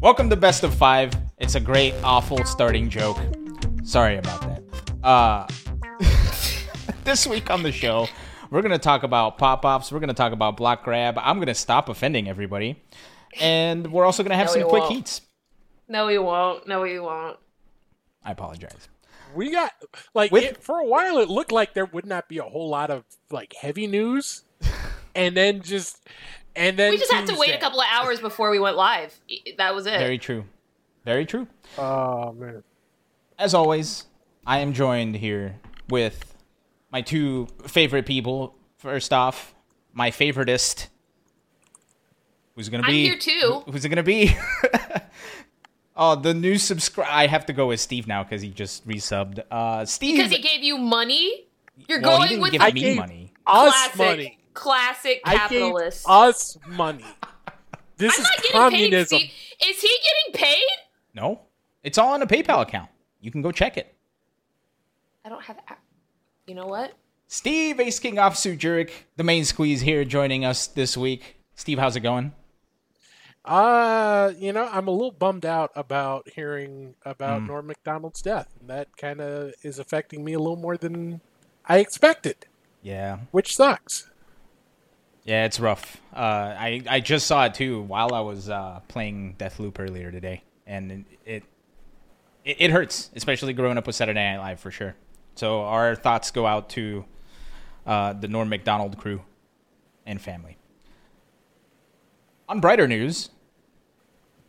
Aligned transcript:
Welcome 0.00 0.30
to 0.30 0.36
Best 0.36 0.62
of 0.62 0.74
Five. 0.74 1.12
It's 1.38 1.54
a 1.54 1.60
great, 1.60 1.94
awful 2.04 2.44
starting 2.44 2.88
joke. 2.88 3.18
Sorry 3.82 4.16
about 4.16 4.40
that. 4.42 4.62
Uh, 5.04 5.46
this 7.04 7.26
week 7.26 7.50
on 7.50 7.62
the 7.62 7.72
show, 7.72 8.06
we're 8.50 8.62
going 8.62 8.72
to 8.72 8.78
talk 8.78 9.02
about 9.02 9.38
pop 9.38 9.64
ups. 9.64 9.90
We're 9.90 9.98
going 9.98 10.08
to 10.08 10.14
talk 10.14 10.32
about 10.32 10.56
block 10.56 10.84
grab. 10.84 11.18
I'm 11.18 11.36
going 11.36 11.48
to 11.48 11.54
stop 11.54 11.88
offending 11.88 12.28
everybody. 12.28 12.80
And 13.40 13.90
we're 13.92 14.04
also 14.04 14.22
going 14.22 14.30
to 14.30 14.36
have 14.36 14.46
No, 14.46 14.52
some 14.52 14.62
quick 14.68 14.82
won't. 14.84 14.94
heats. 14.94 15.20
No, 15.88 16.06
we 16.06 16.18
won't. 16.18 16.66
No, 16.68 16.80
we 16.82 16.98
won't. 17.00 17.36
I 18.24 18.32
apologize. 18.32 18.88
We 19.34 19.50
got 19.50 19.72
like 20.14 20.30
With- 20.30 20.44
it, 20.44 20.62
for 20.62 20.78
a 20.78 20.84
while. 20.84 21.18
It 21.18 21.28
looked 21.28 21.52
like 21.52 21.74
there 21.74 21.84
would 21.86 22.06
not 22.06 22.28
be 22.28 22.38
a 22.38 22.42
whole 22.44 22.68
lot 22.68 22.90
of 22.90 23.04
like 23.30 23.54
heavy 23.60 23.86
news, 23.86 24.44
and 25.14 25.36
then 25.36 25.60
just 25.62 26.06
and 26.58 26.76
then 26.76 26.90
We 26.90 26.98
just 26.98 27.12
had 27.12 27.26
to 27.28 27.36
wait 27.36 27.54
a 27.54 27.58
couple 27.58 27.80
of 27.80 27.86
hours 27.90 28.20
before 28.20 28.50
we 28.50 28.58
went 28.58 28.76
live. 28.76 29.18
That 29.56 29.74
was 29.74 29.86
it. 29.86 29.98
Very 29.98 30.18
true. 30.18 30.44
Very 31.04 31.24
true. 31.24 31.46
Oh 31.78 32.32
man, 32.32 32.62
As 33.38 33.54
always, 33.54 34.04
I 34.46 34.58
am 34.58 34.72
joined 34.72 35.16
here 35.16 35.56
with 35.88 36.34
my 36.92 37.00
two 37.00 37.48
favorite 37.66 38.04
people. 38.06 38.54
First 38.78 39.12
off, 39.12 39.54
my 39.92 40.10
favoritist. 40.10 40.88
Who's 42.56 42.68
gonna 42.68 42.82
I'm 42.84 42.90
be? 42.90 43.04
here 43.04 43.18
too. 43.18 43.62
Who's 43.70 43.84
it 43.84 43.88
gonna 43.88 44.02
be? 44.02 44.36
oh, 45.96 46.16
the 46.16 46.34
new 46.34 46.58
subscribe. 46.58 47.08
I 47.10 47.26
have 47.28 47.46
to 47.46 47.52
go 47.52 47.68
with 47.68 47.80
Steve 47.80 48.06
now 48.06 48.22
because 48.24 48.42
he 48.42 48.50
just 48.50 48.86
resubbed. 48.86 49.40
Uh, 49.50 49.84
Steve. 49.84 50.16
Because 50.16 50.32
he 50.32 50.42
gave 50.42 50.62
you 50.62 50.76
money. 50.76 51.46
You're 51.88 52.00
well, 52.00 52.20
he 52.22 52.28
going 52.28 52.28
didn't 52.30 52.42
with 52.42 52.52
give 52.52 52.60
I 52.62 52.70
me 52.72 52.94
money. 52.96 53.32
us 53.46 53.72
classic, 53.92 53.98
money. 53.98 54.37
Classic 54.58 55.22
capitalist. 55.24 56.04
us 56.08 56.58
money. 56.66 57.04
This 57.96 58.16
I'm 58.16 58.22
is 58.22 58.28
not 58.28 58.36
getting 58.42 58.52
communism. 58.52 59.18
paid. 59.18 59.30
Steve. 59.58 59.68
Is 59.70 59.80
he 59.82 59.88
getting 59.88 60.46
paid? 60.46 60.78
No, 61.14 61.40
it's 61.82 61.98
all 61.98 62.12
on 62.14 62.22
a 62.22 62.28
PayPal 62.28 62.62
account. 62.62 62.88
You 63.20 63.32
can 63.32 63.42
go 63.42 63.50
check 63.50 63.76
it. 63.76 63.92
I 65.24 65.28
don't 65.30 65.42
have. 65.42 65.56
You 66.46 66.54
know 66.54 66.66
what? 66.66 66.92
Steve 67.26 67.80
Ace 67.80 67.98
King 67.98 68.14
Offsuit 68.16 68.58
Jurek, 68.58 68.90
the 69.16 69.24
main 69.24 69.44
squeeze 69.44 69.80
here, 69.80 70.04
joining 70.04 70.44
us 70.44 70.68
this 70.68 70.96
week. 70.96 71.38
Steve, 71.56 71.80
how's 71.80 71.96
it 71.96 72.00
going? 72.00 72.32
Uh, 73.44 74.32
you 74.38 74.52
know, 74.52 74.68
I'm 74.70 74.86
a 74.88 74.90
little 74.92 75.10
bummed 75.10 75.44
out 75.46 75.70
about 75.74 76.28
hearing 76.28 76.94
about 77.04 77.42
Mm. 77.42 77.46
Norm 77.48 77.66
Macdonald's 77.66 78.22
death, 78.22 78.54
and 78.60 78.68
that 78.70 78.96
kind 78.96 79.20
of 79.20 79.54
is 79.62 79.78
affecting 79.78 80.24
me 80.24 80.34
a 80.34 80.38
little 80.38 80.56
more 80.56 80.76
than 80.76 81.20
I 81.66 81.78
expected, 81.78 82.46
Yeah, 82.82 83.18
which 83.30 83.56
sucks. 83.56 84.07
Yeah, 85.28 85.44
it's 85.44 85.60
rough. 85.60 86.00
Uh, 86.14 86.54
I 86.58 86.82
I 86.88 87.00
just 87.00 87.26
saw 87.26 87.44
it 87.44 87.52
too 87.52 87.82
while 87.82 88.14
I 88.14 88.20
was 88.20 88.48
uh, 88.48 88.80
playing 88.88 89.36
Deathloop 89.38 89.78
earlier 89.78 90.10
today, 90.10 90.42
and 90.66 91.04
it, 91.26 91.42
it 92.46 92.54
it 92.58 92.70
hurts, 92.70 93.10
especially 93.14 93.52
growing 93.52 93.76
up 93.76 93.86
with 93.86 93.94
Saturday 93.94 94.18
Night 94.24 94.38
Live 94.38 94.58
for 94.58 94.70
sure. 94.70 94.96
So 95.34 95.60
our 95.60 95.94
thoughts 95.94 96.30
go 96.30 96.46
out 96.46 96.70
to 96.70 97.04
uh, 97.86 98.14
the 98.14 98.26
Norm 98.26 98.48
Macdonald 98.48 98.96
crew 98.96 99.20
and 100.06 100.18
family. 100.18 100.56
On 102.48 102.60
brighter 102.60 102.88
news, 102.88 103.28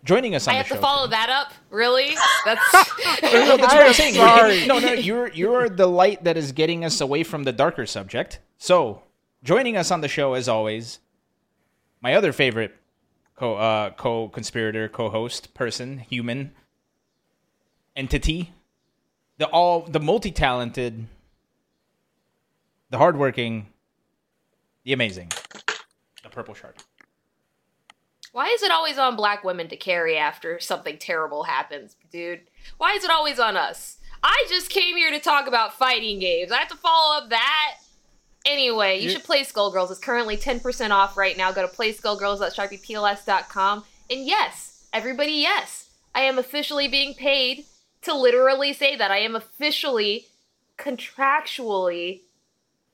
joining 0.06 0.34
us 0.34 0.48
on 0.48 0.54
I 0.54 0.54
the 0.54 0.58
have 0.60 0.68
show 0.68 0.76
to 0.76 0.82
follow 0.82 1.08
today- 1.08 1.18
that 1.18 1.30
up. 1.30 1.54
Really? 1.70 2.16
That's. 2.46 2.62
No, 3.22 3.58
that's 3.58 3.74
what 3.74 3.82
I'm 3.82 3.88
I'm 3.88 3.94
saying. 3.94 4.14
sorry. 4.16 4.66
No, 4.66 4.80
no, 4.80 4.94
you're 4.94 5.28
you're 5.34 5.68
the 5.68 5.88
light 5.88 6.24
that 6.24 6.38
is 6.38 6.54
getting 6.54 6.86
us 6.86 7.02
away 7.02 7.24
from 7.24 7.44
the 7.44 7.52
darker 7.52 7.86
subject. 7.86 8.40
So, 8.58 9.04
joining 9.44 9.78
us 9.78 9.92
on 9.92 10.02
the 10.02 10.08
show 10.08 10.34
as 10.34 10.48
always, 10.48 11.00
my 12.02 12.14
other 12.14 12.32
favorite 12.32 12.76
co 13.36 13.56
uh, 13.56 13.92
co-conspirator, 13.92 14.90
co-host, 14.90 15.54
person, 15.54 16.00
human 16.00 16.52
entity, 17.96 18.54
the 19.38 19.48
all 19.48 19.82
the 19.82 20.00
multi-talented, 20.00 21.08
the 22.90 22.98
hardworking, 22.98 23.68
the 24.84 24.94
amazing, 24.94 25.32
the 26.24 26.30
purple 26.30 26.54
shark. 26.54 26.78
Why 28.32 28.48
is 28.48 28.62
it 28.62 28.72
always 28.72 28.98
on 29.00 29.16
black 29.16 29.44
women 29.44 29.70
to 29.70 29.76
carry 29.76 30.16
after 30.16 30.60
something 30.60 30.98
terrible 31.00 31.44
happens, 31.44 31.96
dude? 32.12 32.42
Why 32.78 32.94
is 32.94 33.04
it 33.04 33.10
always 33.10 33.40
on 33.40 33.58
us? 33.58 33.98
I 34.22 34.46
just 34.50 34.70
came 34.70 34.98
here 34.98 35.12
to 35.12 35.20
talk 35.20 35.48
about 35.48 35.74
fighting 35.74 36.20
games. 36.20 36.52
I 36.52 36.58
have 36.58 36.68
to 36.68 36.76
follow 36.76 37.18
up 37.18 37.30
that. 37.30 37.78
Anyway, 38.46 38.98
you 38.98 39.04
You- 39.06 39.10
should 39.12 39.24
play 39.24 39.42
Skullgirls. 39.44 39.90
It's 39.92 40.00
currently 40.00 40.38
10% 40.38 40.92
off 40.92 41.18
right 41.18 41.38
now. 41.38 41.52
Go 41.52 41.68
to 41.68 41.76
playskullgirls.sharpiePLS.com. 41.76 43.86
And 44.10 44.26
yes, 44.26 44.86
everybody, 44.94 45.34
yes, 45.34 45.90
I 46.16 46.22
am 46.22 46.40
officially 46.40 46.88
being 46.88 47.14
paid 47.14 47.66
to 48.02 48.14
literally 48.14 48.74
say 48.74 48.96
that. 48.96 49.12
I 49.12 49.20
am 49.20 49.36
officially, 49.36 50.28
contractually 50.78 52.22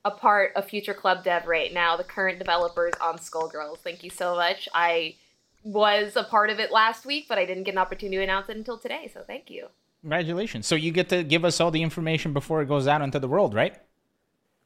a 0.04 0.12
part 0.12 0.52
of 0.56 0.68
Future 0.70 0.94
Club 0.94 1.24
Dev 1.24 1.48
right 1.48 1.74
now, 1.74 1.96
the 1.96 2.04
current 2.04 2.38
developers 2.40 2.94
on 3.02 3.18
Skullgirls. 3.18 3.80
Thank 3.80 4.04
you 4.04 4.10
so 4.10 4.36
much. 4.36 4.68
I 4.74 5.16
was 5.64 6.16
a 6.16 6.24
part 6.24 6.50
of 6.52 6.60
it 6.60 6.72
last 6.72 7.06
week, 7.06 7.26
but 7.28 7.38
I 7.40 7.46
didn't 7.46 7.64
get 7.64 7.74
an 7.74 7.80
opportunity 7.80 8.18
to 8.18 8.24
announce 8.24 8.50
it 8.50 8.58
until 8.58 8.78
today, 8.78 9.10
so 9.12 9.24
thank 9.26 9.50
you. 9.50 9.68
Congratulations! 10.02 10.68
So 10.68 10.76
you 10.76 10.92
get 10.92 11.10
to 11.10 11.24
give 11.24 11.44
us 11.44 11.60
all 11.60 11.72
the 11.72 11.82
information 11.82 12.34
before 12.34 12.62
it 12.62 12.68
goes 12.68 12.88
out 12.88 13.02
into 13.02 13.18
the 13.18 13.28
world, 13.28 13.56
right? 13.56 13.76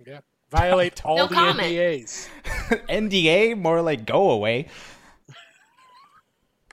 Yeah, 0.05 0.19
violate 0.49 1.05
all 1.05 1.17
No 1.17 1.27
the 1.27 1.35
comment. 1.35 1.59
NDAs. 1.59 2.27
NDA, 2.89 3.57
more 3.57 3.81
like 3.81 4.05
go 4.05 4.31
away. 4.31 4.67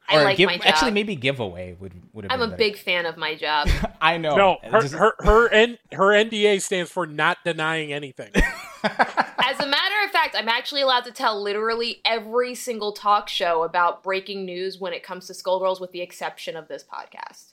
I 0.09 0.23
like 0.23 0.37
give, 0.37 0.47
my 0.47 0.57
job. 0.57 0.67
Actually, 0.67 0.93
maybe 0.93 1.17
giveaway 1.17 1.75
would 1.81 1.93
would 2.13 2.25
have. 2.25 2.33
I'm 2.33 2.39
been 2.39 2.49
a 2.49 2.51
better. 2.53 2.59
big 2.59 2.79
fan 2.79 3.07
of 3.07 3.17
my 3.17 3.35
job. 3.35 3.69
I 4.01 4.19
know. 4.19 4.37
No, 4.37 4.59
her 4.63 4.81
This 4.83 4.93
is- 4.93 4.99
her 4.99 5.15
her, 5.19 5.49
N, 5.49 5.79
her 5.93 6.13
NDA 6.13 6.63
stands 6.63 6.91
for 6.91 7.07
not 7.07 7.39
denying 7.45 7.93
anything. 7.93 8.31
As 8.85 9.59
a 9.61 9.67
matter 9.67 9.95
of 10.05 10.11
fact, 10.13 10.37
I'm 10.39 10.49
actually 10.49 10.81
allowed 10.83 11.05
to 11.07 11.11
tell 11.13 11.41
literally 11.43 12.03
every 12.05 12.55
single 12.55 12.93
talk 12.93 13.29
show 13.29 13.65
about 13.65 14.05
breaking 14.05 14.45
news 14.45 14.79
when 14.79 14.93
it 14.93 15.03
comes 15.03 15.27
to 15.27 15.33
Skullgirls, 15.33 15.81
with 15.81 15.91
the 15.91 16.03
exception 16.03 16.57
of 16.57 16.69
this 16.69 16.85
podcast. 16.85 17.53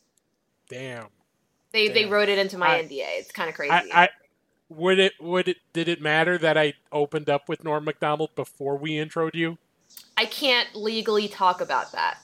Damn. 0.69 1.07
They 1.71 1.87
they 1.87 2.05
wrote 2.05 2.29
it 2.29 2.37
into 2.37 2.59
my 2.59 2.75
I- 2.77 2.83
NDA. 2.83 3.19
It's 3.19 3.31
kind 3.31 3.49
of 3.49 3.55
crazy. 3.55 3.71
I, 3.73 3.83
I 4.03 4.09
would 4.75 4.99
it 4.99 5.13
would 5.19 5.47
it 5.47 5.57
did 5.71 5.87
it 5.87 6.01
matter 6.01 6.37
that 6.37 6.57
I 6.57 6.73
opened 6.91 7.29
up 7.29 7.47
with 7.49 7.63
Norm 7.63 7.85
Macdonald 7.85 8.35
before 8.35 8.77
we 8.77 8.91
introed 8.93 9.35
you? 9.35 9.57
I 10.17 10.25
can't 10.25 10.75
legally 10.75 11.27
talk 11.27 11.61
about 11.61 11.91
that. 11.91 12.17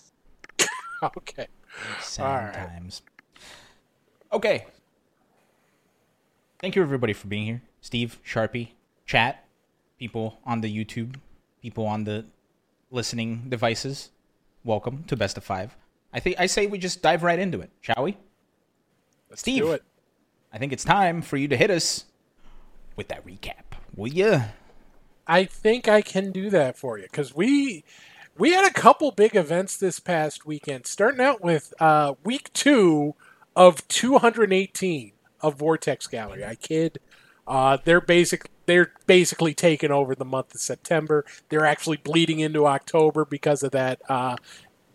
Okay. 1.01 1.47
Sad 2.01 2.25
All 2.25 2.35
right. 2.45 2.53
times. 2.53 3.03
Okay. 4.33 4.65
Thank 6.59 6.75
you 6.75 6.81
everybody 6.81 7.13
for 7.13 7.27
being 7.27 7.45
here. 7.45 7.61
Steve, 7.79 8.19
Sharpie, 8.27 8.71
chat, 9.05 9.45
people 9.97 10.39
on 10.45 10.59
the 10.59 10.67
YouTube, 10.85 11.16
people 11.61 11.85
on 11.85 12.03
the 12.03 12.25
listening 12.91 13.45
devices. 13.47 14.09
Welcome 14.66 15.05
to 15.05 15.16
Best 15.16 15.37
of 15.37 15.45
Five. 15.45 15.77
I 16.11 16.19
think 16.19 16.35
I 16.37 16.47
say 16.47 16.67
we 16.67 16.79
just 16.79 17.01
dive 17.01 17.23
right 17.23 17.39
into 17.39 17.61
it, 17.61 17.69
shall 17.79 18.03
we? 18.03 18.17
Let's 19.29 19.39
Steve. 19.39 19.61
do 19.61 19.71
it. 19.71 19.83
I 20.51 20.57
think 20.57 20.73
it's 20.73 20.83
time 20.83 21.21
for 21.21 21.37
you 21.37 21.47
to 21.47 21.55
hit 21.55 21.71
us 21.71 22.03
with 22.99 23.07
that 23.07 23.25
recap. 23.25 23.79
Will 23.95 24.09
ya? 24.09 24.41
I 25.25 25.45
think 25.45 25.87
I 25.87 26.01
can 26.01 26.33
do 26.33 26.49
that 26.49 26.77
for 26.77 26.97
you 26.97 27.05
because 27.05 27.33
we 27.33 27.85
we 28.37 28.51
had 28.51 28.65
a 28.65 28.73
couple 28.73 29.11
big 29.11 29.37
events 29.37 29.77
this 29.77 30.01
past 30.01 30.45
weekend. 30.45 30.85
Starting 30.85 31.21
out 31.21 31.41
with 31.41 31.73
uh, 31.79 32.15
week 32.25 32.51
two 32.51 33.15
of 33.55 33.87
218 33.87 35.13
of 35.39 35.55
Vortex 35.55 36.07
Gallery. 36.07 36.43
I 36.43 36.55
kid. 36.55 36.99
Uh, 37.47 37.78
they're 37.85 38.01
basic. 38.01 38.51
They're 38.66 38.91
basically 39.07 39.53
taking 39.53 39.91
over 39.91 40.13
the 40.13 40.25
month 40.25 40.53
of 40.53 40.59
September. 40.59 41.23
They're 41.47 41.66
actually 41.66 41.97
bleeding 41.97 42.41
into 42.41 42.67
October 42.67 43.23
because 43.23 43.63
of 43.63 43.72
that 43.72 44.02
uh, 44.09 44.35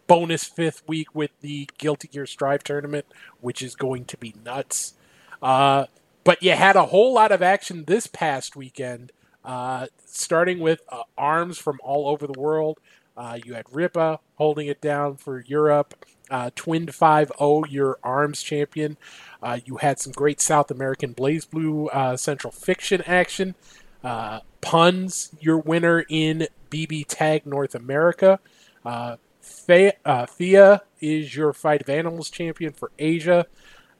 bonus 0.07 0.45
fifth 0.45 0.83
week 0.87 1.15
with 1.15 1.31
the 1.41 1.71
Guilty 1.79 2.09
Gear 2.09 2.27
Strive 2.27 2.63
tournament, 2.63 3.07
which 3.41 3.63
is 3.63 3.75
going 3.75 4.05
to 4.05 4.19
be 4.19 4.35
nuts. 4.45 4.93
Uh, 5.41 5.87
but 6.25 6.43
you 6.43 6.53
had 6.53 6.75
a 6.75 6.87
whole 6.87 7.13
lot 7.13 7.31
of 7.31 7.43
action 7.43 7.85
this 7.85 8.07
past 8.07 8.57
weekend, 8.57 9.13
uh, 9.45 9.87
starting 10.07 10.59
with 10.59 10.81
uh, 10.89 11.03
arms 11.17 11.59
from 11.59 11.79
all 11.83 12.09
over 12.09 12.27
the 12.27 12.39
world. 12.39 12.81
Uh, 13.17 13.39
you 13.45 13.55
had 13.55 13.67
Ripa 13.71 14.21
holding 14.37 14.67
it 14.67 14.81
down 14.81 15.17
for 15.17 15.41
Europe, 15.47 16.05
uh, 16.31 16.51
Twin 16.57 16.89
5 16.89 17.33
0, 17.39 17.65
your 17.69 17.99
arms 18.03 18.43
champion. 18.43 18.97
Uh, 19.43 19.61
you 19.65 19.77
had 19.77 20.01
some 20.01 20.13
great 20.13 20.41
South 20.41 20.71
American 20.71 21.15
BlazBlue 21.15 21.95
uh, 21.95 22.17
Central 22.17 22.51
Fiction 22.51 23.03
action. 23.03 23.55
Uh, 24.03 24.41
Puns, 24.61 25.31
your 25.41 25.59
winner 25.59 26.05
in 26.09 26.49
BB 26.71 27.05
Tag 27.07 27.47
North 27.47 27.75
America. 27.75 28.41
Uh, 28.85 29.17
Thea, 29.43 29.93
Thea 30.29 30.83
is 31.01 31.37
your 31.37 31.53
Fight 31.53 31.83
of 31.83 31.91
Animals 31.91 32.31
champion 32.31 32.73
for 32.73 32.91
Asia. 32.99 33.47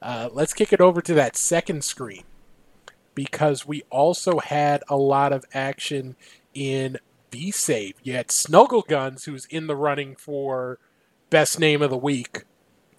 Uh, 0.05 0.29
let's 0.31 0.53
kick 0.53 0.71
it 0.71 0.79
over 0.79 1.01
to 1.01 1.15
that 1.15 1.35
second 1.35 1.83
screen 1.83 2.23
because 3.15 3.65
we 3.65 3.81
also 3.89 4.37
had 4.37 4.83
a 4.87 4.95
lot 4.95 5.33
of 5.33 5.43
action 5.51 6.15
in 6.53 6.99
VSav. 7.31 7.95
You 8.03 8.13
had 8.13 8.29
Snuggle 8.29 8.83
Guns, 8.83 9.25
who's 9.25 9.45
in 9.45 9.65
the 9.65 9.75
running 9.75 10.15
for 10.15 10.77
best 11.31 11.59
name 11.59 11.81
of 11.81 11.89
the 11.89 11.97
week, 11.97 12.43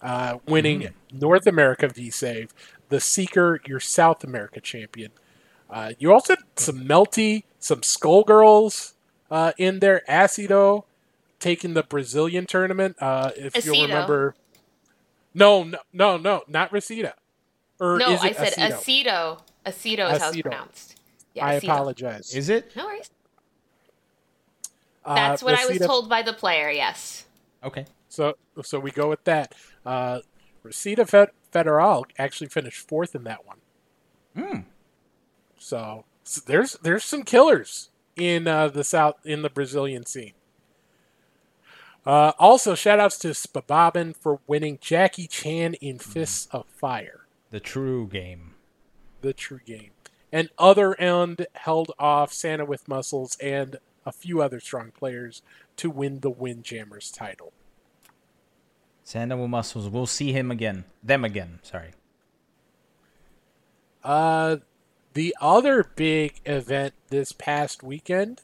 uh, 0.01 0.39
winning 0.49 0.89
North 1.09 1.47
America 1.47 1.87
VSav, 1.87 2.49
the 2.89 2.99
Seeker, 2.99 3.61
your 3.65 3.79
South 3.79 4.25
America 4.25 4.59
champion. 4.59 5.11
Uh, 5.69 5.93
you 5.99 6.11
also 6.11 6.35
had 6.35 6.43
some 6.57 6.83
Melty, 6.83 7.43
some 7.57 7.79
Skullgirls 7.79 8.95
uh, 9.31 9.53
in 9.57 9.79
there. 9.79 10.01
Acido 10.09 10.83
taking 11.39 11.73
the 11.73 11.83
Brazilian 11.83 12.45
tournament. 12.45 12.97
Uh, 12.99 13.31
if 13.37 13.65
you'll 13.65 13.83
remember, 13.83 14.35
no, 15.37 15.63
no, 15.63 15.77
no, 15.93 16.17
no, 16.17 16.43
not 16.47 16.71
Reseda. 16.71 17.13
Or 17.79 17.97
No, 17.97 18.11
is 18.11 18.21
I 18.21 18.31
said 18.31 18.53
Aceto? 18.53 18.73
aceto. 18.77 19.39
Aceto 19.65 20.13
is 20.13 20.21
how 20.21 20.29
it's 20.29 20.41
pronounced. 20.41 20.99
Yeah, 21.33 21.45
I 21.45 21.55
aceto. 21.59 21.63
apologize. 21.63 22.33
Is 22.33 22.49
it? 22.49 22.75
No 22.75 22.85
worries. 22.85 23.09
Uh, 25.05 25.15
That's 25.15 25.43
what 25.43 25.53
I 25.57 25.65
was 25.65 25.79
told 25.79 26.09
by 26.09 26.21
the 26.21 26.33
player. 26.33 26.69
Yes. 26.69 27.25
Okay. 27.63 27.85
So, 28.09 28.35
so 28.63 28.79
we 28.79 28.91
go 28.91 29.09
with 29.09 29.23
that. 29.25 29.53
Uh, 29.85 30.19
Reseda 30.63 31.05
Fed- 31.05 31.31
Federal 31.51 32.05
actually 32.17 32.47
finished 32.49 32.85
fourth 32.87 33.15
in 33.15 33.23
that 33.23 33.45
one. 33.45 33.57
Hmm. 34.35 34.59
So, 35.57 36.05
so 36.23 36.41
there's 36.45 36.73
there's 36.83 37.03
some 37.05 37.23
killers 37.23 37.89
in 38.15 38.47
uh, 38.47 38.67
the 38.67 38.83
south 38.83 39.15
in 39.25 39.43
the 39.43 39.49
Brazilian 39.49 40.05
scene. 40.05 40.33
Uh, 42.07 42.31
also, 42.39 42.73
shout 42.73 42.99
outs 43.01 43.17
to 43.17 43.27
Spababin 43.29 44.15
for 44.15 44.39
winning 44.47 44.77
Jackie 44.79 45.27
Chan 45.27 45.73
in 45.75 45.99
Fists 45.99 46.47
of 46.51 46.65
Fire, 46.67 47.27
The 47.51 47.59
true 47.59 48.07
game. 48.07 48.53
the 49.19 49.33
true 49.33 49.59
game. 49.65 49.91
And 50.31 50.49
other 50.57 50.97
end 50.99 51.47
held 51.53 51.91
off 51.99 52.31
Santa 52.31 52.63
with 52.63 52.87
Muscles 52.87 53.35
and 53.41 53.75
a 54.05 54.13
few 54.13 54.41
other 54.41 54.61
strong 54.61 54.91
players 54.91 55.41
to 55.75 55.89
win 55.89 56.21
the 56.21 56.29
Windjammers 56.29 57.11
title. 57.11 57.51
Sandow 59.03 59.45
Muscles. 59.47 59.89
We'll 59.89 60.05
see 60.05 60.31
him 60.31 60.49
again. 60.49 60.85
Them 61.03 61.25
again. 61.25 61.59
Sorry. 61.61 61.91
Uh, 64.03 64.57
the 65.13 65.35
other 65.41 65.83
big 65.95 66.39
event 66.45 66.93
this 67.09 67.31
past 67.33 67.83
weekend, 67.83 68.41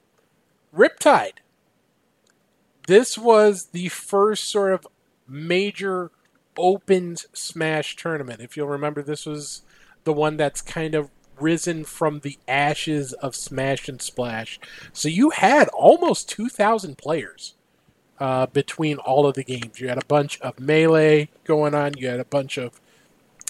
Riptide. 0.75 1.39
This 2.87 3.17
was 3.17 3.67
the 3.67 3.89
first 3.89 4.49
sort 4.49 4.73
of 4.73 4.87
major 5.27 6.11
open 6.57 7.17
Smash 7.33 7.95
tournament. 7.95 8.41
If 8.41 8.57
you'll 8.57 8.67
remember, 8.67 9.01
this 9.01 9.25
was 9.25 9.61
the 10.03 10.13
one 10.13 10.37
that's 10.37 10.61
kind 10.61 10.95
of 10.95 11.09
risen 11.39 11.83
from 11.83 12.19
the 12.19 12.37
ashes 12.47 13.13
of 13.13 13.35
Smash 13.35 13.87
and 13.87 14.01
Splash. 14.01 14.59
So 14.91 15.07
you 15.07 15.31
had 15.31 15.67
almost 15.69 16.29
2,000 16.29 16.97
players 16.97 17.55
uh, 18.19 18.45
between 18.47 18.97
all 18.97 19.25
of 19.25 19.35
the 19.35 19.43
games. 19.43 19.79
You 19.79 19.87
had 19.87 19.97
a 19.97 20.05
bunch 20.05 20.39
of 20.41 20.59
Melee 20.59 21.29
going 21.45 21.73
on, 21.73 21.97
you 21.97 22.07
had 22.07 22.19
a 22.19 22.25
bunch 22.25 22.57
of 22.57 22.79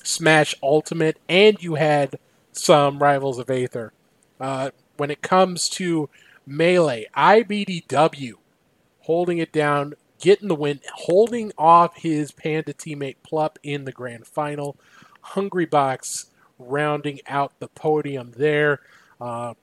Smash 0.03 0.56
Ultimate, 0.62 1.18
and 1.27 1.62
you 1.62 1.75
had 1.75 2.19
some 2.51 3.00
Rivals 3.00 3.39
of 3.39 3.50
Aether. 3.50 3.94
Uh, 4.39 4.71
when 4.97 5.12
it 5.12 5.21
comes 5.21 5.69
to 5.69 6.09
Melee, 6.45 7.07
IBDW 7.15 8.33
holding 9.04 9.38
it 9.38 9.52
down, 9.52 9.94
getting 10.20 10.48
the 10.48 10.56
win, 10.56 10.80
holding 10.94 11.52
off 11.58 11.98
his 11.98 12.32
Panda 12.32 12.74
teammate 12.74 13.18
Plup 13.30 13.56
in 13.64 13.86
the 13.86 13.92
grand 13.92 14.26
final. 14.28 14.78
Hungry 15.22 15.66
Box 15.66 16.28
rounding 16.60 17.20
out 17.28 17.54
the 17.60 17.68
podium 17.70 18.34
there. 18.38 18.80
Uh, 19.20 19.54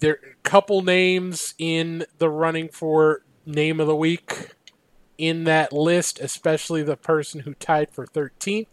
there 0.00 0.12
are 0.12 0.30
a 0.32 0.34
couple 0.48 0.82
names 0.82 1.54
in 1.58 2.04
the 2.18 2.28
running 2.28 2.68
for 2.68 3.22
name 3.46 3.80
of 3.80 3.86
the 3.86 3.96
week 3.96 4.50
in 5.18 5.44
that 5.44 5.72
list, 5.72 6.20
especially 6.20 6.82
the 6.82 6.96
person 6.96 7.40
who 7.40 7.54
tied 7.54 7.90
for 7.90 8.06
13th. 8.06 8.66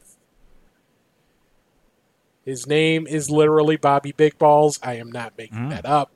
His 2.45 2.67
name 2.67 3.07
is 3.07 3.29
literally 3.29 3.77
Bobby 3.77 4.11
Big 4.11 4.37
Balls. 4.37 4.79
I 4.83 4.95
am 4.95 5.11
not 5.11 5.37
making 5.37 5.57
Mm. 5.57 5.69
that 5.69 5.85
up. 5.85 6.11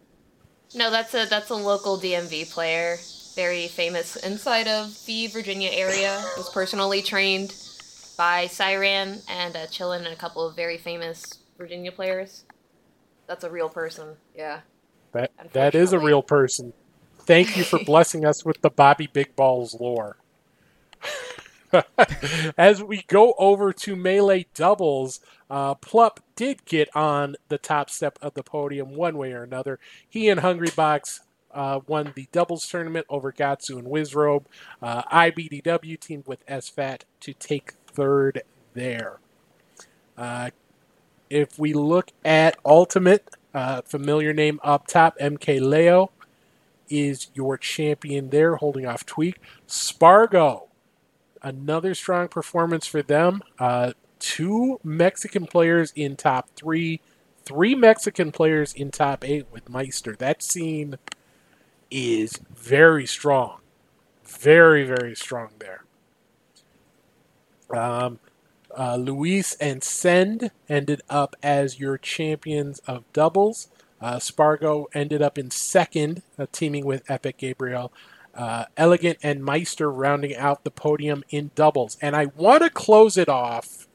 No, 0.75 0.91
that's 0.91 1.13
a 1.13 1.25
that's 1.25 1.49
a 1.49 1.55
local 1.55 1.97
DMV 1.97 2.51
player, 2.51 2.97
very 3.37 3.67
famous 3.67 4.15
inside 4.15 4.67
of 4.67 5.05
the 5.05 5.27
Virginia 5.27 5.69
area. 5.71 6.19
Was 6.35 6.49
personally 6.49 7.03
trained 7.03 7.53
by 8.17 8.47
Siren 8.47 9.21
and 9.29 9.55
uh, 9.55 9.67
Chillin 9.67 9.99
and 9.99 10.07
a 10.07 10.15
couple 10.15 10.45
of 10.45 10.55
very 10.55 10.79
famous 10.79 11.37
Virginia 11.55 11.91
players. 11.91 12.45
That's 13.27 13.43
a 13.43 13.49
real 13.51 13.69
person. 13.69 14.15
Yeah. 14.35 14.61
That 15.11 15.31
that 15.53 15.75
is 15.75 15.93
a 15.93 15.99
real 15.99 16.23
person. 16.23 16.73
Thank 17.19 17.55
you 17.55 17.63
for 17.63 17.77
blessing 17.85 18.25
us 18.25 18.43
with 18.43 18.59
the 18.61 18.71
Bobby 18.71 19.07
Big 19.07 19.35
Balls 19.35 19.79
lore. 19.79 20.17
As 22.57 22.81
we 22.81 23.03
go 23.03 23.35
over 23.37 23.71
to 23.71 23.95
melee 23.95 24.47
doubles, 24.55 25.19
uh, 25.47 25.75
Plup 25.75 26.17
did 26.35 26.65
get 26.65 26.89
on 26.95 27.35
the 27.49 27.59
top 27.59 27.91
step 27.91 28.17
of 28.19 28.33
the 28.33 28.41
podium 28.41 28.95
one 28.95 29.15
way 29.15 29.31
or 29.31 29.43
another. 29.43 29.79
He 30.09 30.27
and 30.27 30.39
Hungry 30.39 30.71
Box 30.75 31.19
uh, 31.57 31.79
won 31.87 32.13
the 32.15 32.27
doubles 32.31 32.67
tournament 32.67 33.07
over 33.09 33.33
Gahtzu 33.33 33.79
and 33.79 33.87
Wizrobe. 33.87 34.45
Uh, 34.79 35.01
IBDW 35.03 35.99
teamed 35.99 36.27
with 36.27 36.45
SFAT 36.45 37.01
to 37.21 37.33
take 37.33 37.73
third 37.87 38.43
there. 38.75 39.17
Uh, 40.15 40.51
if 41.31 41.57
we 41.57 41.73
look 41.73 42.11
at 42.23 42.57
Ultimate, 42.63 43.27
uh, 43.55 43.81
familiar 43.81 44.33
name 44.33 44.59
up 44.63 44.85
top, 44.85 45.17
MK 45.17 45.59
Leo 45.59 46.11
is 46.89 47.27
your 47.33 47.57
champion 47.57 48.29
there, 48.29 48.57
holding 48.57 48.85
off 48.85 49.03
Tweak. 49.03 49.39
Spargo, 49.65 50.67
another 51.41 51.95
strong 51.95 52.27
performance 52.27 52.85
for 52.85 53.01
them. 53.01 53.41
Uh, 53.57 53.93
two 54.19 54.79
Mexican 54.83 55.47
players 55.47 55.91
in 55.95 56.15
top 56.15 56.49
three, 56.55 57.01
three 57.45 57.73
Mexican 57.73 58.31
players 58.31 58.73
in 58.73 58.91
top 58.91 59.27
eight 59.27 59.47
with 59.51 59.65
Maister. 59.65 60.15
That 60.15 60.43
scene 60.43 60.99
is 61.89 62.39
very 62.55 63.05
strong. 63.05 63.59
Very, 64.23 64.83
very 64.83 65.15
strong 65.15 65.49
there. 65.59 65.83
Um, 67.69 68.19
uh, 68.77 68.95
Luis 68.95 69.55
and 69.55 69.83
Send 69.83 70.51
ended 70.69 71.01
up 71.09 71.35
as 71.41 71.79
your 71.79 71.97
champions 71.97 72.79
of 72.79 73.11
doubles. 73.13 73.69
Uh, 73.99 74.19
Spargo 74.19 74.87
ended 74.93 75.21
up 75.21 75.37
in 75.37 75.49
second, 75.49 76.21
uh, 76.37 76.45
teaming 76.51 76.85
with 76.85 77.09
Epic 77.09 77.37
Gabriel. 77.37 77.91
Uh, 78.35 78.65
Elegant 78.75 79.17
and 79.23 79.43
Maister 79.43 79.91
rounding 79.91 80.35
out 80.35 80.63
the 80.63 80.69
podium 80.69 81.23
in 81.29 81.49
doubles. 81.55 81.97
And 82.01 82.15
I 82.15 82.27
want 82.27 82.61
to 82.63 82.69
close 82.69 83.17
it 83.17 83.29
off 83.29 83.87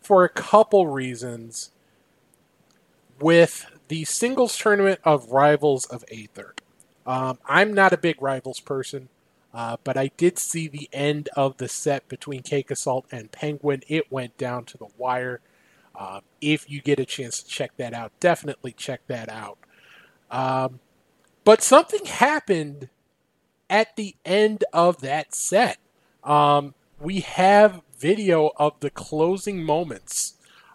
for 0.00 0.24
a 0.24 0.30
couple 0.30 0.86
reasons 0.86 1.70
with 3.20 3.66
the 3.88 4.04
singles 4.04 4.56
tournament 4.56 5.00
of 5.04 5.30
Rivals 5.30 5.84
of 5.86 6.04
Aether. 6.10 6.54
Um, 7.06 7.38
I'm 7.46 7.72
not 7.72 7.92
a 7.92 7.98
big 7.98 8.20
Rivals 8.20 8.60
person. 8.60 9.08
Uh, 9.54 9.76
but 9.84 9.96
I 9.96 10.08
did 10.16 10.36
see 10.36 10.66
the 10.66 10.88
end 10.92 11.28
of 11.36 11.58
the 11.58 11.68
set 11.68 12.08
between 12.08 12.42
Cake 12.42 12.72
Assault 12.72 13.06
and 13.12 13.30
Penguin. 13.30 13.82
It 13.86 14.10
went 14.10 14.36
down 14.36 14.64
to 14.64 14.76
the 14.76 14.88
wire. 14.98 15.40
Uh, 15.94 16.20
if 16.40 16.68
you 16.68 16.82
get 16.82 16.98
a 16.98 17.04
chance 17.04 17.40
to 17.40 17.48
check 17.48 17.70
that 17.76 17.94
out, 17.94 18.10
definitely 18.18 18.72
check 18.72 19.02
that 19.06 19.28
out. 19.28 19.58
Um, 20.28 20.80
but 21.44 21.62
something 21.62 22.04
happened 22.04 22.88
at 23.70 23.94
the 23.94 24.16
end 24.24 24.64
of 24.72 25.00
that 25.02 25.36
set. 25.36 25.78
Um, 26.24 26.74
we 26.98 27.20
have 27.20 27.82
video 27.96 28.50
of 28.56 28.80
the 28.80 28.90
closing 28.90 29.62
moments 29.62 30.34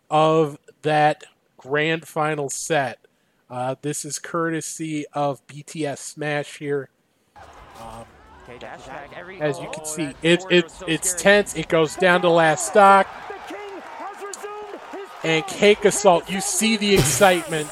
of 0.10 0.58
that 0.84 1.26
grand 1.58 2.08
final 2.08 2.50
set. 2.50 3.00
Uh, 3.50 3.76
this 3.82 4.06
is 4.06 4.20
courtesy 4.20 5.06
of 5.14 5.46
BTS 5.48 5.98
Smash 5.98 6.58
here. 6.58 6.90
Um, 7.82 8.06
as 9.40 9.60
you 9.60 9.70
can 9.72 9.86
see, 9.86 10.14
it, 10.22 10.44
it 10.50 10.72
it's 10.88 11.14
tense. 11.14 11.56
It 11.56 11.68
goes 11.68 11.96
down 11.96 12.22
to 12.22 12.30
last 12.30 12.68
stock. 12.68 13.08
And 15.24 15.46
Cake 15.48 15.84
Assault, 15.86 16.30
you 16.30 16.42
see 16.42 16.78
the 16.78 16.94
excitement. 16.94 17.70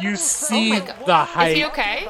You 0.00 0.16
see 0.16 0.72
Oh 0.72 0.80
my 0.80 0.86
God. 1.06 1.28
the 1.36 1.44
Is 1.46 1.56
he 1.56 1.64
okay? 1.66 2.08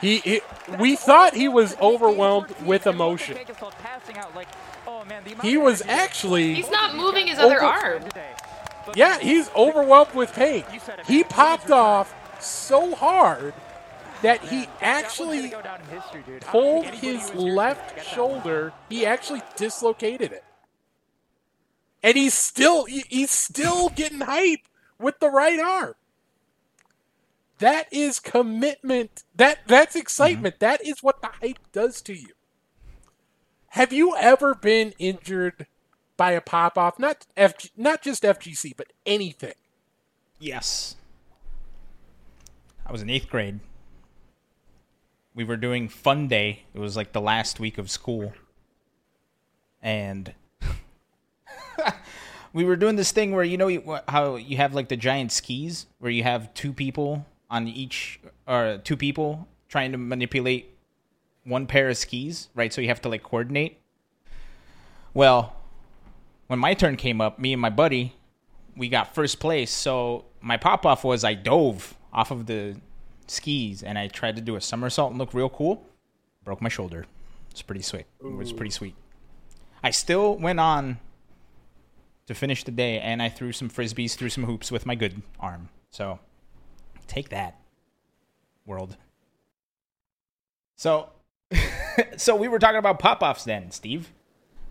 He, 0.00 0.18
he- 0.18 0.40
we 0.78 0.96
thought 0.96 1.34
he 1.34 1.48
was 1.48 1.76
overwhelmed 1.80 2.54
with 2.64 2.86
emotion. 2.86 3.38
He 5.42 5.56
was 5.56 5.82
actually, 5.86 6.54
He's 6.54 6.70
not 6.70 6.96
moving 6.96 7.28
his 7.28 7.38
other 7.38 7.62
arm. 7.62 8.02
Yeah, 8.94 9.18
he's 9.18 9.50
overwhelmed 9.54 10.14
with 10.14 10.32
pain. 10.32 10.64
He 11.06 11.24
popped 11.24 11.70
off 11.70 12.14
so 12.40 12.94
hard 12.94 13.54
that 14.22 14.42
he 14.44 14.66
actually 14.80 15.52
pulled 16.40 16.86
his 16.86 17.34
left 17.34 18.04
shoulder. 18.06 18.72
He 18.88 19.04
actually 19.06 19.42
dislocated 19.56 20.32
it, 20.32 20.44
and 22.02 22.16
he's 22.16 22.34
still 22.34 22.84
he's 22.86 23.30
still 23.30 23.88
getting 23.90 24.20
hype 24.20 24.68
with 24.98 25.18
the 25.20 25.30
right 25.30 25.58
arm. 25.60 25.94
that 27.58 27.86
is 27.92 28.18
commitment. 28.20 29.24
That 29.34 29.60
that's 29.66 29.96
excitement. 29.96 30.60
That 30.60 30.84
is 30.86 31.02
what 31.02 31.22
the 31.22 31.30
hype 31.40 31.58
does 31.72 32.02
to 32.02 32.14
you. 32.14 32.30
Have 33.70 33.92
you 33.92 34.16
ever 34.16 34.54
been 34.54 34.94
injured 34.98 35.66
by 36.16 36.32
a 36.32 36.40
pop 36.40 36.78
off? 36.78 36.98
Not 36.98 37.26
FG, 37.36 37.70
not 37.76 38.02
just 38.02 38.22
FGC, 38.22 38.76
but 38.76 38.92
anything. 39.04 39.54
Yes. 40.38 40.96
I 42.84 42.92
was 42.92 43.02
in 43.02 43.10
eighth 43.10 43.28
grade. 43.28 43.60
We 45.34 45.44
were 45.44 45.56
doing 45.56 45.88
fun 45.88 46.28
day. 46.28 46.64
It 46.72 46.78
was 46.78 46.96
like 46.96 47.12
the 47.12 47.20
last 47.20 47.60
week 47.60 47.78
of 47.78 47.90
school. 47.90 48.32
And 49.82 50.32
we 52.52 52.64
were 52.64 52.76
doing 52.76 52.96
this 52.96 53.12
thing 53.12 53.32
where 53.32 53.44
you 53.44 53.58
know 53.58 54.00
how 54.08 54.36
you 54.36 54.56
have 54.56 54.74
like 54.74 54.88
the 54.88 54.96
giant 54.96 55.32
skis 55.32 55.86
where 55.98 56.10
you 56.10 56.22
have 56.22 56.52
two 56.54 56.72
people 56.72 57.26
on 57.50 57.68
each 57.68 58.20
or 58.46 58.78
two 58.82 58.96
people 58.96 59.46
trying 59.68 59.92
to 59.92 59.98
manipulate 59.98 60.76
one 61.44 61.66
pair 61.66 61.88
of 61.88 61.96
skis, 61.96 62.48
right? 62.54 62.72
So 62.72 62.80
you 62.80 62.88
have 62.88 63.00
to 63.02 63.08
like 63.08 63.22
coordinate. 63.22 63.78
Well, 65.14 65.55
when 66.46 66.58
my 66.58 66.74
turn 66.74 66.96
came 66.96 67.20
up, 67.20 67.38
me 67.38 67.52
and 67.52 67.60
my 67.60 67.70
buddy, 67.70 68.14
we 68.76 68.88
got 68.88 69.14
first 69.14 69.40
place. 69.40 69.70
So 69.70 70.26
my 70.40 70.56
pop 70.56 70.86
off 70.86 71.04
was 71.04 71.24
I 71.24 71.34
dove 71.34 71.96
off 72.12 72.30
of 72.30 72.46
the 72.46 72.76
skis 73.26 73.82
and 73.82 73.98
I 73.98 74.08
tried 74.08 74.36
to 74.36 74.42
do 74.42 74.56
a 74.56 74.60
somersault 74.60 75.10
and 75.10 75.18
look 75.18 75.34
real 75.34 75.48
cool. 75.48 75.84
Broke 76.44 76.62
my 76.62 76.68
shoulder. 76.68 77.06
It's 77.50 77.62
pretty 77.62 77.82
sweet. 77.82 78.06
It 78.20 78.32
was 78.32 78.52
pretty 78.52 78.70
sweet. 78.70 78.94
I 79.82 79.90
still 79.90 80.36
went 80.36 80.60
on 80.60 80.98
to 82.26 82.34
finish 82.34 82.64
the 82.64 82.70
day 82.70 83.00
and 83.00 83.22
I 83.22 83.28
threw 83.28 83.52
some 83.52 83.70
frisbees, 83.70 84.14
threw 84.14 84.28
some 84.28 84.44
hoops 84.44 84.70
with 84.70 84.86
my 84.86 84.94
good 84.94 85.22
arm. 85.40 85.68
So 85.90 86.18
take 87.06 87.30
that, 87.30 87.58
world. 88.66 88.96
So 90.76 91.10
so 92.16 92.36
we 92.36 92.48
were 92.48 92.58
talking 92.58 92.78
about 92.78 92.98
pop 92.98 93.22
offs 93.22 93.44
then, 93.44 93.70
Steve. 93.70 94.12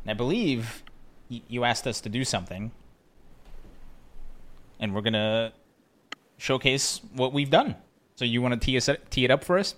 And 0.03 0.11
I 0.11 0.13
believe 0.13 0.83
you 1.29 1.63
asked 1.63 1.87
us 1.87 2.01
to 2.01 2.09
do 2.09 2.23
something 2.23 2.71
and 4.79 4.93
we're 4.93 5.01
gonna 5.01 5.53
showcase 6.37 7.01
what 7.13 7.33
we've 7.33 7.49
done. 7.49 7.75
So 8.15 8.25
you 8.25 8.41
want 8.41 8.59
to 8.59 8.59
tee 8.59 8.79
tee 9.09 9.25
it 9.25 9.31
up 9.31 9.43
for 9.43 9.57
us? 9.57 9.75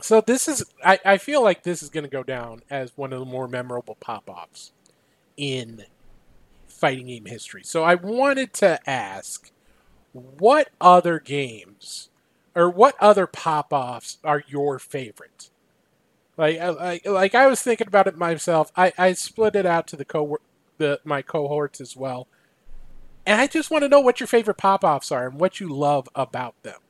So 0.00 0.20
this 0.20 0.48
is 0.48 0.64
I, 0.84 0.98
I 1.04 1.18
feel 1.18 1.42
like 1.42 1.62
this 1.62 1.82
is 1.82 1.90
going 1.90 2.04
to 2.04 2.10
go 2.10 2.22
down 2.22 2.62
as 2.70 2.92
one 2.96 3.12
of 3.12 3.20
the 3.20 3.24
more 3.24 3.48
memorable 3.48 3.96
pop-offs 4.00 4.72
in 5.36 5.84
fighting 6.68 7.06
game 7.06 7.26
history. 7.26 7.62
So 7.64 7.84
I 7.84 7.94
wanted 7.94 8.52
to 8.54 8.78
ask 8.88 9.50
what 10.12 10.70
other 10.80 11.20
games 11.20 12.10
or 12.54 12.68
what 12.68 12.96
other 13.00 13.26
pop-offs 13.26 14.18
are 14.24 14.42
your 14.46 14.78
favorite? 14.78 15.50
Like 16.42 16.58
I- 16.58 17.00
like 17.08 17.34
I 17.36 17.46
was 17.46 17.62
thinking 17.62 17.86
about 17.86 18.08
it 18.08 18.16
myself. 18.18 18.72
I 18.76 18.92
I 18.98 19.12
split 19.12 19.54
it 19.54 19.64
out 19.64 19.86
to 19.88 19.96
the 19.96 20.04
co 20.04 20.38
the 20.78 21.00
my 21.04 21.22
cohorts 21.22 21.80
as 21.80 21.96
well. 21.96 22.26
And 23.24 23.40
I 23.40 23.46
just 23.46 23.70
want 23.70 23.82
to 23.82 23.88
know 23.88 24.00
what 24.00 24.18
your 24.18 24.26
favorite 24.26 24.56
pop-offs 24.56 25.12
are 25.12 25.28
and 25.28 25.38
what 25.38 25.60
you 25.60 25.68
love 25.68 26.08
about 26.16 26.60
them. 26.64 26.80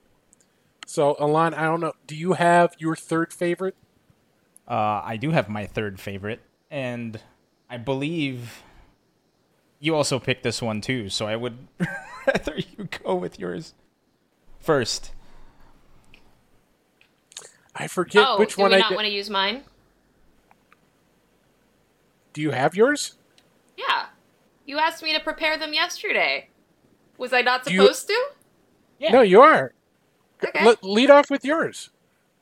So, 0.86 1.14
Alon, 1.18 1.52
I 1.52 1.64
don't 1.64 1.80
know. 1.80 1.92
Do 2.06 2.16
you 2.16 2.32
have 2.32 2.74
your 2.78 2.96
third 2.96 3.34
favorite? 3.34 3.76
Uh, 4.66 5.02
I 5.04 5.18
do 5.18 5.30
have 5.32 5.50
my 5.50 5.66
third 5.66 6.00
favorite, 6.00 6.40
and 6.70 7.20
I 7.68 7.76
believe 7.76 8.62
you 9.80 9.94
also 9.94 10.18
picked 10.18 10.44
this 10.44 10.62
one 10.62 10.80
too. 10.80 11.10
So 11.10 11.26
I 11.26 11.36
would 11.36 11.58
rather 12.26 12.56
you 12.56 12.88
go 13.04 13.14
with 13.16 13.38
yours 13.38 13.74
first. 14.58 15.12
I 17.74 17.86
forget 17.88 18.24
oh, 18.26 18.38
which 18.38 18.56
do 18.56 18.62
one 18.62 18.70
we 18.70 18.76
I 18.76 18.80
not 18.80 18.90
did. 18.90 18.94
want 18.96 19.06
to 19.06 19.12
use 19.12 19.30
mine? 19.30 19.62
Do 22.32 22.40
you 22.40 22.50
have 22.50 22.74
yours? 22.74 23.14
Yeah. 23.76 24.06
You 24.66 24.78
asked 24.78 25.02
me 25.02 25.12
to 25.12 25.20
prepare 25.20 25.58
them 25.58 25.72
yesterday. 25.72 26.48
Was 27.18 27.32
I 27.32 27.42
not 27.42 27.64
Do 27.64 27.72
you- 27.72 27.82
supposed 27.82 28.06
to? 28.08 28.24
Yeah. 28.98 29.12
No, 29.12 29.22
you 29.22 29.40
are. 29.40 29.72
Okay. 30.44 30.64
Let, 30.64 30.82
lead 30.84 31.10
off 31.10 31.30
with 31.30 31.44
yours. 31.44 31.90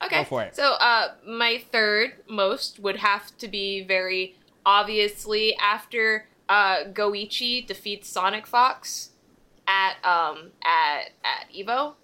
Okay. 0.03 0.23
Go 0.23 0.25
for 0.25 0.43
it. 0.43 0.57
So, 0.57 0.73
uh, 0.75 1.15
my 1.27 1.63
third 1.73 2.15
most 2.29 2.79
would 2.81 2.97
have 2.97 3.37
to 3.39 3.49
be 3.49 3.83
very 3.83 4.37
obviously 4.65 5.55
after 5.57 6.27
uh, 6.49 6.85
Goichi 6.93 7.67
defeats 7.67 8.09
Sonic 8.09 8.47
Fox 8.47 9.11
at 9.69 9.97
um 10.05 10.51
at 10.65 11.11
at 11.25 11.53
Evo. 11.55 11.95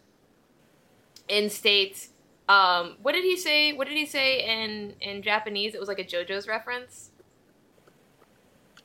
In 1.28 1.48
states, 1.50 2.10
um, 2.48 2.96
what 3.02 3.12
did 3.12 3.24
he 3.24 3.36
say? 3.36 3.72
What 3.72 3.88
did 3.88 3.96
he 3.96 4.06
say 4.06 4.44
in 4.44 4.94
in 5.00 5.22
Japanese? 5.22 5.74
It 5.74 5.80
was 5.80 5.88
like 5.88 5.98
a 5.98 6.04
JoJo's 6.04 6.46
reference. 6.46 7.10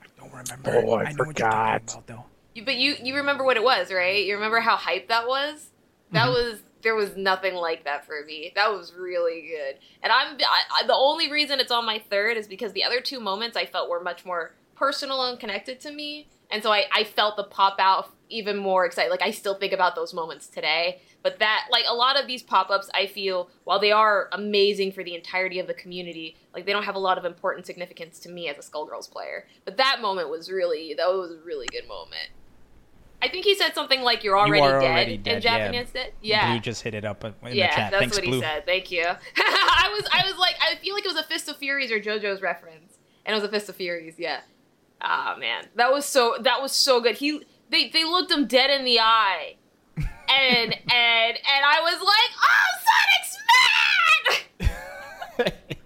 I 0.02 0.06
don't 0.20 0.32
remember. 0.32 0.88
Oh, 0.88 0.96
I 0.98 1.12
know 1.12 1.16
what 1.18 1.28
forgot. 1.28 1.88
talking 1.88 1.94
about, 1.94 2.08
though. 2.08 2.26
You- 2.54 2.66
But 2.66 2.76
you 2.78 2.96
you 3.02 3.16
remember 3.16 3.44
what 3.44 3.58
it 3.58 3.64
was, 3.64 3.92
right? 3.92 4.26
You 4.26 4.36
remember 4.36 4.60
how 4.60 4.76
hype 4.76 5.08
that 5.10 5.28
was? 5.28 5.70
That 6.12 6.28
was 6.30 6.60
there 6.82 6.96
was 6.96 7.16
nothing 7.16 7.54
like 7.54 7.86
that 7.86 8.06
for 8.06 8.26
me. 8.26 8.52
That 8.56 8.72
was 8.72 8.94
really 8.94 9.42
good. 9.48 9.78
And 10.04 10.12
I'm 10.12 10.36
I, 10.36 10.82
I, 10.84 10.88
the 10.88 10.94
only 10.96 11.32
reason 11.32 11.60
it's 11.62 11.72
on 11.72 11.86
my 11.86 12.00
third 12.10 12.36
is 12.36 12.48
because 12.48 12.74
the 12.74 12.84
other 12.84 13.00
two 13.00 13.20
moments 13.22 13.56
I 13.56 13.66
felt 13.66 13.90
were 13.90 14.02
much 14.02 14.26
more 14.26 14.54
personal 14.76 15.24
and 15.26 15.40
connected 15.40 15.80
to 15.82 15.92
me, 15.92 16.28
and 16.50 16.62
so 16.62 16.72
I 16.74 16.86
I 16.94 17.04
felt 17.06 17.38
the 17.38 17.46
pop 17.46 17.78
out 17.80 18.10
even 18.30 18.58
more 18.58 18.86
excited. 18.86 19.10
Like 19.12 19.22
I 19.22 19.32
still 19.32 19.56
think 19.56 19.72
about 19.72 19.96
those 19.96 20.14
moments 20.14 20.48
today. 20.48 21.00
But 21.24 21.40
that 21.40 21.68
like 21.72 21.86
a 21.88 21.94
lot 21.94 22.20
of 22.20 22.28
these 22.28 22.42
pop 22.42 22.70
ups, 22.70 22.90
I 22.94 23.06
feel 23.06 23.50
while 23.64 23.80
they 23.80 23.92
are 23.92 24.30
amazing 24.32 24.92
for 24.92 25.04
the 25.04 25.16
entirety 25.16 25.60
of 25.60 25.68
the 25.68 25.74
community, 25.74 26.36
like 26.54 26.66
they 26.66 26.72
don't 26.72 26.84
have 26.84 26.96
a 26.96 27.00
lot 27.00 27.18
of 27.18 27.26
important 27.26 27.66
significance 27.66 28.20
to 28.22 28.30
me 28.30 28.50
as 28.50 28.58
a 28.58 28.70
Skullgirls 28.70 29.10
player. 29.12 29.48
But 29.66 29.78
that 29.78 30.02
moment 30.02 30.30
was 30.30 30.50
really 30.50 30.94
that 30.96 31.08
was 31.08 31.32
a 31.32 31.38
really 31.46 31.68
good 31.68 31.88
moment. 31.88 32.30
I 33.22 33.28
think 33.28 33.46
he 33.46 33.54
said 33.56 33.76
something 33.76 34.02
like 34.02 34.24
"You're 34.24 34.38
already, 34.38 34.62
are 34.62 34.80
dead" 34.80 34.92
already 34.92 35.14
in 35.16 35.22
dead, 35.22 35.44
yeah. 35.44 35.58
Japanese. 35.58 35.92
Dead? 35.92 36.14
Yeah, 36.22 36.52
Blue 36.52 36.60
just 36.60 36.82
hit 36.82 36.96
it 36.96 37.06
up 37.06 37.24
in 37.24 37.34
the 37.44 37.56
yeah, 37.56 37.76
chat. 37.76 37.92
that's 37.92 38.02
Thanks, 38.02 38.18
what 38.18 38.26
Blue. 38.26 38.36
he 38.38 38.42
said. 38.42 38.66
Thank 38.66 38.92
you. 38.92 39.04
I 39.38 39.92
was, 39.94 40.10
I 40.12 40.26
was 40.26 40.38
like, 40.40 40.56
I 40.60 40.76
feel 40.78 40.96
like 40.96 41.06
it 41.06 41.10
was 41.10 41.18
a 41.18 41.24
Fist 41.24 41.48
of 41.48 41.58
Furies 41.58 41.92
or 41.92 42.00
JoJo's 42.00 42.42
reference, 42.42 42.98
and 43.26 43.34
it 43.34 43.36
was 43.36 43.44
a 43.44 43.50
Fist 43.52 43.70
of 43.70 43.76
Furies. 43.76 44.16
Yeah. 44.18 44.42
Ah 45.02 45.36
man, 45.40 45.66
that 45.76 45.92
was 45.92 46.06
so 46.06 46.36
that 46.42 46.62
was 46.62 46.72
so 46.72 47.00
good. 47.00 47.18
He 47.18 47.44
they 47.70 47.90
they 47.90 48.04
looked 48.04 48.32
him 48.32 48.48
dead 48.48 48.70
in 48.72 48.86
the 48.86 49.00
eye, 49.00 49.56
and 50.32 50.74
and 50.74 51.38
and 51.38 51.66
I 51.66 51.82
was 51.82 52.02
like, 52.02 52.32
oh, 52.44 52.68
Sonic's 52.88 53.38
mad. 55.40 55.54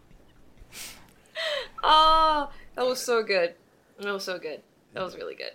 oh, 1.83 2.49
that 2.75 2.85
was 2.85 2.99
so 2.99 3.23
good. 3.23 3.55
That 3.99 4.13
was 4.13 4.23
so 4.23 4.37
good. 4.37 4.61
That 4.93 5.03
was 5.03 5.15
really 5.15 5.35
good. 5.35 5.51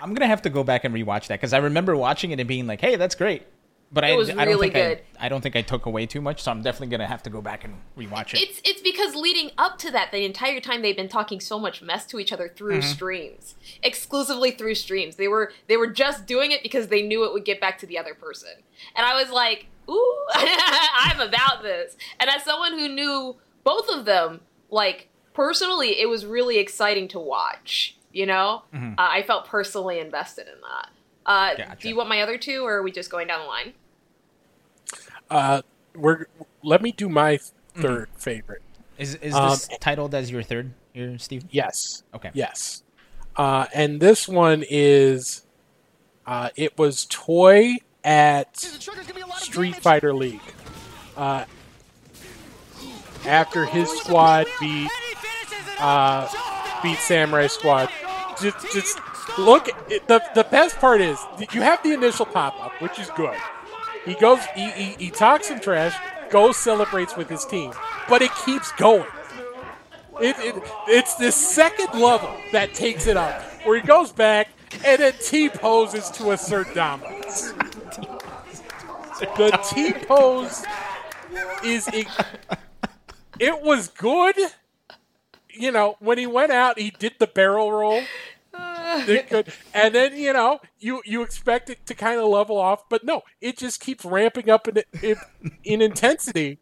I'm 0.00 0.14
gonna 0.14 0.26
have 0.26 0.42
to 0.42 0.50
go 0.50 0.64
back 0.64 0.84
and 0.84 0.94
rewatch 0.94 1.28
that 1.28 1.40
because 1.40 1.52
I 1.52 1.58
remember 1.58 1.96
watching 1.96 2.30
it 2.30 2.40
and 2.40 2.48
being 2.48 2.66
like, 2.66 2.80
"Hey, 2.80 2.96
that's 2.96 3.14
great," 3.14 3.42
but 3.92 4.04
I, 4.04 4.14
was 4.16 4.30
I 4.30 4.34
don't 4.34 4.46
really 4.48 4.70
think 4.70 4.74
good. 4.74 5.02
I, 5.18 5.26
I 5.26 5.28
don't 5.28 5.40
think 5.40 5.56
I 5.56 5.62
took 5.62 5.86
away 5.86 6.06
too 6.06 6.20
much, 6.20 6.42
so 6.42 6.50
I'm 6.50 6.62
definitely 6.62 6.88
gonna 6.88 7.06
have 7.08 7.22
to 7.24 7.30
go 7.30 7.40
back 7.40 7.64
and 7.64 7.74
rewatch 7.98 8.34
it. 8.34 8.42
It's 8.42 8.60
it's 8.64 8.80
because 8.82 9.14
leading 9.14 9.50
up 9.58 9.78
to 9.78 9.90
that, 9.90 10.12
the 10.12 10.24
entire 10.24 10.60
time 10.60 10.82
they've 10.82 10.96
been 10.96 11.08
talking 11.08 11.40
so 11.40 11.58
much 11.58 11.82
mess 11.82 12.06
to 12.06 12.18
each 12.20 12.32
other 12.32 12.48
through 12.48 12.78
Mm-hmm. 12.78 12.88
streams, 12.92 13.54
exclusively 13.82 14.52
through 14.52 14.74
streams. 14.76 15.16
They 15.16 15.28
were 15.28 15.52
they 15.66 15.76
were 15.76 15.88
just 15.88 16.26
doing 16.26 16.52
it 16.52 16.62
because 16.62 16.88
they 16.88 17.02
knew 17.02 17.24
it 17.24 17.32
would 17.32 17.44
get 17.44 17.60
back 17.60 17.78
to 17.78 17.86
the 17.86 17.98
other 17.98 18.14
person, 18.14 18.50
and 18.96 19.04
I 19.06 19.14
was 19.20 19.30
like, 19.30 19.66
"Ooh, 19.88 20.24
I'm 20.34 21.20
about 21.20 21.62
this." 21.62 21.96
And 22.18 22.30
as 22.30 22.44
someone 22.44 22.72
who 22.78 22.88
knew 22.88 23.36
both 23.64 23.88
of 23.90 24.04
them, 24.04 24.40
like 24.70 25.08
personally, 25.34 26.00
it 26.00 26.08
was 26.08 26.24
really 26.26 26.58
exciting 26.58 27.08
to 27.08 27.18
watch. 27.18 27.96
You 28.12 28.26
know, 28.26 28.62
Mhm. 28.74 28.94
uh, 28.94 28.96
I 28.98 29.22
felt 29.22 29.46
personally 29.46 30.00
invested 30.00 30.46
in 30.48 30.60
that. 30.62 30.90
Uh, 31.26 31.54
Gotcha. 31.56 31.76
Do 31.80 31.88
you 31.88 31.96
want 31.96 32.08
my 32.08 32.22
other 32.22 32.38
two, 32.38 32.64
or 32.64 32.74
are 32.76 32.82
we 32.82 32.90
just 32.92 33.10
going 33.10 33.26
down 33.28 33.40
the 33.40 33.46
line? 33.46 33.72
Uh, 35.30 35.62
we're 35.94 36.26
let 36.62 36.82
me 36.82 36.92
do 36.92 37.08
my 37.08 37.38
3rd 37.76 38.06
favorite. 38.16 38.62
Is 38.98 39.14
is 39.16 39.34
Um, 39.34 39.50
this 39.50 39.68
titled 39.80 40.14
as 40.14 40.30
your 40.30 40.42
third 40.42 40.72
here, 40.92 41.18
Steve? 41.18 41.44
Yes. 41.50 42.02
Okay. 42.14 42.30
Yes. 42.34 42.82
Uh, 43.36 43.66
and 43.72 44.00
this 44.00 44.28
one 44.28 44.64
is 44.68 45.42
uh, 46.26 46.50
it 46.56 46.76
was 46.76 47.06
Toy 47.08 47.76
at 48.04 48.56
Street 49.36 49.76
Fighter 49.76 50.12
League. 50.12 50.40
Uh, 51.16 51.44
after 53.26 53.66
his 53.66 53.88
squad 54.00 54.46
beat 54.60 54.90
uh, 55.78 56.28
beat 56.82 56.98
Samurai 56.98 57.46
Squad. 57.46 57.88
Just, 58.40 58.72
just 58.72 58.98
look. 59.38 59.66
The 59.88 60.22
the 60.34 60.44
best 60.44 60.76
part 60.76 61.00
is 61.00 61.18
you 61.52 61.62
have 61.62 61.82
the 61.82 61.92
initial 61.92 62.26
pop 62.26 62.54
up, 62.64 62.72
which 62.80 62.98
is 62.98 63.10
good. 63.10 63.36
He 64.04 64.14
goes, 64.14 64.40
he, 64.54 64.70
he, 64.70 64.84
he 64.98 65.10
talks 65.10 65.48
some 65.48 65.60
trash, 65.60 65.94
goes 66.30 66.56
celebrates 66.56 67.16
with 67.16 67.28
his 67.28 67.44
team, 67.44 67.72
but 68.08 68.22
it 68.22 68.30
keeps 68.46 68.72
going. 68.72 69.06
It, 70.20 70.36
it 70.38 70.62
it's 70.88 71.14
this 71.14 71.36
second 71.36 71.98
level 72.00 72.34
that 72.52 72.74
takes 72.74 73.06
it 73.06 73.16
up, 73.16 73.42
where 73.64 73.78
he 73.78 73.86
goes 73.86 74.12
back 74.12 74.48
and 74.84 75.00
then 75.00 75.12
T 75.22 75.48
poses 75.48 76.10
to 76.10 76.32
assert 76.32 76.74
dominance. 76.74 77.52
the 79.36 79.60
T 79.70 79.92
pose 79.92 80.64
is 81.64 81.88
it, 81.88 82.06
it 83.38 83.62
was 83.62 83.88
good. 83.88 84.36
You 85.48 85.72
know, 85.72 85.96
when 85.98 86.16
he 86.16 86.26
went 86.26 86.52
out, 86.52 86.78
he 86.78 86.90
did 86.90 87.14
the 87.18 87.26
barrel 87.26 87.72
roll. 87.72 88.02
Did 89.06 89.28
good. 89.28 89.52
And 89.74 89.94
then, 89.94 90.16
you 90.16 90.32
know, 90.32 90.60
you 90.78 91.02
you 91.04 91.22
expect 91.22 91.70
it 91.70 91.86
to 91.86 91.94
kind 91.94 92.20
of 92.20 92.28
level 92.28 92.58
off, 92.58 92.88
but 92.88 93.04
no, 93.04 93.22
it 93.40 93.58
just 93.58 93.80
keeps 93.80 94.04
ramping 94.04 94.50
up 94.50 94.68
in 94.68 94.82
in, 95.02 95.16
in 95.64 95.82
intensity 95.82 96.58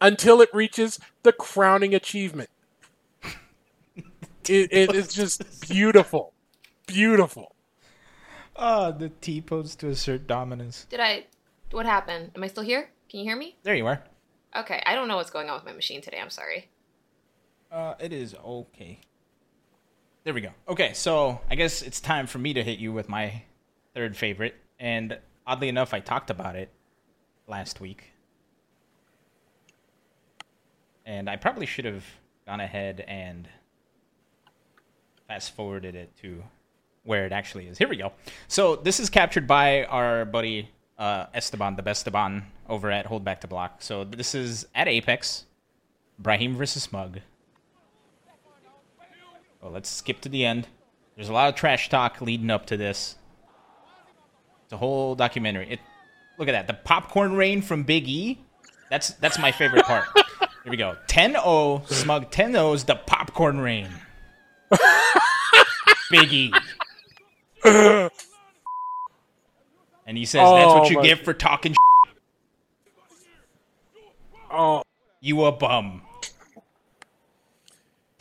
until 0.00 0.40
it 0.40 0.48
reaches 0.52 0.98
the 1.22 1.32
crowning 1.32 1.94
achievement. 1.94 2.50
It, 4.48 4.72
it 4.72 4.94
is 4.94 5.12
just 5.14 5.68
beautiful. 5.68 6.32
Beautiful. 6.86 7.54
Oh, 8.56 8.90
the 8.90 9.10
T 9.10 9.40
pose 9.40 9.76
to 9.76 9.88
assert 9.88 10.26
dominance. 10.26 10.86
Did 10.90 11.00
I? 11.00 11.26
What 11.70 11.86
happened? 11.86 12.32
Am 12.34 12.42
I 12.42 12.48
still 12.48 12.64
here? 12.64 12.90
Can 13.08 13.20
you 13.20 13.26
hear 13.26 13.36
me? 13.36 13.56
There 13.62 13.74
you 13.74 13.86
are. 13.86 14.02
Okay, 14.56 14.82
I 14.84 14.96
don't 14.96 15.06
know 15.06 15.16
what's 15.16 15.30
going 15.30 15.48
on 15.48 15.54
with 15.54 15.64
my 15.64 15.72
machine 15.72 16.00
today. 16.00 16.18
I'm 16.20 16.30
sorry. 16.30 16.68
Uh, 17.70 17.94
it 18.00 18.12
is 18.12 18.34
okay. 18.34 19.00
There 20.22 20.34
we 20.34 20.42
go. 20.42 20.50
Okay, 20.68 20.92
so 20.92 21.40
I 21.50 21.54
guess 21.54 21.80
it's 21.80 22.00
time 22.00 22.26
for 22.26 22.38
me 22.38 22.52
to 22.52 22.62
hit 22.62 22.78
you 22.78 22.92
with 22.92 23.08
my 23.08 23.42
third 23.94 24.16
favorite. 24.16 24.54
And 24.78 25.18
oddly 25.46 25.68
enough, 25.68 25.94
I 25.94 26.00
talked 26.00 26.28
about 26.28 26.56
it 26.56 26.70
last 27.46 27.80
week. 27.80 28.12
And 31.06 31.28
I 31.28 31.36
probably 31.36 31.64
should 31.64 31.86
have 31.86 32.04
gone 32.46 32.60
ahead 32.60 33.00
and 33.08 33.48
fast 35.26 35.54
forwarded 35.54 35.94
it 35.94 36.14
to 36.20 36.42
where 37.04 37.24
it 37.24 37.32
actually 37.32 37.66
is. 37.66 37.78
Here 37.78 37.88
we 37.88 37.96
go. 37.96 38.12
So 38.46 38.76
this 38.76 39.00
is 39.00 39.08
captured 39.08 39.46
by 39.46 39.84
our 39.84 40.26
buddy 40.26 40.68
uh, 40.98 41.26
Esteban, 41.32 41.76
the 41.76 41.82
best 41.82 42.00
Esteban 42.02 42.44
over 42.68 42.90
at 42.90 43.06
Hold 43.06 43.24
Back 43.24 43.40
to 43.40 43.46
Block. 43.46 43.80
So 43.80 44.04
this 44.04 44.34
is 44.34 44.66
at 44.74 44.86
Apex, 44.86 45.46
Brahim 46.18 46.56
versus 46.56 46.82
Smug. 46.82 47.20
Well, 49.60 49.72
let's 49.72 49.88
skip 49.88 50.20
to 50.22 50.28
the 50.28 50.44
end. 50.44 50.68
There's 51.16 51.28
a 51.28 51.32
lot 51.32 51.48
of 51.48 51.54
trash 51.54 51.88
talk 51.88 52.20
leading 52.20 52.50
up 52.50 52.66
to 52.66 52.76
this. 52.76 53.16
It's 54.64 54.72
a 54.72 54.76
whole 54.76 55.14
documentary. 55.14 55.68
It, 55.72 55.80
look 56.38 56.48
at 56.48 56.52
that. 56.52 56.66
The 56.66 56.74
popcorn 56.74 57.34
rain 57.34 57.60
from 57.62 57.82
Big 57.82 58.08
E. 58.08 58.38
That's 58.90 59.10
that's 59.14 59.38
my 59.38 59.52
favorite 59.52 59.84
part. 59.84 60.04
Here 60.64 60.70
we 60.70 60.76
go. 60.76 60.96
10-0, 61.08 61.86
Smug 61.88 62.30
10-0's 62.30 62.84
the 62.84 62.96
popcorn 62.96 63.60
rain. 63.60 63.88
Big 66.10 66.32
E. 66.32 66.52
And 67.64 68.10
he 70.18 70.24
says, 70.24 70.40
"That's 70.40 70.66
what 70.74 70.86
Oh, 70.86 70.90
you 70.90 70.96
my- 70.96 71.02
get 71.02 71.24
for 71.24 71.34
talking." 71.34 71.74
Oh, 74.52 74.82
You 75.20 75.44
a 75.44 75.52
bum. 75.52 76.02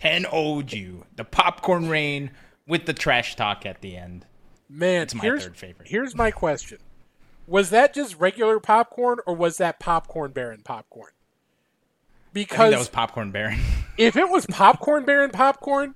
10 0.02 0.26
owed 0.32 0.72
you. 0.72 1.06
The 1.16 1.24
popcorn 1.24 1.90
rain 1.90 2.32
with 2.68 2.86
the 2.86 2.94
trash 2.94 3.36
talk 3.36 3.66
at 3.66 3.82
the 3.82 3.98
end. 3.98 4.26
man, 4.70 5.04
It's 5.04 5.16
my 5.16 5.22
third 5.22 5.58
favorite. 5.58 5.88
Here's 5.90 6.16
my 6.16 6.32
question. 6.32 6.80
Was 7.48 7.72
that 7.72 7.94
just 7.94 8.20
regular 8.20 8.60
popcorn 8.60 9.20
or 9.26 9.36
was 9.36 9.58
that 9.58 9.80
popcorn 9.80 10.32
baron 10.32 10.62
popcorn? 10.64 11.12
Because 12.32 12.72
that 12.72 12.80
was 12.80 12.90
popcorn 12.90 13.32
baron. 13.32 13.60
if 13.98 14.16
it 14.16 14.30
was 14.30 14.46
popcorn 14.46 15.04
baron 15.04 15.32
popcorn, 15.32 15.96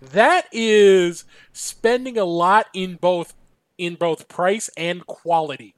that 0.00 0.46
is 0.52 1.24
spending 1.52 2.16
a 2.16 2.24
lot 2.24 2.66
in 2.72 2.94
both 2.94 3.34
in 3.76 3.96
both 3.96 4.28
price 4.28 4.70
and 4.76 5.04
quality 5.06 5.74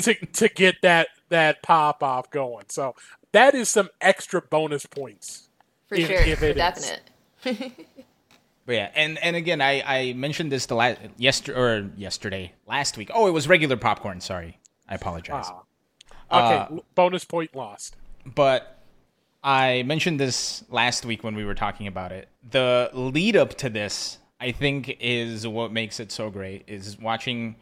to 0.00 0.14
to 0.14 0.48
get 0.48 0.76
that 0.82 1.08
that 1.28 1.62
pop 1.62 2.02
off 2.02 2.30
going. 2.30 2.66
So 2.68 2.94
that 3.32 3.54
is 3.54 3.68
some 3.68 3.88
extra 4.00 4.40
bonus 4.40 4.86
points. 4.86 5.48
For 5.94 6.00
If- 6.00 6.06
sure. 6.08 6.16
if 6.20 6.38
for 6.38 6.52
definite. 6.54 7.02
but 8.66 8.72
yeah, 8.74 8.90
and 8.94 9.18
and 9.18 9.36
again, 9.36 9.60
I 9.60 9.82
I 9.82 10.12
mentioned 10.14 10.50
this 10.52 10.66
the 10.66 10.74
last 10.74 10.98
yester 11.16 11.56
or 11.56 11.90
yesterday, 11.96 12.52
last 12.66 12.96
week. 12.96 13.10
Oh, 13.12 13.26
it 13.26 13.32
was 13.32 13.48
regular 13.48 13.76
popcorn. 13.76 14.20
Sorry, 14.20 14.58
I 14.88 14.94
apologize. 14.94 15.46
Ah. 15.48 15.62
Okay, 16.30 16.76
Uh, 16.76 16.80
bonus 16.94 17.24
point 17.24 17.54
lost. 17.54 17.96
but 18.24 18.78
I 19.44 19.82
mentioned 19.82 20.18
this 20.20 20.64
last 20.70 21.04
week 21.04 21.22
when 21.24 21.34
we 21.34 21.44
were 21.44 21.54
talking 21.54 21.86
about 21.86 22.10
it. 22.12 22.28
The 22.48 22.88
lead 22.94 23.36
up 23.36 23.54
to 23.58 23.68
this, 23.68 24.18
I 24.40 24.52
think, 24.52 24.96
is 25.00 25.46
what 25.46 25.72
makes 25.72 26.00
it 26.00 26.10
so 26.12 26.30
great. 26.30 26.64
Is 26.68 26.96
watching 26.98 27.56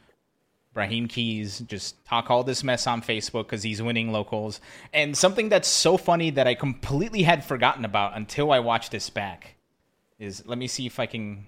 Brahim 0.72 1.09
Keys 1.09 1.61
just 1.61 2.04
talk 2.04 2.30
all 2.30 2.44
this 2.44 2.62
mess 2.62 2.87
on 2.87 3.02
Facebook 3.02 3.44
because 3.44 3.62
he's 3.62 3.83
winning 3.83 4.12
locals, 4.12 4.61
and 4.92 5.16
something 5.16 5.48
that's 5.48 5.68
so 5.68 5.96
funny 5.96 6.30
that 6.30 6.46
I 6.46 6.54
completely 6.54 7.22
had 7.22 7.44
forgotten 7.44 7.85
about 7.85 8.16
until 8.16 8.52
I 8.52 8.61
watched 8.61 8.92
this 8.92 9.11
back 9.11 9.56
is 10.18 10.46
let 10.46 10.59
me 10.59 10.68
see 10.68 10.87
if 10.87 11.00
I 11.00 11.06
can 11.06 11.46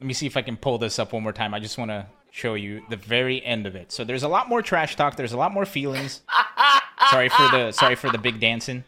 let 0.00 0.06
me 0.06 0.12
see 0.12 0.26
if 0.26 0.36
I 0.36 0.42
can 0.42 0.56
pull 0.56 0.78
this 0.78 0.98
up 0.98 1.12
one 1.12 1.22
more 1.22 1.32
time. 1.32 1.54
I 1.54 1.60
just 1.60 1.78
want 1.78 1.90
to 1.90 2.06
show 2.30 2.54
you 2.54 2.82
the 2.90 2.96
very 2.96 3.44
end 3.44 3.66
of 3.66 3.76
it. 3.76 3.92
So 3.92 4.04
there's 4.04 4.24
a 4.24 4.28
lot 4.28 4.48
more 4.48 4.60
trash 4.60 4.96
talk. 4.96 5.16
There's 5.16 5.32
a 5.32 5.38
lot 5.38 5.52
more 5.52 5.64
feelings. 5.64 6.22
sorry 7.10 7.28
for 7.28 7.48
the 7.50 7.72
sorry 7.72 7.94
for 7.94 8.10
the 8.10 8.18
big 8.18 8.40
dancing. 8.40 8.84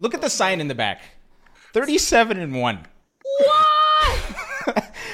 Look 0.00 0.14
at 0.14 0.20
the 0.20 0.30
sign 0.30 0.60
in 0.60 0.68
the 0.68 0.74
back. 0.74 1.00
37 1.72 2.38
and 2.38 2.60
1. 2.60 2.86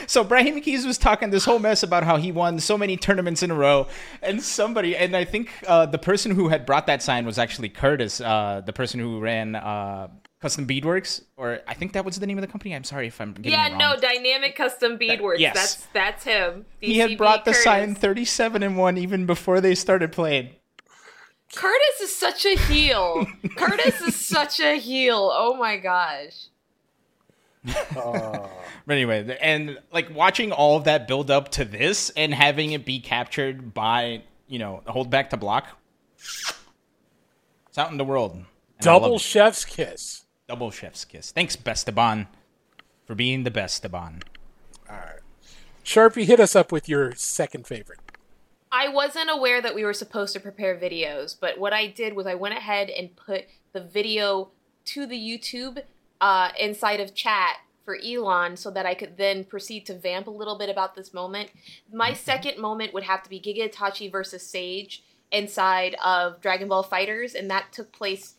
So 0.09 0.25
Brahim 0.25 0.61
Keys 0.63 0.87
was 0.87 0.97
talking 0.97 1.29
this 1.31 1.45
whole 1.45 1.59
mess 1.59 1.83
about 1.83 2.03
how 2.03 2.17
he 2.17 2.33
won 2.33 2.59
so 2.61 2.79
many 2.79 2.97
tournaments 2.97 3.43
in 3.43 3.51
a 3.51 3.55
row, 3.55 3.87
and 4.23 4.43
somebody, 4.43 4.97
and 4.97 5.15
I 5.15 5.25
think 5.25 5.51
uh, 5.67 5.85
the 5.85 5.99
person 5.99 6.33
who 6.35 6.49
had 6.49 6.65
brought 6.65 6.87
that 6.87 7.03
sign 7.03 7.27
was 7.27 7.39
actually 7.39 7.69
Curtis, 7.69 8.21
uh, 8.21 8.63
the 8.65 8.73
person 8.73 9.01
who 9.01 9.21
ran 9.21 9.55
uh, 9.55 10.09
Custom 10.41 10.67
Beadworks, 10.67 11.23
or 11.37 11.61
I 11.69 11.75
think 11.75 11.93
that 11.93 12.07
was 12.07 12.19
the 12.19 12.27
name 12.27 12.39
of 12.39 12.43
the 12.43 12.49
company. 12.49 12.75
I'm 12.75 12.85
sorry 12.85 13.09
if 13.09 13.21
I'm 13.21 13.35
getting 13.35 13.53
Yeah, 13.53 13.67
it 13.67 13.71
wrong. 13.73 13.79
no, 13.79 13.97
dynamic 14.01 14.57
custom 14.57 14.99
beadworks. 14.99 15.41
yes. 15.41 15.55
That's 15.55 15.87
that's 15.93 16.25
him. 16.25 16.65
he 16.81 16.97
had 16.99 17.11
DCB 17.11 17.19
brought 17.19 17.45
the 17.45 17.53
sign 17.53 17.95
37 17.95 18.63
and 18.63 18.79
1 18.79 18.97
even 18.99 19.27
before 19.27 19.61
they 19.61 19.75
started 19.75 20.11
playing. 20.13 20.51
Curtis 21.55 22.01
is 22.03 22.17
such 22.17 22.45
a 22.47 22.57
heel. 22.57 23.27
Curtis 23.57 24.01
is 24.01 24.17
such 24.17 24.61
a 24.61 24.79
heel. 24.79 25.31
Oh 25.35 25.55
my 25.57 25.77
gosh. 25.77 26.47
But 28.87 28.95
anyway, 28.95 29.37
and 29.43 29.79
like 29.93 30.09
watching 30.15 30.51
all 30.51 30.79
of 30.79 30.85
that 30.85 31.07
build 31.07 31.31
up 31.31 31.51
to 31.53 31.65
this 31.67 32.09
and 32.17 32.33
having 32.33 32.73
it 32.73 32.87
be 32.87 33.01
captured 33.01 33.75
by, 33.75 34.23
you 34.47 34.59
know, 34.59 34.83
hold 34.87 35.11
back 35.11 35.29
to 35.31 35.37
block. 35.37 35.67
It's 37.69 37.77
out 37.77 37.91
in 37.91 37.99
the 37.99 38.05
world. 38.05 38.33
And 38.33 38.45
I 38.81 38.93
love 38.93 39.03
Double 39.03 39.17
it. 39.17 39.21
chef's 39.21 39.67
kiss. 39.67 40.25
double 40.49 40.71
chef's 40.71 41.05
kiss. 41.05 41.31
Thanks, 41.33 41.55
Besteban, 41.55 42.29
for 43.07 43.15
being 43.15 43.45
the 43.45 43.51
Besteban. 43.51 44.23
Sharpie, 45.85 46.25
hit 46.25 46.41
us 46.41 46.57
up 46.57 46.73
with 46.73 46.89
your 46.89 47.15
second 47.15 47.67
favorite. 47.67 48.01
I 48.73 48.89
wasn't 48.89 49.31
aware 49.31 49.61
that 49.63 49.75
we 49.75 49.85
were 49.85 49.95
supposed 49.95 50.33
to 50.35 50.41
prepare 50.41 50.77
videos, 50.79 51.37
but 51.39 51.59
what 51.59 51.73
I 51.73 51.87
did 51.87 52.15
was 52.15 52.27
I 52.27 52.35
went 52.35 52.55
ahead 52.57 52.91
and 52.91 53.15
put 53.17 53.45
the 53.73 53.81
video 53.81 54.51
to 54.87 55.07
the 55.07 55.17
YouTube 55.19 55.83
uh, 56.21 56.51
inside 56.59 57.01
of 57.01 57.15
chat 57.15 57.57
for 57.85 57.97
Elon 58.05 58.57
so 58.57 58.71
that 58.71 58.85
I 58.85 58.95
could 58.95 59.17
then 59.17 59.45
proceed 59.45 59.87
to 59.87 59.95
vamp 59.95 60.27
a 60.27 60.31
little 60.31 60.59
bit 60.59 60.69
about 60.69 60.95
this 60.95 61.15
moment. 61.15 61.51
My 61.93 62.13
second 62.13 62.59
moment 62.59 62.93
would 62.93 63.05
have 63.05 63.23
to 63.23 63.31
be 63.31 63.41
Giga 63.41 63.73
Itachi 63.73 64.13
versus 64.13 64.43
Sage 64.43 65.03
inside 65.33 65.97
of 66.05 66.41
Dragon 66.41 66.69
Ball 66.69 66.85
FighterZ, 66.85 67.35
and 67.35 67.51
that 67.51 67.73
took 67.73 67.93
place 67.93 68.35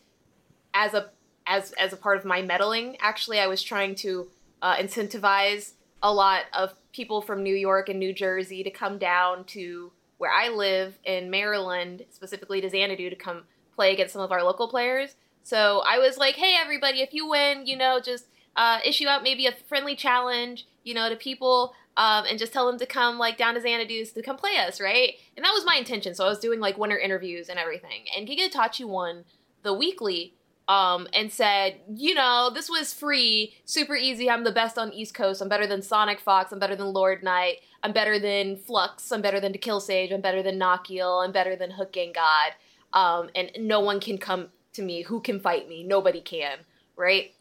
as 0.72 0.94
a 0.94 1.10
as 1.46 1.72
as 1.72 1.92
a 1.92 1.96
part 1.96 2.18
of 2.18 2.24
my 2.24 2.42
meddling. 2.42 2.96
Actually, 3.00 3.40
I 3.40 3.48
was 3.48 3.62
trying 3.62 3.96
to 3.96 4.28
uh, 4.62 4.76
incentivize 4.76 5.72
a 6.02 6.12
lot 6.12 6.44
of 6.52 6.74
people 6.92 7.20
from 7.20 7.42
New 7.42 7.54
York 7.54 7.88
and 7.88 7.98
New 7.98 8.12
Jersey 8.12 8.62
to 8.62 8.70
come 8.70 8.98
down 8.98 9.44
to 9.46 9.92
where 10.18 10.30
I 10.30 10.48
live 10.48 10.98
in 11.04 11.30
Maryland, 11.30 12.04
specifically 12.10 12.60
to 12.60 12.68
Xanadu, 12.68 13.10
to 13.10 13.16
come 13.16 13.44
play 13.74 13.92
against 13.92 14.12
some 14.12 14.22
of 14.22 14.32
our 14.32 14.42
local 14.42 14.68
players. 14.68 15.16
So 15.42 15.82
I 15.86 15.98
was 15.98 16.16
like, 16.16 16.36
hey, 16.36 16.56
everybody, 16.60 17.00
if 17.00 17.12
you 17.12 17.28
win, 17.28 17.66
you 17.66 17.76
know, 17.76 18.00
just 18.00 18.26
uh, 18.56 18.78
issue 18.84 19.06
out 19.06 19.22
maybe 19.22 19.46
a 19.46 19.52
friendly 19.68 19.96
challenge, 19.96 20.66
you 20.84 20.94
know, 20.94 21.08
to 21.08 21.16
people 21.16 21.74
um, 21.96 22.24
and 22.28 22.38
just 22.38 22.52
tell 22.52 22.66
them 22.66 22.78
to 22.78 22.86
come 22.86 23.18
like 23.18 23.36
down 23.36 23.54
to 23.54 23.60
Xanadu's 23.60 24.12
to 24.12 24.22
come 24.22 24.36
play 24.36 24.56
us, 24.56 24.80
right? 24.80 25.14
And 25.36 25.44
that 25.44 25.52
was 25.52 25.64
my 25.64 25.76
intention. 25.76 26.14
So 26.14 26.24
I 26.24 26.28
was 26.28 26.38
doing 26.38 26.60
like 26.60 26.78
winter 26.78 26.98
interviews 26.98 27.48
and 27.48 27.58
everything. 27.58 28.04
And 28.16 28.28
Giga 28.28 28.50
Itachi 28.50 28.84
won 28.84 29.24
the 29.62 29.74
weekly 29.74 30.34
um, 30.68 31.08
and 31.12 31.32
said, 31.32 31.80
you 31.94 32.14
know, 32.14 32.50
this 32.54 32.70
was 32.70 32.94
free, 32.94 33.54
super 33.64 33.96
easy. 33.96 34.30
I'm 34.30 34.44
the 34.44 34.52
best 34.52 34.78
on 34.78 34.92
East 34.92 35.14
Coast. 35.14 35.42
I'm 35.42 35.48
better 35.48 35.66
than 35.66 35.82
Sonic 35.82 36.20
Fox. 36.20 36.52
I'm 36.52 36.60
better 36.60 36.76
than 36.76 36.92
Lord 36.92 37.24
Knight. 37.24 37.56
I'm 37.82 37.92
better 37.92 38.18
than 38.18 38.56
Flux. 38.56 39.10
I'm 39.10 39.20
better 39.20 39.40
than 39.40 39.52
To 39.52 39.58
Kill 39.58 39.80
Sage. 39.80 40.12
I'm 40.12 40.20
better 40.20 40.42
than 40.42 40.60
Nokiel. 40.60 41.24
I'm 41.24 41.32
better 41.32 41.56
than 41.56 41.72
Hook 41.72 41.92
Gang 41.92 42.12
God. 42.14 42.52
Um, 42.92 43.30
and 43.34 43.50
no 43.58 43.80
one 43.80 43.98
can 44.00 44.16
come 44.16 44.50
to 44.72 44.82
me. 44.82 45.02
Who 45.02 45.20
can 45.20 45.40
fight 45.40 45.68
me? 45.68 45.82
Nobody 45.82 46.20
can, 46.20 46.58
right? 46.96 47.34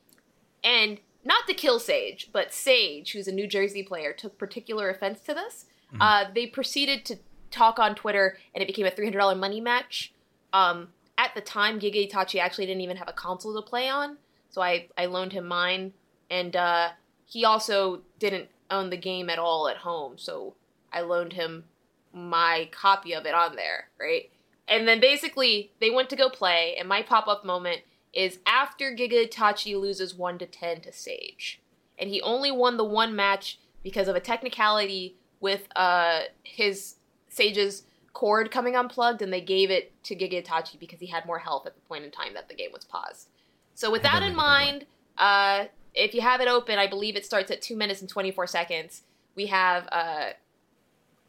And 0.64 1.00
not 1.24 1.48
to 1.48 1.54
kill 1.54 1.80
Sage, 1.80 2.30
but 2.32 2.54
Sage, 2.54 3.12
who's 3.12 3.28
a 3.28 3.32
New 3.32 3.48
Jersey 3.48 3.84
player, 3.84 4.14
took 4.14 4.38
particular 4.38 4.90
offense 4.90 5.22
to 5.22 5.34
this. 5.34 5.66
Uh, 6.00 6.26
they 6.34 6.46
proceeded 6.46 7.04
to 7.06 7.18
talk 7.52 7.80
on 7.80 7.96
Twitter, 7.96 8.38
and 8.54 8.62
it 8.62 8.68
became 8.68 8.86
a 8.86 8.92
three 8.92 9.06
hundred 9.06 9.20
dollar 9.20 9.36
money 9.36 9.60
match. 9.60 10.14
Um, 10.54 10.90
at 11.18 11.34
the 11.36 11.42
time, 11.42 11.80
Giga 11.80 12.10
Itachi 12.10 12.40
actually 12.40 12.66
didn't 12.66 12.82
even 12.82 12.98
have 12.98 13.10
a 13.10 13.14
console 13.14 13.56
to 13.56 13.68
play 13.68 13.90
on, 13.90 14.18
so 14.50 14.62
I 14.62 14.88
I 14.98 15.08
loaned 15.08 15.34
him 15.34 15.48
mine, 15.48 15.94
and 16.30 16.56
uh, 16.56 16.90
he 17.26 17.44
also 17.44 18.02
didn't 18.20 18.50
own 18.70 18.90
the 18.90 18.98
game 18.98 19.30
at 19.30 19.40
all 19.40 19.68
at 19.68 19.78
home, 19.78 20.18
so 20.18 20.54
I 20.94 21.02
loaned 21.02 21.34
him 21.34 21.66
my 22.14 22.70
copy 22.72 23.14
of 23.14 23.26
it 23.26 23.34
on 23.34 23.56
there, 23.56 23.90
right? 24.00 24.30
And 24.70 24.88
then 24.88 25.00
basically 25.00 25.72
they 25.82 25.90
went 25.90 26.10
to 26.10 26.16
go 26.16 26.30
play, 26.30 26.76
and 26.78 26.88
my 26.88 27.02
pop 27.02 27.28
up 27.28 27.44
moment 27.44 27.82
is 28.14 28.40
after 28.46 28.96
Giga 28.96 29.28
Itachi 29.28 29.80
loses 29.80 30.16
1 30.16 30.38
to 30.40 30.46
10 30.46 30.82
to 30.82 30.94
Sage. 30.94 31.62
And 31.98 32.10
he 32.10 32.22
only 32.22 32.52
won 32.52 32.78
the 32.78 32.86
one 32.86 33.16
match 33.16 33.60
because 33.84 34.08
of 34.08 34.16
a 34.16 34.20
technicality 34.20 35.16
with 35.40 35.68
uh, 35.76 36.22
his 36.44 36.96
Sage's 37.30 37.84
cord 38.14 38.52
coming 38.52 38.76
unplugged, 38.76 39.22
and 39.22 39.32
they 39.32 39.42
gave 39.42 39.70
it 39.70 39.92
to 40.04 40.16
Giga 40.16 40.44
Itachi 40.44 40.80
because 40.80 41.00
he 41.00 41.08
had 41.08 41.26
more 41.26 41.40
health 41.40 41.66
at 41.66 41.76
the 41.76 41.82
point 41.82 42.04
in 42.04 42.12
time 42.12 42.34
that 42.34 42.50
the 42.50 42.56
game 42.56 42.72
was 42.74 42.86
paused. 42.86 43.30
So, 43.76 43.92
with 43.92 44.04
that 44.04 44.24
in 44.24 44.36
mind, 44.36 44.86
uh, 45.18 45.66
if 45.94 46.14
you 46.14 46.22
have 46.22 46.42
it 46.42 46.48
open, 46.48 46.78
I 46.80 46.88
believe 46.88 47.16
it 47.16 47.26
starts 47.26 47.52
at 47.52 47.62
2 47.62 47.76
minutes 47.76 48.02
and 48.02 48.10
24 48.10 48.48
seconds. 48.48 49.04
We 49.36 49.48
have 49.48 49.88
uh, 49.92 50.32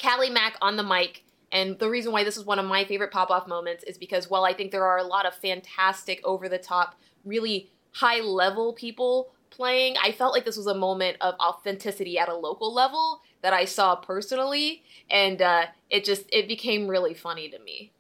Callie 0.02 0.30
Mack 0.30 0.56
on 0.60 0.76
the 0.76 0.82
mic. 0.82 1.22
And 1.52 1.78
the 1.78 1.90
reason 1.90 2.12
why 2.12 2.22
this 2.24 2.36
is 2.36 2.44
one 2.44 2.58
of 2.58 2.66
my 2.66 2.84
favorite 2.84 3.10
pop 3.10 3.30
off 3.30 3.48
moments 3.48 3.82
is 3.84 3.98
because 3.98 4.30
while 4.30 4.44
I 4.44 4.52
think 4.52 4.70
there 4.70 4.84
are 4.84 4.98
a 4.98 5.02
lot 5.04 5.26
of 5.26 5.34
fantastic, 5.34 6.20
over 6.24 6.48
the 6.48 6.58
top, 6.58 6.94
really 7.24 7.70
high 7.92 8.20
level 8.20 8.72
people 8.72 9.30
playing, 9.50 9.96
I 10.02 10.12
felt 10.12 10.32
like 10.32 10.44
this 10.44 10.56
was 10.56 10.68
a 10.68 10.74
moment 10.74 11.16
of 11.20 11.34
authenticity 11.40 12.18
at 12.18 12.28
a 12.28 12.34
local 12.36 12.72
level 12.72 13.20
that 13.42 13.52
I 13.52 13.64
saw 13.64 13.96
personally, 13.96 14.82
and 15.10 15.42
uh, 15.42 15.66
it 15.88 16.04
just 16.04 16.24
it 16.32 16.46
became 16.46 16.86
really 16.86 17.14
funny 17.14 17.48
to 17.48 17.58
me. 17.58 17.90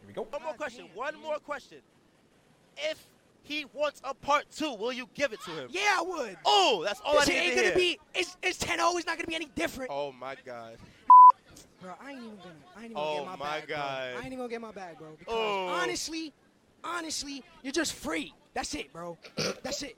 Here 0.00 0.06
we 0.06 0.12
go. 0.14 0.22
One 0.22 0.42
more 0.42 0.54
question. 0.54 0.86
One 0.94 1.20
more 1.20 1.38
question. 1.38 1.78
If 2.78 3.06
he 3.42 3.66
wants 3.74 4.00
a 4.04 4.14
part 4.14 4.44
two, 4.54 4.74
will 4.74 4.92
you 4.92 5.08
give 5.14 5.32
it 5.32 5.40
to 5.42 5.50
him? 5.50 5.68
Yeah, 5.70 5.96
I 5.98 6.02
would. 6.02 6.36
Oh, 6.46 6.82
that's 6.84 7.00
all 7.04 7.14
this 7.14 7.28
I 7.28 7.32
need 7.32 7.38
ain't 7.38 7.50
to 7.50 7.56
gonna 7.56 7.66
hear. 7.68 7.76
be. 7.76 7.98
It's 8.14 8.36
it's 8.42 8.58
10 8.58 8.78
0 8.78 8.96
It's 8.96 9.06
not 9.06 9.16
gonna 9.18 9.26
be 9.26 9.34
any 9.34 9.50
different. 9.56 9.90
Oh 9.92 10.12
my 10.12 10.36
god. 10.46 10.76
Bro, 11.80 11.94
I 12.02 12.10
ain't 12.12 12.18
even 12.20 12.36
gonna. 12.36 12.50
I 12.76 12.82
ain't 12.82 12.90
even 12.90 12.96
Oh 12.96 13.04
gonna 13.04 13.14
get 13.14 13.22
oh 13.22 13.24
my, 13.24 13.36
my 13.36 13.58
bag, 13.60 13.66
bro. 13.68 13.76
God. 13.76 14.02
I 14.02 14.16
ain't 14.16 14.26
even 14.26 14.38
gonna 14.38 14.48
get 14.48 14.60
my 14.60 14.72
bag, 14.72 14.98
bro. 14.98 15.16
Because 15.18 15.34
Oh. 15.34 15.66
honestly, 15.68 16.32
honestly, 16.84 17.42
you're 17.62 17.72
just 17.72 17.94
free. 17.94 18.34
That's 18.54 18.74
it, 18.74 18.92
bro. 18.92 19.16
That's 19.62 19.82
it. 19.82 19.96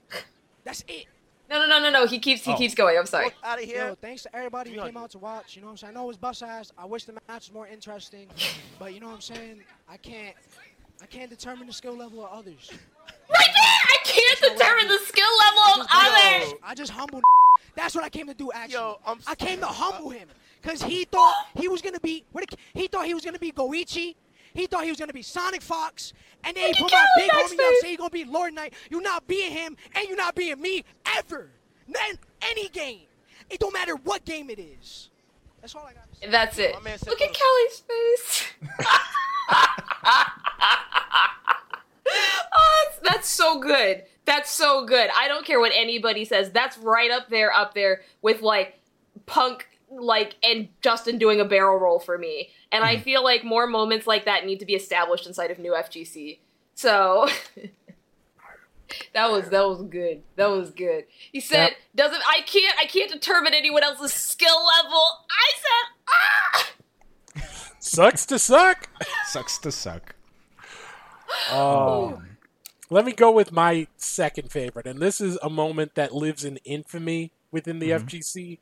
That's 0.63 0.83
it. 0.87 1.05
No, 1.49 1.59
no, 1.59 1.67
no, 1.67 1.79
no, 1.81 1.89
no. 1.89 2.05
He 2.07 2.19
keeps 2.19 2.43
he 2.45 2.53
Oh. 2.53 2.57
keeps 2.57 2.73
going. 2.73 2.97
I'm 2.97 3.05
sorry. 3.05 3.25
Fuck 3.25 3.33
out 3.43 3.59
of 3.59 3.65
here. 3.65 3.87
Yo, 3.87 3.95
thanks 3.95 4.23
to 4.23 4.33
everybody 4.35 4.73
who 4.73 4.81
came 4.81 4.95
out 4.95 5.11
to 5.11 5.19
watch. 5.19 5.55
You 5.55 5.61
know 5.61 5.67
what 5.67 5.71
I'm 5.71 5.77
saying? 5.77 5.91
I 5.91 5.93
know 5.99 6.03
it 6.05 6.07
was 6.07 6.17
bust 6.17 6.41
ass. 6.41 6.71
I 6.77 6.85
wish 6.85 7.03
the 7.03 7.13
match 7.27 7.49
was 7.49 7.51
more 7.51 7.67
interesting, 7.67 8.29
but 8.79 8.93
you 8.93 9.01
know 9.01 9.07
what 9.07 9.15
I'm 9.15 9.21
saying? 9.21 9.63
I 9.89 9.97
can't. 9.97 10.35
I 11.01 11.05
can't 11.05 11.29
determine 11.29 11.67
the 11.67 11.73
skill 11.73 11.97
level 11.97 12.23
of 12.23 12.31
others. 12.31 12.71
Right 13.29 13.49
there! 13.53 13.63
I 13.65 13.97
can't 14.05 14.39
determine 14.57 14.87
the 14.87 14.99
skill 14.99 15.27
level 15.39 15.81
of 15.81 15.87
others! 15.91 16.53
I 16.63 16.73
just 16.75 16.91
humble. 16.91 17.21
That's 17.75 17.95
what 17.95 18.03
I 18.03 18.09
came 18.09 18.27
to 18.27 18.33
do. 18.33 18.51
Actually, 18.53 18.73
Yo, 18.75 18.99
I'm 19.05 19.19
I 19.27 19.35
came 19.35 19.59
to 19.59 19.65
uh, 19.67 19.71
humble 19.71 20.09
him 20.11 20.27
because 20.61 20.81
he 20.83 21.05
thought 21.05 21.33
he 21.55 21.67
was 21.67 21.81
gonna 21.81 21.99
be. 21.99 22.23
What 22.31 22.45
he 22.73 22.87
thought 22.87 23.05
he 23.05 23.13
was 23.13 23.23
gonna 23.25 23.39
be 23.39 23.51
Goichi. 23.51 24.15
He 24.53 24.67
thought 24.67 24.83
he 24.83 24.91
was 24.91 24.99
gonna 24.99 25.13
be 25.13 25.23
Sonic 25.23 25.61
Fox, 25.63 26.13
and 26.43 26.55
then 26.55 26.73
he 26.73 26.81
put 26.83 26.91
my 26.91 27.05
big 27.17 27.29
homie 27.31 27.33
up, 27.53 27.57
backstage. 27.57 27.79
say 27.81 27.89
he 27.89 27.97
gonna 27.97 28.09
be 28.11 28.23
Lord 28.25 28.53
Knight. 28.53 28.73
You 28.91 29.01
not 29.01 29.25
being 29.27 29.51
him, 29.51 29.75
and 29.95 30.07
you 30.07 30.15
not 30.15 30.35
being 30.35 30.61
me 30.61 30.83
ever. 31.17 31.49
Then 31.87 32.19
any 32.43 32.69
game, 32.69 33.07
it 33.49 33.59
don't 33.59 33.73
matter 33.73 33.95
what 33.95 34.23
game 34.25 34.49
it 34.51 34.59
is. 34.59 35.09
That's 35.61 35.73
all 35.75 35.85
I 35.89 35.93
got. 35.93 36.11
to 36.13 36.19
say. 36.19 36.29
That's 36.29 36.59
it. 36.59 36.75
My 36.83 36.91
Look 37.07 37.21
at 37.21 37.29
those- 37.29 37.37
Kelly's 37.37 37.83
face. 37.87 38.43
oh, 42.55 42.85
that's, 43.01 43.09
that's 43.09 43.29
so 43.29 43.59
good. 43.59 44.03
That's 44.25 44.49
so 44.49 44.85
good. 44.85 45.09
I 45.15 45.27
don't 45.27 45.45
care 45.45 45.59
what 45.59 45.71
anybody 45.75 46.23
says. 46.25 46.51
That's 46.51 46.77
right 46.77 47.11
up 47.11 47.29
there, 47.29 47.51
up 47.53 47.73
there 47.73 48.01
with 48.21 48.41
like 48.41 48.79
Punk, 49.25 49.67
like 49.89 50.35
and 50.43 50.69
Justin 50.81 51.17
doing 51.17 51.39
a 51.39 51.45
barrel 51.45 51.77
roll 51.77 51.99
for 51.99 52.17
me. 52.17 52.49
And 52.71 52.83
I 52.83 52.97
feel 52.97 53.23
like 53.23 53.43
more 53.43 53.67
moments 53.67 54.07
like 54.07 54.25
that 54.25 54.45
need 54.45 54.59
to 54.59 54.65
be 54.65 54.73
established 54.73 55.27
inside 55.27 55.51
of 55.51 55.59
new 55.59 55.73
FGC. 55.73 56.39
So 56.73 57.27
that 59.13 59.29
was 59.31 59.49
that 59.49 59.67
was 59.67 59.81
good. 59.83 60.23
That 60.35 60.47
was 60.47 60.71
good. 60.71 61.05
He 61.31 61.39
said, 61.39 61.69
Yep. 61.69 61.77
"Doesn't 61.95 62.23
I 62.27 62.41
can't 62.45 62.77
I 62.79 62.85
can't 62.85 63.11
determine 63.11 63.53
anyone 63.53 63.83
else's 63.83 64.13
skill 64.13 64.65
level." 64.65 65.05
I 65.29 65.51
said, 65.57 65.91
"Ah." 66.09 66.69
Sucks 67.79 68.25
to 68.27 68.39
suck. 68.39 68.89
Sucks 69.27 69.57
to 69.59 69.71
suck. 69.71 70.15
Um, 71.51 72.32
let 72.93 73.05
me 73.05 73.11
go 73.11 73.31
with 73.31 73.51
my 73.51 73.87
second 73.97 74.51
favorite, 74.51 74.85
and 74.85 74.99
this 74.99 75.19
is 75.19 75.37
a 75.41 75.49
moment 75.49 75.95
that 75.95 76.13
lives 76.13 76.45
in 76.45 76.57
infamy 76.57 77.31
within 77.51 77.79
the 77.79 77.89
mm-hmm. 77.89 78.05
FGC. 78.05 78.59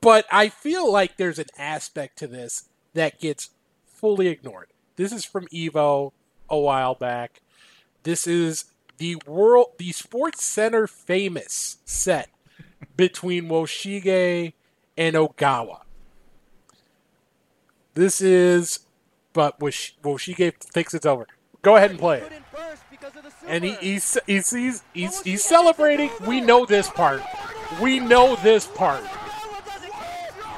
But 0.00 0.26
I 0.32 0.48
feel 0.48 0.90
like 0.90 1.16
there's 1.16 1.38
an 1.38 1.48
aspect 1.58 2.18
to 2.18 2.26
this 2.26 2.68
that 2.94 3.20
gets 3.20 3.50
fully 3.86 4.28
ignored. 4.28 4.68
This 4.96 5.12
is 5.12 5.24
from 5.24 5.46
Evo 5.48 6.12
a 6.48 6.58
while 6.58 6.94
back. 6.94 7.42
This 8.04 8.26
is 8.26 8.66
the 8.96 9.16
world, 9.26 9.72
the 9.78 9.92
Sports 9.92 10.44
Center 10.44 10.86
famous 10.86 11.78
set 11.84 12.30
between 12.96 13.48
Woshige 13.48 14.54
and 14.96 15.16
Ogawa. 15.16 15.80
This 17.94 18.20
is, 18.20 18.80
but 19.32 19.60
Wosh- 19.60 19.94
Woshige 20.02 20.54
thinks 20.54 20.94
it's 20.94 21.06
over. 21.06 21.26
Go 21.62 21.76
ahead 21.76 21.90
and 21.90 21.98
play 21.98 22.20
it. 22.20 22.32
And 23.48 23.64
he, 23.64 23.74
he's, 23.80 24.18
he 24.26 24.40
sees 24.42 24.82
he's, 24.92 25.22
he's 25.22 25.44
celebrating. 25.44 26.10
We 26.26 26.40
know 26.40 26.66
this 26.66 26.88
part. 26.90 27.22
We 27.80 27.98
know 27.98 28.36
this 28.36 28.66
part. 28.66 29.02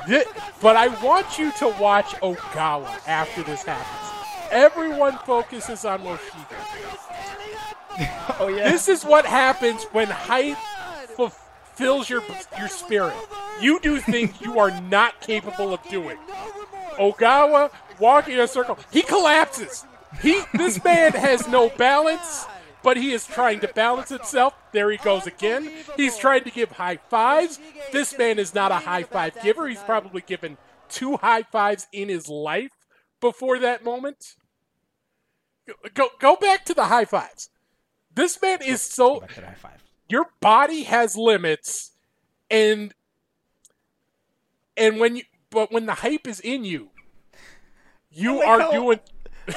Thi- 0.09 0.25
but 0.61 0.77
I 0.77 0.89
want 1.03 1.39
you 1.39 1.53
to 1.53 1.69
watch 1.81 2.07
Ogawa 2.17 2.89
after 3.07 3.43
this 3.43 3.63
happens. 3.63 4.51
Everyone 4.51 5.17
focuses 5.19 5.85
on 5.85 6.01
Woshige. 6.01 6.57
Oh 8.39 8.49
yeah. 8.49 8.71
This 8.71 8.89
is 8.89 9.05
what 9.05 9.27
happens 9.27 9.85
when 9.93 10.07
hype 10.09 10.57
fulfills 11.15 12.09
your 12.09 12.23
your 12.59 12.69
spirit. 12.69 13.13
You 13.61 13.79
do 13.81 13.99
things 13.99 14.41
you 14.41 14.59
are 14.59 14.71
not 14.83 15.21
capable 15.21 15.75
of 15.75 15.83
doing. 15.91 16.17
Ogawa 16.99 17.71
walking 17.99 18.35
in 18.35 18.41
a 18.41 18.49
circle, 18.49 18.79
he 18.91 19.03
collapses. 19.03 19.85
He 20.23 20.41
this 20.55 20.83
man 20.83 21.13
has 21.13 21.47
no 21.49 21.69
balance, 21.69 22.47
but 22.83 22.97
he 22.97 23.13
is 23.13 23.27
trying 23.27 23.61
to 23.61 23.69
balance 23.69 24.09
himself. 24.09 24.55
There 24.73 24.91
he 24.91 24.97
goes 24.99 25.27
again. 25.27 25.71
He's 25.97 26.17
trying 26.17 26.45
to 26.45 26.51
give 26.51 26.73
high 26.73 26.97
fives. 27.09 27.59
This 27.93 28.17
man 28.19 28.39
is 28.39 28.55
not 28.55 28.73
a 28.73 28.77
high 28.77 29.03
five 29.03 29.41
giver. 29.43 29.69
He's 29.69 29.83
probably 29.83 30.23
given 30.23 30.57
two 30.89 31.17
high 31.19 31.43
fives 31.43 31.87
in 31.93 32.09
his 32.09 32.29
life 32.29 32.73
before 33.21 33.59
that 33.59 33.85
moment. 33.85 34.35
Go 35.95 36.09
go 36.19 36.37
back 36.37 36.65
to 36.67 36.75
the 36.75 36.87
high 36.87 37.05
fives. 37.05 37.51
This 38.15 38.41
man 38.43 38.59
is 38.65 38.83
so 38.83 39.21
Back 39.21 39.35
to 39.35 39.41
the 39.41 39.47
high 39.47 39.55
five. 39.55 39.85
your 40.09 40.27
body 40.41 40.83
has 40.85 41.17
limits 41.17 41.93
and 42.51 42.93
and 44.77 44.99
when 44.99 45.17
you 45.17 45.23
but 45.51 45.71
when 45.71 45.87
the 45.87 45.95
hype 45.95 46.27
is 46.27 46.41
in 46.41 46.65
you 46.65 46.89
you 48.11 48.37
oh 48.37 48.39
like 48.39 48.49
are 48.49 48.61
how- 48.61 48.71
doing 48.73 49.01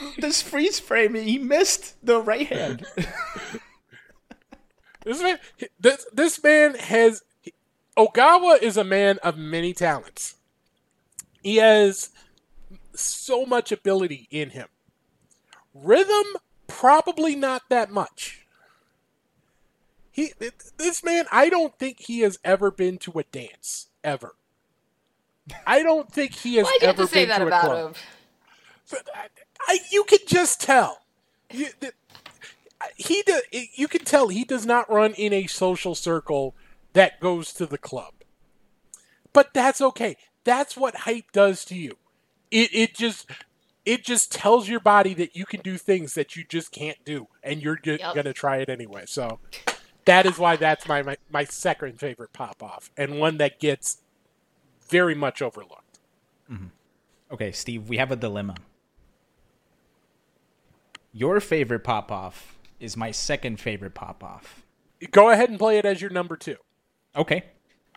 This 0.18 0.42
freeze 0.42 0.80
frame, 0.80 1.14
he 1.14 1.38
missed 1.38 1.94
the 2.04 2.20
right 2.20 2.46
hand. 2.46 2.84
this 5.04 5.22
man 5.22 5.38
this, 5.78 6.06
this 6.12 6.42
man 6.42 6.74
has 6.74 7.22
Ogawa 7.96 8.62
is 8.62 8.76
a 8.76 8.84
man 8.84 9.18
of 9.22 9.36
many 9.36 9.72
talents. 9.72 10.36
He 11.42 11.56
has 11.56 12.10
so 12.94 13.46
much 13.46 13.72
ability 13.72 14.28
in 14.30 14.50
him. 14.50 14.68
Rhythm 15.74 16.24
probably 16.66 17.34
not 17.34 17.62
that 17.68 17.90
much. 17.90 18.46
He 20.10 20.32
this 20.76 21.04
man 21.04 21.26
I 21.30 21.48
don't 21.48 21.78
think 21.78 22.00
he 22.00 22.20
has 22.20 22.38
ever 22.44 22.70
been 22.70 22.98
to 22.98 23.18
a 23.18 23.24
dance 23.24 23.86
ever. 24.04 24.34
I 25.66 25.82
don't 25.82 26.12
think 26.12 26.34
he 26.34 26.56
has 26.56 26.64
Why 26.64 26.76
do 26.78 26.84
you 26.84 26.86
have 26.88 26.98
ever 26.98 27.06
to 27.06 27.12
say 27.12 27.22
been 27.22 27.28
that 27.30 27.38
to 27.38 27.44
a 27.44 27.46
about 27.48 27.64
club. 27.64 27.96
him? 27.96 28.02
But 29.66 29.72
I, 29.72 29.74
I, 29.74 29.78
you 29.90 30.04
can 30.04 30.18
just 30.26 30.60
tell. 30.60 30.98
You, 31.52 31.68
the, 31.80 31.92
he 32.96 33.22
do, 33.26 33.40
you 33.74 33.88
can 33.88 34.04
tell 34.04 34.28
he 34.28 34.44
does 34.44 34.64
not 34.64 34.90
run 34.90 35.12
in 35.14 35.32
a 35.32 35.46
social 35.46 35.94
circle 35.94 36.54
that 36.92 37.20
goes 37.20 37.52
to 37.54 37.66
the 37.66 37.78
club. 37.78 38.12
But 39.32 39.52
that's 39.54 39.80
okay. 39.80 40.16
That's 40.44 40.76
what 40.76 40.94
hype 40.96 41.32
does 41.32 41.64
to 41.66 41.76
you. 41.76 41.96
It 42.50 42.70
it 42.72 42.94
just 42.94 43.30
it 43.84 44.04
just 44.04 44.32
tells 44.32 44.68
your 44.68 44.80
body 44.80 45.14
that 45.14 45.36
you 45.36 45.44
can 45.46 45.60
do 45.60 45.76
things 45.76 46.14
that 46.14 46.36
you 46.36 46.44
just 46.44 46.72
can't 46.72 46.98
do, 47.04 47.28
and 47.42 47.62
you're 47.62 47.76
just 47.76 48.00
Yep. 48.00 48.14
gonna 48.14 48.32
try 48.32 48.56
it 48.58 48.68
anyway. 48.68 49.04
So 49.06 49.38
that 50.04 50.26
is 50.26 50.38
why 50.38 50.56
that's 50.56 50.88
my, 50.88 51.02
my 51.02 51.16
my 51.30 51.44
second 51.44 52.00
favorite 52.00 52.32
pop 52.32 52.62
off, 52.62 52.90
and 52.96 53.20
one 53.20 53.36
that 53.36 53.60
gets 53.60 53.98
very 54.88 55.14
much 55.14 55.40
overlooked. 55.42 56.00
Mm-hmm. 56.50 56.66
Okay, 57.30 57.52
Steve, 57.52 57.88
we 57.88 57.98
have 57.98 58.10
a 58.10 58.16
dilemma. 58.16 58.56
Your 61.12 61.40
favorite 61.40 61.80
pop 61.80 62.10
off 62.12 62.58
is 62.78 62.96
my 62.96 63.10
second 63.10 63.58
favorite 63.60 63.94
pop 63.94 64.22
off. 64.22 64.62
Go 65.10 65.30
ahead 65.30 65.50
and 65.50 65.58
play 65.58 65.78
it 65.78 65.84
as 65.84 66.00
your 66.00 66.10
number 66.10 66.36
two. 66.36 66.56
Okay, 67.16 67.44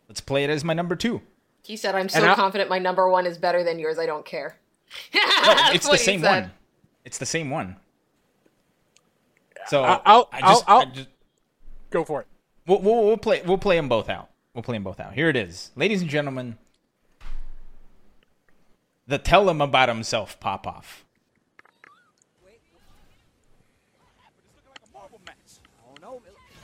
let's 0.09 0.21
play 0.21 0.43
it 0.43 0.49
as 0.49 0.63
my 0.63 0.73
number 0.73 0.95
two. 0.95 1.21
He 1.63 1.77
said, 1.77 1.95
"I'm 1.95 2.09
so 2.09 2.19
And 2.19 2.29
I- 2.31 2.35
confident 2.35 2.69
my 2.69 2.79
number 2.79 3.07
one 3.09 3.25
is 3.25 3.37
better 3.37 3.63
than 3.63 3.77
yours. 3.79 3.99
I 3.99 4.05
don't 4.05 4.25
care." 4.25 4.57
No, 5.13 5.55
it's 5.73 5.87
the 5.89 5.97
same 5.97 6.21
one. 6.21 6.51
It's 7.05 7.17
the 7.17 7.25
same 7.25 7.49
one. 7.49 7.75
So 9.67 9.83
I- 9.83 10.01
I'll- 10.05 10.29
I 10.31 10.41
just, 10.41 10.63
I'll- 10.67 10.79
I 10.81 10.85
just 10.85 11.09
Go 11.89 12.03
for 12.03 12.21
it. 12.21 12.27
we'll, 12.65 12.79
we'll, 12.81 13.03
we'll 13.05 13.17
play 13.17 13.41
we'll 13.45 13.57
play 13.57 13.75
them 13.75 13.87
both 13.89 14.09
out. 14.09 14.29
We'll 14.53 14.63
play 14.63 14.75
them 14.75 14.83
both 14.83 14.99
out. 14.99 15.13
Here 15.13 15.29
it 15.29 15.35
is, 15.35 15.71
ladies 15.75 16.01
and 16.01 16.09
gentlemen. 16.09 16.57
The 19.07 19.17
tell 19.17 19.49
him 19.49 19.61
about 19.61 19.89
himself 19.89 20.39
pop 20.39 20.65
off. 20.65 21.02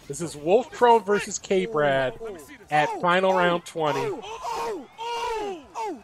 This 0.09 0.21
is 0.21 0.35
Wolfkrone 0.35 1.05
versus 1.05 1.37
K 1.37 1.67
Brad 1.67 2.19
at 2.71 2.89
final 2.99 3.31
round 3.31 3.63
20. 3.63 3.99
Oh, 3.99 4.87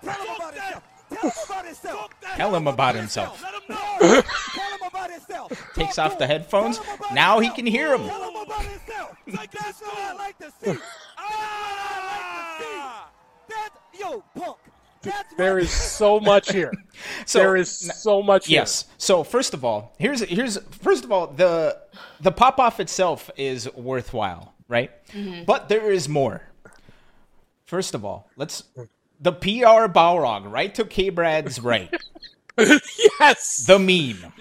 tell 0.04 0.14
him 0.14 0.36
about 0.36 0.54
himself. 0.54 0.84
Tell 1.02 1.26
him 1.34 1.34
about 1.48 1.66
himself. 1.66 2.12
Tell 2.36 2.56
him 2.56 2.68
about 2.68 2.96
himself. 2.96 3.42
Let 3.42 3.54
him 3.56 3.62
know. 3.68 4.22
Tell 4.22 4.70
him 4.70 4.88
about 4.88 5.12
himself. 5.12 5.74
Takes 5.74 5.98
off 5.98 6.20
the 6.20 6.28
headphones. 6.28 6.78
Tell 6.78 6.86
him 6.86 7.00
about 7.00 7.16
Now 7.16 7.40
he 7.40 7.50
can 7.50 7.66
hear 7.66 7.96
him. 7.96 8.06
Tell 8.06 8.30
him 8.30 8.36
about. 8.44 8.66
Like, 9.28 9.52
that's 9.52 9.82
what 9.82 9.98
I 9.98 10.14
like 10.14 10.38
to 10.38 10.52
see. 10.64 10.80
Ah! 11.18 13.10
That's, 13.50 14.00
yo, 14.00 14.24
punk. 14.38 14.58
That's 15.06 15.34
There 15.36 15.54
what- 15.56 15.64
is 15.64 15.72
so 15.72 16.20
much 16.20 16.52
here. 16.52 16.72
So 17.26 17.40
there 17.40 17.56
is 17.58 17.70
so 17.72 18.22
much 18.24 18.48
here. 18.48 18.62
Yes. 18.62 18.86
So 18.98 19.24
first 19.24 19.54
of 19.54 19.66
all, 19.66 19.94
here's 20.00 20.22
here's 20.22 20.58
first 20.82 21.04
of 21.04 21.12
all 21.12 21.28
the 21.28 21.78
the 22.22 22.32
pop 22.32 22.58
off 22.60 22.80
itself 22.80 23.30
is 23.36 23.70
worthwhile, 23.76 24.54
right? 24.70 24.92
Mm-hmm. 25.12 25.44
But 25.44 25.68
there 25.70 25.92
is 25.92 26.08
more. 26.08 26.42
First 27.66 27.96
of 27.96 28.06
all, 28.06 28.30
let's 28.38 28.64
the 29.20 29.34
PR 29.34 29.88
Balrog 29.92 30.50
right 30.52 30.74
to 30.76 30.86
K 30.86 31.10
Brad's 31.10 31.60
right. 31.60 31.94
Yes. 33.20 33.66
the 33.68 33.78
meme. 33.80 34.32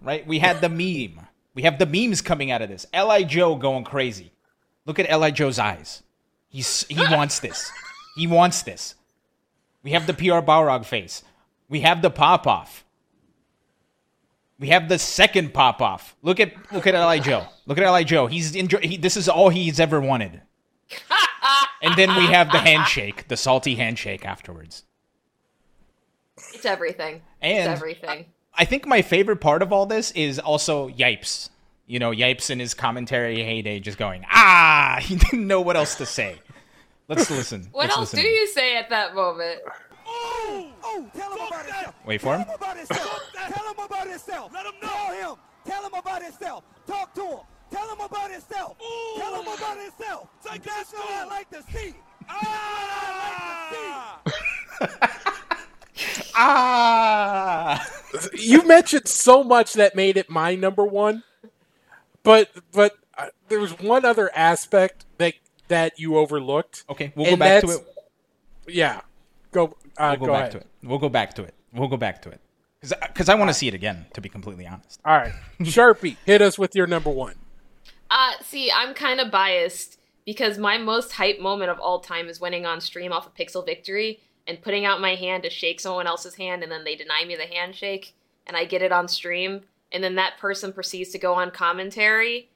Right? 0.00 0.26
We 0.26 0.38
had 0.38 0.60
the 0.62 0.68
meme. 0.70 1.26
We 1.54 1.62
have 1.64 1.78
the 1.78 1.86
memes 1.86 2.22
coming 2.22 2.50
out 2.50 2.62
of 2.62 2.68
this. 2.70 2.86
Li 2.94 3.24
Joe 3.24 3.56
going 3.56 3.84
crazy. 3.84 4.32
Look 4.86 4.98
at 4.98 5.20
Li 5.20 5.32
Joe's 5.32 5.58
eyes. 5.58 6.02
He's 6.48 6.86
he 6.88 6.96
wants 7.14 7.40
this. 7.40 7.70
He 8.16 8.26
wants 8.26 8.62
this. 8.62 8.94
We 9.82 9.92
have 9.92 10.06
the 10.06 10.14
PR 10.14 10.40
Balrog 10.44 10.84
face. 10.84 11.22
We 11.68 11.80
have 11.80 12.02
the 12.02 12.10
pop 12.10 12.46
off. 12.46 12.84
We 14.58 14.68
have 14.68 14.88
the 14.88 14.98
second 14.98 15.54
pop 15.54 15.80
off. 15.80 16.16
Look 16.22 16.40
at 16.40 16.52
look 16.72 16.86
at 16.86 17.08
Li 17.08 17.20
Joe. 17.20 17.46
Look 17.66 17.78
at 17.78 17.92
Li 17.92 18.04
Joe. 18.04 18.26
He's 18.26 18.56
enjoy- 18.56 18.80
he, 18.80 18.96
this 18.96 19.16
is 19.16 19.28
all 19.28 19.50
he's 19.50 19.78
ever 19.78 20.00
wanted. 20.00 20.42
and 21.82 21.94
then 21.96 22.14
we 22.16 22.26
have 22.26 22.50
the 22.50 22.58
handshake, 22.58 23.28
the 23.28 23.36
salty 23.36 23.76
handshake 23.76 24.24
afterwards. 24.26 24.84
It's 26.54 26.64
everything. 26.66 27.22
And- 27.40 27.70
it's 27.70 27.80
everything. 27.80 28.26
I 28.60 28.64
think 28.64 28.86
my 28.86 29.02
favorite 29.02 29.40
part 29.40 29.62
of 29.62 29.72
all 29.72 29.86
this 29.86 30.10
is 30.12 30.40
also 30.40 30.88
Yipes. 30.88 31.48
You 31.86 32.00
know, 32.00 32.10
Yipes 32.10 32.50
in 32.50 32.58
his 32.58 32.74
commentary 32.74 33.42
heyday 33.44 33.78
just 33.78 33.98
going, 33.98 34.24
ah, 34.28 34.98
he 35.02 35.14
didn't 35.14 35.46
know 35.46 35.60
what 35.60 35.76
else 35.76 35.94
to 35.96 36.06
say. 36.06 36.38
Let's 37.08 37.30
listen. 37.30 37.66
What 37.72 37.84
Let's 37.84 37.96
else 37.96 38.12
listen. 38.12 38.26
do 38.26 38.28
you 38.28 38.46
say 38.48 38.76
at 38.76 38.90
that 38.90 39.14
moment? 39.14 39.60
Oh! 40.06 40.70
Oh, 40.84 41.10
tell 41.16 41.32
him 41.32 41.46
about 41.46 41.64
himself. 41.64 41.94
Wait 42.04 42.20
for 42.20 42.36
him. 42.36 42.44
Tell 42.44 42.54
him 42.54 42.60
about 42.60 42.76
himself. 42.76 43.32
Tell 43.34 43.66
him 43.66 43.78
about 43.78 44.08
himself. 44.08 44.52
Let 44.52 44.66
him 44.66 44.74
know. 44.82 44.88
Tell 44.88 45.32
him. 45.32 45.38
Tell 45.64 45.84
him 45.84 45.94
about 45.94 46.22
himself. 46.22 46.64
Talk 46.86 47.14
to 47.14 47.22
him. 47.22 47.38
Tell 47.70 47.88
him 47.88 48.00
about 48.00 48.30
himself. 48.30 48.76
Ooh. 48.82 49.18
Tell 49.18 49.34
him 49.42 49.48
about 49.54 49.78
himself. 49.78 50.28
Take 50.44 50.62
That's 50.62 50.90
this 50.90 51.00
what 51.00 51.10
I 51.10 51.24
like 51.24 51.50
to 51.50 51.62
see. 51.72 51.94
Ah! 52.28 54.22
Ah! 56.34 57.90
you 58.34 58.64
mentioned 58.66 59.08
so 59.08 59.42
much 59.42 59.72
that 59.74 59.94
made 59.96 60.16
it 60.16 60.30
my 60.30 60.54
number 60.54 60.84
one, 60.84 61.24
but 62.22 62.50
but 62.72 62.96
uh, 63.16 63.26
there 63.48 63.58
was 63.60 63.78
one 63.80 64.04
other 64.04 64.30
aspect 64.34 65.04
that 65.68 65.92
that 65.92 65.98
you 65.98 66.16
overlooked. 66.16 66.84
Okay, 66.90 67.12
we'll 67.14 67.30
go 67.30 67.36
back 67.36 67.62
to 67.62 67.70
it. 67.70 67.86
Yeah, 68.66 69.00
go. 69.52 69.76
Uh, 69.96 70.16
We'll 70.18 70.20
go, 70.20 70.26
go 70.26 70.32
back 70.32 70.40
ahead. 70.40 70.52
to 70.52 70.58
it. 70.58 70.66
We'll 70.82 70.98
go 70.98 71.08
back 71.08 71.34
to 71.34 71.42
it. 71.42 71.54
We'll 71.72 71.88
go 71.88 71.96
back 71.96 72.22
to 72.22 72.30
it. 72.30 72.40
Because 72.80 73.28
I 73.28 73.34
want 73.34 73.50
to 73.50 73.54
see 73.54 73.66
it 73.66 73.74
again, 73.74 74.06
to 74.14 74.20
be 74.20 74.28
completely 74.28 74.66
honest. 74.66 75.00
All 75.04 75.16
right, 75.16 75.32
Sharpie, 75.60 76.16
hit 76.24 76.40
us 76.40 76.58
with 76.58 76.74
your 76.76 76.86
number 76.86 77.10
one. 77.10 77.34
Uh, 78.10 78.32
see, 78.42 78.70
I'm 78.70 78.94
kind 78.94 79.20
of 79.20 79.30
biased 79.30 79.98
because 80.24 80.58
my 80.58 80.78
most 80.78 81.12
hype 81.12 81.40
moment 81.40 81.70
of 81.70 81.80
all 81.80 82.00
time 82.00 82.28
is 82.28 82.40
winning 82.40 82.66
on 82.66 82.80
stream 82.80 83.12
off 83.12 83.26
of 83.26 83.34
Pixel 83.34 83.64
Victory 83.66 84.20
and 84.46 84.62
putting 84.62 84.84
out 84.84 85.00
my 85.00 85.14
hand 85.14 85.42
to 85.42 85.50
shake 85.50 85.80
someone 85.80 86.06
else's 86.06 86.36
hand, 86.36 86.62
and 86.62 86.70
then 86.70 86.84
they 86.84 86.94
deny 86.94 87.24
me 87.24 87.34
the 87.36 87.46
handshake, 87.46 88.14
and 88.46 88.56
I 88.56 88.64
get 88.64 88.80
it 88.82 88.92
on 88.92 89.08
stream, 89.08 89.62
and 89.92 90.02
then 90.04 90.14
that 90.14 90.38
person 90.38 90.72
proceeds 90.72 91.10
to 91.10 91.18
go 91.18 91.34
on 91.34 91.50
commentary, 91.50 92.48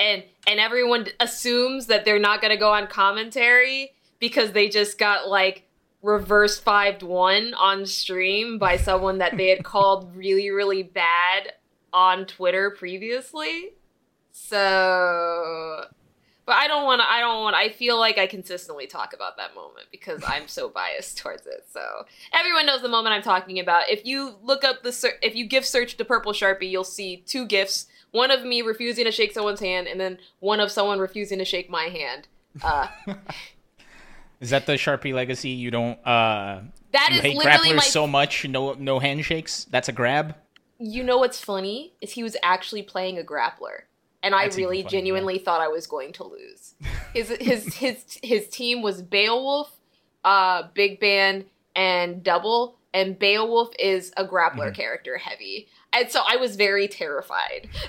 and 0.00 0.24
and 0.46 0.58
everyone 0.58 1.06
assumes 1.20 1.86
that 1.86 2.04
they're 2.04 2.18
not 2.18 2.42
gonna 2.42 2.56
go 2.56 2.72
on 2.72 2.86
commentary 2.88 3.92
because 4.18 4.52
they 4.52 4.68
just 4.68 4.98
got 4.98 5.28
like 5.28 5.68
reverse 6.02 6.58
5 6.58 7.02
1 7.02 7.54
on 7.54 7.86
stream 7.86 8.58
by 8.58 8.76
someone 8.76 9.18
that 9.18 9.36
they 9.36 9.48
had 9.48 9.62
called 9.62 10.16
really 10.16 10.50
really 10.50 10.82
bad 10.82 11.52
on 11.92 12.26
Twitter 12.26 12.70
previously. 12.70 13.72
So, 14.32 15.84
but 16.46 16.52
I 16.52 16.66
don't 16.66 16.84
want 16.84 17.00
to. 17.00 17.10
I 17.10 17.20
don't 17.20 17.42
want. 17.42 17.56
I 17.56 17.68
feel 17.68 17.98
like 17.98 18.18
I 18.18 18.26
consistently 18.26 18.86
talk 18.86 19.12
about 19.12 19.36
that 19.36 19.54
moment 19.54 19.86
because 19.90 20.22
I'm 20.26 20.48
so 20.48 20.68
biased 20.74 21.18
towards 21.18 21.46
it. 21.46 21.66
So 21.72 21.80
everyone 22.32 22.66
knows 22.66 22.82
the 22.82 22.88
moment 22.88 23.14
I'm 23.14 23.22
talking 23.22 23.58
about. 23.58 23.88
If 23.88 24.04
you 24.04 24.36
look 24.42 24.64
up 24.64 24.82
the, 24.82 25.12
if 25.22 25.34
you 25.34 25.46
gift 25.46 25.66
search 25.66 25.96
the 25.96 26.04
purple 26.04 26.32
sharpie, 26.32 26.70
you'll 26.70 26.84
see 26.84 27.22
two 27.26 27.46
gifts. 27.46 27.86
One 28.12 28.30
of 28.30 28.44
me 28.44 28.62
refusing 28.62 29.04
to 29.04 29.12
shake 29.12 29.32
someone's 29.32 29.60
hand, 29.60 29.86
and 29.86 30.00
then 30.00 30.18
one 30.40 30.60
of 30.60 30.70
someone 30.70 30.98
refusing 30.98 31.38
to 31.38 31.44
shake 31.44 31.70
my 31.70 31.84
hand. 31.84 32.28
Uh, 32.62 32.88
Is 34.40 34.50
that 34.50 34.66
the 34.66 34.72
Sharpie 34.72 35.12
legacy? 35.14 35.50
You 35.50 35.70
don't. 35.70 35.98
uh 36.06 36.62
that 36.92 37.10
is 37.12 37.20
hate 37.20 37.36
literally 37.36 37.70
grapplers 37.70 37.76
my. 37.76 37.82
so 37.82 38.06
much, 38.06 38.48
no 38.48 38.72
no 38.72 38.98
handshakes. 38.98 39.64
That's 39.70 39.88
a 39.88 39.92
grab. 39.92 40.34
you 40.78 41.04
know 41.04 41.18
what's 41.18 41.40
funny 41.44 41.92
is 42.00 42.12
he 42.12 42.22
was 42.22 42.36
actually 42.42 42.82
playing 42.82 43.18
a 43.18 43.22
grappler, 43.22 43.82
and 44.22 44.34
I 44.34 44.44
That's 44.44 44.56
even 44.56 44.64
really 44.64 44.82
funnier, 44.82 44.90
genuinely 44.90 45.38
thought 45.38 45.60
I 45.60 45.68
was 45.68 45.86
going 45.86 46.12
to 46.14 46.24
lose. 46.24 46.74
His 47.14 47.28
his 47.40 47.74
his 47.74 48.18
his 48.22 48.48
team 48.48 48.80
was 48.82 49.02
Beowulf, 49.02 49.70
uh, 50.24 50.64
Big 50.74 50.98
Band, 51.00 51.44
and 51.76 52.22
Double, 52.22 52.78
and 52.94 53.18
Beowulf 53.18 53.68
is 53.78 54.10
a 54.16 54.24
grappler 54.24 54.68
Mm-hmm. 54.68 54.72
character 54.72 55.18
heavy, 55.18 55.68
and 55.92 56.10
so 56.10 56.22
I 56.26 56.36
was 56.36 56.56
very 56.56 56.88
terrified. 56.88 57.68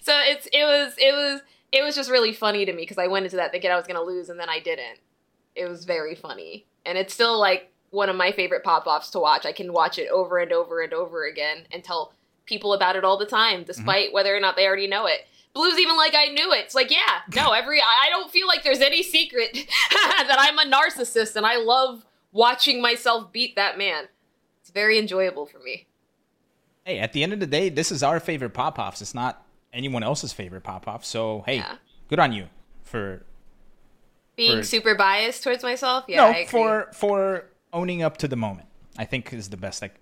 so 0.00 0.18
it's 0.24 0.46
it 0.52 0.64
was 0.64 0.94
it 0.98 1.12
was 1.12 1.40
it 1.72 1.82
was 1.82 1.94
just 1.94 2.10
really 2.10 2.32
funny 2.32 2.64
to 2.64 2.72
me 2.72 2.82
because 2.82 2.98
I 2.98 3.06
went 3.06 3.24
into 3.24 3.36
that 3.36 3.50
thinking 3.50 3.70
I 3.70 3.76
was 3.76 3.86
going 3.86 3.96
to 3.96 4.02
lose, 4.02 4.28
and 4.28 4.38
then 4.38 4.48
I 4.48 4.60
didn't. 4.60 5.00
It 5.54 5.68
was 5.68 5.84
very 5.84 6.14
funny, 6.14 6.66
and 6.84 6.96
it's 6.98 7.14
still 7.14 7.38
like 7.38 7.70
one 7.90 8.08
of 8.08 8.16
my 8.16 8.32
favorite 8.32 8.64
pop 8.64 8.86
offs 8.86 9.10
to 9.10 9.18
watch. 9.18 9.44
I 9.44 9.52
can 9.52 9.72
watch 9.72 9.98
it 9.98 10.08
over 10.08 10.38
and 10.38 10.52
over 10.52 10.80
and 10.80 10.92
over 10.92 11.26
again 11.26 11.66
and 11.70 11.84
tell 11.84 12.14
people 12.46 12.72
about 12.72 12.96
it 12.96 13.04
all 13.04 13.18
the 13.18 13.26
time, 13.26 13.60
mm-hmm. 13.60 13.66
despite 13.66 14.12
whether 14.12 14.34
or 14.34 14.40
not 14.40 14.56
they 14.56 14.66
already 14.66 14.86
know 14.86 15.06
it. 15.06 15.26
Blue's 15.54 15.78
even 15.78 15.96
like 15.96 16.14
I 16.14 16.28
knew 16.28 16.52
it. 16.52 16.60
It's 16.60 16.74
like, 16.74 16.90
yeah, 16.90 17.20
no, 17.36 17.52
every 17.52 17.80
I 17.80 18.08
don't 18.08 18.30
feel 18.30 18.46
like 18.46 18.62
there's 18.62 18.80
any 18.80 19.02
secret 19.02 19.52
that 19.92 20.36
I'm 20.38 20.58
a 20.58 20.70
narcissist 20.70 21.36
and 21.36 21.44
I 21.44 21.58
love 21.58 22.06
watching 22.32 22.80
myself 22.80 23.30
beat 23.30 23.56
that 23.56 23.76
man. 23.76 24.04
It's 24.62 24.70
very 24.70 24.98
enjoyable 24.98 25.44
for 25.44 25.58
me. 25.58 25.86
Hey, 26.84 26.98
at 26.98 27.12
the 27.12 27.22
end 27.22 27.32
of 27.32 27.40
the 27.40 27.46
day, 27.46 27.68
this 27.68 27.92
is 27.92 28.02
our 28.02 28.18
favorite 28.20 28.50
pop 28.50 28.78
offs. 28.78 29.00
It's 29.00 29.14
not 29.14 29.44
anyone 29.72 30.02
else's 30.02 30.32
favorite 30.32 30.62
pop 30.62 30.88
off. 30.88 31.04
So 31.04 31.42
hey, 31.46 31.56
Yeah. 31.56 31.76
good 32.08 32.18
on 32.18 32.32
you 32.32 32.48
for 32.84 33.24
Being 34.34 34.58
For- 34.58 34.62
super 34.64 34.94
biased 34.94 35.42
towards 35.44 35.62
myself, 35.62 36.04
yeah, 36.08 36.30
no 36.32 36.46
for 36.46 36.88
for 36.94 37.44
owning 37.72 38.02
up 38.02 38.16
to 38.18 38.28
the 38.28 38.36
moment. 38.36 38.66
I 38.98 39.04
think 39.04 39.32
is 39.32 39.50
the 39.50 39.56
best. 39.58 39.82
Like, 39.82 39.94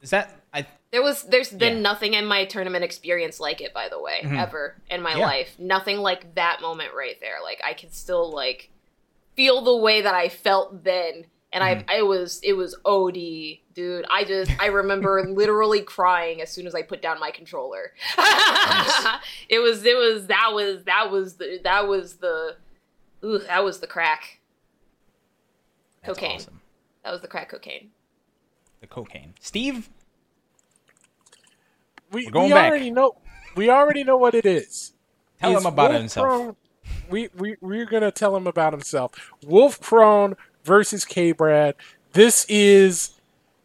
is 0.00 0.10
that 0.10 0.40
I? 0.52 0.66
There 0.90 1.02
was 1.02 1.24
there's 1.24 1.50
been 1.50 1.60
Yeah. 1.60 1.70
Mm-hmm. 1.74 1.82
nothing 1.82 2.14
in 2.14 2.24
my 2.26 2.46
tournament 2.46 2.84
experience 2.84 3.38
like 3.40 3.60
it 3.60 3.74
by 3.74 3.88
the 3.90 4.00
way, 4.00 4.20
ever 4.24 4.76
in 4.90 5.02
my 5.02 5.14
Yeah. 5.16 5.26
life. 5.26 5.56
Nothing 5.58 5.98
like 5.98 6.34
that 6.36 6.60
moment 6.62 6.94
right 6.94 7.20
there. 7.20 7.36
Like 7.42 7.60
I 7.64 7.74
can 7.74 7.90
still 7.92 8.30
like 8.32 8.70
feel 9.36 9.60
the 9.60 9.76
way 9.76 10.00
that 10.00 10.14
I 10.14 10.28
felt 10.30 10.82
then 10.84 11.26
and 11.54 11.62
Mm-hmm. 11.64 11.88
I 11.90 11.98
I 11.98 12.02
was 12.02 12.40
it 12.42 12.52
was 12.54 12.74
OD, 12.84 13.14
dude. 13.74 14.04
I 14.10 14.24
just 14.24 14.50
I 14.60 14.66
remember 14.66 15.24
literally 15.28 15.80
crying 15.80 16.42
as 16.42 16.50
soon 16.50 16.66
as 16.66 16.74
I 16.74 16.82
put 16.82 17.00
down 17.00 17.18
my 17.20 17.30
controller. 17.30 17.92
it 19.48 19.60
was 19.62 19.84
it 19.86 19.96
was 19.96 20.26
that 20.26 20.50
was 20.52 20.84
that 20.84 21.10
was 21.10 21.34
the 21.36 21.60
that 21.64 21.86
was 21.88 22.14
the 22.16 22.56
ooh, 23.24 23.38
that 23.38 23.64
was 23.64 23.78
the 23.80 23.86
crack. 23.86 24.40
That's 26.02 26.18
Cocaine. 26.18 26.36
awesome. 26.36 26.60
That 27.04 27.12
was 27.12 27.20
the 27.22 27.28
crack 27.28 27.48
cocaine. 27.50 27.90
The 28.82 28.86
cocaine. 28.86 29.32
Steve, 29.40 29.88
We, 32.12 32.26
We're 32.26 32.30
going 32.32 32.46
we 32.48 32.52
back. 32.54 32.70
already 32.70 32.90
know. 32.90 33.16
We 33.56 33.70
already 33.70 34.04
know 34.04 34.16
what 34.16 34.34
it 34.34 34.44
is. 34.46 34.92
tell 35.40 35.56
Is 35.56 35.62
him 35.62 35.66
about 35.72 35.90
Wolf 35.90 36.00
himself. 36.00 36.26
Crone- 36.26 36.56
we 37.08 37.28
we 37.36 37.56
we're 37.60 37.86
gonna 37.86 38.10
tell 38.12 38.36
him 38.36 38.46
about 38.46 38.72
himself. 38.72 39.12
Wolfkrone 39.44 40.34
versus 40.64 41.04
K 41.04 41.32
Brad. 41.32 41.74
This 42.12 42.44
is 42.48 43.10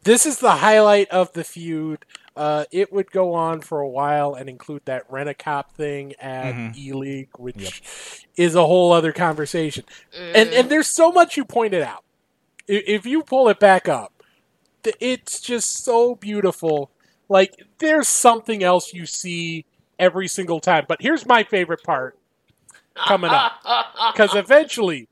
this 0.03 0.25
is 0.25 0.39
the 0.39 0.51
highlight 0.51 1.09
of 1.09 1.33
the 1.33 1.43
feud. 1.43 2.05
Uh, 2.35 2.63
it 2.71 2.91
would 2.93 3.11
go 3.11 3.33
on 3.33 3.59
for 3.59 3.81
a 3.81 3.87
while 3.89 4.33
and 4.33 4.47
include 4.47 4.81
that 4.85 5.03
rent 5.09 5.27
a 5.27 5.33
cop 5.33 5.73
thing 5.75 6.13
at 6.21 6.53
Mhm. 6.55 6.77
E 6.77 6.93
League, 6.93 7.29
which 7.37 7.57
Yep. 7.57 7.73
is 8.37 8.55
a 8.55 8.65
whole 8.65 8.93
other 8.93 9.11
conversation. 9.11 9.83
And 10.17 10.49
and 10.49 10.69
there's 10.69 10.87
so 10.87 11.11
much 11.11 11.35
you 11.35 11.43
pointed 11.43 11.81
out. 11.81 12.03
If 12.67 13.05
you 13.05 13.23
pull 13.23 13.49
it 13.49 13.59
back 13.59 13.89
up, 13.89 14.13
it's 15.01 15.41
just 15.41 15.83
so 15.83 16.15
beautiful. 16.15 16.91
Like 17.27 17.53
there's 17.79 18.07
something 18.07 18.63
else 18.63 18.93
you 18.93 19.05
see 19.05 19.65
every 19.99 20.27
single 20.29 20.59
time. 20.61 20.85
But 20.87 21.01
here's 21.01 21.25
my 21.25 21.43
favorite 21.43 21.83
part 21.83 22.17
coming 22.95 23.31
up 23.31 23.53
because 24.13 24.33
eventually 24.35 25.09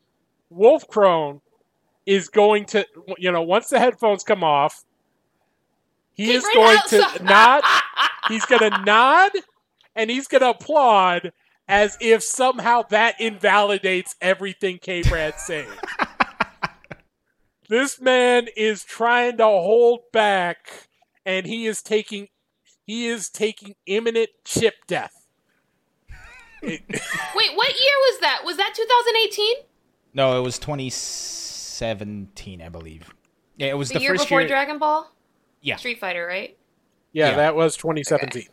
Wolfkrone 0.55 1.41
is 2.07 2.29
going 2.29 2.65
to, 2.65 2.87
you 3.19 3.31
know, 3.31 3.43
once 3.43 3.67
the 3.67 3.77
headphones 3.79 4.23
come 4.23 4.43
off, 4.43 4.83
he 6.15 6.25
Keep 6.27 6.35
is 6.37 6.43
right 6.45 6.53
going 6.55 6.77
outside. 6.77 7.17
to 7.19 7.23
nod. 7.23 7.61
He's 8.29 8.45
going 8.45 8.71
to 8.71 8.81
nod 8.83 9.31
and 9.95 10.09
he's 10.09 10.27
going 10.27 10.41
to 10.41 10.49
applaud 10.49 11.31
as 11.67 11.97
if 12.01 12.21
somehow 12.23 12.81
that 12.89 13.21
invalidates 13.21 14.15
everything 14.19 14.79
K 14.81 15.01
Brad's 15.03 15.41
saying. 15.45 15.69
this 17.69 18.01
man 18.01 18.47
is 18.57 18.83
trying 18.83 19.37
to 19.37 19.45
hold 19.45 20.01
back 20.11 20.89
and 21.25 21.45
he 21.45 21.67
is 21.67 21.81
taking 21.81 22.27
he 22.85 23.07
is 23.07 23.29
taking 23.29 23.75
imminent 23.85 24.29
chip 24.43 24.73
death. 24.87 25.13
Wait, 26.61 26.81
what 26.89 27.69
year 27.69 27.97
was 28.09 28.19
that? 28.21 28.41
Was 28.43 28.57
that 28.57 28.73
2018? 28.75 29.55
No, 30.13 30.37
it 30.37 30.41
was 30.41 30.57
2017, 31.79 32.61
I 32.61 32.69
believe. 32.69 33.13
Yeah, 33.57 33.67
it 33.67 33.77
was 33.77 33.89
The, 33.89 33.95
the, 33.95 34.01
year 34.01 34.11
first 34.13 34.25
before 34.25 34.41
year. 34.41 34.47
Dragon 34.47 34.77
Ball? 34.79 35.11
Yeah. 35.61 35.77
Street 35.77 35.99
Fighter, 35.99 36.25
right? 36.25 36.57
yeah, 37.11 37.29
Yeah. 37.31 37.35
that 37.37 37.55
was 37.55 37.75
2017. 37.77 38.43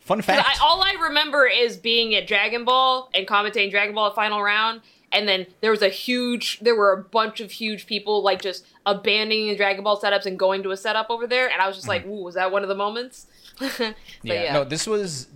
Fun 0.00 0.22
fact. 0.22 0.46
I, 0.48 0.64
all 0.64 0.82
I 0.82 0.92
remember 1.02 1.46
is 1.46 1.76
being 1.76 2.14
at 2.14 2.26
Dragon 2.26 2.64
Ball 2.64 3.10
and 3.14 3.26
commentating 3.26 3.70
Dragon 3.70 3.94
Ball 3.94 4.08
at 4.08 4.14
Final 4.14 4.42
Round, 4.42 4.80
and 5.12 5.28
then 5.28 5.46
there 5.60 5.70
was 5.70 5.82
a 5.82 5.88
huge, 5.88 6.58
there 6.60 6.74
were 6.74 6.92
a 6.92 7.02
bunch 7.02 7.40
of 7.40 7.52
huge 7.52 7.86
people 7.86 8.22
like 8.22 8.40
just 8.42 8.64
abandoning 8.86 9.48
the 9.48 9.56
Dragon 9.56 9.84
Ball 9.84 10.00
setups 10.00 10.26
and 10.26 10.38
going 10.38 10.62
to 10.62 10.70
a 10.70 10.76
setup 10.76 11.10
over 11.10 11.26
there, 11.26 11.48
and 11.50 11.60
I 11.60 11.66
was 11.66 11.76
just 11.76 11.86
like, 11.86 12.06
"Ooh, 12.06 12.22
was 12.24 12.34
that 12.34 12.50
one 12.50 12.62
of 12.62 12.68
the 12.68 12.74
moments?" 12.74 13.26
But 13.58 13.68
Mm-hmm. 13.70 14.26
yeah, 14.26 14.42
yeah, 14.44 14.52
no, 14.54 14.64
this 14.64 14.86
was 14.86 15.28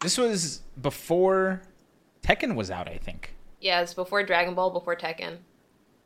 this 0.00 0.16
was 0.16 0.62
before 0.80 1.62
Tekken 2.22 2.54
was 2.54 2.70
out, 2.70 2.88
I 2.88 2.96
think. 2.98 3.34
yeah, 3.60 3.80
it's 3.82 3.92
before 3.94 4.22
Dragon 4.22 4.54
Ball, 4.54 4.70
before 4.70 4.94
Tekken. 4.96 5.38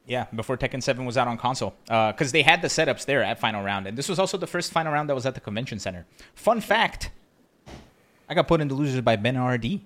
Yeah, 0.06 0.26
before 0.34 0.56
Tekken 0.56 0.82
7 0.82 1.04
was 1.04 1.16
out 1.16 1.26
on 1.26 1.36
console. 1.36 1.74
Uh, 1.90 2.12
because 2.12 2.30
they 2.30 2.42
had 2.42 2.62
the 2.62 2.68
setups 2.68 3.04
there 3.06 3.22
at 3.24 3.40
Final 3.40 3.62
Round. 3.62 3.86
And 3.88 3.98
this 3.98 4.08
was 4.08 4.18
also 4.18 4.38
the 4.38 4.46
first 4.46 4.70
Final 4.72 4.92
Round 4.92 5.08
that 5.08 5.14
was 5.14 5.26
at 5.26 5.34
the 5.34 5.40
Convention 5.40 5.80
Center. 5.80 6.06
Fun 6.34 6.60
fact 6.60 7.10
I 8.28 8.34
got 8.34 8.48
put 8.48 8.60
into 8.60 8.74
losers 8.74 9.00
by 9.00 9.16
MenaRD. 9.16 9.80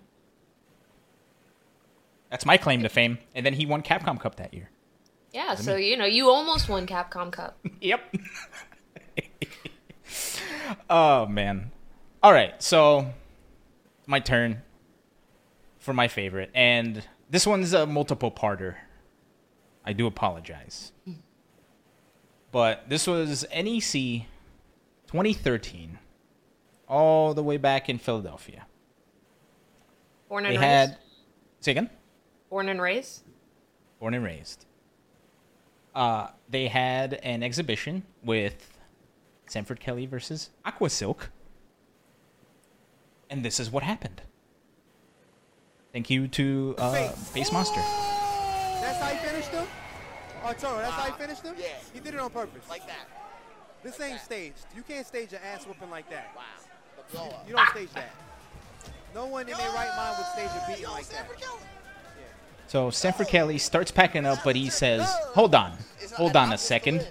That's 2.30 2.46
my 2.46 2.56
claim 2.56 2.83
to 2.83 2.88
fame. 2.88 3.18
And 3.35 3.44
then 3.44 3.54
he 3.54 3.66
won 3.66 3.83
Capcom 3.83 4.20
Cup 4.20 4.37
that 4.37 4.54
year. 4.54 4.70
Yeah, 5.33 5.54
so 5.54 5.76
you 5.76 5.96
know, 5.96 6.06
you 6.06 6.28
almost 6.28 6.68
won 6.68 6.87
Capcom 6.87 7.30
Cup. 7.30 7.59
Yep. 7.80 8.14
oh, 10.90 11.26
man. 11.26 11.70
All 12.22 12.33
right, 12.33 12.62
so 12.62 13.06
my 14.06 14.20
turn 14.20 14.61
for 15.78 15.94
my 15.94 16.09
favorite. 16.09 16.50
And 16.54 17.02
this 17.30 17.46
one's 17.46 17.72
a 17.72 17.87
multiple 17.87 18.30
parter. 18.30 18.76
I 19.85 19.93
do 19.93 20.07
apologize. 20.07 20.93
But 22.53 22.88
this 22.88 23.07
was 23.07 23.47
NEC 23.55 24.27
2013, 25.07 25.99
all 26.88 27.33
the 27.35 27.43
way 27.43 27.57
back 27.57 27.88
in 27.88 27.99
Philadelphia. 27.99 28.66
Born 30.29 30.45
and 30.47 30.55
They 30.55 30.59
raised. 30.59 30.64
had. 30.90 30.99
Say 31.61 31.71
again? 31.73 31.90
Born 32.49 32.69
and 32.69 32.81
raised. 32.81 33.23
born 33.99 34.14
and 34.14 34.25
raised. 34.25 34.64
Uh, 35.95 36.29
they 36.49 36.69
had 36.69 37.14
an 37.23 37.43
exhibition 37.43 38.03
with 38.25 38.79
Sanford 39.47 39.81
Kelly 39.81 40.07
versus 40.07 40.51
Aqua 40.64 40.88
Silk. 40.90 41.31
And 43.29 43.45
this 43.45 43.61
is 43.61 43.71
what 43.71 43.83
happened. 43.83 44.23
Thank 45.93 46.09
you 46.11 46.29
to 46.29 46.75
uh, 46.79 47.12
Base 47.35 47.53
Monster. 47.53 47.81
That's 49.00 49.12
how 49.12 49.18
he 49.18 49.28
finished 49.28 49.48
him? 49.48 49.66
Oh, 50.42 50.46
Arturo, 50.46 50.76
that's 50.78 50.92
how 50.92 51.04
he 51.04 51.10
Wow. 51.10 51.16
finished 51.16 51.42
him? 51.42 51.54
Yeah. 51.58 51.66
He 51.94 52.00
did 52.00 52.14
it 52.14 52.20
on 52.20 52.30
purpose. 52.30 52.68
Like 52.68 52.86
that. 52.86 53.06
this 53.82 53.98
ain't 53.98 54.20
staged. 54.20 54.66
You 54.76 54.82
can't 54.82 55.06
stage 55.06 55.32
an 55.32 55.38
ass 55.42 55.66
whooping 55.66 55.88
like 55.90 56.10
that. 56.10 56.32
Wow. 56.36 56.42
The 56.96 57.16
blow 57.16 57.28
up. 57.28 57.48
You 57.48 57.56
don't 57.56 57.68
stage 57.70 57.88
that. 57.94 58.10
No 59.14 59.24
one 59.24 59.48
in 59.48 59.56
their 59.56 59.70
right 59.70 59.88
mind 59.96 60.16
would 60.18 60.26
stage 60.26 60.50
a 60.62 60.70
beating 60.70 60.90
like 60.90 61.08
that. 61.08 61.26
So 62.66 62.90
Sanford 62.90 63.28
Kelly 63.28 63.56
starts 63.56 63.90
packing 63.90 64.26
up, 64.26 64.40
but 64.44 64.54
he 64.54 64.68
says, 64.68 65.10
"Hold 65.34 65.54
on, 65.54 65.78
hold 66.14 66.36
on 66.36 66.52
a 66.52 66.58
second. 66.58 67.08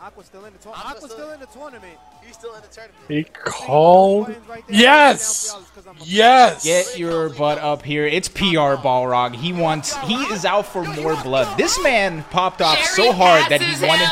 Aqua's 0.00 0.26
still 0.26 0.44
in 0.44 0.52
the 0.52 0.58
tournament. 0.58 0.86
Aqua's 0.86 0.96
Aqua's 0.96 1.10
still- 1.10 1.24
still 1.24 1.30
in 1.32 1.40
the 1.40 1.46
tournament. 1.46 1.98
He's 2.24 2.34
still 2.34 2.54
in 2.54 2.62
the 2.62 2.68
tournament. 2.68 3.04
He 3.08 3.24
called. 3.24 4.34
Yes. 4.68 5.56
Yes. 6.04 6.64
Get 6.64 6.98
your 6.98 7.28
butt 7.30 7.58
up 7.58 7.82
here. 7.82 8.06
It's 8.06 8.28
PR 8.28 8.76
Balrog. 8.76 9.34
He 9.34 9.52
wants. 9.52 9.96
He 9.98 10.14
is 10.26 10.44
out 10.44 10.66
for 10.66 10.84
more 10.84 11.16
blood. 11.22 11.56
This 11.58 11.82
man 11.82 12.24
popped 12.30 12.62
off 12.62 12.78
so 12.84 13.12
hard 13.12 13.50
that 13.50 13.60
he 13.60 13.84
wanted." 13.84 14.08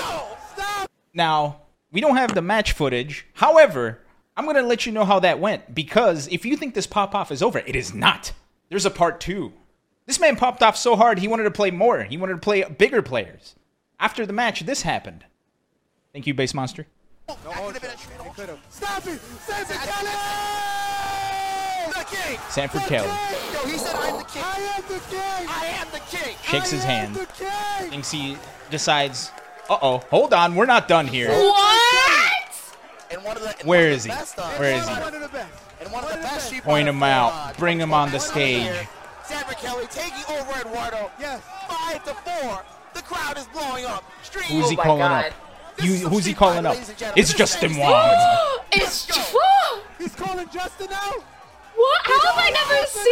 Now, 1.14 1.62
we 1.92 2.02
don't 2.02 2.18
have 2.18 2.36
the 2.36 2.42
match 2.44 2.74
footage. 2.74 3.26
However, 3.34 4.00
I'm 4.38 4.46
going 4.46 4.56
to 4.56 4.62
let 4.62 4.86
you 4.86 4.92
know 4.92 5.06
how 5.06 5.20
that 5.22 5.40
went 5.40 5.74
because 5.74 6.28
if 6.28 6.46
you 6.46 6.56
think 6.56 6.76
this 6.76 6.86
pop 6.86 7.16
off 7.16 7.32
is 7.32 7.42
over, 7.42 7.60
it 7.60 7.76
is 7.76 7.94
not. 7.94 8.34
There's 8.70 8.86
a 8.86 8.92
part 8.92 9.20
two. 9.20 9.54
This 10.10 10.20
man 10.20 10.36
popped 10.38 10.64
off 10.64 10.76
so 10.76 10.96
hard, 10.96 11.20
he 11.20 11.28
wanted 11.28 11.44
to 11.44 11.52
play 11.52 11.70
more. 11.70 12.02
He 12.02 12.18
wanted 12.18 12.34
to 12.34 12.40
play 12.40 12.64
bigger 12.64 13.04
players. 13.04 13.54
After 14.00 14.26
the 14.26 14.34
match, 14.34 14.62
this 14.62 14.82
happened. 14.82 15.24
Thank 16.14 16.26
you, 16.26 16.34
Base 16.34 16.56
Monster. 16.56 16.88
No, 17.28 17.36
That 17.36 17.54
could 17.54 17.74
have 17.76 17.82
been 17.84 17.92
a 17.92 17.98
shit. 17.98 18.08
trade 18.08 18.20
They 18.24 18.28
off. 18.30 18.36
could 18.36 18.50
have. 18.50 18.60
Stop 18.72 19.06
it! 19.06 19.22
Sanford 19.30 19.78
Kelly! 22.18 22.40
Sanford 22.50 22.82
Kelly 22.82 23.08
Yo, 23.54 23.68
he 23.70 23.78
said 23.78 23.96
I'm 23.96 24.18
the 24.18 24.24
king. 24.24 24.42
I 24.44 24.76
am 24.78 24.84
the 24.88 25.00
king! 25.12 25.48
I 25.48 25.66
am 25.80 25.88
the 25.92 26.00
king. 26.10 26.36
shakes 26.44 26.72
his 26.72 26.84
I 26.86 26.92
am 26.92 27.14
hand, 27.14 27.16
the 27.16 27.26
king! 27.28 27.90
thinks 27.92 28.10
he 28.10 28.36
decides, 28.72 29.30
uh 29.70 29.78
oh, 29.80 29.98
hold 30.10 30.34
on, 30.34 30.56
we're 30.56 30.66
not 30.66 30.88
done 30.88 31.06
here. 31.06 31.30
What? 31.30 32.76
And 33.12 33.24
one 33.24 33.38
of 33.38 33.44
the, 33.44 33.56
and 33.60 33.68
Where 33.68 33.84
one 33.86 33.92
is 33.92 34.04
the 34.06 34.10
he? 34.12 34.16
best, 34.18 34.40
uh, 34.40 34.50
Where 34.54 34.74
is 34.76 34.88
he? 34.88 34.94
One 34.96 35.14
of 35.14 35.22
the 35.22 35.28
best. 35.28 35.64
And 35.82 35.92
one 35.92 36.04
of 36.04 36.10
the 36.10 36.18
best 36.18 36.52
she 36.52 36.62
Point 36.62 36.88
him 36.88 37.04
out. 37.04 37.32
uh, 37.32 37.54
Bring 37.60 37.80
him 37.80 37.94
on 37.94 38.08
the 38.12 38.18
24 38.18 38.32
stage. 38.34 38.88
Here. 39.30 39.38
Sanford 39.38 39.58
Kelly 39.58 39.86
taking 39.90 40.24
over 40.36 40.60
Eduardo. 40.60 41.12
Yes. 41.20 41.42
Five 41.68 42.04
to 42.06 42.14
four. 42.14 42.64
The 42.94 43.02
crowd 43.02 43.38
is 43.38 43.48
blowing 43.48 43.86
up. 43.86 44.04
Street 44.24 44.46
Who's 44.46 44.70
he 44.70 44.76
Oh 44.76 44.78
my 44.78 44.84
calling 44.84 45.00
God. 45.00 45.26
up? 45.28 45.34
You, 45.84 45.96
who's 46.10 46.26
he 46.26 46.34
calling 46.34 46.66
up? 46.66 46.74
ladies 46.74 46.90
and 46.90 46.98
gentlemen. 46.98 47.22
It's 47.24 47.34
Justin 47.34 47.72
is 47.72 47.78
Wong. 47.78 48.60
it's 48.74 49.06
true. 49.06 49.82
He's 49.98 50.16
calling 50.16 50.48
Justin 50.50 50.90
out. 50.92 51.24
What? 51.76 52.02
How 52.04 52.20
have 52.20 52.36
I 52.38 52.50
never 52.52 52.86
seen 52.88 53.04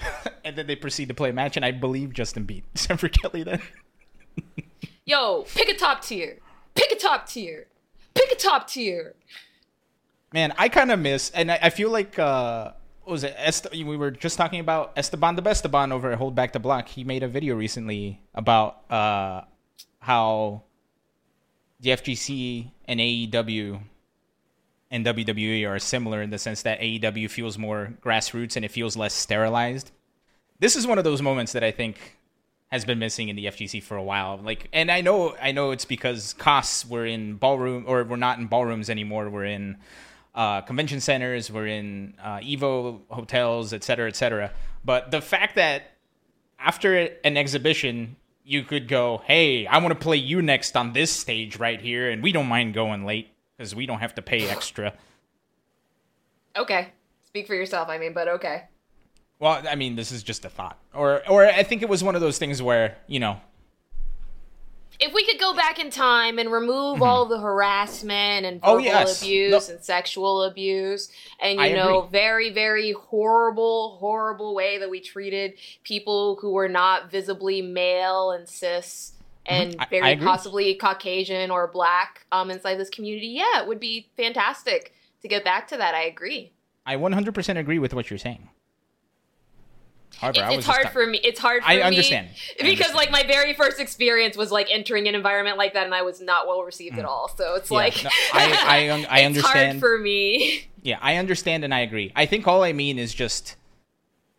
this? 0.00 0.28
And 0.44 0.56
then 0.56 0.66
they 0.66 0.76
proceed 0.76 1.08
to 1.08 1.14
play 1.14 1.28
a 1.30 1.32
match, 1.32 1.56
and 1.56 1.64
I 1.64 1.72
believe 1.72 2.12
Justin 2.14 2.44
beat 2.44 2.64
Sanford 2.74 3.12
Kelly 3.20 3.42
then. 3.42 3.60
Yo, 5.04 5.44
pick 5.54 5.68
a 5.68 5.74
top 5.76 6.02
tier. 6.02 6.38
Pick 6.74 6.90
a 6.90 6.96
top 6.96 7.28
tier. 7.28 7.66
Pick 8.14 8.32
a 8.32 8.34
top 8.36 8.66
tier. 8.68 9.14
Man, 10.32 10.52
I 10.58 10.68
kind 10.68 10.90
of 10.90 10.98
miss, 10.98 11.30
and 11.30 11.52
I, 11.52 11.58
I 11.62 11.70
feel 11.70 11.90
like 11.90 12.18
uh, 12.18 12.72
what 12.72 12.77
was 13.08 13.24
it? 13.24 13.34
We 13.72 13.96
were 13.96 14.10
just 14.10 14.36
talking 14.36 14.60
about 14.60 14.92
Esteban 14.96 15.36
the 15.36 15.42
Besteban 15.42 15.92
over 15.92 16.12
at 16.12 16.18
Hold 16.18 16.34
Back 16.34 16.52
the 16.52 16.58
Block. 16.58 16.88
He 16.88 17.04
made 17.04 17.22
a 17.22 17.28
video 17.28 17.56
recently 17.56 18.20
about 18.34 18.90
uh, 18.90 19.42
how 20.00 20.62
the 21.80 21.90
FGC 21.90 22.70
and 22.86 23.00
AEW 23.00 23.80
and 24.90 25.04
WWE 25.04 25.68
are 25.68 25.78
similar 25.78 26.22
in 26.22 26.30
the 26.30 26.38
sense 26.38 26.62
that 26.62 26.80
AEW 26.80 27.30
feels 27.30 27.58
more 27.58 27.94
grassroots 28.02 28.56
and 28.56 28.64
it 28.64 28.70
feels 28.70 28.96
less 28.96 29.14
sterilized. 29.14 29.90
This 30.58 30.76
is 30.76 30.86
one 30.86 30.98
of 30.98 31.04
those 31.04 31.22
moments 31.22 31.52
that 31.52 31.62
I 31.62 31.70
think 31.70 32.18
has 32.68 32.84
been 32.84 32.98
missing 32.98 33.28
in 33.28 33.36
the 33.36 33.46
FGC 33.46 33.82
for 33.82 33.96
a 33.96 34.02
while. 34.02 34.38
Like, 34.42 34.68
and 34.72 34.90
I 34.90 35.00
know, 35.00 35.34
I 35.40 35.52
know 35.52 35.70
it's 35.70 35.84
because 35.84 36.34
costs 36.34 36.86
were 36.86 37.06
in 37.06 37.36
ballroom 37.36 37.84
or 37.86 38.04
we're 38.04 38.16
not 38.16 38.38
in 38.38 38.46
ballrooms 38.46 38.90
anymore. 38.90 39.30
We're 39.30 39.44
in 39.44 39.78
uh, 40.38 40.60
convention 40.60 41.00
centers, 41.00 41.50
we're 41.50 41.66
in 41.66 42.14
uh, 42.22 42.38
Evo 42.38 43.00
hotels, 43.08 43.72
et 43.72 43.82
cetera, 43.82 44.06
et 44.06 44.14
cetera. 44.14 44.52
But 44.84 45.10
the 45.10 45.20
fact 45.20 45.56
that 45.56 45.90
after 46.60 46.96
an 47.24 47.36
exhibition, 47.36 48.14
you 48.44 48.62
could 48.62 48.86
go, 48.86 49.20
hey, 49.26 49.66
I 49.66 49.78
want 49.78 49.90
to 49.90 49.98
play 49.98 50.16
you 50.16 50.40
next 50.40 50.76
on 50.76 50.92
this 50.92 51.10
stage 51.10 51.58
right 51.58 51.80
here, 51.80 52.08
and 52.08 52.22
we 52.22 52.30
don't 52.30 52.46
mind 52.46 52.72
going 52.72 53.04
late 53.04 53.28
because 53.56 53.74
we 53.74 53.84
don't 53.84 53.98
have 53.98 54.14
to 54.14 54.22
pay 54.22 54.48
extra. 54.48 54.94
Okay. 56.56 56.92
Speak 57.24 57.48
for 57.48 57.56
yourself, 57.56 57.88
I 57.88 57.98
mean, 57.98 58.12
but 58.12 58.28
okay. 58.28 58.64
Well, 59.40 59.60
I 59.68 59.74
mean, 59.74 59.96
this 59.96 60.12
is 60.12 60.22
just 60.22 60.44
a 60.44 60.48
thought, 60.48 60.78
or 60.94 61.28
or 61.28 61.46
I 61.46 61.62
think 61.64 61.82
it 61.82 61.88
was 61.88 62.02
one 62.02 62.14
of 62.14 62.20
those 62.20 62.38
things 62.38 62.62
where 62.62 62.96
you 63.06 63.20
know, 63.20 63.40
If 65.00 65.14
we 65.14 65.24
could 65.24 65.38
go 65.38 65.54
back 65.54 65.78
in 65.78 65.90
time 65.90 66.38
and 66.40 66.50
remove 66.50 67.02
all 67.02 67.26
the 67.26 67.38
harassment 67.38 68.44
and 68.46 68.60
Mm-hmm. 68.60 68.68
Oh, 68.68 68.74
verbal 68.74 68.84
yes. 68.84 69.22
abuse 69.22 69.68
No. 69.68 69.74
and 69.74 69.84
sexual 69.84 70.42
abuse 70.42 71.10
and 71.40 71.58
you 71.58 71.64
I 71.64 71.72
know 71.72 72.00
agree. 72.00 72.10
very 72.10 72.50
very 72.50 72.92
horrible 72.92 73.96
horrible 73.98 74.54
way 74.54 74.78
that 74.78 74.90
we 74.90 75.00
treated 75.00 75.54
people 75.84 76.36
who 76.40 76.50
were 76.52 76.68
not 76.68 77.10
visibly 77.10 77.62
male 77.62 78.32
and 78.32 78.48
cis 78.48 79.12
and 79.46 79.72
Mm-hmm. 79.72 79.80
I- 79.80 79.84
I 79.84 79.88
very 79.88 80.12
agree. 80.12 80.26
possibly 80.26 80.74
Caucasian 80.74 81.50
or 81.50 81.68
black 81.68 82.26
um 82.32 82.50
inside 82.50 82.76
this 82.76 82.90
community, 82.90 83.28
yeah, 83.28 83.62
it 83.62 83.68
would 83.68 83.80
be 83.80 84.08
fantastic 84.16 84.92
to 85.22 85.28
get 85.28 85.44
back 85.44 85.68
to 85.68 85.76
that. 85.76 85.94
I 85.94 86.02
agree. 86.04 86.52
I 86.86 86.96
100% 86.96 87.58
agree 87.58 87.78
with 87.78 87.92
what 87.94 88.08
you're 88.10 88.18
saying. 88.18 88.48
However, 90.18 90.40
It- 90.40 90.42
I 90.42 90.48
was 90.48 90.58
it's 90.58 90.66
just 90.66 90.76
hard 90.78 90.92
for 90.92 91.06
me. 91.06 91.18
It's 91.22 91.38
hard 91.40 91.62
for 91.62 91.68
I 91.70 91.76
me 91.76 91.82
understand. 91.82 92.28
I 92.28 92.32
because 92.64 92.86
understand. 92.88 92.94
like 92.94 93.10
my 93.10 93.22
very 93.22 93.54
first 93.54 93.78
experience 93.80 94.36
was 94.36 94.50
like 94.50 94.66
entering 94.70 95.06
an 95.08 95.14
environment 95.14 95.56
like 95.58 95.74
that, 95.74 95.84
and 95.86 95.94
I 95.94 96.02
was 96.02 96.20
not 96.20 96.46
well 96.48 96.62
received 96.62 96.98
at 96.98 97.04
all. 97.04 97.28
So 97.36 97.54
it's 97.54 97.68
Mm. 97.68 97.72
Yeah, 97.72 97.76
like 97.78 98.04
no, 98.04 98.10
I- 98.34 98.42
I 98.66 98.76
I 99.10 99.18
it's 99.20 99.26
understand. 99.26 99.68
hard 99.70 99.80
for 99.80 99.98
me. 99.98 100.66
Yeah, 100.82 100.98
I 101.00 101.16
understand 101.16 101.64
and 101.64 101.72
I 101.72 101.80
agree. 101.80 102.12
I 102.16 102.26
think 102.26 102.46
all 102.46 102.62
I 102.62 102.72
mean 102.72 102.98
is 102.98 103.14
just 103.14 103.56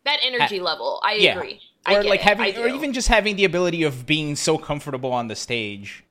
That 0.05 0.19
energy 0.23 0.59
level, 0.59 0.99
I 1.03 1.13
yeah, 1.15 1.35
agree. 1.37 1.61
Or 1.87 2.03
like 2.03 2.19
it. 2.19 2.23
having, 2.23 2.57
or 2.57 2.67
even 2.67 2.91
just 2.93 3.07
having 3.07 3.35
the 3.37 3.45
ability 3.45 3.83
of 3.83 4.05
being 4.05 4.35
so 4.35 4.57
comfortable 4.57 5.11
on 5.13 5.27
the 5.27 5.35
stage, 5.35 6.03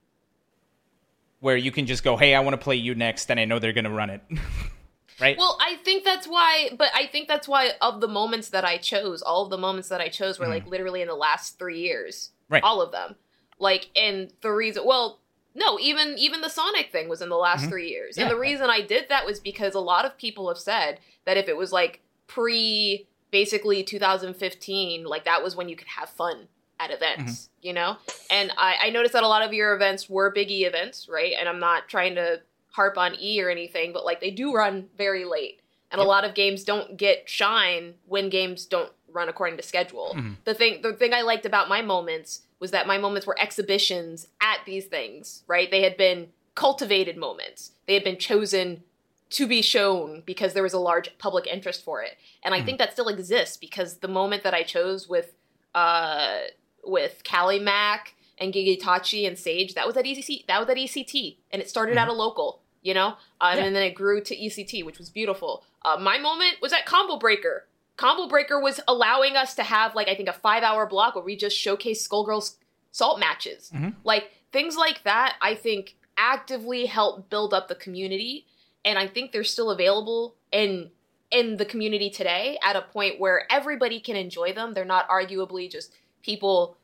where 1.41 1.57
you 1.57 1.71
can 1.71 1.87
just 1.87 2.03
go, 2.03 2.17
"Hey, 2.17 2.35
I 2.35 2.41
want 2.41 2.55
to 2.55 2.59
play 2.63 2.77
you 2.77 2.95
next," 2.95 3.31
and 3.31 3.39
I 3.39 3.45
know 3.45 3.59
they're 3.59 3.73
gonna 3.75 3.91
run 3.91 4.11
it, 4.11 4.21
right? 5.21 5.37
Well, 5.39 5.57
I 5.61 5.77
think 5.77 6.05
that's 6.05 6.27
why, 6.27 6.71
but 6.77 6.89
I 6.95 7.07
think 7.07 7.29
that's 7.29 7.47
why 7.49 7.73
of 7.81 8.01
the 8.01 8.09
moments 8.09 8.49
that 8.51 8.65
I 8.65 8.77
chose, 8.79 9.23
all 9.23 9.45
of 9.45 9.51
the 9.51 9.59
moments 9.59 9.89
that 9.89 10.01
I 10.01 10.09
chose 10.09 10.39
were 10.39 10.47
like 10.49 10.67
literally 10.67 11.03
in 11.03 11.09
the 11.09 11.15
last 11.15 11.59
three 11.59 11.81
years, 11.81 12.31
Mm-hmm. 12.49 12.55
Right. 12.55 12.63
All 12.63 12.81
of 12.81 12.93
them, 12.93 13.17
like, 13.59 13.91
and 13.95 14.33
the 14.41 14.51
reason, 14.51 14.85
well, 14.87 15.21
no, 15.55 15.79
even 15.79 16.17
even 16.17 16.41
the 16.41 16.49
Sonic 16.49 16.91
thing 16.93 17.09
was 17.11 17.21
in 17.21 17.29
the 17.29 17.37
last 17.37 17.69
three 17.69 17.91
years, 17.91 18.17
and 18.17 18.27
Mm-hmm. 18.27 18.35
The 18.35 18.41
reason 18.41 18.71
I 18.71 18.81
did 18.81 19.09
that 19.11 19.27
was 19.27 19.39
because 19.39 19.75
a 19.75 19.81
lot 19.81 20.05
of 20.07 20.17
people 20.17 20.49
have 20.49 20.57
said 20.59 20.99
that 21.27 21.37
if 21.37 21.47
it 21.49 21.57
was 21.59 21.73
like 21.73 22.01
pre, 22.27 23.07
basically 23.31 23.83
2015, 23.83 25.05
like 25.05 25.25
that 25.25 25.43
was 25.43 25.57
when 25.57 25.69
you 25.69 25.77
could 25.77 25.89
have 25.89 26.09
fun 26.11 26.49
at 26.81 26.91
events, 26.91 27.33
Mm-hmm. 27.33 27.67
you 27.67 27.73
know. 27.75 27.97
And 28.31 28.53
I, 28.57 28.77
I 28.85 28.91
noticed 28.91 29.13
that 29.13 29.25
a 29.25 29.29
lot 29.29 29.43
of 29.43 29.53
your 29.53 29.75
events 29.75 30.09
were 30.09 30.31
big 30.31 30.51
E 30.51 30.65
events, 30.65 31.09
right? 31.09 31.35
And 31.39 31.49
I'm 31.49 31.59
not 31.61 31.89
trying 31.89 32.15
to 32.15 32.41
harp 32.71 32.99
on 32.99 33.17
E 33.21 33.43
or 33.43 33.51
anything, 33.51 33.93
but 33.93 34.05
like 34.05 34.21
they 34.21 34.31
do 34.31 34.55
run 34.55 34.89
very 34.97 35.25
late. 35.25 35.61
And 35.91 36.01
a 36.01 36.05
lot 36.05 36.25
of 36.25 36.35
games 36.35 36.65
don't 36.65 36.99
get 36.99 37.29
shine 37.29 37.95
when 38.07 38.29
games 38.29 38.67
don't 38.67 38.93
run 39.11 39.29
according 39.29 39.57
to 39.57 39.63
schedule. 39.63 40.13
Mm-hmm. 40.15 40.33
The 40.45 40.55
thing 40.55 40.83
the 40.83 40.93
thing 40.93 41.15
I 41.15 41.23
liked 41.23 41.47
about 41.47 41.69
my 41.69 41.83
moments 41.83 42.43
was 42.61 42.73
that 42.73 42.87
my 42.87 42.99
moments 42.99 43.27
were 43.27 43.41
exhibitions 43.41 44.29
at 44.41 44.59
these 44.67 44.87
things, 44.87 45.45
right? 45.47 45.71
They 45.71 45.83
had 45.83 45.97
been 45.97 46.29
cultivated 46.55 47.17
moments. 47.17 47.73
They 47.87 47.95
had 47.95 48.05
been 48.05 48.19
chosen 48.19 48.83
to 49.31 49.47
be 49.47 49.63
shown 49.63 50.23
because 50.25 50.55
there 50.55 50.63
was 50.63 50.73
a 50.73 50.79
large 50.79 51.17
public 51.19 51.47
interest 51.47 51.85
for 51.85 52.03
it. 52.03 52.17
And 52.43 52.55
I 52.55 52.63
think 52.63 52.79
that 52.79 52.93
still 52.93 53.09
exists 53.09 53.57
because 53.57 53.99
the 53.99 54.09
moment 54.09 54.43
that 54.43 54.55
I 54.55 54.63
chose 54.63 55.09
with 55.09 55.35
uh 55.75 56.41
with 56.85 57.23
Callie 57.29 57.59
Mac 57.59 58.15
and 58.41 58.53
Gigitachi 58.53 59.27
and 59.27 59.39
Sage, 59.39 59.75
that 59.75 59.87
was 59.87 59.97
at 59.97 60.05
ECC 60.05 60.47
that 60.47 60.59
was 60.61 60.69
at 60.69 60.77
ECT. 60.77 61.39
And 61.51 61.61
it 61.63 61.69
started 61.69 61.97
at 61.97 62.09
a 62.09 62.13
local, 62.13 62.63
you 62.83 62.95
know? 62.95 63.17
Um, 63.41 63.57
Yeah. 63.59 63.65
and 63.65 63.77
then 63.77 63.83
it 63.83 63.95
grew 63.95 64.21
to 64.23 64.37
ECT, 64.37 64.85
which 64.85 64.99
was 64.99 65.11
beautiful. 65.11 65.65
Uh, 65.85 65.97
my 65.99 66.19
moment 66.19 66.57
was 66.61 66.73
at 66.73 66.87
Combo 66.87 67.17
Breaker. 67.19 67.67
Combo 67.97 68.29
Breaker 68.29 68.61
was 68.61 68.81
allowing 68.87 69.37
us 69.37 69.55
to 69.57 69.63
have 69.63 69.95
like 69.95 70.09
I 70.09 70.15
think 70.15 70.29
a 70.29 70.33
five 70.33 70.63
hour 70.63 70.87
block 70.87 71.15
where 71.15 71.25
we 71.25 71.37
just 71.37 71.57
showcase 71.57 72.07
Skullgirls 72.07 72.57
salt 72.91 73.19
matches. 73.21 73.71
Like 74.05 74.31
things 74.53 74.77
like 74.77 75.03
that, 75.05 75.37
I 75.43 75.55
think 75.55 75.97
actively 76.17 76.87
help 76.87 77.31
build 77.31 77.55
up 77.55 77.69
the 77.69 77.75
community, 77.75 78.47
and 78.85 78.99
I 78.99 79.07
think 79.07 79.33
they're 79.33 79.45
still 79.45 79.71
available 79.71 80.37
in 80.53 80.91
in 81.31 81.57
the 81.59 81.65
community 81.65 82.09
today 82.09 82.59
at 82.63 82.75
a 82.75 82.81
point 82.83 83.21
where 83.21 83.47
everybody 83.53 84.01
can 84.01 84.17
enjoy 84.17 84.53
them. 84.53 84.73
They're 84.75 84.85
not 84.85 85.09
arguably 85.09 85.71
just 85.71 85.93
people 86.23 86.77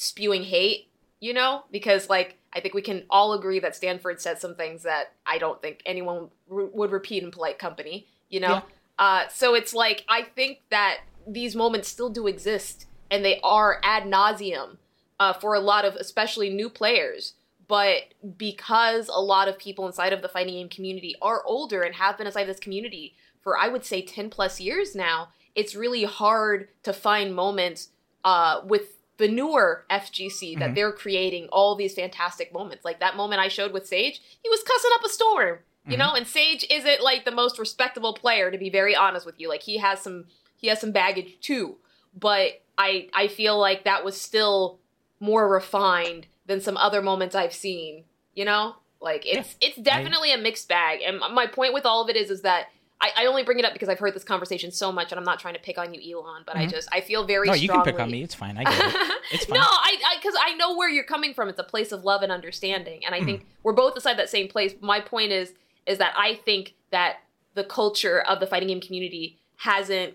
spewing 0.00 0.44
hate, 0.44 0.88
you 1.18 1.34
know, 1.34 1.64
because 1.72 2.08
like 2.08 2.36
I 2.52 2.60
think 2.60 2.72
we 2.72 2.82
can 2.82 3.02
all 3.10 3.32
agree 3.32 3.58
that 3.58 3.74
Sanford 3.74 4.20
said 4.20 4.38
some 4.38 4.54
things 4.54 4.84
that 4.84 5.12
I 5.26 5.38
don't 5.38 5.60
think 5.60 5.82
anyone 5.84 6.28
r- 6.48 6.66
would 6.66 6.92
repeat 6.92 7.24
in 7.24 7.32
polite 7.32 7.58
company, 7.58 8.06
you 8.28 8.38
know. 8.38 8.48
Yeah. 8.48 8.62
Uh, 8.96 9.28
so 9.28 9.54
it's 9.54 9.74
like 9.74 10.04
I 10.08 10.22
think 10.22 10.60
that 10.70 10.98
these 11.26 11.56
moments 11.56 11.88
still 11.88 12.10
do 12.10 12.28
exist, 12.28 12.86
and 13.10 13.24
they 13.24 13.40
are 13.42 13.80
ad 13.82 14.04
nauseum 14.04 14.76
uh, 15.18 15.32
for 15.32 15.54
a 15.54 15.60
lot 15.60 15.84
of 15.84 15.96
especially 15.96 16.48
new 16.48 16.70
players. 16.70 17.34
But 17.66 18.14
because 18.36 19.08
a 19.08 19.20
lot 19.20 19.48
of 19.48 19.58
people 19.58 19.88
inside 19.88 20.12
of 20.12 20.22
the 20.22 20.28
fighting 20.28 20.54
game 20.54 20.68
community 20.68 21.16
are 21.20 21.42
older 21.44 21.82
and 21.82 21.96
have 21.96 22.16
been 22.16 22.28
inside 22.28 22.44
this 22.44 22.60
community 22.60 23.16
for 23.40 23.58
I 23.58 23.66
would 23.66 23.84
say 23.84 24.00
ten 24.00 24.30
plus 24.30 24.60
years 24.60 24.94
now, 24.94 25.30
it's 25.56 25.74
really 25.74 26.04
hard 26.04 26.68
to 26.84 26.92
find 26.92 27.34
moments 27.34 27.88
uh, 28.24 28.60
with 28.64 28.97
the 29.18 29.28
newer 29.28 29.84
FGC 29.90 30.58
that 30.58 30.66
mm-hmm. 30.66 30.74
they're 30.74 30.92
creating 30.92 31.48
all 31.52 31.74
these 31.74 31.94
fantastic 31.94 32.52
moments. 32.52 32.84
Like 32.84 33.00
that 33.00 33.16
moment 33.16 33.40
I 33.40 33.48
showed 33.48 33.72
with 33.72 33.86
Sage, 33.86 34.22
he 34.42 34.48
was 34.48 34.62
cussing 34.62 34.90
up 34.94 35.04
a 35.04 35.08
storm, 35.08 35.58
you 35.84 35.92
mm-hmm. 35.92 35.98
know. 35.98 36.14
And 36.14 36.26
Sage 36.26 36.64
isn't 36.70 37.02
like 37.02 37.24
the 37.24 37.32
most 37.32 37.58
respectable 37.58 38.14
player, 38.14 38.50
to 38.50 38.58
be 38.58 38.70
very 38.70 38.96
honest 38.96 39.26
with 39.26 39.34
you. 39.38 39.48
Like 39.48 39.62
he 39.62 39.78
has 39.78 40.00
some 40.00 40.26
he 40.56 40.68
has 40.68 40.80
some 40.80 40.92
baggage 40.92 41.36
too, 41.40 41.76
but 42.18 42.62
I 42.78 43.08
I 43.12 43.26
feel 43.26 43.58
like 43.58 43.84
that 43.84 44.04
was 44.04 44.18
still 44.18 44.78
more 45.20 45.48
refined 45.48 46.28
than 46.46 46.60
some 46.60 46.76
other 46.76 47.02
moments 47.02 47.34
I've 47.34 47.54
seen. 47.54 48.04
You 48.34 48.44
know, 48.44 48.76
like 49.00 49.26
it's 49.26 49.56
it's 49.60 49.76
definitely 49.76 50.32
a 50.32 50.38
mixed 50.38 50.68
bag. 50.68 51.00
And 51.04 51.18
my 51.18 51.48
point 51.48 51.74
with 51.74 51.84
all 51.84 52.02
of 52.02 52.08
it 52.08 52.16
is 52.16 52.30
is 52.30 52.42
that. 52.42 52.68
I, 53.00 53.10
I 53.18 53.26
only 53.26 53.44
bring 53.44 53.58
it 53.60 53.64
up 53.64 53.72
because 53.72 53.88
I've 53.88 53.98
heard 54.00 54.14
this 54.14 54.24
conversation 54.24 54.72
so 54.72 54.90
much, 54.90 55.12
and 55.12 55.18
I'm 55.18 55.24
not 55.24 55.38
trying 55.38 55.54
to 55.54 55.60
pick 55.60 55.78
on 55.78 55.94
you, 55.94 56.18
Elon. 56.18 56.42
But 56.44 56.56
I 56.56 56.66
just 56.66 56.88
I 56.92 57.00
feel 57.00 57.24
very 57.24 57.46
no, 57.46 57.52
you 57.54 57.68
can 57.68 57.82
pick 57.84 58.00
on 58.00 58.10
me. 58.10 58.22
It's 58.24 58.34
fine. 58.34 58.56
I 58.58 58.64
get 58.64 58.94
it. 58.94 59.12
It's 59.32 59.44
fine. 59.44 59.60
no, 59.60 59.64
I 59.66 60.16
because 60.20 60.34
I, 60.40 60.54
know 60.54 60.76
where 60.76 60.88
you're 60.88 61.04
coming 61.04 61.34
from. 61.34 61.48
It's 61.48 61.58
a 61.58 61.64
place 61.64 61.92
of 61.92 62.04
love 62.04 62.22
and 62.22 62.32
understanding, 62.32 63.04
and 63.04 63.14
I 63.14 63.22
think 63.22 63.42
Mm-hmm. 63.42 63.48
we're 63.62 63.72
both 63.74 63.94
inside 63.94 64.14
that 64.18 64.30
same 64.30 64.48
place. 64.48 64.74
My 64.80 65.00
point 65.00 65.32
is 65.32 65.52
is 65.86 65.98
that 65.98 66.12
I 66.16 66.34
think 66.44 66.74
that 66.90 67.18
the 67.54 67.62
culture 67.64 68.20
of 68.20 68.40
the 68.40 68.46
fighting 68.46 68.68
game 68.68 68.80
community 68.80 69.38
hasn't 69.58 70.14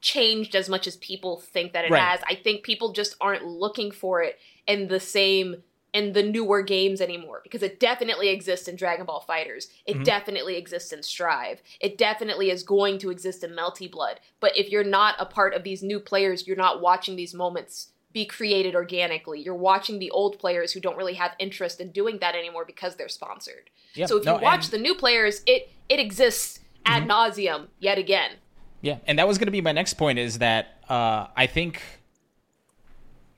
changed 0.00 0.54
as 0.56 0.68
much 0.68 0.86
as 0.86 0.96
people 0.96 1.38
think 1.40 1.72
that 1.72 1.84
it 1.84 1.90
Right. 1.90 2.00
has. 2.02 2.20
I 2.28 2.34
think 2.34 2.62
people 2.64 2.92
just 2.92 3.14
aren't 3.20 3.44
looking 3.46 3.90
for 3.92 4.22
it 4.22 4.38
in 4.66 4.88
the 4.88 4.98
same 5.00 5.62
in 5.92 6.12
the 6.14 6.22
newer 6.22 6.62
games 6.62 7.00
anymore 7.00 7.40
because 7.42 7.62
it 7.62 7.78
definitely 7.78 8.28
exists 8.28 8.66
in 8.66 8.76
Dragon 8.76 9.04
Ball 9.06 9.24
FighterZ. 9.28 9.66
It 9.86 9.94
Mm-hmm. 9.94 10.02
definitely 10.04 10.56
exists 10.56 10.92
in 10.92 11.02
Strive. 11.02 11.60
It 11.80 11.98
definitely 11.98 12.50
is 12.50 12.62
going 12.62 12.98
to 13.00 13.10
exist 13.10 13.44
in 13.44 13.50
Melty 13.50 13.90
Blood. 13.90 14.20
But 14.40 14.56
if 14.56 14.70
you're 14.70 14.84
not 14.84 15.16
a 15.18 15.26
part 15.26 15.52
of 15.54 15.64
these 15.64 15.82
new 15.82 16.00
players, 16.00 16.46
you're 16.46 16.56
not 16.56 16.80
watching 16.80 17.16
these 17.16 17.34
moments 17.34 17.88
be 18.12 18.24
created 18.26 18.74
organically. 18.74 19.40
You're 19.40 19.54
watching 19.54 19.98
the 19.98 20.10
old 20.10 20.38
players 20.38 20.72
who 20.72 20.80
don't 20.80 20.96
really 20.98 21.14
have 21.14 21.32
interest 21.38 21.80
in 21.80 21.90
doing 21.92 22.18
that 22.20 22.34
anymore 22.34 22.64
because 22.66 22.96
they're 22.96 23.08
sponsored. 23.08 23.70
Yeah, 23.94 24.06
so 24.06 24.16
if 24.18 24.24
no, 24.24 24.36
you 24.36 24.42
watch 24.42 24.64
and- 24.64 24.72
the 24.72 24.78
new 24.78 24.94
players, 24.94 25.42
it 25.46 25.70
it 25.88 25.98
exists 26.00 26.60
ad 26.86 27.04
nauseum 27.08 27.68
yet 27.80 27.98
again. 27.98 28.32
Yeah, 28.80 28.98
and 29.06 29.18
that 29.18 29.28
was 29.28 29.38
going 29.38 29.46
to 29.46 29.52
be 29.52 29.60
my 29.60 29.72
next 29.72 29.94
point 29.94 30.18
is 30.18 30.38
that 30.38 30.82
uh, 30.88 31.28
I 31.36 31.46
think 31.46 31.80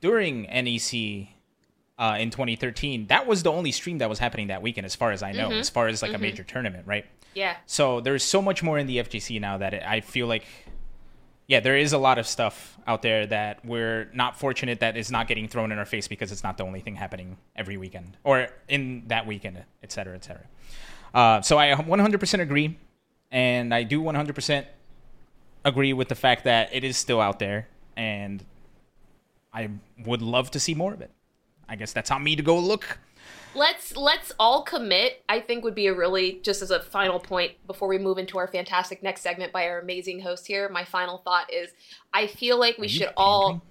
during 0.01 0.43
NEC 0.43 1.27
uh, 1.97 2.17
in 2.19 2.29
2013, 2.29 3.07
that 3.07 3.25
was 3.25 3.43
the 3.43 3.51
only 3.51 3.71
stream 3.71 3.99
that 3.99 4.09
was 4.09 4.19
happening 4.19 4.47
that 4.47 4.61
weekend, 4.61 4.85
as 4.85 4.95
far 4.95 5.11
as 5.11 5.23
I 5.23 5.31
know, 5.31 5.49
as 5.59 5.69
far 5.69 5.87
as 5.87 6.01
like 6.01 6.13
a 6.13 6.17
major 6.17 6.43
tournament, 6.43 6.85
right? 6.87 7.05
Yeah. 7.33 7.55
So 7.65 8.01
there's 8.01 8.23
so 8.23 8.41
much 8.41 8.63
more 8.63 8.77
in 8.77 8.87
the 8.87 8.97
FGC 8.97 9.39
now 9.39 9.57
that 9.57 9.73
it, 9.73 9.83
I 9.85 10.01
feel 10.01 10.27
like, 10.27 10.45
yeah, 11.47 11.59
there 11.59 11.77
is 11.77 11.93
a 11.93 11.97
lot 11.97 12.17
of 12.17 12.27
stuff 12.27 12.77
out 12.87 13.01
there 13.01 13.25
that 13.27 13.63
we're 13.63 14.09
not 14.13 14.37
fortunate 14.39 14.79
that 14.79 14.97
is 14.97 15.11
not 15.11 15.27
getting 15.27 15.47
thrown 15.47 15.71
in 15.71 15.77
our 15.77 15.85
face 15.85 16.07
because 16.07 16.31
it's 16.31 16.43
not 16.43 16.57
the 16.57 16.63
only 16.63 16.79
thing 16.79 16.95
happening 16.95 17.37
every 17.55 17.77
weekend 17.77 18.17
or 18.23 18.47
in 18.67 19.03
that 19.07 19.27
weekend, 19.27 19.63
et 19.83 19.91
cetera, 19.91 20.15
et 20.15 20.23
cetera. 20.23 20.45
Uh, 21.13 21.41
so 21.41 21.57
I 21.57 21.73
100% 21.73 22.41
agree, 22.41 22.77
and 23.31 23.73
I 23.73 23.83
do 23.83 24.01
100% 24.01 24.65
agree 25.63 25.93
with 25.93 26.09
the 26.09 26.15
fact 26.15 26.43
that 26.43 26.69
it 26.73 26.83
is 26.83 26.97
still 26.97 27.21
out 27.21 27.39
there, 27.39 27.67
and 27.95 28.43
I 29.53 29.69
would 30.05 30.21
love 30.21 30.51
to 30.51 30.59
see 30.59 30.73
more 30.73 30.93
of 30.93 31.01
it. 31.01 31.11
I 31.67 31.75
guess 31.75 31.93
that's 31.93 32.11
on 32.11 32.23
me 32.23 32.35
to 32.35 32.43
go 32.43 32.57
look. 32.57 32.99
let's 33.55 33.95
let's 33.95 34.31
all 34.39 34.63
commit. 34.63 35.23
I 35.29 35.39
think 35.39 35.63
would 35.63 35.75
be 35.75 35.87
a 35.87 35.93
really 35.93 36.39
just 36.43 36.61
as 36.61 36.71
a 36.71 36.81
final 36.81 37.19
point 37.19 37.53
before 37.67 37.87
we 37.87 37.97
move 37.97 38.17
into 38.17 38.37
our 38.37 38.47
fantastic 38.47 39.01
next 39.01 39.21
segment 39.21 39.51
by 39.51 39.67
our 39.67 39.79
amazing 39.79 40.19
host 40.19 40.47
here. 40.47 40.69
My 40.69 40.83
final 40.85 41.19
thought 41.19 41.51
is 41.51 41.71
I 42.13 42.27
feel 42.27 42.59
like 42.59 42.77
we 42.77 42.87
should 42.87 43.09
all 43.17 43.61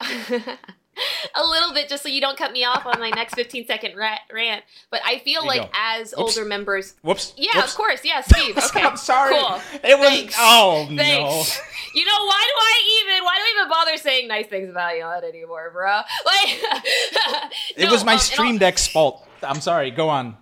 a 1.34 1.44
little 1.46 1.72
bit 1.72 1.88
just 1.88 2.02
so 2.02 2.08
you 2.08 2.20
don't 2.20 2.36
cut 2.38 2.52
me 2.52 2.64
off 2.64 2.86
on 2.86 2.98
my 3.00 3.10
next 3.10 3.34
15 3.34 3.66
second 3.66 3.96
ra- 3.96 4.18
rant. 4.32 4.64
But 4.90 5.00
I 5.04 5.18
feel 5.18 5.46
like 5.46 5.62
go. 5.62 5.68
as 5.74 6.12
Oops. 6.12 6.36
older 6.36 6.44
members, 6.44 6.94
Whoops. 7.02 7.34
yeah, 7.36 7.50
Whoops. 7.54 7.70
of 7.72 7.76
course, 7.76 8.04
yeah, 8.04 8.20
Steve. 8.26 8.56
Okay, 8.56 8.82
I'm 8.82 8.96
sorry. 8.96 9.34
Cool. 9.34 9.60
It 9.84 9.98
was. 9.98 10.08
Thanks. 10.08 10.34
Oh 10.38 10.86
Thanks. 10.96 11.60
You 11.92 12.04
know 12.04 12.24
why 12.24 12.40
do 12.46 12.52
I 12.56 13.02
even 13.02 13.24
why 13.24 13.34
do 13.34 13.40
I 13.42 13.54
even 13.58 13.68
bother 13.68 13.96
saying 13.96 14.28
nice 14.28 14.46
things 14.46 14.70
about 14.70 14.96
you 14.96 15.02
anymore, 15.04 15.70
bro? 15.72 16.02
Like, 16.24 16.62
no! 16.62 17.48
It 17.76 17.90
was 17.90 18.04
my 18.04 18.12
um, 18.12 18.18
Stream 18.20 18.58
Deck's 18.58 18.86
fault. 18.86 19.26
I'm 19.42 19.60
sorry. 19.60 19.90
Go 19.90 20.08
on. 20.08 20.36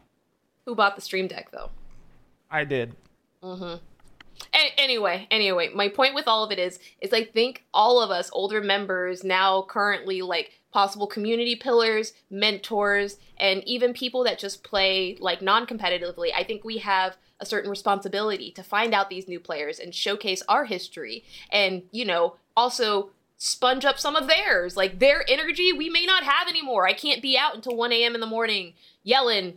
Who 0.66 0.74
bought 0.74 0.94
the 0.94 1.00
Stream 1.00 1.26
Deck 1.26 1.50
though? 1.50 1.70
I 2.50 2.64
did. 2.64 2.94
A- 4.54 4.80
anyway, 4.80 5.26
anyway, 5.30 5.70
my 5.74 5.88
point 5.88 6.14
with 6.14 6.28
all 6.28 6.44
of 6.44 6.52
it 6.52 6.58
is, 6.58 6.78
is 7.00 7.12
I 7.12 7.24
think 7.24 7.64
all 7.72 8.00
of 8.00 8.10
us 8.10 8.30
older 8.32 8.60
members 8.60 9.24
now 9.24 9.62
currently 9.68 10.22
like 10.22 10.52
possible 10.72 11.06
community 11.06 11.56
pillars, 11.56 12.12
mentors, 12.30 13.16
and 13.38 13.62
even 13.64 13.92
people 13.92 14.24
that 14.24 14.38
just 14.38 14.62
play 14.62 15.16
like 15.20 15.40
non-competitively. 15.40 16.30
I 16.34 16.44
think 16.44 16.64
we 16.64 16.78
have 16.78 17.16
a 17.40 17.46
certain 17.46 17.70
responsibility 17.70 18.50
to 18.52 18.62
find 18.62 18.92
out 18.92 19.08
these 19.08 19.28
new 19.28 19.40
players 19.40 19.78
and 19.78 19.94
showcase 19.94 20.42
our 20.48 20.64
history, 20.64 21.24
and 21.50 21.82
you 21.90 22.04
know, 22.04 22.36
also 22.56 23.10
sponge 23.38 23.84
up 23.84 23.98
some 23.98 24.16
of 24.16 24.26
theirs. 24.26 24.76
Like 24.76 24.98
their 24.98 25.24
energy, 25.28 25.72
we 25.72 25.88
may 25.88 26.04
not 26.04 26.24
have 26.24 26.48
anymore. 26.48 26.86
I 26.86 26.92
can't 26.92 27.22
be 27.22 27.38
out 27.38 27.54
until 27.54 27.76
1 27.76 27.92
a.m. 27.92 28.14
in 28.14 28.20
the 28.20 28.26
morning 28.26 28.74
yelling 29.04 29.54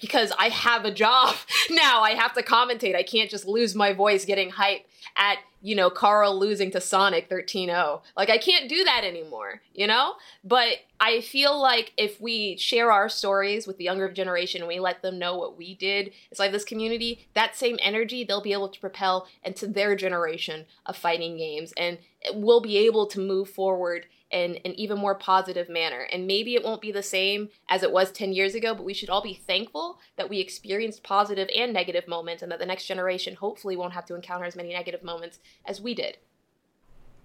because 0.00 0.32
I 0.38 0.48
have 0.48 0.84
a 0.84 0.92
job 0.92 1.34
now. 1.70 2.02
I 2.02 2.12
have 2.12 2.34
to 2.34 2.42
commentate. 2.42 2.94
I 2.94 3.02
can't 3.02 3.30
just 3.30 3.46
lose 3.46 3.74
my 3.74 3.92
voice 3.92 4.24
getting 4.24 4.50
hype 4.50 4.86
at, 5.16 5.38
you 5.62 5.74
know, 5.74 5.90
Carl 5.90 6.38
losing 6.38 6.70
to 6.72 6.80
Sonic 6.80 7.28
13-0. 7.28 8.02
Like 8.16 8.30
I 8.30 8.38
can't 8.38 8.68
do 8.68 8.84
that 8.84 9.04
anymore, 9.04 9.62
you 9.74 9.86
know? 9.86 10.14
But 10.44 10.78
I 11.00 11.20
feel 11.20 11.60
like 11.60 11.92
if 11.96 12.20
we 12.20 12.56
share 12.56 12.92
our 12.92 13.08
stories 13.08 13.66
with 13.66 13.78
the 13.78 13.84
younger 13.84 14.10
generation 14.10 14.66
we 14.66 14.78
let 14.78 15.02
them 15.02 15.18
know 15.18 15.36
what 15.36 15.56
we 15.56 15.74
did 15.74 16.12
inside 16.30 16.50
this 16.50 16.64
community, 16.64 17.26
that 17.34 17.56
same 17.56 17.78
energy 17.82 18.22
they'll 18.24 18.42
be 18.42 18.52
able 18.52 18.68
to 18.68 18.80
propel 18.80 19.26
into 19.42 19.66
their 19.66 19.96
generation 19.96 20.66
of 20.84 20.96
fighting 20.96 21.36
games 21.36 21.72
and 21.76 21.98
we'll 22.34 22.60
be 22.60 22.76
able 22.76 23.06
to 23.06 23.18
move 23.18 23.48
forward 23.48 24.06
in 24.30 24.56
an 24.64 24.78
even 24.78 24.98
more 24.98 25.14
positive 25.14 25.68
manner. 25.68 26.06
And 26.12 26.26
maybe 26.26 26.54
it 26.54 26.64
won't 26.64 26.80
be 26.80 26.92
the 26.92 27.02
same 27.02 27.48
as 27.68 27.82
it 27.82 27.92
was 27.92 28.12
10 28.12 28.32
years 28.32 28.54
ago, 28.54 28.74
but 28.74 28.84
we 28.84 28.94
should 28.94 29.10
all 29.10 29.22
be 29.22 29.34
thankful 29.34 29.98
that 30.16 30.30
we 30.30 30.38
experienced 30.38 31.02
positive 31.02 31.48
and 31.54 31.72
negative 31.72 32.06
moments 32.06 32.42
and 32.42 32.50
that 32.52 32.58
the 32.58 32.66
next 32.66 32.86
generation 32.86 33.34
hopefully 33.34 33.76
won't 33.76 33.92
have 33.92 34.06
to 34.06 34.14
encounter 34.14 34.44
as 34.44 34.56
many 34.56 34.72
negative 34.72 35.02
moments 35.02 35.40
as 35.64 35.80
we 35.80 35.94
did. 35.94 36.18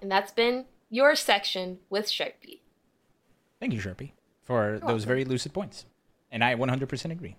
And 0.02 0.12
that's 0.12 0.32
been 0.32 0.66
your 0.90 1.16
section 1.16 1.80
with 1.90 2.08
Sharpie. 2.08 2.60
Thank 3.60 3.74
you, 3.74 3.80
Sharpie, 3.80 4.12
for 4.44 4.74
those 4.74 4.82
welcome. 4.82 5.06
very 5.06 5.26
lucid 5.26 5.54
points. 5.54 5.86
And 6.32 6.44
I 6.44 6.56
100% 6.56 7.12
agree. 7.12 7.36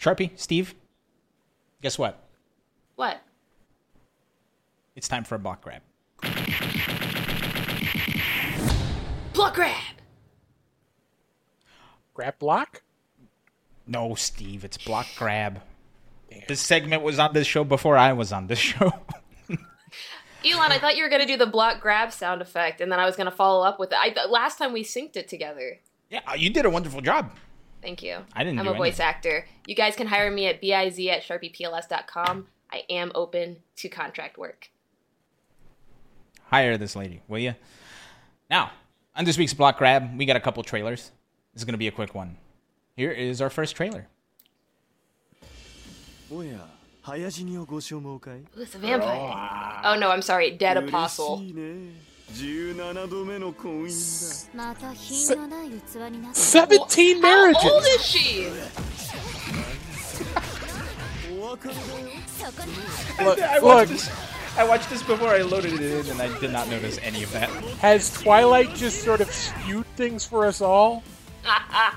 Sharpie, 0.00 0.30
Steve, 0.36 0.74
guess 1.82 1.98
what? 1.98 2.22
What? 2.94 3.20
It's 4.94 5.08
time 5.08 5.24
for 5.24 5.34
a 5.34 5.38
block 5.38 5.62
grab. 5.62 5.82
Block 9.36 9.54
grab! 9.54 9.74
Grab 12.14 12.38
block? 12.38 12.82
No, 13.86 14.14
Steve, 14.14 14.64
it's 14.64 14.78
block 14.78 15.06
grab. 15.14 15.60
This 16.48 16.60
segment 16.62 17.02
was 17.02 17.18
on 17.18 17.34
this 17.34 17.46
show 17.46 17.62
before 17.62 17.98
I 17.98 18.14
was 18.14 18.32
on 18.32 18.46
this 18.46 18.58
show. 18.58 18.92
Elon, 19.50 20.72
I 20.72 20.78
thought 20.78 20.96
you 20.96 21.02
were 21.02 21.10
going 21.10 21.20
to 21.20 21.26
do 21.26 21.36
the 21.36 21.44
block 21.46 21.82
grab 21.82 22.12
sound 22.12 22.40
effect 22.40 22.80
and 22.80 22.90
then 22.90 22.98
I 22.98 23.04
was 23.04 23.14
going 23.14 23.30
to 23.30 23.36
follow 23.36 23.62
up 23.62 23.78
with 23.78 23.92
it. 23.92 23.98
I, 24.00 24.26
last 24.26 24.56
time 24.56 24.72
we 24.72 24.82
synced 24.82 25.16
it 25.16 25.28
together. 25.28 25.80
yeah, 26.08 26.20
uh, 26.26 26.32
you 26.34 26.48
did 26.48 26.64
a 26.64 26.70
wonderful 26.70 27.02
job. 27.02 27.30
Thank 27.82 28.02
you. 28.02 28.16
I 28.32 28.42
didn't 28.42 28.58
I'm 28.58 28.64
do 28.64 28.70
a 28.70 28.74
voice 28.74 28.98
anything. 28.98 29.06
actor. 29.06 29.46
You 29.66 29.74
guys 29.74 29.96
can 29.96 30.06
hire 30.06 30.30
me 30.30 30.46
at 30.46 30.62
biz 30.62 30.98
at 31.08 31.22
sharpiepls.com. 31.22 32.46
I 32.72 32.84
am 32.88 33.12
open 33.14 33.58
to 33.76 33.88
contract 33.90 34.38
work. 34.38 34.70
Hire 36.44 36.78
this 36.78 36.96
lady, 36.96 37.20
will 37.28 37.38
you? 37.38 37.54
Now, 38.48 38.70
on 39.16 39.24
this 39.24 39.38
week's 39.38 39.54
Block 39.54 39.78
Grab, 39.78 40.16
we 40.18 40.26
got 40.26 40.36
a 40.36 40.40
couple 40.40 40.62
trailers. 40.62 41.10
This 41.54 41.60
is 41.62 41.64
going 41.64 41.72
to 41.74 41.78
be 41.78 41.88
a 41.88 41.92
quick 41.92 42.14
one. 42.14 42.36
Here 42.96 43.10
is 43.10 43.40
our 43.40 43.50
first 43.50 43.74
trailer. 43.76 44.06
Oh, 46.30 46.40
yeah. 46.42 46.58
It's 48.56 48.74
a 48.74 48.78
vampire. 48.78 49.80
Oh 49.84 49.94
no, 49.98 50.10
I'm 50.10 50.22
sorry, 50.22 50.50
dead 50.50 50.76
apostle. 50.76 51.40
S- 53.86 54.48
Seventeen 56.34 57.20
marriages. 57.22 57.62
How 57.62 57.70
old 57.74 57.84
is 57.84 58.04
she? 58.04 58.50
look, 63.22 63.38
look, 63.62 63.88
I 64.56 64.64
watched 64.64 64.88
this 64.88 65.02
before 65.02 65.28
I 65.28 65.42
loaded 65.42 65.74
it 65.74 65.80
in, 65.82 66.10
and 66.10 66.22
I 66.22 66.38
did 66.40 66.50
not 66.50 66.68
notice 66.68 66.98
any 67.02 67.22
of 67.22 67.30
that. 67.32 67.50
has 67.80 68.10
Twilight 68.10 68.74
just 68.74 69.02
sort 69.02 69.20
of 69.20 69.30
skewed 69.30 69.86
things 69.96 70.24
for 70.24 70.46
us 70.46 70.62
all? 70.62 71.04
I 71.44 71.92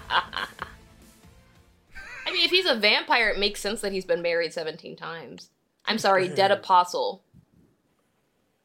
mean, 2.31 2.43
if 2.43 2.51
he's 2.51 2.65
a 2.65 2.75
vampire, 2.75 3.29
it 3.29 3.39
makes 3.39 3.61
sense 3.61 3.81
that 3.81 3.93
he's 3.93 4.05
been 4.05 4.21
married 4.21 4.53
17 4.53 4.97
times. 4.97 5.49
I'm 5.85 5.97
sorry, 5.97 6.27
dead 6.27 6.51
apostle. 6.51 7.23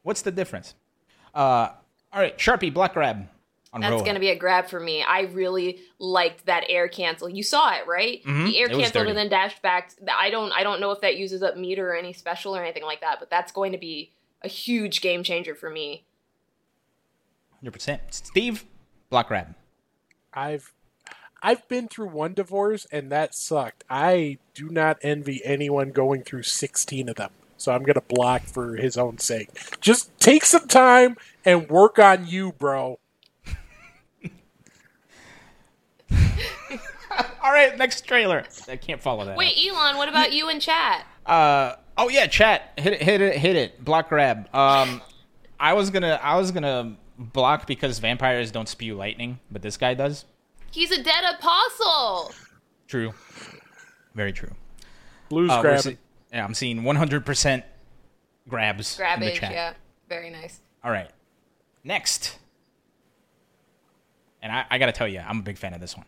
What's 0.03 0.23
the 0.23 0.33
difference? 0.33 0.75
Uh, 1.35 1.69
all 2.13 2.21
right, 2.21 2.37
Sharpie 2.37 2.75
block 2.75 2.95
grab 2.95 3.29
on 3.75 3.81
That's 3.81 4.03
gonna 4.03 4.21
be 4.21 4.31
a 4.31 4.37
grab 4.37 4.69
for 4.69 4.79
me. 4.79 5.03
I 5.03 5.23
really 5.23 5.81
liked 5.99 6.47
that 6.47 6.65
air 6.69 6.89
cancel. 6.89 7.29
You 7.29 7.43
saw 7.43 7.75
it, 7.75 7.87
right? 7.87 8.23
Mhm, 8.25 8.47
The 8.47 8.59
air 8.59 8.67
it 8.67 8.77
canceled 8.79 9.09
and 9.09 9.19
then 9.19 9.29
dashed 9.29 9.61
back. 9.63 9.91
I 10.09 10.31
don't, 10.31 10.53
I 10.53 10.63
don't 10.63 10.81
know 10.81 10.93
if 10.93 11.01
that 11.01 11.17
uses 11.17 11.43
up 11.43 11.57
meter 11.57 11.91
or 11.91 11.97
any 11.97 12.13
special 12.13 12.57
or 12.57 12.63
anything 12.63 12.85
like 12.85 13.01
that, 13.01 13.19
but 13.19 13.31
that's 13.31 13.51
going 13.51 13.73
to 13.73 13.79
be 13.79 14.13
a 14.43 14.49
huge 14.49 15.01
game 15.01 15.25
changer 15.25 15.55
for 15.55 15.69
me. 15.71 16.05
100%. 17.65 17.99
Steve, 18.11 18.65
block 19.11 19.29
grab. 19.29 19.55
I've 20.33 20.73
I've 21.43 21.69
been 21.69 21.89
through 21.89 22.09
one 22.09 22.33
divorce 22.33 22.87
and 22.91 23.13
that 23.13 23.35
sucked. 23.35 23.85
I 23.91 24.39
do 24.55 24.71
not 24.71 24.99
envy 25.03 25.43
anyone 25.45 25.91
going 25.91 26.23
through 26.23 26.45
16 26.45 27.09
of 27.09 27.17
them. 27.17 27.31
So 27.59 27.73
I'm 27.73 27.83
going 27.83 27.95
to 27.95 28.01
block 28.01 28.43
for 28.43 28.77
his 28.77 28.97
own 28.97 29.19
sake. 29.19 29.51
Just 29.81 30.11
take 30.19 30.45
some 30.45 30.67
time 30.67 31.17
and 31.45 31.69
work 31.69 31.99
on 31.99 32.27
you, 32.27 32.53
bro. 32.53 32.99
All 37.43 37.53
right, 37.53 37.77
next 37.77 38.07
trailer. 38.07 38.45
I 38.69 38.77
can't 38.77 39.03
follow 39.03 39.25
that. 39.27 39.37
Wait, 39.37 39.57
Elon, 39.69 39.97
what 39.97 40.09
about 40.09 40.33
you 40.33 40.49
and 40.49 40.61
chat? 40.61 41.07
Uh, 41.27 41.75
oh 41.97 42.09
yeah, 42.09 42.27
chat. 42.27 42.73
Hit 42.77 42.95
it, 42.95 43.03
hit 43.03 43.21
it, 43.21 43.37
hit 43.39 43.57
it. 43.57 43.85
Block 43.85 44.09
grab. 44.09 44.49
Um, 44.55 45.01
I 45.59 45.73
was 45.75 45.91
gonna, 45.91 46.19
I 46.23 46.37
was 46.37 46.51
gonna 46.51 46.97
block 47.19 47.67
because 47.67 47.99
vampires 47.99 48.51
don't 48.51 48.69
spew 48.69 48.95
lightning, 48.95 49.39
but 49.51 49.63
this 49.63 49.77
guy 49.77 49.95
does. 49.95 50.25
He's 50.71 50.91
a 50.91 51.03
dead 51.03 51.25
apostle. 51.39 52.33
True. 52.89 53.15
Very 54.15 54.33
true. 54.33 54.51
Blues 55.29 55.51
Uh, 55.51 55.61
we're 55.63 55.79
see- 55.79 55.99
yeah, 56.33 56.45
I'm 56.45 56.55
seeing 56.55 56.83
100% 56.83 57.63
grabs 58.49 58.99
in 58.99 59.21
the 59.21 59.27
Grabbage, 59.27 59.41
yeah, 59.41 59.75
very 60.09 60.31
nice. 60.31 60.61
All 60.83 60.91
right. 60.91 61.11
Next. 61.85 62.39
And 64.43 64.51
I, 64.53 64.65
I 64.69 64.79
got 64.79 64.87
to 64.87 64.93
tell 64.93 65.07
you, 65.09 65.21
I'm 65.21 65.39
a 65.39 65.43
big 65.43 65.57
fan 65.59 65.75
of 65.75 65.81
this 65.81 65.97
one. 65.97 66.07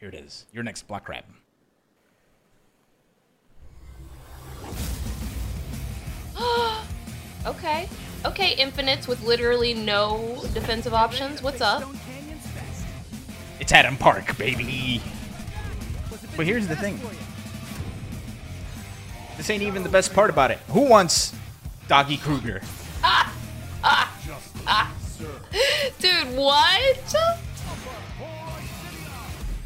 Here 0.00 0.08
it 0.10 0.14
is. 0.14 0.44
Your 0.52 0.62
next 0.62 0.86
block 0.86 1.04
grab. 1.06 1.24
Okay, 7.46 7.88
okay, 8.24 8.56
infinites 8.56 9.06
with 9.06 9.22
literally 9.22 9.72
no 9.72 10.42
defensive 10.52 10.92
options. 10.92 11.44
What's 11.44 11.60
up? 11.60 11.84
It's 13.60 13.72
Adam 13.72 13.96
Park, 13.96 14.36
baby. 14.36 15.00
But 16.36 16.44
here's 16.44 16.66
the 16.66 16.74
thing. 16.74 17.00
This 19.36 19.48
ain't 19.48 19.62
even 19.62 19.84
the 19.84 19.88
best 19.88 20.12
part 20.12 20.28
about 20.28 20.50
it. 20.50 20.58
Who 20.70 20.88
wants 20.88 21.34
Doggie 21.86 22.16
Kruger? 22.16 22.62
Ah! 23.04 23.32
Ah! 23.84 24.18
Ah! 24.66 24.92
Dude, 26.00 26.36
what? 26.36 27.14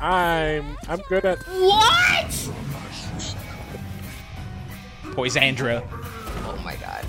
I'm 0.00 0.76
I'm 0.88 1.00
good 1.08 1.24
at 1.24 1.38
What? 1.46 2.30
Poisandra. 5.14 5.86
Oh 6.44 6.60
my 6.64 6.76
god. 6.76 7.04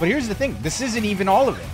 But 0.00 0.08
here's 0.08 0.26
the 0.26 0.34
thing. 0.34 0.56
This 0.60 0.80
isn't 0.80 1.04
even 1.04 1.28
all 1.28 1.48
of 1.48 1.58
it. 1.58 1.66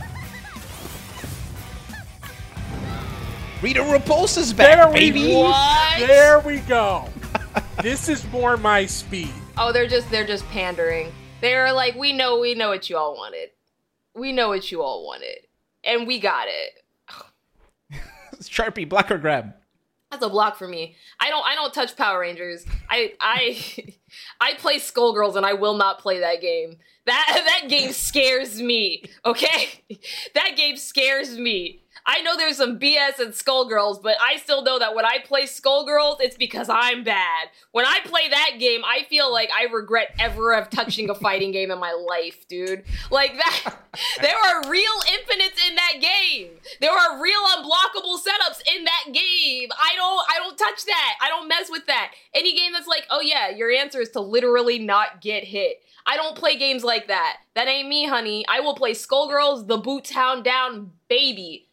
Rita 3.62 3.80
Repulsa's 3.80 4.52
back, 4.52 4.76
There 4.76 4.88
we 4.88 5.10
baby. 5.10 5.34
What? 5.34 5.98
There 5.98 6.40
we 6.40 6.60
go. 6.60 7.08
this 7.82 8.08
is 8.08 8.26
more 8.30 8.56
my 8.56 8.86
speed. 8.86 9.32
Oh, 9.56 9.72
they're 9.72 9.86
just 9.86 10.10
they're 10.10 10.26
just 10.26 10.46
pandering. 10.48 11.12
They're 11.40 11.72
like, 11.72 11.94
we 11.94 12.12
know 12.12 12.38
we 12.38 12.54
know 12.54 12.68
what 12.68 12.90
you 12.90 12.96
all 12.96 13.14
wanted. 13.16 13.50
We 14.14 14.32
know 14.32 14.48
what 14.48 14.70
you 14.70 14.82
all 14.82 15.06
wanted, 15.06 15.46
and 15.84 16.06
we 16.06 16.20
got 16.20 16.46
it. 16.48 16.82
Sharpie, 18.42 18.88
black 18.88 19.10
or 19.10 19.18
grab. 19.18 19.54
That's 20.10 20.24
a 20.24 20.28
block 20.28 20.56
for 20.56 20.66
me. 20.66 20.96
I 21.20 21.28
don't 21.30 21.46
I 21.46 21.54
don't 21.54 21.72
touch 21.72 21.96
Power 21.96 22.20
Rangers. 22.20 22.66
I 22.88 23.12
I 23.20 23.94
I 24.40 24.54
play 24.54 24.78
Skullgirls 24.78 25.36
and 25.36 25.46
I 25.46 25.52
will 25.52 25.76
not 25.76 26.00
play 26.00 26.18
that 26.20 26.40
game. 26.40 26.78
That 27.06 27.42
that 27.62 27.68
game 27.68 27.92
scares 27.92 28.60
me. 28.60 29.04
Okay? 29.24 29.68
That 30.34 30.56
game 30.56 30.76
scares 30.76 31.36
me. 31.36 31.82
I 32.06 32.22
know 32.22 32.36
there's 32.36 32.56
some 32.56 32.78
BS 32.78 33.20
in 33.20 33.28
Skullgirls, 33.28 34.02
but 34.02 34.16
I 34.20 34.36
still 34.36 34.62
know 34.62 34.78
that 34.78 34.94
when 34.94 35.04
I 35.04 35.18
play 35.24 35.44
Skullgirls, 35.44 36.16
it's 36.20 36.36
because 36.36 36.68
I'm 36.68 37.04
bad. 37.04 37.48
When 37.72 37.84
I 37.84 38.00
play 38.04 38.28
that 38.28 38.52
game, 38.58 38.82
I 38.84 39.04
feel 39.04 39.30
like 39.32 39.50
I 39.56 39.64
regret 39.72 40.14
ever 40.18 40.54
of 40.54 40.70
touching 40.70 41.10
a 41.10 41.14
fighting 41.14 41.52
game 41.52 41.70
in 41.70 41.78
my 41.78 41.92
life, 41.92 42.48
dude. 42.48 42.84
Like 43.10 43.34
that 43.34 43.76
there 44.20 44.36
are 44.36 44.70
real 44.70 44.92
infinites 45.12 45.68
in 45.68 45.74
that 45.76 45.94
game. 46.00 46.48
There 46.80 46.92
are 46.92 47.22
real 47.22 47.40
unblockable 47.56 48.18
setups 48.18 48.60
in 48.74 48.84
that 48.84 49.04
game. 49.12 49.68
I 49.72 49.94
don't 49.96 50.26
I 50.30 50.38
don't 50.38 50.58
touch 50.58 50.84
that. 50.86 51.14
I 51.22 51.28
don't 51.28 51.48
mess 51.48 51.68
with 51.70 51.86
that. 51.86 52.12
Any 52.34 52.56
game 52.56 52.72
that's 52.72 52.88
like, 52.88 53.06
"Oh 53.10 53.20
yeah, 53.20 53.50
your 53.50 53.70
answer 53.70 54.00
is 54.00 54.10
to 54.10 54.20
literally 54.20 54.78
not 54.78 55.20
get 55.20 55.44
hit." 55.44 55.82
I 56.06 56.16
don't 56.16 56.36
play 56.36 56.56
games 56.56 56.82
like 56.82 57.08
that. 57.08 57.38
That 57.54 57.68
ain't 57.68 57.88
me, 57.88 58.06
honey. 58.06 58.44
I 58.48 58.60
will 58.60 58.74
play 58.74 58.92
Skullgirls, 58.92 59.66
the 59.66 59.76
Boots 59.76 60.10
Hound 60.10 60.44
Down, 60.44 60.92
baby. 61.08 61.68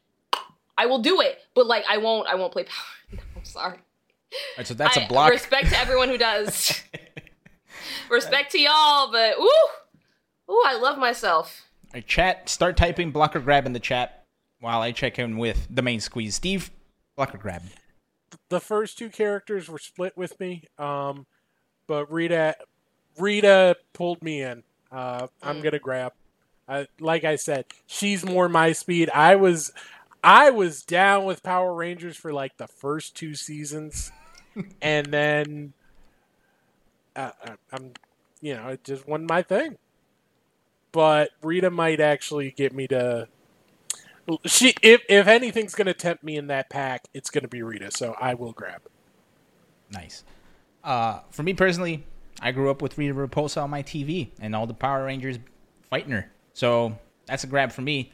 I 0.78 0.86
will 0.86 1.00
do 1.00 1.22
it, 1.22 1.40
but 1.56 1.66
like 1.68 1.86
I 1.90 1.98
won't. 1.98 2.28
I 2.28 2.36
won't 2.36 2.52
play 2.54 2.64
Power. 2.64 2.86
No, 3.14 3.20
I'm 3.38 3.46
sorry. 3.46 3.78
All 3.78 4.40
right, 4.58 4.68
so 4.68 4.74
that's 4.74 4.98
I- 4.98 5.02
a 5.04 5.08
block. 5.08 5.30
Respect 5.32 5.70
to 5.70 5.78
everyone 5.80 6.10
who 6.10 6.18
does. 6.18 6.82
respect 8.10 8.52
to 8.52 8.60
y'all, 8.60 9.12
but 9.12 9.36
ooh, 9.40 10.52
ooh, 10.54 10.64
I 10.66 10.78
love 10.82 10.98
myself. 10.98 11.64
All 11.86 11.92
right, 11.96 12.06
chat, 12.08 12.50
start 12.50 12.76
typing 12.78 13.12
block 13.12 13.36
or 13.36 13.40
grab 13.40 13.66
in 13.66 13.74
the 13.74 13.80
chat 13.80 14.26
while 14.60 14.82
I 14.82 14.92
check 14.92 15.18
in 15.20 15.38
with 15.38 15.68
the 15.70 15.82
main 15.82 16.00
squeeze. 16.00 16.36
Steve, 16.36 16.72
block 17.16 17.34
or 17.34 17.38
grab. 17.38 17.64
The 18.50 18.60
first 18.60 18.98
two 18.98 19.10
characters 19.10 19.70
were 19.70 19.80
split 19.80 20.18
with 20.18 20.38
me, 20.40 20.64
um, 20.78 21.26
but 21.88 22.12
Rita, 22.12 22.56
Rita 23.18 23.78
pulled 23.94 24.22
me 24.22 24.42
in. 24.42 24.64
Uh, 24.92 25.28
I'm 25.42 25.60
Mm. 25.60 25.64
gonna 25.64 25.80
grab. 25.80 26.14
I, 26.68 26.88
like 27.00 27.24
I 27.24 27.38
said, 27.38 27.66
she's 27.88 28.26
more 28.26 28.50
my 28.50 28.74
speed. 28.74 29.10
I 29.14 29.36
was, 29.36 29.72
I 30.24 30.50
was 30.50 30.82
down 30.84 31.26
with 31.26 31.44
Power 31.44 31.74
Rangers 31.74 32.18
for 32.18 32.34
like 32.34 32.58
the 32.58 32.68
first 32.68 33.16
two 33.16 33.36
seasons, 33.36 34.12
and 34.82 35.08
then 35.08 35.74
uh, 37.16 37.32
I- 37.44 37.56
I'm, 37.72 37.94
you 38.42 38.56
know, 38.56 38.68
it 38.70 38.84
just 38.84 39.08
wasn't 39.08 39.30
my 39.30 39.42
thing. 39.42 39.78
But 40.92 41.30
Rita 41.44 41.70
might 41.70 42.00
actually 42.00 42.52
get 42.52 42.74
me 42.74 42.88
to. 42.88 43.28
She, 44.46 44.74
if 44.82 45.02
if 45.08 45.28
anything's 45.28 45.76
gonna 45.76 45.94
tempt 45.94 46.24
me 46.24 46.36
in 46.36 46.48
that 46.48 46.70
pack, 46.70 47.06
it's 47.14 47.30
gonna 47.30 47.48
be 47.48 47.62
Rita. 47.62 47.92
So 47.92 48.16
I 48.20 48.34
will 48.34 48.52
grab. 48.52 48.82
Nice. 49.92 50.24
Uh, 50.84 51.20
for 51.30 51.44
me 51.44 51.54
personally, 51.54 52.04
I 52.42 52.52
grew 52.52 52.70
up 52.70 52.82
with 52.82 52.98
Rita 52.98 53.14
Repulsa 53.14 53.62
on 53.64 53.70
my 53.70 53.84
TV 53.84 54.30
and 54.40 54.56
all 54.56 54.68
the 54.68 54.74
Power 54.74 55.06
Rangers 55.06 55.38
fighting 55.90 56.12
her. 56.12 56.30
So 56.54 56.98
that's 57.26 57.44
a 57.44 57.48
grab 57.48 57.72
for 57.72 57.82
me. 57.82 58.12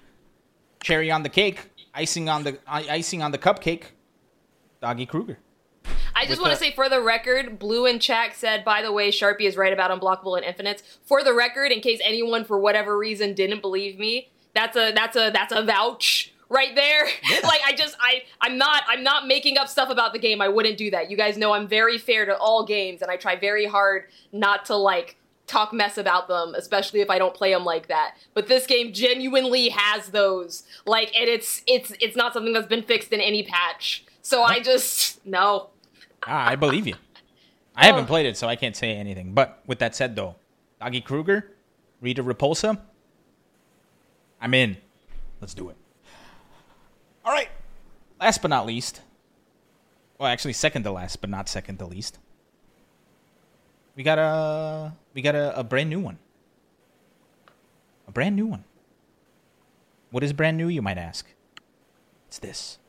Cherry 0.82 1.10
on 1.10 1.24
the 1.24 1.30
cake, 1.30 1.70
icing 1.94 2.30
on 2.30 2.44
the 2.44 2.60
icing 2.68 3.22
on 3.22 3.32
the 3.32 3.38
cupcake. 3.38 3.84
Doggie 4.82 5.06
Kruger. 5.06 5.40
I 6.16 6.26
just 6.26 6.42
want 6.42 6.54
to 6.54 6.58
say 6.58 6.72
for 6.72 6.90
the 6.90 7.02
record, 7.02 7.58
Blue 7.58 7.86
and 7.86 8.02
Chak 8.02 8.36
said, 8.36 8.64
by 8.64 8.82
the 8.82 8.92
way, 8.92 9.12
Sharpie 9.12 9.42
is 9.42 9.58
right 9.58 9.74
about 9.74 9.92
unblockable 9.92 10.38
and 10.38 10.46
infinites. 10.46 10.84
For 11.04 11.24
the 11.24 11.34
record, 11.34 11.72
in 11.72 11.82
case 11.82 12.00
anyone 12.04 12.46
for 12.46 12.60
whatever 12.60 12.98
reason 12.98 13.34
didn't 13.34 13.62
believe 13.62 13.98
me, 13.98 14.30
that's 14.54 14.78
a 14.78 14.92
that's 14.92 15.16
a 15.16 15.32
that's 15.32 15.52
a 15.52 15.64
vouch 15.64 16.34
right 16.50 16.76
there. 16.76 17.06
like 17.44 17.62
I 17.66 17.74
just 17.76 17.98
I 18.00 18.24
I'm 18.42 18.58
not 18.58 18.84
I'm 18.88 19.04
not 19.04 19.28
making 19.28 19.58
up 19.58 19.68
stuff 19.68 19.90
about 19.90 20.14
the 20.14 20.20
game. 20.20 20.42
I 20.42 20.48
wouldn't 20.50 20.78
do 20.78 20.92
that. 20.92 21.10
You 21.10 21.18
guys 21.18 21.38
know 21.38 21.54
I'm 21.54 21.68
very 21.68 21.98
fair 21.98 22.26
to 22.26 22.38
all 22.38 22.66
games 22.66 23.02
and 23.02 23.10
I 23.10 23.18
try 23.18 23.36
very 23.36 23.66
hard 23.66 24.06
not 24.32 24.66
to 24.66 24.76
like 24.76 25.18
talk 25.54 25.72
mess 25.74 25.98
about 25.98 26.28
them, 26.28 26.56
especially 26.56 27.02
if 27.02 27.10
I 27.10 27.18
don't 27.20 27.34
play 27.34 27.54
them 27.54 27.64
like 27.64 27.88
that. 27.88 28.16
But 28.34 28.48
this 28.48 28.66
game 28.66 28.92
genuinely 28.94 29.70
has 29.70 30.10
those. 30.10 30.64
Like 30.86 31.16
and 31.16 31.30
it's 31.30 31.62
it's 31.68 31.94
it's 32.02 32.16
not 32.16 32.34
something 32.34 32.54
that's 32.54 32.68
been 32.68 32.84
fixed 32.84 33.12
in 33.14 33.22
any 33.22 33.44
patch. 33.44 34.04
So 34.22 34.44
I 34.44 34.60
just 34.60 35.26
no. 35.26 35.70
Ah, 36.26 36.48
I 36.50 36.56
believe 36.56 36.88
you. 36.88 36.96
I 37.76 37.86
haven't 37.86 38.04
Oh. 38.06 38.08
played 38.08 38.26
it, 38.26 38.38
so 38.38 38.48
I 38.48 38.56
can't 38.56 38.76
say 38.76 38.92
anything. 38.96 39.34
But 39.34 39.62
with 39.68 39.80
that 39.80 39.96
said, 39.96 40.16
though, 40.16 40.36
Doggie 40.80 41.02
Kruger, 41.02 41.52
Rita 42.02 42.24
Repulsa, 42.24 42.80
I'm 44.42 44.54
in. 44.54 44.78
Let's 45.42 45.54
do 45.54 45.70
it. 45.70 45.76
All 47.26 47.32
right. 47.32 47.50
Last 48.20 48.42
but 48.42 48.50
not 48.50 48.66
least, 48.66 49.02
well, 50.18 50.30
actually, 50.30 50.54
second 50.54 50.84
to 50.84 50.92
last, 50.92 51.20
but 51.20 51.30
not 51.30 51.50
second 51.50 51.78
to 51.80 51.86
least. 51.86 52.20
We 53.96 54.02
got 54.02 54.18
a 54.18 54.94
we 55.14 55.22
got 55.22 55.36
a, 55.36 55.60
a 55.60 55.64
brand 55.64 55.90
new 55.90 56.00
one. 56.00 56.18
A 58.08 58.12
brand 58.12 58.36
new 58.36 58.48
one. 58.48 58.64
What 60.10 60.24
is 60.24 60.34
brand 60.34 60.58
new, 60.58 60.68
you 60.68 60.82
might 60.82 60.98
ask? 60.98 61.28
It's 62.28 62.40
this. 62.40 62.80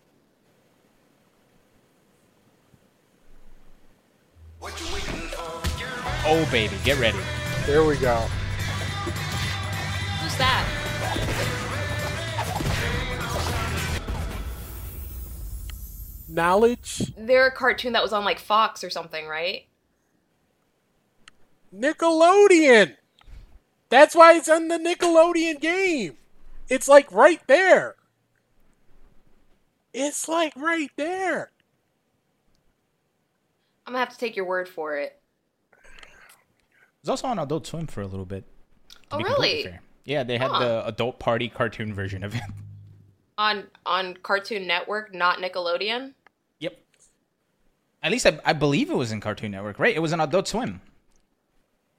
Oh 6.26 6.48
baby, 6.50 6.74
get 6.84 6.98
ready. 6.98 7.18
There 7.66 7.84
we 7.84 7.98
go. 7.98 8.16
Who's 10.22 10.36
that? 10.38 10.66
Knowledge 16.28 17.12
They're 17.16 17.46
a 17.46 17.52
cartoon 17.52 17.92
that 17.92 18.02
was 18.02 18.14
on 18.14 18.24
like 18.24 18.38
Fox 18.38 18.82
or 18.82 18.88
something, 18.88 19.26
right? 19.26 19.66
Nickelodeon. 21.74 22.96
That's 23.88 24.14
why 24.14 24.34
it's 24.34 24.48
on 24.48 24.68
the 24.68 24.78
Nickelodeon 24.78 25.60
game. 25.60 26.16
It's 26.68 26.88
like 26.88 27.10
right 27.12 27.40
there. 27.46 27.96
It's 29.92 30.28
like 30.28 30.52
right 30.56 30.90
there. 30.96 31.50
I'm 33.86 33.92
gonna 33.92 33.98
have 34.04 34.12
to 34.14 34.18
take 34.18 34.34
your 34.34 34.46
word 34.46 34.68
for 34.68 34.96
it. 34.96 35.20
It 35.72 36.08
was 37.02 37.10
also 37.10 37.26
on 37.28 37.38
Adult 37.38 37.66
Swim 37.66 37.86
for 37.86 38.00
a 38.00 38.06
little 38.06 38.24
bit. 38.24 38.44
to 38.90 38.96
Oh, 39.12 39.18
be 39.18 39.24
completely 39.24 39.48
really? 39.58 39.62
fair. 39.64 39.80
Yeah, 40.06 40.22
they 40.22 40.38
had 40.38 40.50
Huh. 40.50 40.58
the 40.58 40.86
adult 40.86 41.18
party 41.18 41.48
cartoon 41.48 41.94
version 41.94 42.24
of 42.24 42.34
it. 42.34 42.42
On 43.36 43.64
on 43.84 44.14
Cartoon 44.22 44.66
Network, 44.66 45.12
not 45.14 45.38
Nickelodeon. 45.38 46.14
yep. 46.60 46.78
At 48.02 48.12
least 48.12 48.26
I, 48.26 48.38
I 48.44 48.52
believe 48.52 48.90
it 48.90 48.96
was 48.96 49.12
in 49.12 49.20
Cartoon 49.20 49.50
Network, 49.50 49.78
right? 49.78 49.94
It 49.94 49.98
was 50.00 50.12
on 50.12 50.20
Adult 50.20 50.46
Swim. 50.48 50.80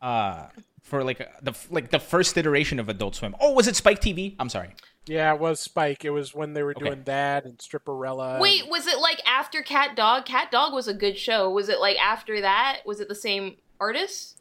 Uh, 0.06 0.50
for 0.84 1.04
like 1.04 1.18
the 1.42 1.54
like 1.72 1.90
the 1.90 2.00
first 2.00 2.38
iteration 2.38 2.80
of 2.80 2.90
Adult 2.90 3.16
Swim. 3.16 3.36
Oh, 3.40 3.54
was 3.54 3.68
it 3.68 3.76
Spike 3.76 4.00
TV? 4.02 4.36
I'm 4.40 4.50
sorry. 4.50 4.70
Yeah, 5.08 5.34
it 5.34 5.40
was 5.40 5.60
Spike. 5.60 6.06
It 6.06 6.12
was 6.12 6.34
when 6.36 6.54
they 6.54 6.62
were 6.64 6.72
Okay. 6.78 6.86
doing 6.86 7.04
that 7.06 7.46
and 7.46 7.58
Stripperella. 7.58 8.40
Wait, 8.40 8.68
was 8.70 8.86
it 8.88 9.00
like 9.00 9.20
after 9.28 9.62
Cat 9.64 9.96
Dog? 9.96 10.26
Cat 10.26 10.52
Dog 10.52 10.74
was 10.74 10.88
a 10.88 10.94
good 10.94 11.18
show. 11.18 11.50
Was 11.50 11.70
it 11.70 11.80
like 11.80 11.98
after 11.98 12.42
that? 12.42 12.82
Was 12.86 13.00
it 13.00 13.08
the 13.08 13.16
same 13.16 13.56
artist? 13.80 14.34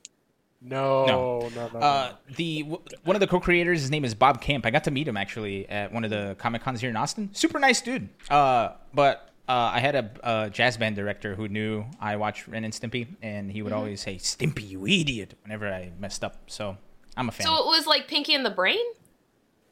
No, 0.60 1.04
No. 1.06 1.48
no, 1.54 1.68
no, 1.68 1.68
no. 1.74 1.78
Uh, 1.78 2.12
the 2.36 2.62
w- 2.62 2.82
one 3.04 3.16
of 3.16 3.20
the 3.20 3.26
co-creators, 3.26 3.82
his 3.82 3.90
name 3.90 4.04
is 4.04 4.14
Bob 4.14 4.40
Camp. 4.40 4.64
I 4.64 4.70
got 4.70 4.84
to 4.84 4.90
meet 4.90 5.06
him 5.06 5.16
actually 5.16 5.68
at 5.68 5.92
one 5.92 6.04
of 6.04 6.10
the 6.10 6.36
Comic 6.38 6.62
Cons 6.62 6.80
here 6.80 6.88
in 6.88 6.96
Austin. 6.96 7.28
Super 7.34 7.58
nice 7.58 7.82
dude. 7.82 8.08
Uh, 8.30 8.70
but 8.94 9.28
uh, 9.48 9.52
I 9.74 9.80
had 9.80 9.94
a, 9.94 10.10
a 10.22 10.50
jazz 10.50 10.76
band 10.76 10.96
director 10.96 11.34
who 11.34 11.48
knew 11.48 11.84
I 12.00 12.16
watched 12.16 12.48
Ren 12.48 12.64
and 12.64 12.72
Stimpy, 12.72 13.08
and 13.22 13.50
he 13.50 13.62
would 13.62 13.72
Mm-hmm. 13.72 13.78
always 13.78 14.00
say 14.00 14.16
"Stimpy, 14.16 14.68
you 14.68 14.86
idiot" 14.86 15.34
whenever 15.42 15.68
I 15.72 15.90
messed 15.98 16.24
up. 16.24 16.36
So 16.50 16.76
I'm 17.16 17.28
a 17.28 17.32
fan. 17.32 17.46
So 17.46 17.56
it 17.56 17.66
was 17.66 17.86
like 17.86 18.08
Pinky 18.08 18.34
and 18.34 18.44
the 18.44 18.50
Brain. 18.50 18.84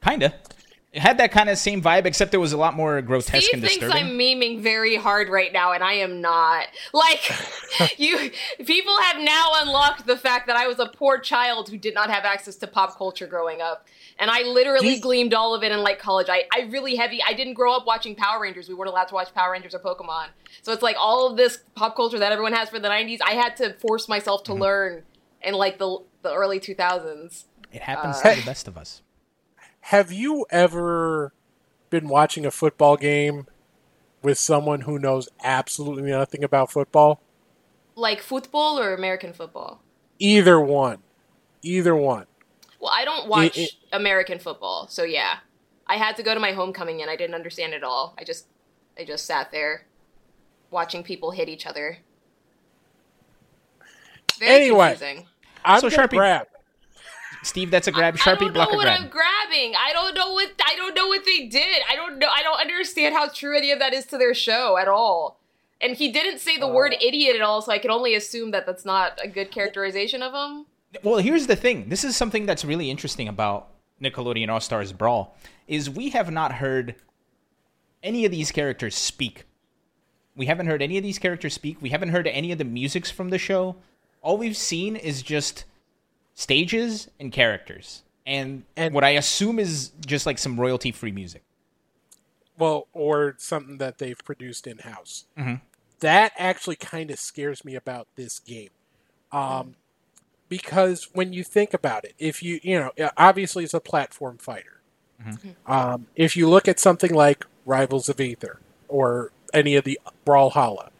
Kinda. 0.04 0.34
It 0.92 1.00
had 1.00 1.16
that 1.18 1.32
kind 1.32 1.48
of 1.48 1.56
same 1.56 1.80
vibe, 1.80 2.04
except 2.04 2.34
it 2.34 2.36
was 2.36 2.52
a 2.52 2.58
lot 2.58 2.74
more 2.74 3.00
grotesque 3.00 3.44
Steve 3.46 3.54
and 3.54 3.62
thinks 3.62 3.78
disturbing. 3.78 4.08
I'm 4.08 4.18
memeing 4.18 4.60
very 4.60 4.96
hard 4.96 5.30
right 5.30 5.50
now, 5.50 5.72
and 5.72 5.82
I 5.82 5.94
am 5.94 6.20
not. 6.20 6.66
Like, 6.92 7.30
you 7.98 8.30
people 8.58 8.94
have 9.00 9.18
now 9.22 9.52
unlocked 9.62 10.06
the 10.06 10.18
fact 10.18 10.46
that 10.48 10.56
I 10.56 10.66
was 10.66 10.78
a 10.78 10.86
poor 10.86 11.18
child 11.18 11.70
who 11.70 11.78
did 11.78 11.94
not 11.94 12.10
have 12.10 12.26
access 12.26 12.56
to 12.56 12.66
pop 12.66 12.98
culture 12.98 13.26
growing 13.26 13.62
up, 13.62 13.86
and 14.18 14.30
I 14.30 14.42
literally 14.42 15.00
gleamed 15.00 15.32
all 15.32 15.54
of 15.54 15.62
it 15.62 15.72
in 15.72 15.80
like 15.80 15.98
college. 15.98 16.26
I, 16.28 16.42
I 16.54 16.68
really 16.70 16.96
heavy. 16.96 17.20
I 17.26 17.32
didn't 17.32 17.54
grow 17.54 17.74
up 17.74 17.86
watching 17.86 18.14
Power 18.14 18.38
Rangers. 18.42 18.68
We 18.68 18.74
weren't 18.74 18.90
allowed 18.90 19.08
to 19.08 19.14
watch 19.14 19.32
Power 19.32 19.52
Rangers 19.52 19.74
or 19.74 19.78
Pokemon, 19.78 20.26
so 20.60 20.72
it's 20.74 20.82
like 20.82 20.96
all 20.98 21.26
of 21.30 21.38
this 21.38 21.60
pop 21.74 21.96
culture 21.96 22.18
that 22.18 22.32
everyone 22.32 22.52
has 22.52 22.68
for 22.68 22.78
the 22.78 22.88
'90s. 22.88 23.20
I 23.24 23.32
had 23.32 23.56
to 23.56 23.72
force 23.80 24.10
myself 24.10 24.42
Mm-hmm. 24.44 24.52
to 24.52 24.60
learn 24.60 25.02
in 25.40 25.54
like 25.54 25.78
the 25.78 26.00
the 26.20 26.34
early 26.34 26.60
2000s. 26.60 27.44
It 27.72 27.80
happens 27.80 28.16
Uh, 28.22 28.34
to 28.34 28.40
the 28.40 28.44
best 28.46 28.68
of 28.68 28.76
us. 28.76 29.00
Have 29.86 30.12
you 30.12 30.46
ever 30.50 31.32
been 31.90 32.08
watching 32.08 32.46
a 32.46 32.50
football 32.50 32.96
game 32.96 33.46
with 34.22 34.38
someone 34.38 34.82
who 34.82 34.98
knows 34.98 35.28
absolutely 35.42 36.10
nothing 36.10 36.44
about 36.44 36.70
football? 36.70 37.20
Like 37.94 38.20
football 38.22 38.78
or 38.78 38.94
American 38.94 39.32
football? 39.32 39.82
Either 40.18 40.60
one. 40.60 40.98
Either 41.62 41.94
one. 41.94 42.26
Well, 42.80 42.92
I 42.94 43.04
don't 43.04 43.28
watch 43.28 43.58
it- 43.58 43.72
American 43.92 44.38
football, 44.38 44.86
so 44.88 45.02
yeah. 45.04 45.38
I 45.86 45.96
had 45.96 46.16
to 46.16 46.22
go 46.22 46.32
to 46.32 46.40
my 46.40 46.52
homecoming 46.52 47.02
and 47.02 47.10
I 47.10 47.16
didn't 47.16 47.34
understand 47.34 47.74
it 47.74 47.82
all. 47.84 48.14
I 48.18 48.24
just 48.24 48.46
I 48.98 49.04
just 49.04 49.24
sat 49.24 49.50
there 49.50 49.86
watching 50.70 51.02
people 51.02 51.32
hit 51.32 51.48
each 51.48 51.66
other. 51.66 51.98
Very 54.38 54.64
Anyway. 54.64 54.90
confusing. 54.90 55.26
I'm 55.64 55.80
So 55.80 55.90
gonna 55.90 56.08
Sharpie- 56.08 56.16
grab. 56.16 56.46
Steve, 57.42 57.70
that's 57.70 57.88
a 57.88 57.92
grab. 57.92 58.16
Sharpie, 58.16 58.52
block. 58.52 58.68
I 58.68 58.70
don't 58.70 58.72
know 58.72 58.76
what 58.76 58.84
grab. 58.84 59.00
I'm 59.00 59.08
grabbing. 59.08 59.74
I 59.76 59.92
don't 59.92 60.14
know 60.14 60.32
what 60.32 60.52
I 60.64 60.76
don't 60.76 60.94
know 60.94 61.08
what 61.08 61.24
they 61.24 61.46
did. 61.46 61.82
I 61.90 61.96
don't 61.96 62.18
know. 62.18 62.28
I 62.32 62.42
don't 62.42 62.60
understand 62.60 63.14
how 63.14 63.28
true 63.28 63.56
any 63.56 63.72
of 63.72 63.78
that 63.80 63.92
is 63.92 64.06
to 64.06 64.18
their 64.18 64.34
show 64.34 64.76
at 64.78 64.88
all. 64.88 65.40
And 65.80 65.96
he 65.96 66.12
didn't 66.12 66.38
say 66.38 66.56
the 66.56 66.68
word 66.68 66.94
oh. 66.94 67.04
idiot 67.06 67.34
at 67.34 67.42
all, 67.42 67.60
so 67.60 67.72
I 67.72 67.78
can 67.78 67.90
only 67.90 68.14
assume 68.14 68.52
that 68.52 68.66
that's 68.66 68.84
not 68.84 69.18
a 69.22 69.28
good 69.28 69.50
characterization 69.50 70.22
of 70.22 70.32
him. 70.32 70.66
Well, 71.02 71.18
here's 71.18 71.46
the 71.46 71.56
thing. 71.56 71.88
This 71.88 72.04
is 72.04 72.16
something 72.16 72.46
that's 72.46 72.64
really 72.64 72.90
interesting 72.90 73.26
about 73.26 73.68
Nickelodeon 74.00 74.48
All 74.48 74.60
Stars 74.60 74.92
Brawl 74.92 75.36
is 75.66 75.88
we 75.88 76.10
have 76.10 76.30
not 76.30 76.52
heard 76.52 76.94
any 78.02 78.24
of 78.24 78.30
these 78.30 78.52
characters 78.52 78.96
speak. 78.96 79.44
We 80.36 80.46
haven't 80.46 80.66
heard 80.66 80.82
any 80.82 80.96
of 80.96 81.02
these 81.02 81.18
characters 81.18 81.54
speak. 81.54 81.80
We 81.80 81.90
haven't 81.90 82.10
heard 82.10 82.26
any 82.26 82.52
of 82.52 82.58
the 82.58 82.64
musics 82.64 83.10
from 83.10 83.30
the 83.30 83.38
show. 83.38 83.76
All 84.22 84.38
we've 84.38 84.56
seen 84.56 84.96
is 84.96 85.22
just 85.22 85.64
stages 86.34 87.08
and 87.20 87.32
characters. 87.32 88.02
And, 88.26 88.64
And- 88.76 88.94
what 88.94 89.04
I 89.04 89.10
assume 89.10 89.58
is 89.58 89.90
just 90.06 90.26
like 90.26 90.38
some 90.38 90.58
royalty 90.60 90.92
free 90.92 91.12
music. 91.12 91.42
Well, 92.58 92.86
or 92.92 93.34
something 93.38 93.78
that 93.78 93.98
they've 93.98 94.18
produced 94.24 94.66
in 94.66 94.78
house. 94.78 95.24
Mhm. 95.36 95.60
That 96.00 96.32
actually 96.36 96.76
kind 96.76 97.10
of 97.10 97.18
scares 97.18 97.64
me 97.64 97.74
about 97.74 98.06
this 98.16 98.38
game. 98.38 98.70
Um, 99.32 99.76
because 100.48 101.08
when 101.14 101.32
you 101.32 101.42
think 101.42 101.72
about 101.72 102.04
it, 102.04 102.14
if 102.18 102.42
you, 102.42 102.60
you 102.62 102.78
know, 102.78 102.92
obviously 103.16 103.64
it's 103.64 103.72
a 103.74 103.80
platform 103.80 104.38
fighter. 104.38 104.80
Um, 105.66 106.08
if 106.16 106.36
you 106.36 106.48
look 106.48 106.66
at 106.68 106.78
something 106.80 107.14
like 107.14 107.46
Rivals 107.64 108.08
of 108.08 108.20
Aether 108.20 108.58
or 108.88 109.30
any 109.54 109.76
of 109.76 109.84
the 109.84 109.98
Brawlhalla, 110.26 110.90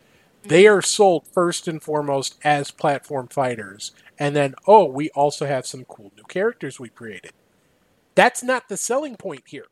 they 0.44 0.66
are 0.66 0.82
sold 0.82 1.26
first 1.32 1.68
and 1.68 1.82
foremost 1.82 2.38
as 2.44 2.70
platform 2.70 3.28
fighters. 3.28 3.92
And 4.18 4.36
then, 4.36 4.54
oh, 4.66 4.84
we 4.84 5.10
also 5.10 5.46
have 5.46 5.66
some 5.66 5.84
cool 5.84 6.12
new 6.16 6.24
characters 6.24 6.78
we 6.78 6.88
created. 6.88 7.32
That's 8.14 8.42
not 8.42 8.68
the 8.68 8.76
selling 8.76 9.16
point 9.16 9.44
here. 9.46 9.66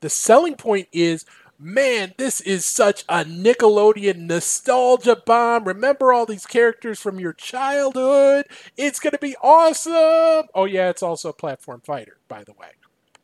The 0.00 0.08
selling 0.10 0.54
point 0.56 0.88
is, 0.92 1.24
man, 1.58 2.14
this 2.16 2.40
is 2.40 2.64
such 2.64 3.04
a 3.08 3.24
Nickelodeon 3.24 4.26
nostalgia 4.26 5.16
bomb. 5.16 5.64
Remember 5.64 6.12
all 6.12 6.26
these 6.26 6.46
characters 6.46 7.00
from 7.00 7.20
your 7.20 7.32
childhood? 7.32 8.46
It's 8.76 9.00
going 9.00 9.12
to 9.12 9.18
be 9.18 9.36
awesome. 9.42 10.48
Oh, 10.54 10.64
yeah, 10.64 10.88
it's 10.90 11.02
also 11.02 11.28
a 11.30 11.34
platform 11.34 11.82
fighter, 11.84 12.18
by 12.28 12.44
the 12.44 12.52
way. 12.52 12.70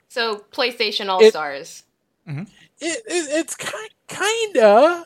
So 0.09 0.45
PlayStation 0.53 1.09
All 1.09 1.21
It- 1.23 1.31
Stars. 1.31 1.85
Mm-hmm. 2.29 2.43
It, 2.81 3.03
it, 3.07 3.29
it's 3.41 3.57
kind 3.57 3.91
kinda 4.07 5.05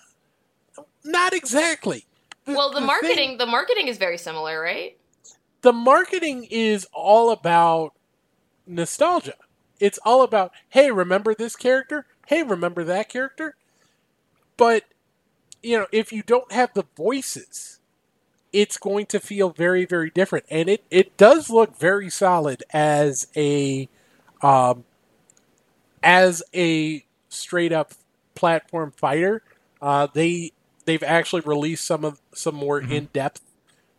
not 1.04 1.32
exactly. 1.32 2.06
Well, 2.46 2.70
the 2.70 2.76
thing- 2.76 2.86
marketing 2.86 3.38
the 3.38 3.46
marketing 3.46 3.88
is 3.88 3.98
very 3.98 4.18
similar, 4.18 4.60
right? 4.60 4.96
the 5.62 5.72
marketing 5.72 6.46
is 6.50 6.86
all 6.92 7.30
about 7.30 7.94
nostalgia. 8.66 9.34
It's 9.80 9.98
all 10.04 10.22
about, 10.22 10.52
hey, 10.68 10.90
remember 10.90 11.34
this 11.34 11.56
character? 11.56 12.06
Hey, 12.26 12.42
remember 12.42 12.84
that 12.84 13.08
character? 13.08 13.56
But, 14.56 14.84
you 15.62 15.78
know, 15.78 15.86
if 15.92 16.12
you 16.12 16.22
don't 16.22 16.52
have 16.52 16.74
the 16.74 16.84
voices, 16.96 17.80
it's 18.52 18.76
going 18.76 19.06
to 19.06 19.20
feel 19.20 19.50
very, 19.50 19.84
very 19.84 20.10
different. 20.10 20.44
And 20.50 20.68
it, 20.68 20.84
it 20.90 21.16
does 21.16 21.48
look 21.48 21.76
very 21.78 22.10
solid 22.10 22.62
as 22.72 23.26
a 23.36 23.88
um, 24.42 24.84
as 26.02 26.42
a 26.52 27.04
straight 27.28 27.72
up 27.72 27.92
platform 28.34 28.92
fighter. 28.96 29.42
Uh, 29.80 30.08
they 30.12 30.52
they've 30.84 31.02
actually 31.02 31.42
released 31.42 31.84
some 31.84 32.04
of 32.04 32.20
some 32.34 32.54
more 32.54 32.80
mm-hmm. 32.80 32.92
in 32.92 33.08
depth 33.12 33.40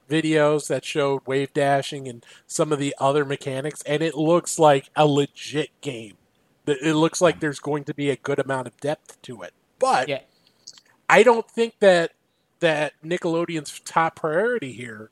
videos 0.10 0.68
that 0.68 0.86
showed 0.86 1.26
wave 1.26 1.54
dashing 1.54 2.08
and 2.08 2.26
some 2.46 2.72
of 2.72 2.80
the 2.80 2.96
other 3.00 3.26
mechanics, 3.26 3.82
and 3.84 4.02
it 4.02 4.16
looks 4.16 4.60
like 4.60 4.90
a 4.96 5.06
legit 5.06 5.70
game. 5.82 6.16
It 6.66 6.78
it 6.82 6.96
looks 6.96 7.22
like 7.22 7.40
there's 7.40 7.60
going 7.60 7.84
to 7.86 7.94
be 7.94 8.10
a 8.10 8.16
good 8.16 8.40
amount 8.40 8.68
of 8.68 8.80
depth 8.80 9.22
to 9.24 9.42
it. 9.42 9.54
But 9.80 10.10
Yeah. 10.10 10.22
I 11.10 11.24
don't 11.24 11.50
think 11.50 11.76
that 11.80 12.12
that 12.60 12.94
Nickelodeon's 13.04 13.82
top 13.82 14.16
priority 14.16 14.72
here 14.72 15.12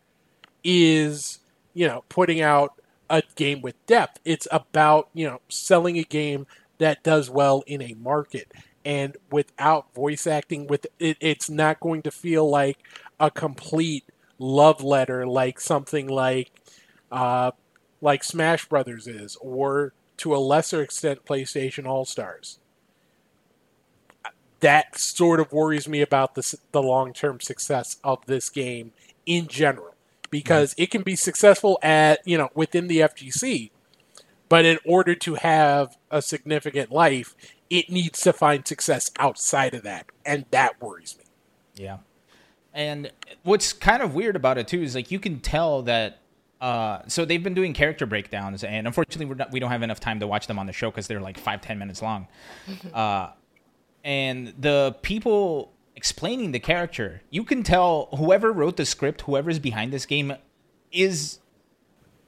is, 0.64 1.40
you 1.74 1.86
know, 1.86 2.04
putting 2.08 2.42
out 2.42 2.82
a 3.10 3.22
game 3.36 3.62
with 3.62 3.86
depth. 3.86 4.20
It's 4.24 4.48
about, 4.52 5.10
you 5.14 5.28
know, 5.28 5.42
selling 5.50 5.98
a 5.98 6.04
game 6.04 6.48
that 6.78 7.04
does 7.04 7.30
well 7.30 7.64
in 7.68 7.82
a 7.82 7.94
market. 7.96 8.52
And 8.84 9.18
without 9.32 9.94
voice 9.94 10.26
acting 10.26 10.68
with 10.68 10.88
it, 11.00 11.18
it's 11.20 11.50
not 11.50 11.80
going 11.80 12.02
to 12.04 12.12
feel 12.12 12.50
like 12.50 12.78
a 13.20 13.30
complete 13.30 14.06
love 14.40 14.84
letter 14.84 15.28
like 15.28 15.60
something 15.60 16.08
like 16.08 16.50
uh 17.12 17.52
like 18.02 18.24
Smash 18.24 18.68
Brothers 18.68 19.08
is 19.08 19.38
or 19.40 19.94
to 20.18 20.36
a 20.36 20.38
lesser 20.38 20.82
extent 20.82 21.26
PlayStation 21.26 21.86
All-Stars. 21.86 22.58
That 24.60 24.98
sort 24.98 25.40
of 25.40 25.52
worries 25.52 25.88
me 25.88 26.02
about 26.02 26.36
the, 26.36 26.58
the 26.72 26.82
long-term 26.82 27.40
success 27.42 27.98
of 28.04 28.26
this 28.26 28.50
game 28.50 28.94
in 29.26 29.48
general 29.48 29.96
because 30.32 30.74
it 30.78 30.90
can 30.90 31.04
be 31.04 31.16
successful 31.16 31.78
at 31.84 32.20
you 32.26 32.38
know 32.38 32.50
within 32.56 32.88
the 32.88 33.00
FGC 33.00 33.70
but 34.50 34.66
in 34.66 34.78
order 34.84 35.16
to 35.16 35.36
have 35.36 35.98
a 36.10 36.22
significant 36.22 36.92
life 36.92 37.36
it 37.72 37.90
needs 37.90 38.22
to 38.22 38.32
find 38.32 38.68
success 38.68 39.10
outside 39.18 39.74
of 39.74 39.82
that 39.82 40.06
and 40.26 40.46
that 40.52 40.80
worries 40.80 41.18
me 41.18 41.24
Yeah. 41.76 41.98
And 42.74 43.12
what's 43.44 43.74
kind 43.74 44.02
of 44.04 44.14
weird 44.14 44.36
about 44.36 44.58
it 44.58 44.68
too 44.68 44.82
is 44.82 44.94
like 44.96 45.12
you 45.12 45.20
can 45.20 45.40
tell 45.40 45.82
that. 45.84 46.20
Uh, 46.62 47.02
so 47.08 47.26
they've 47.26 47.44
been 47.44 47.56
doing 47.56 47.74
character 47.74 48.06
breakdowns, 48.06 48.64
and 48.64 48.86
unfortunately, 48.86 49.26
we're 49.26 49.34
not, 49.34 49.52
we 49.52 49.60
don't 49.60 49.72
have 49.72 49.82
enough 49.82 50.00
time 50.00 50.20
to 50.20 50.28
watch 50.28 50.46
them 50.46 50.60
on 50.60 50.68
the 50.68 50.72
show 50.72 50.92
because 50.92 51.08
they're 51.08 51.20
like 51.20 51.38
five 51.40 51.60
ten 51.60 51.80
minutes 51.80 52.02
long. 52.02 52.28
Uh, 52.94 53.32
and 54.04 54.54
the 54.60 54.96
people 55.02 55.74
explaining 55.96 56.52
the 56.52 56.60
character, 56.60 57.22
you 57.30 57.44
can 57.44 57.64
tell 57.64 58.10
whoever 58.18 58.52
wrote 58.52 58.78
the 58.78 58.86
script, 58.86 59.22
whoever's 59.22 59.60
behind 59.60 59.92
this 59.92 60.06
game, 60.06 60.34
is 60.92 61.40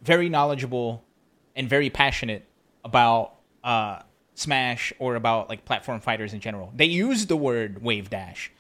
very 0.02 0.30
knowledgeable 0.30 1.04
and 1.56 1.70
very 1.70 1.90
passionate 1.90 2.46
about 2.84 3.36
uh, 3.64 4.02
Smash 4.36 4.92
or 5.00 5.16
about 5.16 5.50
like 5.50 5.66
platform 5.66 6.00
fighters 6.00 6.34
in 6.34 6.40
general. 6.40 6.72
They 6.76 6.86
use 6.86 7.28
the 7.28 7.38
word 7.38 7.82
wave 7.84 8.10
dash 8.10 8.52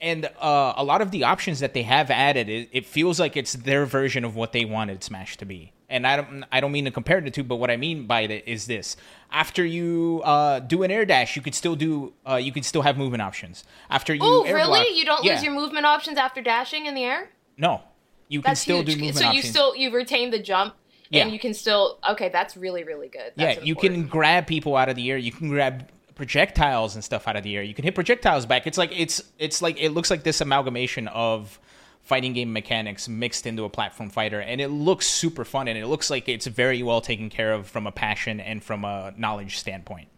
and 0.00 0.24
uh, 0.40 0.72
a 0.76 0.84
lot 0.84 1.02
of 1.02 1.10
the 1.10 1.24
options 1.24 1.60
that 1.60 1.74
they 1.74 1.82
have 1.82 2.10
added, 2.10 2.48
it, 2.48 2.68
it 2.72 2.86
feels 2.86 3.20
like 3.20 3.36
it's 3.36 3.52
their 3.52 3.84
version 3.84 4.24
of 4.24 4.34
what 4.34 4.52
they 4.52 4.64
wanted 4.64 5.04
Smash 5.04 5.36
to 5.38 5.44
be. 5.44 5.72
And 5.90 6.06
I 6.06 6.16
don't, 6.16 6.44
I 6.50 6.60
don't 6.60 6.72
mean 6.72 6.84
to 6.86 6.90
compare 6.90 7.20
the 7.20 7.30
two, 7.30 7.42
but 7.42 7.56
what 7.56 7.70
I 7.70 7.76
mean 7.76 8.06
by 8.06 8.20
it 8.22 8.44
is 8.46 8.66
this: 8.66 8.96
after 9.32 9.64
you 9.66 10.22
uh, 10.24 10.60
do 10.60 10.84
an 10.84 10.90
air 10.90 11.04
dash, 11.04 11.34
you 11.34 11.42
could 11.42 11.54
still 11.54 11.74
do, 11.74 12.12
uh, 12.28 12.36
you 12.36 12.52
could 12.52 12.64
still 12.64 12.82
have 12.82 12.96
movement 12.96 13.22
options. 13.22 13.64
After 13.90 14.14
you, 14.14 14.20
Oh, 14.22 14.44
really? 14.44 14.66
block- 14.66 14.86
You 14.94 15.04
don't 15.04 15.24
yeah. 15.24 15.34
lose 15.34 15.42
your 15.42 15.52
movement 15.52 15.86
options 15.86 16.16
after 16.16 16.40
dashing 16.40 16.86
in 16.86 16.94
the 16.94 17.04
air? 17.04 17.28
no, 17.58 17.82
you 18.28 18.40
can 18.40 18.50
That's 18.52 18.60
still 18.60 18.78
huge. 18.78 18.86
do 18.86 18.92
movement 19.04 19.16
so 19.16 19.30
you 19.32 19.42
still 19.42 19.74
you 19.76 19.90
retain 19.90 20.30
the 20.30 20.38
jump 20.38 20.74
Yeah. 21.10 21.24
and 21.24 21.32
you 21.32 21.38
can 21.38 21.54
still 21.54 21.98
okay, 22.08 22.28
that's 22.28 22.56
really 22.56 22.84
really 22.84 23.08
good. 23.08 23.32
yeah, 23.36 23.60
you 23.60 23.74
important. 23.74 23.94
can 23.94 24.06
grab 24.06 24.46
people 24.46 24.76
out 24.76 24.88
of 24.88 24.96
the 24.96 25.10
air. 25.10 25.18
You 25.18 25.32
can 25.32 25.48
grab 25.48 25.88
projectiles 26.14 26.94
and 26.94 27.02
stuff 27.02 27.26
out 27.26 27.36
of 27.36 27.42
the 27.42 27.56
air. 27.56 27.62
You 27.62 27.74
can 27.74 27.84
hit 27.84 27.94
projectiles 27.94 28.46
back. 28.46 28.66
It's 28.66 28.78
like 28.78 28.92
it's 28.98 29.22
it's 29.38 29.60
like 29.60 29.80
it 29.80 29.90
looks 29.90 30.10
like 30.10 30.22
this 30.22 30.40
amalgamation 30.40 31.08
of 31.08 31.58
fighting 32.02 32.32
game 32.32 32.52
mechanics 32.52 33.08
mixed 33.08 33.46
into 33.46 33.64
a 33.64 33.68
platform 33.68 34.10
fighter 34.10 34.40
and 34.40 34.60
it 34.60 34.68
looks 34.68 35.06
super 35.06 35.44
fun 35.44 35.68
and 35.68 35.78
it 35.78 35.86
looks 35.86 36.10
like 36.10 36.28
it's 36.28 36.46
very 36.46 36.82
well 36.82 37.00
taken 37.00 37.30
care 37.30 37.52
of 37.52 37.66
from 37.66 37.86
a 37.86 37.92
passion 37.92 38.40
and 38.40 38.62
from 38.62 38.84
a 38.84 39.14
knowledge 39.16 39.58
standpoint. 39.58 40.08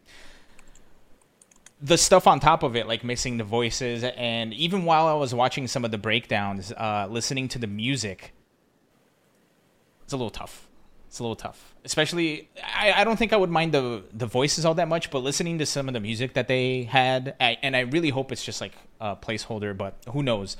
The 1.80 1.98
stuff 1.98 2.26
on 2.26 2.40
top 2.40 2.62
of 2.62 2.76
it, 2.76 2.86
like 2.86 3.02
missing 3.02 3.38
the 3.38 3.44
voices, 3.44 4.04
and 4.04 4.54
even 4.54 4.84
while 4.84 5.06
I 5.06 5.14
was 5.14 5.34
watching 5.34 5.66
some 5.66 5.84
of 5.84 5.90
the 5.90 5.98
breakdowns, 5.98 6.70
uh, 6.72 7.08
listening 7.10 7.48
to 7.48 7.58
the 7.58 7.66
music, 7.66 8.32
it's 10.04 10.12
a 10.12 10.16
little 10.16 10.30
tough. 10.30 10.68
It's 11.12 11.18
a 11.18 11.22
little 11.24 11.36
tough, 11.36 11.74
especially. 11.84 12.48
I, 12.74 12.92
I 13.02 13.04
don't 13.04 13.18
think 13.18 13.34
I 13.34 13.36
would 13.36 13.50
mind 13.50 13.72
the 13.72 14.02
the 14.14 14.24
voices 14.24 14.64
all 14.64 14.72
that 14.76 14.88
much, 14.88 15.10
but 15.10 15.18
listening 15.18 15.58
to 15.58 15.66
some 15.66 15.86
of 15.86 15.92
the 15.92 16.00
music 16.00 16.32
that 16.32 16.48
they 16.48 16.84
had, 16.84 17.36
I, 17.38 17.58
and 17.62 17.76
I 17.76 17.80
really 17.80 18.08
hope 18.08 18.32
it's 18.32 18.42
just 18.42 18.62
like 18.62 18.72
a 18.98 19.14
placeholder, 19.14 19.76
but 19.76 19.98
who 20.10 20.22
knows? 20.22 20.56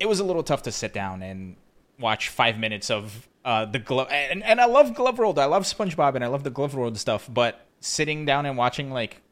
It 0.00 0.08
was 0.08 0.18
a 0.18 0.24
little 0.24 0.42
tough 0.42 0.64
to 0.64 0.72
sit 0.72 0.92
down 0.92 1.22
and 1.22 1.54
watch 2.00 2.28
five 2.28 2.58
minutes 2.58 2.90
of 2.90 3.28
uh, 3.44 3.66
the 3.66 3.78
glove, 3.78 4.08
and, 4.10 4.42
and 4.42 4.60
I 4.60 4.64
love 4.64 4.94
Glove 4.94 5.16
World, 5.16 5.38
I 5.38 5.44
love 5.44 5.62
SpongeBob, 5.62 6.16
and 6.16 6.24
I 6.24 6.26
love 6.26 6.42
the 6.42 6.50
Glove 6.50 6.74
World 6.74 6.98
stuff, 6.98 7.30
but 7.32 7.64
sitting 7.78 8.24
down 8.24 8.46
and 8.46 8.58
watching 8.58 8.90
like, 8.90 9.22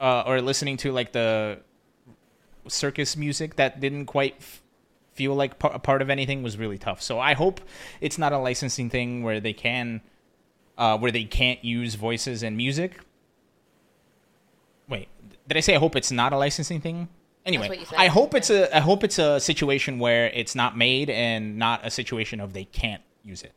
uh, 0.00 0.24
or 0.26 0.40
listening 0.40 0.76
to 0.78 0.90
like 0.90 1.12
the 1.12 1.60
circus 2.66 3.16
music 3.16 3.54
that 3.54 3.78
didn't 3.78 4.06
quite 4.06 4.34
f- 4.40 4.60
feel 5.18 5.34
like 5.34 5.52
a 5.64 5.78
part 5.80 6.00
of 6.00 6.08
anything 6.10 6.42
was 6.42 6.56
really 6.56 6.78
tough. 6.78 7.00
So 7.02 7.18
I 7.18 7.34
hope 7.34 7.60
it's 8.00 8.18
not 8.18 8.32
a 8.32 8.38
licensing 8.38 8.88
thing 8.88 9.24
where 9.24 9.40
they 9.40 9.52
can, 9.52 10.00
uh, 10.78 10.96
where 10.96 11.12
they 11.12 11.24
can't 11.24 11.62
use 11.64 11.96
voices 11.96 12.42
and 12.42 12.56
music. 12.56 12.92
Wait, 14.88 15.08
did 15.48 15.56
I 15.56 15.60
say 15.60 15.74
I 15.74 15.78
hope 15.78 15.96
it's 15.96 16.12
not 16.12 16.32
a 16.32 16.38
licensing 16.38 16.80
thing? 16.80 17.08
Anyway, 17.44 17.68
what 17.68 17.80
you 17.80 17.86
said. 17.86 17.98
I 17.98 18.06
hope 18.18 18.34
it's 18.34 18.50
a 18.50 18.60
I 18.76 18.80
hope 18.80 19.02
it's 19.04 19.18
a 19.18 19.40
situation 19.40 19.98
where 19.98 20.26
it's 20.40 20.54
not 20.54 20.76
made 20.76 21.08
and 21.10 21.56
not 21.58 21.84
a 21.84 21.90
situation 21.90 22.40
of 22.40 22.52
they 22.52 22.64
can't 22.64 23.02
use 23.24 23.42
it. 23.42 23.52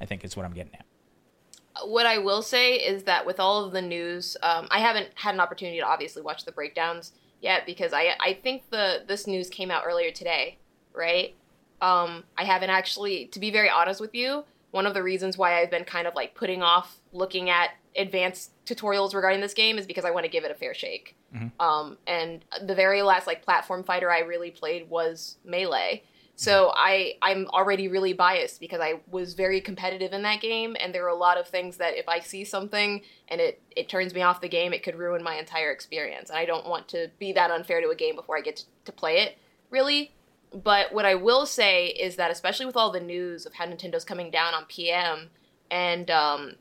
I 0.00 0.06
think 0.06 0.24
is 0.24 0.36
what 0.36 0.44
I'm 0.44 0.54
getting 0.54 0.74
at. 0.74 0.86
what 1.84 2.06
I 2.06 2.18
will 2.18 2.42
say 2.42 2.74
is 2.76 3.04
that 3.04 3.26
with 3.26 3.38
all 3.38 3.64
of 3.64 3.72
the 3.72 3.82
news, 3.82 4.36
um, 4.42 4.66
I 4.70 4.78
haven't 4.80 5.08
had 5.14 5.34
an 5.34 5.40
opportunity 5.40 5.78
to 5.80 5.86
obviously 5.86 6.22
watch 6.22 6.44
the 6.44 6.52
breakdowns 6.52 7.12
yet 7.40 7.66
because 7.66 7.92
I 7.92 8.14
I 8.20 8.30
think 8.42 8.70
the 8.70 9.04
this 9.06 9.26
news 9.26 9.48
came 9.50 9.70
out 9.70 9.82
earlier 9.86 10.10
today, 10.10 10.58
right? 10.94 11.34
Um, 11.80 12.24
I 12.38 12.44
haven't 12.44 12.70
actually, 12.70 13.26
to 13.26 13.40
be 13.40 13.50
very 13.50 13.68
honest 13.68 14.00
with 14.00 14.14
you, 14.14 14.44
one 14.70 14.86
of 14.86 14.94
the 14.94 15.02
reasons 15.02 15.36
why 15.36 15.60
I've 15.60 15.70
been 15.70 15.84
kind 15.84 16.06
of 16.06 16.14
like 16.14 16.34
putting 16.34 16.62
off 16.62 16.98
looking 17.12 17.50
at 17.50 17.70
advanced 17.96 18.50
tutorials 18.66 19.14
regarding 19.14 19.40
this 19.40 19.54
game 19.54 19.78
is 19.78 19.86
because 19.86 20.04
I 20.04 20.10
want 20.10 20.24
to 20.24 20.30
give 20.30 20.44
it 20.44 20.50
a 20.50 20.54
fair 20.54 20.74
shake. 20.74 21.16
Um, 21.60 21.98
and 22.06 22.44
the 22.66 22.74
very 22.74 23.02
last 23.02 23.26
like 23.26 23.44
platform 23.44 23.84
fighter 23.84 24.10
I 24.10 24.20
really 24.20 24.50
played 24.50 24.88
was 24.88 25.36
Melee. 25.44 26.02
So 26.36 26.72
I 26.74 27.14
I'm 27.22 27.46
already 27.48 27.86
really 27.86 28.12
biased 28.12 28.58
because 28.58 28.80
I 28.80 29.00
was 29.10 29.34
very 29.34 29.60
competitive 29.60 30.12
in 30.12 30.22
that 30.22 30.40
game 30.40 30.76
and 30.80 30.92
there 30.92 31.04
are 31.04 31.08
a 31.08 31.14
lot 31.14 31.38
of 31.38 31.46
things 31.46 31.76
that 31.76 31.96
if 31.96 32.08
I 32.08 32.20
see 32.20 32.44
something 32.44 33.02
and 33.28 33.40
it 33.40 33.62
it 33.76 33.88
turns 33.88 34.12
me 34.12 34.22
off 34.22 34.40
the 34.40 34.48
game 34.48 34.72
it 34.72 34.82
could 34.82 34.96
ruin 34.96 35.22
my 35.22 35.36
entire 35.36 35.70
experience 35.70 36.30
and 36.30 36.38
I 36.38 36.44
don't 36.44 36.66
want 36.66 36.88
to 36.88 37.08
be 37.20 37.32
that 37.34 37.52
unfair 37.52 37.80
to 37.80 37.90
a 37.90 37.94
game 37.94 38.16
before 38.16 38.36
I 38.36 38.40
get 38.40 38.56
to, 38.56 38.64
to 38.86 38.92
play 38.92 39.18
it 39.18 39.38
really 39.70 40.12
but 40.62 40.92
what 40.92 41.04
I 41.04 41.14
will 41.14 41.46
say 41.46 41.86
is 41.86 42.16
that 42.16 42.30
especially 42.30 42.66
with 42.66 42.76
all 42.76 42.92
the 42.92 43.00
news 43.00 43.46
of 43.46 43.54
how 43.54 43.66
Nintendo's 43.66 44.04
coming 44.04 44.30
down 44.30 44.54
on 44.54 44.64
PM 44.66 45.30
and 45.70 46.10
um 46.10 46.54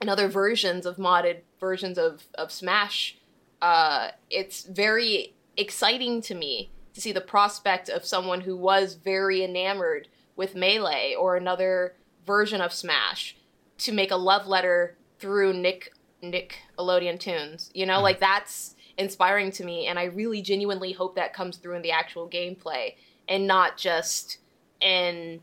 and 0.00 0.10
other 0.10 0.28
versions 0.28 0.84
of 0.84 0.96
modded 0.96 1.38
versions 1.60 1.96
of 1.98 2.24
of 2.34 2.52
Smash 2.52 3.16
uh, 3.62 4.08
it's 4.28 4.64
very 4.64 5.34
exciting 5.56 6.20
to 6.20 6.34
me 6.34 6.70
to 6.92 7.00
see 7.00 7.12
the 7.12 7.20
prospect 7.20 7.88
of 7.88 8.04
someone 8.04 8.42
who 8.42 8.56
was 8.56 8.94
very 8.94 9.42
enamored 9.42 10.08
with 10.34 10.56
Melee 10.56 11.14
or 11.18 11.36
another 11.36 11.94
version 12.26 12.60
of 12.60 12.72
Smash 12.72 13.36
to 13.78 13.92
make 13.92 14.10
a 14.10 14.16
love 14.16 14.46
letter 14.46 14.96
through 15.18 15.54
Nick 15.54 15.94
Nick 16.20 16.58
Elodian 16.78 17.18
tunes. 17.18 17.70
You 17.72 17.86
know, 17.86 18.00
like 18.00 18.18
that's 18.18 18.74
inspiring 18.98 19.52
to 19.52 19.64
me, 19.64 19.86
and 19.86 19.98
I 19.98 20.04
really 20.04 20.42
genuinely 20.42 20.92
hope 20.92 21.14
that 21.14 21.32
comes 21.32 21.56
through 21.56 21.76
in 21.76 21.82
the 21.82 21.92
actual 21.92 22.28
gameplay 22.28 22.94
and 23.32 23.46
not 23.46 23.78
just 23.78 24.36
in 24.82 25.40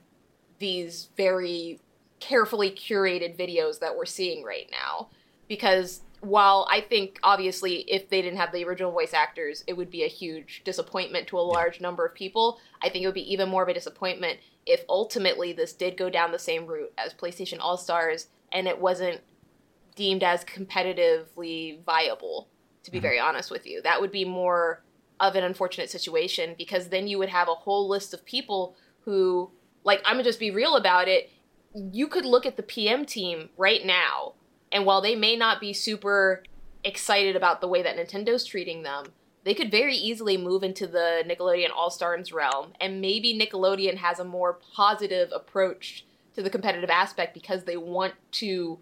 these 0.59 1.09
very 1.17 1.79
carefully 2.19 2.69
curated 2.69 3.35
videos 3.35 3.79
that 3.79 3.97
we're 3.97 4.05
seeing 4.05 4.43
right 4.43 4.69
now 4.71 5.09
because 5.47 6.01
while 6.21 6.67
I 6.69 6.81
think 6.81 7.17
obviously 7.23 7.77
if 7.91 8.09
they 8.09 8.21
didn't 8.21 8.37
have 8.37 8.51
the 8.51 8.63
original 8.63 8.91
voice 8.91 9.13
actors, 9.13 9.63
it 9.65 9.73
would 9.73 9.89
be 9.89 10.03
a 10.03 10.07
huge 10.07 10.61
disappointment 10.65 11.27
to 11.27 11.39
a 11.39 11.41
large 11.41 11.81
number 11.81 12.05
of 12.05 12.13
people. 12.13 12.59
I 12.83 12.89
think 12.89 13.03
it 13.03 13.07
would 13.07 13.15
be 13.15 13.33
even 13.33 13.49
more 13.49 13.63
of 13.63 13.69
a 13.69 13.73
disappointment 13.73 14.39
if 14.67 14.83
ultimately 14.87 15.51
this 15.51 15.73
did 15.73 15.97
go 15.97 16.11
down 16.11 16.31
the 16.31 16.37
same 16.37 16.67
route 16.67 16.93
as 16.97 17.13
PlayStation 17.13 17.57
All 17.59 17.77
Stars 17.77 18.27
and 18.51 18.67
it 18.67 18.79
wasn't 18.79 19.21
deemed 19.95 20.23
as 20.23 20.45
competitively 20.45 21.81
viable, 21.83 22.49
to 22.83 22.91
be 22.91 22.97
mm-hmm. 22.97 23.03
very 23.03 23.19
honest 23.19 23.49
with 23.49 23.65
you. 23.65 23.81
That 23.81 23.99
would 23.99 24.11
be 24.11 24.25
more 24.25 24.83
of 25.19 25.35
an 25.35 25.43
unfortunate 25.43 25.89
situation 25.89 26.55
because 26.57 26.89
then 26.89 27.07
you 27.07 27.17
would 27.17 27.29
have 27.29 27.47
a 27.47 27.55
whole 27.55 27.87
list 27.87 28.13
of 28.13 28.25
people 28.25 28.75
who, 29.01 29.51
like, 29.83 30.01
I'm 30.05 30.13
gonna 30.13 30.23
just 30.23 30.39
be 30.39 30.51
real 30.51 30.75
about 30.75 31.07
it. 31.07 31.31
You 31.73 32.07
could 32.07 32.25
look 32.25 32.45
at 32.45 32.57
the 32.57 32.63
PM 32.63 33.05
team 33.05 33.49
right 33.57 33.85
now 33.85 34.33
and 34.71 34.85
while 34.85 35.01
they 35.01 35.15
may 35.15 35.35
not 35.35 35.59
be 35.59 35.73
super 35.73 36.43
excited 36.83 37.35
about 37.35 37.61
the 37.61 37.67
way 37.67 37.81
that 37.81 37.97
Nintendo's 37.97 38.45
treating 38.45 38.83
them, 38.83 39.05
they 39.43 39.53
could 39.53 39.71
very 39.71 39.95
easily 39.95 40.37
move 40.37 40.63
into 40.63 40.85
the 40.85 41.23
Nickelodeon 41.25 41.71
All 41.75 41.89
Stars 41.89 42.31
realm. 42.31 42.73
And 42.79 43.01
maybe 43.01 43.37
Nickelodeon 43.37 43.97
has 43.97 44.19
a 44.19 44.25
more 44.25 44.59
positive 44.75 45.31
approach 45.33 46.05
to 46.35 46.43
the 46.43 46.49
competitive 46.49 46.89
aspect 46.89 47.33
because 47.33 47.63
they 47.63 47.77
want 47.77 48.13
to 48.33 48.79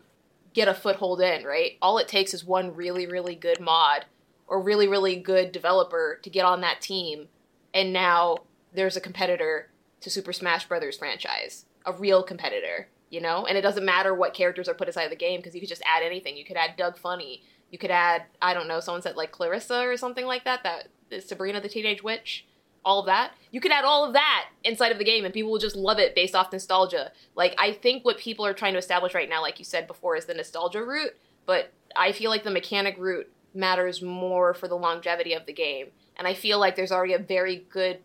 get 0.53 0.67
a 0.67 0.73
foothold 0.73 1.21
in, 1.21 1.43
right? 1.43 1.77
All 1.81 1.97
it 1.97 2.07
takes 2.07 2.33
is 2.33 2.43
one 2.43 2.75
really, 2.75 3.07
really 3.07 3.35
good 3.35 3.59
mod 3.59 4.05
or 4.47 4.61
really, 4.61 4.87
really 4.87 5.15
good 5.15 5.51
developer 5.51 6.19
to 6.23 6.29
get 6.29 6.45
on 6.45 6.61
that 6.61 6.81
team. 6.81 7.27
And 7.73 7.93
now 7.93 8.37
there's 8.73 8.97
a 8.97 9.01
competitor 9.01 9.69
to 10.01 10.09
Super 10.09 10.33
Smash 10.33 10.67
Brothers 10.67 10.97
franchise, 10.97 11.65
a 11.85 11.93
real 11.93 12.23
competitor 12.23 12.87
you 13.09 13.21
know? 13.21 13.45
And 13.45 13.57
it 13.57 13.61
doesn't 13.61 13.85
matter 13.85 14.13
what 14.13 14.33
characters 14.33 14.67
are 14.67 14.73
put 14.73 14.89
aside 14.89 15.03
of 15.03 15.09
the 15.09 15.15
game 15.15 15.39
because 15.39 15.55
you 15.55 15.61
could 15.61 15.69
just 15.69 15.83
add 15.85 16.03
anything. 16.03 16.37
You 16.37 16.45
could 16.45 16.57
add 16.57 16.75
Doug 16.77 16.97
Funnie. 16.97 17.43
You 17.71 17.77
could 17.77 17.91
add 17.91 18.23
i 18.41 18.53
don't 18.53 18.69
know 18.69 18.79
someone 18.79 19.01
said 19.01 19.17
like 19.17 19.33
clarissa 19.33 19.81
or 19.81 19.97
something 19.97 20.25
like 20.25 20.45
that 20.45 20.63
that 20.63 20.87
sabrina 21.21 21.59
the 21.59 21.67
teenage 21.67 22.01
witch 22.01 22.45
all 22.85 23.01
of 23.01 23.07
that. 23.07 23.33
You 23.51 23.59
could 23.59 23.73
add 23.73 23.83
all 23.83 24.05
of 24.05 24.13
that 24.13 24.45
inside 24.63 24.93
of 24.93 24.97
the 24.97 25.03
game 25.03 25.25
and 25.25 25.33
people 25.33 25.51
will 25.51 25.59
just 25.59 25.75
love 25.75 25.99
it 25.99 26.15
based 26.15 26.33
off 26.33 26.53
nostalgia. 26.53 27.11
Like 27.35 27.53
i 27.57 27.73
think 27.73 28.05
what 28.05 28.17
people 28.17 28.45
are 28.45 28.53
trying 28.53 28.71
to 28.71 28.79
establish 28.79 29.13
right 29.13 29.27
now 29.27 29.41
like 29.41 29.59
you 29.59 29.65
said 29.65 29.85
before 29.85 30.15
is 30.15 30.25
the 30.25 30.33
nostalgia 30.33 30.81
route 30.81 31.11
but 31.45 31.73
i 31.97 32.13
feel 32.13 32.31
like 32.31 32.45
the 32.45 32.51
mechanic 32.51 32.95
route 32.97 33.29
matters 33.57 34.01
more 34.01 34.53
for 34.53 34.67
the 34.67 34.75
longevity 34.75 35.33
of 35.33 35.45
the 35.45 35.53
game 35.53 35.87
and 36.15 36.27
i 36.27 36.33
feel 36.33 36.59
like 36.59 36.75
there's 36.75 36.91
already 36.91 37.13
a 37.13 37.19
very 37.19 37.65
good 37.69 37.99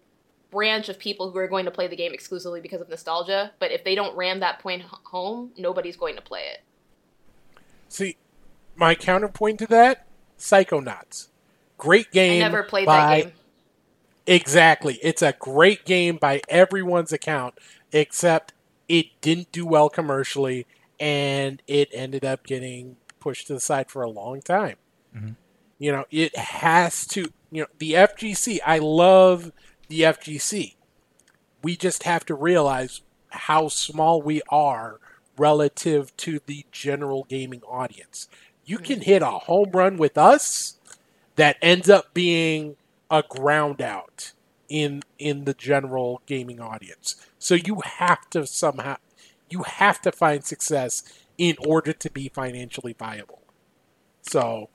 branch 0.53 0.89
of 0.89 0.99
people 0.99 1.31
who 1.33 1.39
are 1.39 1.49
going 1.49 1.65
to 1.65 1.71
play 1.73 1.89
the 1.89 1.97
game 1.97 2.13
exclusively 2.13 2.61
because 2.61 2.81
of 2.81 2.89
nostalgia. 2.89 3.51
But 3.59 3.73
if 3.73 3.83
they 3.83 3.97
don't 3.97 4.15
ram 4.17 4.41
that 4.41 4.61
point 4.61 4.83
home, 4.83 5.51
nobody's 5.57 5.97
going 5.97 6.15
to 6.15 6.23
play 6.23 6.43
it. 6.53 6.63
See, 7.89 8.17
my 8.77 8.95
counterpoint 8.95 9.59
to 9.61 9.67
that, 9.69 10.07
Psychonauts. 10.39 11.29
Great 11.79 12.13
game. 12.13 12.45
I 12.45 12.47
never 12.47 12.63
played 12.63 12.87
by- 12.87 12.97
that 12.97 13.25
game. 13.25 13.33
Exactly. 14.25 15.01
It's 15.03 15.21
a 15.21 15.33
great 15.33 15.85
game 15.85 16.17
by 16.17 16.43
everyone's 16.49 17.13
account, 17.13 17.55
except 17.91 18.53
it 18.89 19.07
didn't 19.21 19.51
do 19.51 19.67
well 19.67 19.89
commercially 19.89 20.65
and 21.01 21.61
it 21.67 21.89
ended 21.93 22.25
up 22.25 22.47
getting 22.47 22.97
pushed 23.19 23.49
to 23.49 23.55
the 23.55 23.61
side 23.61 23.91
for 23.91 24.03
a 24.03 24.09
long 24.09 24.41
time. 24.41 24.77
Mm-hmm. 25.17 25.33
You 25.83 25.91
know, 25.91 26.05
it 26.13 26.37
has 26.37 27.05
to, 27.09 27.23
you 27.51 27.63
know, 27.63 27.67
the 27.81 27.95
FGC, 27.95 28.61
I 28.65 28.79
love 28.79 29.51
the 29.89 30.03
FGC. 30.03 30.77
We 31.61 31.75
just 31.75 32.05
have 32.05 32.25
to 32.27 32.37
realize 32.37 33.01
how 33.31 33.67
small 33.67 34.23
we 34.23 34.43
are 34.49 35.01
relative 35.37 36.17
to 36.19 36.39
the 36.47 36.67
general 36.71 37.25
gaming 37.29 37.63
audience. 37.63 38.29
You 38.65 38.79
can 38.79 39.01
mm-hmm. 39.01 39.11
hit 39.11 39.23
a 39.23 39.31
home 39.31 39.71
run 39.73 39.97
with 39.97 40.17
us 40.17 40.77
that 41.35 41.57
ends 41.61 41.91
up 41.91 42.15
being 42.15 42.77
a 43.11 43.25
ground 43.29 43.83
out 43.83 44.35
in 44.69 45.03
in 45.19 45.47
the 45.47 45.55
general 45.55 46.23
gaming 46.27 46.61
audience. 46.61 47.17
So 47.41 47.57
you 47.57 47.83
have 47.85 48.31
to 48.31 48.47
somehow 48.47 48.99
you 49.51 49.65
have 49.65 50.01
to 50.03 50.13
find 50.13 50.45
success 50.45 51.03
in 51.37 51.57
order 51.67 51.93
to 51.93 52.09
be 52.09 52.29
financially 52.29 52.95
viable. 52.97 53.43
So 54.21 54.69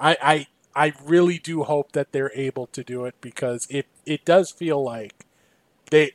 I 0.00 0.16
I 0.22 0.46
I 0.74 0.92
really 1.04 1.38
do 1.38 1.64
hope 1.64 1.92
that 1.92 2.12
they're 2.12 2.32
able 2.34 2.66
to 2.68 2.82
do 2.82 3.04
it 3.04 3.14
because 3.20 3.66
it 3.70 3.86
it 4.06 4.24
does 4.24 4.50
feel 4.50 4.82
like 4.82 5.26
they 5.90 6.12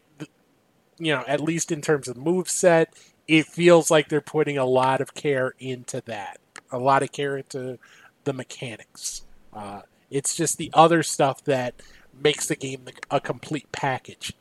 you 0.97 1.13
know, 1.13 1.23
at 1.27 1.41
least 1.41 1.71
in 1.71 1.81
terms 1.81 2.07
of 2.07 2.17
move 2.17 2.49
set, 2.49 2.93
it 3.27 3.45
feels 3.45 3.91
like 3.91 4.09
they're 4.09 4.21
putting 4.21 4.57
a 4.57 4.65
lot 4.65 5.01
of 5.01 5.13
care 5.13 5.53
into 5.59 6.01
that. 6.05 6.39
A 6.71 6.77
lot 6.77 7.03
of 7.03 7.11
care 7.11 7.37
into 7.37 7.77
the 8.23 8.33
mechanics. 8.33 9.23
Uh, 9.53 9.81
it's 10.09 10.35
just 10.35 10.57
the 10.57 10.69
other 10.73 11.03
stuff 11.03 11.43
that 11.45 11.75
makes 12.13 12.47
the 12.47 12.55
game 12.55 12.87
a 13.11 13.19
complete 13.19 13.71
package. 13.71 14.33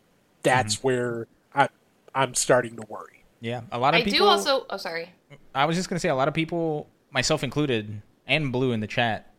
That's 0.43 0.83
where 0.83 1.27
I, 1.55 1.69
I'm 2.15 2.35
starting 2.35 2.77
to 2.77 2.83
worry. 2.89 3.25
Yeah, 3.41 3.63
a 3.73 3.79
lot 3.79 3.95
of 3.95 4.01
I 4.01 4.05
people. 4.05 4.21
do 4.21 4.25
also. 4.25 4.67
Oh, 4.71 4.77
sorry. 4.77 5.11
I 5.55 5.65
was 5.67 5.77
just 5.77 5.89
gonna 5.89 6.01
say 6.01 6.09
a 6.09 6.15
lot 6.15 6.29
of 6.29 6.35
people, 6.35 6.89
myself 7.11 7.43
included, 7.43 8.03
and 8.27 8.53
Blue 8.53 8.73
in 8.73 8.81
the 8.81 8.87
chat. 8.87 9.34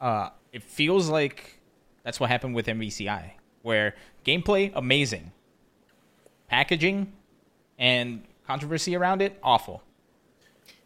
Uh, 0.00 0.30
it 0.52 0.62
feels 0.62 1.08
like 1.08 1.60
that's 2.04 2.18
what 2.18 2.30
happened 2.30 2.54
with 2.54 2.66
MVCI, 2.66 3.32
where 3.62 3.94
gameplay 4.24 4.72
amazing, 4.74 5.32
packaging, 6.48 7.12
and 7.78 8.24
controversy 8.46 8.96
around 8.96 9.22
it 9.22 9.38
awful. 9.42 9.82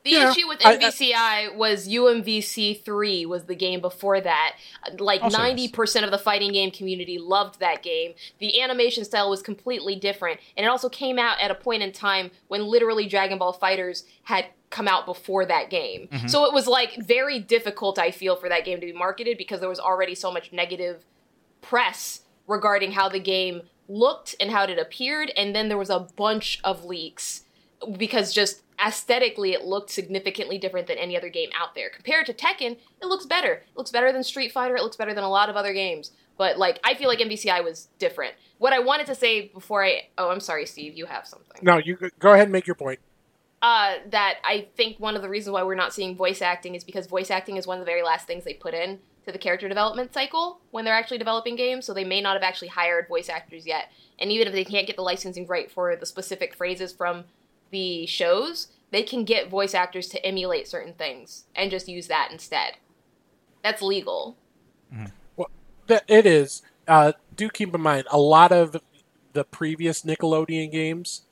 The 0.04 0.10
Yeah, 0.10 0.30
issue 0.32 0.46
with 0.46 0.60
I- 0.66 0.72
I- 0.72 0.76
MVCI 0.76 1.56
was 1.56 1.88
UMVC 1.88 2.74
three 2.84 3.24
was 3.24 3.44
the 3.46 3.54
game 3.54 3.80
before 3.80 4.20
that. 4.20 4.56
Like 4.98 5.22
Also, 5.22 5.38
yes. 5.38 5.42
ninety 5.46 5.68
percent 5.68 6.04
of 6.04 6.10
the 6.10 6.18
fighting 6.18 6.52
game 6.52 6.70
community 6.70 7.16
loved 7.16 7.58
that 7.60 7.82
game. 7.82 8.12
The 8.38 8.60
animation 8.60 9.06
style 9.06 9.30
was 9.30 9.40
completely 9.40 9.96
different, 9.96 10.40
and 10.58 10.66
it 10.66 10.68
also 10.68 10.90
came 10.90 11.18
out 11.18 11.40
at 11.40 11.50
a 11.50 11.54
point 11.54 11.82
in 11.82 11.90
time 11.90 12.32
when 12.48 12.66
literally 12.66 13.06
Dragon 13.06 13.38
Ball 13.38 13.54
FighterZ 13.58 14.02
had 14.24 14.46
come 14.74 14.88
out 14.88 15.06
before 15.06 15.46
that 15.46 15.70
game. 15.70 16.08
Mm-hmm. 16.10 16.26
So 16.26 16.44
it 16.46 16.52
was 16.52 16.66
like 16.66 16.96
very 16.96 17.38
difficult. 17.38 17.96
I 17.96 18.10
feel 18.10 18.34
for 18.34 18.48
that 18.48 18.64
game 18.64 18.80
to 18.80 18.86
be 18.86 18.92
marketed 18.92 19.38
because 19.38 19.60
there 19.60 19.68
was 19.68 19.78
already 19.78 20.16
so 20.16 20.32
much 20.32 20.52
negative 20.52 21.04
press 21.62 22.22
regarding 22.48 22.90
how 22.90 23.08
the 23.08 23.20
game 23.20 23.62
looked 23.88 24.34
and 24.40 24.50
how 24.50 24.64
it 24.64 24.76
appeared, 24.78 25.30
and 25.36 25.54
then 25.54 25.68
there 25.68 25.78
was 25.78 25.90
a 25.90 26.00
bunch 26.16 26.58
of 26.64 26.84
leaks 26.84 27.42
because 27.96 28.32
just 28.32 28.62
aesthetically 28.84 29.52
it 29.52 29.64
looked 29.64 29.90
significantly 29.90 30.58
different 30.58 30.88
than 30.88 30.98
any 30.98 31.16
other 31.16 31.28
game 31.28 31.50
out 31.56 31.76
there. 31.76 31.88
Compared 31.88 32.26
to 32.26 32.32
Tekken, 32.32 32.76
it 33.00 33.06
looks 33.06 33.26
better. 33.26 33.52
It 33.52 33.76
looks 33.76 33.92
better 33.92 34.10
than 34.10 34.24
Street 34.24 34.50
Fighter, 34.50 34.74
it 34.74 34.82
looks 34.82 34.96
better 34.96 35.14
than 35.14 35.22
a 35.22 35.30
lot 35.30 35.48
of 35.48 35.54
other 35.54 35.72
games. 35.72 36.10
But 36.36 36.58
like 36.58 36.80
I 36.82 36.94
feel 36.94 37.06
like 37.06 37.20
MVCI 37.20 37.62
was 37.62 37.86
different. 38.00 38.34
What 38.58 38.72
I 38.72 38.80
wanted 38.80 39.06
to 39.06 39.14
say 39.14 39.48
before 39.48 39.84
I 39.84 40.08
oh 40.18 40.30
I'm 40.30 40.40
sorry 40.40 40.66
Steve, 40.66 40.94
you 40.96 41.06
have 41.06 41.28
something. 41.28 41.60
No, 41.62 41.78
you 41.78 41.94
go- 41.94 42.10
go 42.18 42.32
ahead 42.32 42.46
and 42.46 42.52
make 42.52 42.66
your 42.66 42.74
point. 42.74 42.98
Uh, 43.64 43.94
that 44.10 44.40
I 44.44 44.68
think 44.76 45.00
one 45.00 45.16
of 45.16 45.22
the 45.22 45.28
reasons 45.30 45.54
why 45.54 45.62
we're 45.62 45.74
not 45.74 45.94
seeing 45.94 46.14
voice 46.14 46.42
acting 46.42 46.74
is 46.74 46.84
because 46.84 47.06
voice 47.06 47.30
acting 47.30 47.56
is 47.56 47.66
one 47.66 47.78
of 47.78 47.80
the 47.80 47.90
very 47.90 48.02
last 48.02 48.26
things 48.26 48.44
they 48.44 48.52
put 48.52 48.74
in 48.74 48.98
to 49.24 49.32
the 49.32 49.38
character 49.38 49.70
development 49.70 50.12
cycle 50.12 50.60
when 50.70 50.84
they're 50.84 50.92
actually 50.92 51.16
developing 51.16 51.56
games. 51.56 51.86
So 51.86 51.94
they 51.94 52.04
may 52.04 52.20
not 52.20 52.34
have 52.34 52.42
actually 52.42 52.68
hired 52.68 53.08
voice 53.08 53.30
actors 53.30 53.66
yet. 53.66 53.90
And 54.18 54.30
even 54.30 54.46
if 54.46 54.52
they 54.52 54.66
can't 54.66 54.86
get 54.86 54.96
the 54.96 55.02
licensing 55.02 55.46
right 55.46 55.70
for 55.70 55.96
the 55.96 56.04
specific 56.04 56.54
phrases 56.54 56.92
from 56.92 57.24
the 57.70 58.04
shows, 58.04 58.68
they 58.90 59.02
can 59.02 59.24
get 59.24 59.48
voice 59.48 59.72
actors 59.72 60.08
to 60.08 60.22
emulate 60.26 60.68
certain 60.68 60.92
things 60.92 61.44
and 61.54 61.70
just 61.70 61.88
use 61.88 62.06
that 62.08 62.28
instead. 62.30 62.74
That's 63.62 63.80
legal. 63.80 64.36
That 65.86 66.04
it 66.06 66.26
is. 66.26 66.60
Uh, 66.86 67.12
do 67.34 67.48
keep 67.48 67.74
in 67.74 67.80
mind 67.80 68.08
a 68.10 68.18
lot 68.18 68.52
of 68.52 68.76
the 69.32 69.44
previous 69.44 70.02
Nickelodeon 70.02 70.70
games, 70.70 71.22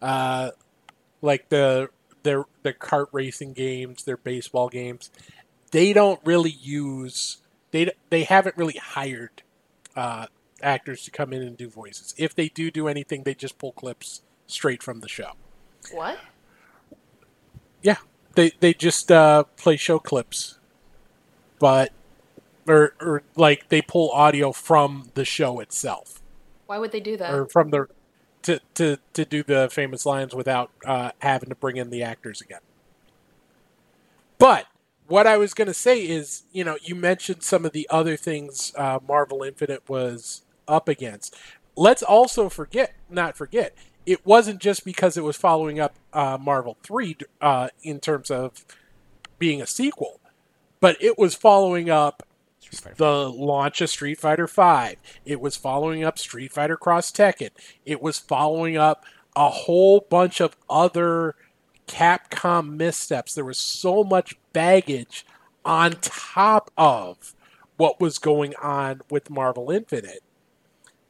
uh, 0.00 0.52
like 1.22 1.48
the 1.48 1.88
their 2.22 2.44
their 2.62 2.74
kart 2.74 3.06
racing 3.12 3.52
games, 3.52 4.04
their 4.04 4.16
baseball 4.16 4.68
games, 4.68 5.10
they 5.70 5.92
don't 5.92 6.20
really 6.24 6.50
use 6.50 7.38
they 7.70 7.90
they 8.10 8.24
haven't 8.24 8.56
really 8.56 8.76
hired 8.76 9.42
uh, 9.96 10.26
actors 10.62 11.04
to 11.04 11.10
come 11.10 11.32
in 11.32 11.42
and 11.42 11.56
do 11.56 11.68
voices. 11.68 12.14
If 12.18 12.34
they 12.34 12.48
do 12.48 12.70
do 12.70 12.88
anything, 12.88 13.22
they 13.22 13.34
just 13.34 13.58
pull 13.58 13.72
clips 13.72 14.22
straight 14.46 14.82
from 14.82 15.00
the 15.00 15.08
show. 15.08 15.32
What? 15.90 16.18
Yeah, 17.82 17.96
they 18.34 18.52
they 18.60 18.74
just 18.74 19.10
uh, 19.10 19.44
play 19.56 19.76
show 19.76 19.98
clips, 19.98 20.58
but 21.58 21.92
or 22.66 22.94
or 23.00 23.22
like 23.36 23.68
they 23.68 23.82
pull 23.82 24.10
audio 24.10 24.52
from 24.52 25.10
the 25.14 25.24
show 25.24 25.60
itself 25.60 26.22
Why 26.66 26.78
would 26.78 26.92
they 26.92 27.00
do 27.00 27.16
that? 27.16 27.32
or 27.32 27.46
from 27.46 27.70
the 27.70 27.88
to 28.42 28.60
to 28.74 28.98
to 29.12 29.24
do 29.24 29.42
the 29.42 29.68
famous 29.70 30.04
lines 30.04 30.34
without 30.34 30.70
uh, 30.84 31.10
having 31.20 31.48
to 31.48 31.54
bring 31.54 31.76
in 31.76 31.90
the 31.90 32.02
actors 32.02 32.40
again. 32.40 32.60
But 34.38 34.66
what 35.06 35.26
I 35.26 35.36
was 35.36 35.54
going 35.54 35.68
to 35.68 35.74
say 35.74 36.00
is, 36.00 36.44
you 36.52 36.64
know, 36.64 36.76
you 36.82 36.94
mentioned 36.94 37.42
some 37.42 37.64
of 37.64 37.72
the 37.72 37.86
other 37.90 38.16
things 38.16 38.72
uh, 38.76 38.98
Marvel 39.06 39.42
Infinite 39.42 39.88
was 39.88 40.42
up 40.66 40.88
against. 40.88 41.36
Let's 41.76 42.02
also 42.02 42.48
forget, 42.48 42.94
not 43.08 43.36
forget, 43.36 43.74
it 44.04 44.26
wasn't 44.26 44.60
just 44.60 44.84
because 44.84 45.16
it 45.16 45.24
was 45.24 45.36
following 45.36 45.78
up 45.78 45.96
uh, 46.12 46.38
Marvel 46.40 46.76
Three 46.82 47.16
uh, 47.40 47.68
in 47.82 48.00
terms 48.00 48.30
of 48.30 48.64
being 49.38 49.62
a 49.62 49.66
sequel, 49.66 50.20
but 50.80 50.96
it 51.00 51.18
was 51.18 51.34
following 51.34 51.88
up 51.88 52.22
Street 52.72 52.96
Fighter 52.96 53.04
the 53.04 53.30
launch 53.30 53.80
of 53.80 53.90
Street 53.90 54.18
Fighter 54.18 54.46
V. 54.46 54.96
It 55.24 55.40
was 55.40 55.56
following 55.56 56.04
up 56.04 56.18
Street 56.18 56.52
Fighter 56.52 56.76
Cross 56.76 57.12
Tekken. 57.12 57.50
It 57.84 58.02
was 58.02 58.18
following 58.18 58.76
up 58.76 59.04
a 59.36 59.48
whole 59.48 60.06
bunch 60.08 60.40
of 60.40 60.56
other 60.68 61.34
Capcom 61.86 62.76
missteps. 62.76 63.34
There 63.34 63.44
was 63.44 63.58
so 63.58 64.04
much 64.04 64.36
baggage 64.52 65.26
on 65.64 65.92
top 66.00 66.70
of 66.76 67.34
what 67.76 68.00
was 68.00 68.18
going 68.18 68.54
on 68.62 69.02
with 69.10 69.30
Marvel 69.30 69.70
Infinite 69.70 70.22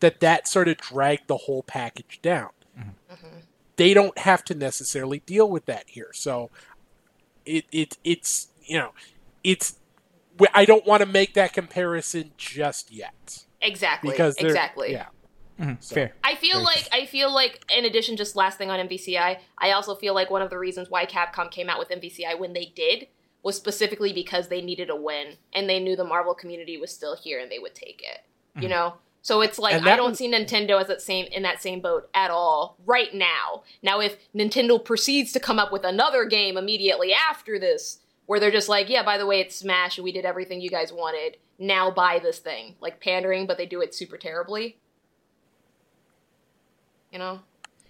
that 0.01 0.21
that 0.21 0.49
sort 0.49 0.69
of 0.69 0.77
dragged 0.79 1.29
the 1.29 1.37
whole 1.37 1.63
package 1.63 2.19
down. 2.23 2.51
Mm-hmm. 2.79 3.39
They 3.77 3.95
don't 3.95 4.19
have 4.19 4.45
to 4.45 4.55
necessarily 4.55 5.21
deal 5.21 5.49
with 5.49 5.67
that 5.67 5.85
here. 5.87 6.11
So 6.13 6.51
it, 7.45 7.65
it 7.73 7.99
it's 8.05 8.49
you 8.63 8.79
know 8.79 8.93
it's 9.45 9.79
I 10.55 10.65
don't 10.65 10.87
want 10.87 11.01
to 11.03 11.07
make 11.07 11.35
that 11.35 11.53
comparison 11.53 12.33
just 12.37 12.91
yet 12.93 13.45
exactly. 13.61 14.11
because 14.11 14.37
exactly. 14.37 14.93
Yeah, 14.93 15.07
Mhm, 15.61 15.83
So- 15.83 15.95
Fair. 15.95 16.15
I 16.25 16.35
feel 16.35 16.63
like 16.63 16.89
I 16.93 17.07
feel 17.07 17.33
like 17.33 17.65
in 17.77 17.85
addition, 17.85 18.17
just 18.17 18.35
last 18.37 18.59
thing 18.59 18.71
on 18.71 18.81
MVCI, 18.81 19.39
I 19.59 19.71
also 19.73 19.95
feel 19.95 20.15
like 20.15 20.31
one 20.31 20.43
of 20.43 20.51
the 20.51 20.59
reasons 20.59 20.91
why 20.91 21.07
Capcom 21.07 21.51
came 21.51 21.69
out 21.69 21.79
with 21.79 21.91
MVCI 21.91 22.35
when 22.39 22.53
they 22.53 22.67
did 22.75 23.09
was 23.43 23.57
specifically 23.57 24.13
because 24.13 24.49
they 24.49 24.63
needed 24.63 24.89
a 24.89 24.97
win 24.97 25.37
and 25.53 25.69
they 25.69 25.81
knew 25.81 25.97
the 25.97 26.05
Marvel 26.05 26.35
community 26.35 26.79
was 26.79 26.93
still 26.93 27.17
here 27.17 27.39
and 27.41 27.51
they 27.51 27.59
would 27.59 27.75
take 27.75 28.03
it. 28.03 28.21
You 28.63 28.69
know? 28.69 28.95
So 29.25 29.41
it's 29.41 29.59
like 29.59 29.75
I 29.83 29.97
don't 29.97 30.11
was- 30.11 30.19
see 30.19 30.29
Nintendo 30.31 30.81
as 30.81 30.89
that 30.89 31.01
same 31.01 31.27
in 31.27 31.43
that 31.45 31.63
same 31.63 31.81
boat 31.81 32.09
at 32.15 32.31
all 32.31 32.77
right 32.85 33.13
now. 33.15 33.63
Now 33.83 34.01
if 34.01 34.17
Nintendo 34.35 34.83
proceeds 34.85 35.33
to 35.33 35.41
come 35.41 35.59
up 35.61 35.71
with 35.73 35.85
another 35.85 36.25
game 36.25 36.57
immediately 36.57 37.13
after 37.13 37.59
this 37.59 37.99
where 38.33 38.41
they're 38.41 38.51
just 38.51 38.71
like, 38.71 38.89
yeah, 38.89 39.03
by 39.03 39.19
the 39.19 39.27
way, 39.27 39.41
it's 39.41 39.57
Smash 39.57 39.99
we 39.99 40.11
did 40.11 40.25
everything 40.25 40.63
you 40.63 40.71
guys 40.71 40.91
wanted. 40.91 41.37
Now 41.59 41.91
buy 41.91 42.19
this 42.19 42.39
thing. 42.39 42.77
Like 42.81 42.99
pandering, 42.99 43.47
but 43.47 43.59
they 43.59 43.67
do 43.67 43.83
it 43.83 43.95
super 43.95 44.17
terribly. 44.17 44.79
You 47.13 47.19
know? 47.19 47.41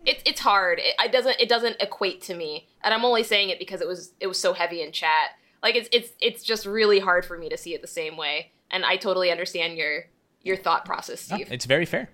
It, 0.05 0.20
it's 0.26 0.40
hard. 0.40 0.80
It, 0.80 0.97
it 0.99 1.12
doesn't 1.12 1.36
it 1.38 1.49
doesn't 1.49 1.76
equate 1.78 2.22
to 2.22 2.34
me. 2.34 2.66
And 2.82 2.93
I'm 2.93 3.05
only 3.05 3.22
saying 3.22 3.51
it 3.51 3.61
because 3.61 3.80
it 3.80 3.86
was 3.86 4.14
it 4.18 4.26
was 4.26 4.36
so 4.36 4.53
heavy 4.53 4.82
in 4.82 4.90
chat. 4.90 5.30
Like 5.62 5.76
it's 5.76 5.88
it's 5.93 6.11
it's 6.20 6.43
just 6.43 6.66
really 6.66 6.99
hard 6.99 7.24
for 7.24 7.38
me 7.38 7.49
to 7.49 7.57
see 7.57 7.72
it 7.72 7.80
the 7.80 7.86
same 7.86 8.16
way. 8.16 8.51
And 8.68 8.84
I 8.84 8.97
totally 8.97 9.30
understand 9.30 9.76
your 9.76 10.07
your 10.43 10.57
thought 10.57 10.84
process, 10.84 11.30
No, 11.30 11.36
Steve. 11.36 11.53
it's 11.53 11.66
very 11.66 11.86
fair. 11.86 12.11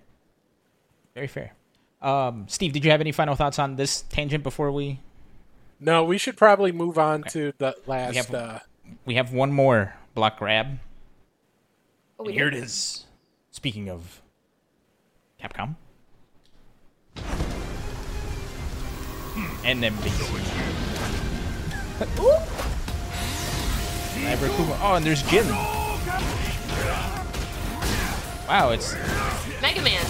Very 1.15 1.25
fair. 1.25 1.53
Um, 1.99 2.45
Steve, 2.47 2.73
did 2.73 2.85
you 2.85 2.91
have 2.91 3.01
any 3.01 3.11
final 3.11 3.33
thoughts 3.33 3.57
on 3.57 3.75
this 3.75 4.03
tangent 4.03 4.43
before 4.43 4.71
we 4.71 4.99
no, 5.79 6.03
we 6.03 6.17
should 6.17 6.37
probably 6.37 6.71
move 6.71 6.97
on 6.97 7.23
to 7.29 7.53
the 7.57 7.75
last. 7.85 8.15
have- 8.15 8.33
uh, 8.33 8.59
we 9.05 9.15
have 9.15 9.31
one 9.33 9.51
more 9.51 9.95
block 10.15 10.37
grab? 10.39 10.79
Oh, 12.17 12.25
And 12.25 12.33
here 12.33 12.47
it 12.47 12.53
is. 12.53 13.05
Speaking 13.51 13.89
of 13.89 14.21
Capcom. 15.41 15.75
And 19.63 19.83
NBC. 19.83 20.19
Cyber 24.19 24.49
Oh, 24.81 24.95
and 24.95 25.05
there's 25.05 25.23
Jim. 25.23 25.47
Wow, 28.47 28.71
it's 28.71 28.95
Mega 29.61 29.81
Man. 29.81 30.05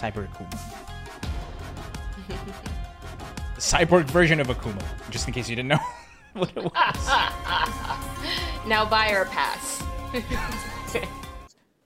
Cyber 0.00 0.26
Akuma. 0.28 0.58
the 3.54 3.60
cyborg 3.60 4.04
version 4.04 4.40
of 4.40 4.46
Akuma, 4.48 4.82
just 5.10 5.26
in 5.28 5.34
case 5.34 5.48
you 5.48 5.56
didn't 5.56 5.68
know 5.68 5.78
what 6.34 6.50
it 6.56 6.64
was. 6.64 7.10
Now 8.66 8.84
buy 8.84 9.10
or 9.10 9.24
pass. 9.26 9.82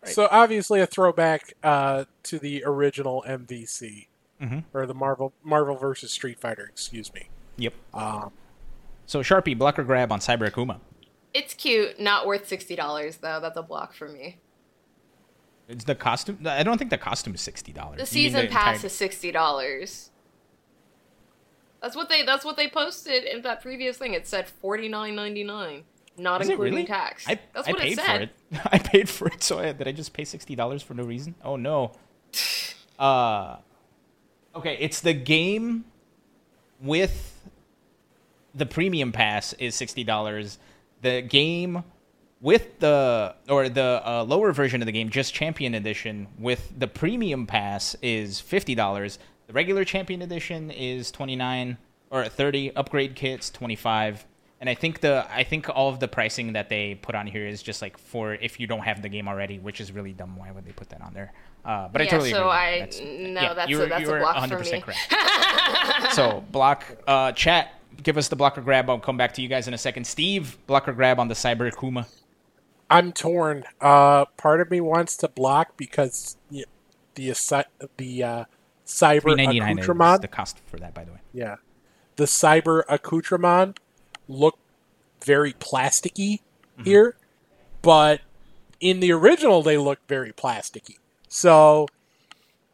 So 0.06 0.28
obviously 0.30 0.80
a 0.80 0.86
throwback 0.86 1.54
uh, 1.62 2.04
to 2.24 2.38
the 2.38 2.62
original 2.66 3.24
MVC 3.26 4.08
Mhm. 4.42 4.64
or 4.74 4.84
the 4.84 4.92
Marvel 4.92 5.32
Marvel 5.42 5.76
versus 5.76 6.12
Street 6.12 6.38
Fighter. 6.38 6.66
Excuse 6.70 7.10
me. 7.14 7.30
Yep. 7.56 7.72
Um, 7.94 8.32
So 9.06 9.20
Sharpie, 9.22 9.56
block 9.56 9.78
or 9.78 9.82
grab 9.84 10.12
on 10.12 10.18
Cyber 10.20 10.50
Akuma. 10.50 10.80
It's 11.32 11.54
cute, 11.54 11.98
not 11.98 12.26
worth 12.26 12.46
sixty 12.46 12.76
dollars 12.76 13.16
though. 13.18 13.40
That's 13.40 13.56
a 13.56 13.62
block 13.62 13.94
for 13.94 14.06
me. 14.08 14.36
It's 15.68 15.84
the 15.84 15.94
costume. 15.94 16.38
I 16.46 16.62
don't 16.62 16.78
think 16.78 16.90
the 16.90 16.98
costume 16.98 17.34
is 17.34 17.40
sixty 17.40 17.72
dollars. 17.72 17.98
The 17.98 18.06
season 18.06 18.48
pass 18.48 18.84
is 18.84 18.92
sixty 18.92 19.32
dollars. 19.32 20.10
That's 21.80 21.96
what 21.96 22.08
they. 22.08 22.22
That's 22.22 22.44
what 22.44 22.56
they 22.56 22.68
posted 22.68 23.24
in 23.24 23.42
that 23.42 23.62
previous 23.62 23.96
thing. 23.96 24.14
It 24.14 24.26
said 24.26 24.48
forty 24.48 24.88
nine 24.88 25.14
ninety 25.14 25.44
nine, 25.44 25.84
not 26.18 26.42
Is 26.42 26.50
including 26.50 26.74
really? 26.74 26.86
tax. 26.86 27.26
I, 27.26 27.38
that's 27.54 27.68
I 27.68 27.72
what 27.72 27.80
paid 27.80 27.98
it 27.98 28.00
for 28.00 28.12
it. 28.20 28.30
I 28.72 28.78
paid 28.78 29.08
for 29.08 29.28
it. 29.28 29.42
So 29.42 29.58
I, 29.58 29.72
did 29.72 29.88
I 29.88 29.92
just 29.92 30.12
pay 30.12 30.24
sixty 30.24 30.54
dollars 30.54 30.82
for 30.82 30.94
no 30.94 31.04
reason? 31.04 31.34
Oh 31.44 31.56
no. 31.56 31.92
Uh, 32.96 33.56
okay. 34.54 34.76
It's 34.78 35.00
the 35.00 35.12
game 35.12 35.84
with 36.80 37.34
the 38.54 38.64
premium 38.64 39.10
pass 39.10 39.52
is 39.54 39.74
sixty 39.74 40.04
dollars. 40.04 40.60
The 41.02 41.20
game 41.20 41.82
with 42.44 42.78
the 42.78 43.34
or 43.48 43.70
the 43.70 44.02
uh, 44.04 44.22
lower 44.22 44.52
version 44.52 44.82
of 44.82 44.86
the 44.86 44.92
game, 44.92 45.08
just 45.08 45.32
Champion 45.32 45.74
Edition, 45.74 46.28
with 46.38 46.72
the 46.78 46.86
premium 46.86 47.46
pass 47.46 47.96
is 48.02 48.38
fifty 48.38 48.74
dollars. 48.74 49.18
The 49.46 49.54
regular 49.54 49.84
Champion 49.84 50.20
Edition 50.22 50.70
is 50.70 51.10
twenty 51.10 51.34
nine 51.34 51.78
or 52.10 52.28
thirty. 52.28 52.70
Upgrade 52.76 53.16
kits 53.16 53.50
twenty 53.50 53.74
five. 53.74 54.24
And 54.60 54.70
I 54.70 54.74
think 54.74 55.00
the 55.00 55.26
I 55.30 55.42
think 55.42 55.68
all 55.70 55.88
of 55.88 56.00
the 56.00 56.08
pricing 56.08 56.52
that 56.52 56.68
they 56.68 56.94
put 56.96 57.14
on 57.14 57.26
here 57.26 57.46
is 57.46 57.62
just 57.62 57.80
like 57.82 57.96
for 57.98 58.34
if 58.34 58.60
you 58.60 58.66
don't 58.66 58.82
have 58.82 59.00
the 59.00 59.08
game 59.08 59.26
already, 59.26 59.58
which 59.58 59.80
is 59.80 59.90
really 59.90 60.12
dumb. 60.12 60.36
Why 60.36 60.50
would 60.50 60.66
they 60.66 60.72
put 60.72 60.90
that 60.90 61.00
on 61.00 61.14
there? 61.14 61.32
Uh, 61.64 61.88
but 61.88 62.02
I 62.02 62.04
yeah, 62.04 62.10
totally 62.10 62.30
so 62.30 62.50
agree. 62.50 62.50
I 62.50 63.30
no, 63.30 63.54
that's 63.54 63.70
you 63.70 63.82
a 63.82 63.86
that's 63.88 64.02
you 64.02 64.12
a 64.12 64.18
block 64.20 64.48
for 64.48 64.56
100% 64.56 64.72
me. 64.72 64.80
correct. 64.82 66.12
so 66.12 66.44
block 66.52 66.84
uh, 67.06 67.32
chat. 67.32 67.80
give 68.02 68.18
us 68.18 68.28
the 68.28 68.36
blocker 68.36 68.60
grab. 68.60 68.90
I'll 68.90 68.98
come 68.98 69.16
back 69.16 69.32
to 69.34 69.42
you 69.42 69.48
guys 69.48 69.66
in 69.66 69.72
a 69.72 69.78
second. 69.78 70.06
Steve, 70.06 70.58
blocker 70.66 70.92
grab 70.92 71.18
on 71.18 71.28
the 71.28 71.34
Cyber 71.34 71.72
Akuma. 71.72 72.06
I'm 72.90 73.12
torn. 73.12 73.64
Uh, 73.80 74.26
part 74.36 74.60
of 74.60 74.70
me 74.70 74.80
wants 74.80 75.16
to 75.18 75.28
block 75.28 75.76
because 75.76 76.36
the 76.50 76.66
the 77.96 78.22
uh, 78.22 78.44
cyber 78.86 79.22
Three 79.22 79.34
ninety 79.34 79.60
nine 79.60 79.78
accoutrement, 79.78 80.22
the 80.22 80.28
cost 80.28 80.60
for 80.66 80.78
that, 80.78 80.94
by 80.94 81.04
the 81.04 81.12
way. 81.12 81.18
yeah, 81.32 81.56
the 82.16 82.24
cyber 82.24 82.82
accoutrement 82.88 83.80
look 84.28 84.58
very 85.24 85.52
plasticky 85.52 86.40
Mm-hmm. 86.76 86.84
here, 86.90 87.16
but 87.82 88.20
in 88.80 88.98
the 88.98 89.12
original 89.12 89.62
they 89.62 89.78
look 89.78 90.00
very 90.08 90.32
plasticky. 90.32 90.96
So 91.28 91.86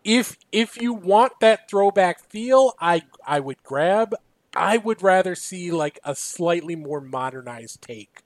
if 0.04 0.38
if 0.50 0.80
you 0.80 0.94
want 0.94 1.34
that 1.40 1.68
throwback 1.68 2.20
feel, 2.30 2.72
I 2.80 3.02
I 3.26 3.40
would 3.40 3.62
grab. 3.62 4.14
I 4.56 4.78
would 4.78 5.02
rather 5.02 5.34
see 5.34 5.70
like 5.70 5.98
a 6.02 6.14
slightly 6.14 6.74
more 6.76 7.02
modernized 7.02 7.82
take 7.82 8.22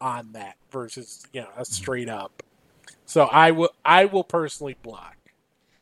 on 0.00 0.32
that 0.32 0.56
versus 0.70 1.26
you 1.32 1.40
know 1.42 1.48
Mm-hmm. 1.48 1.60
a 1.60 1.64
straight 1.64 2.08
up. 2.08 2.42
So 3.06 3.24
I 3.24 3.50
will 3.50 3.70
I 3.84 4.04
will 4.06 4.24
personally 4.24 4.76
block, 4.82 5.16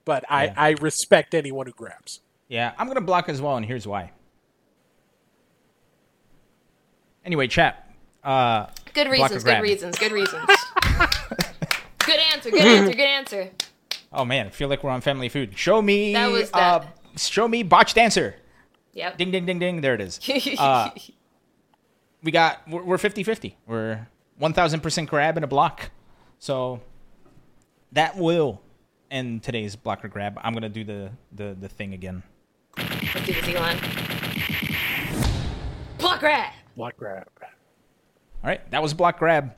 but 0.04 0.24
I 0.28 0.44
Yeah. 0.46 0.54
I 0.56 0.70
respect 0.80 1.34
anyone 1.34 1.66
who 1.66 1.72
grabs. 1.72 2.20
Yeah, 2.48 2.72
I'm 2.78 2.86
gonna 2.88 3.00
block 3.00 3.28
as 3.28 3.40
well, 3.40 3.56
and 3.56 3.64
here's 3.66 3.86
why. 3.86 4.12
Anyway, 7.24 7.46
chat. 7.46 7.88
Uh, 8.24 8.66
Good 8.94 9.08
reasons, 9.10 9.42
good 9.44 9.50
grab? 9.50 9.62
reasons, 9.62 9.98
good 9.98 10.12
reasons. 10.12 10.44
good 12.04 12.18
answer, 12.32 12.50
good 12.50 12.60
answer, 12.60 12.90
good 12.94 13.00
answer. 13.00 13.50
oh 14.12 14.24
man, 14.24 14.46
I 14.46 14.50
feel 14.50 14.68
like 14.68 14.84
we're 14.84 14.90
on 14.90 15.00
Family 15.00 15.28
Feud. 15.28 15.56
Show 15.56 15.80
me. 15.80 16.12
That 16.12 16.30
was 16.30 16.50
Uh, 16.52 16.80
that. 16.80 16.96
show 17.20 17.48
me 17.48 17.62
botched 17.62 17.96
answer. 17.96 18.36
Yep. 18.92 19.18
Ding 19.18 19.30
ding 19.30 19.46
ding 19.46 19.58
ding. 19.58 19.80
There 19.80 19.94
it 19.94 20.00
is. 20.00 20.20
Uh, 20.58 20.90
we 22.22 22.30
got 22.30 22.66
we're, 22.68 22.82
we're 22.82 22.96
50-50. 22.96 23.54
We're 23.66 24.06
1000% 24.40 25.06
grab 25.08 25.36
and 25.36 25.44
a 25.44 25.46
block. 25.48 25.90
So 26.38 26.80
that 27.92 28.16
will 28.16 28.60
end 29.10 29.42
today's 29.42 29.76
blocker 29.76 30.08
grab. 30.08 30.38
I'm 30.42 30.52
going 30.52 30.62
to 30.62 30.68
do 30.68 30.84
the, 30.84 31.10
the 31.32 31.56
the 31.58 31.68
thing 31.68 31.94
again. 31.94 32.22
Let's 32.78 33.26
do 33.26 33.32
the 33.32 33.56
Elon. 33.56 33.78
Block 35.98 36.22
rat. 36.22 36.54
Block 36.76 36.96
grab. 36.96 37.28
All 37.40 38.48
right, 38.48 38.68
that 38.70 38.82
was 38.82 38.92
block 38.94 39.18
grab. 39.18 39.54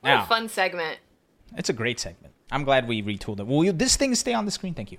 What 0.00 0.10
Now, 0.10 0.24
a 0.24 0.26
fun 0.26 0.48
segment. 0.48 0.98
it's 1.56 1.68
a 1.68 1.72
great 1.72 2.00
segment. 2.00 2.34
I'm 2.50 2.64
glad 2.64 2.88
we 2.88 3.02
retooled 3.02 3.38
it. 3.40 3.46
Will 3.46 3.64
you, 3.64 3.72
this 3.72 3.96
thing 3.96 4.14
stay 4.14 4.34
on 4.34 4.44
the 4.46 4.50
screen? 4.50 4.74
Thank 4.74 4.90
you. 4.90 4.98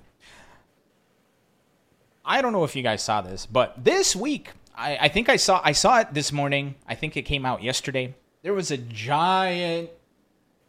I 2.24 2.40
don't 2.42 2.52
know 2.52 2.64
if 2.64 2.74
you 2.74 2.82
guys 2.82 3.02
saw 3.02 3.20
this, 3.20 3.44
but 3.46 3.84
this 3.84 4.16
week 4.16 4.50
I, 4.76 4.96
I 5.02 5.08
think 5.08 5.28
I 5.28 5.36
saw 5.36 5.60
I 5.64 5.72
saw 5.72 6.00
it 6.00 6.12
this 6.12 6.32
morning. 6.32 6.74
I 6.86 6.94
think 6.94 7.16
it 7.16 7.22
came 7.22 7.46
out 7.46 7.62
yesterday. 7.62 8.14
There 8.42 8.52
was 8.54 8.70
a 8.70 8.76
giant, 8.76 9.90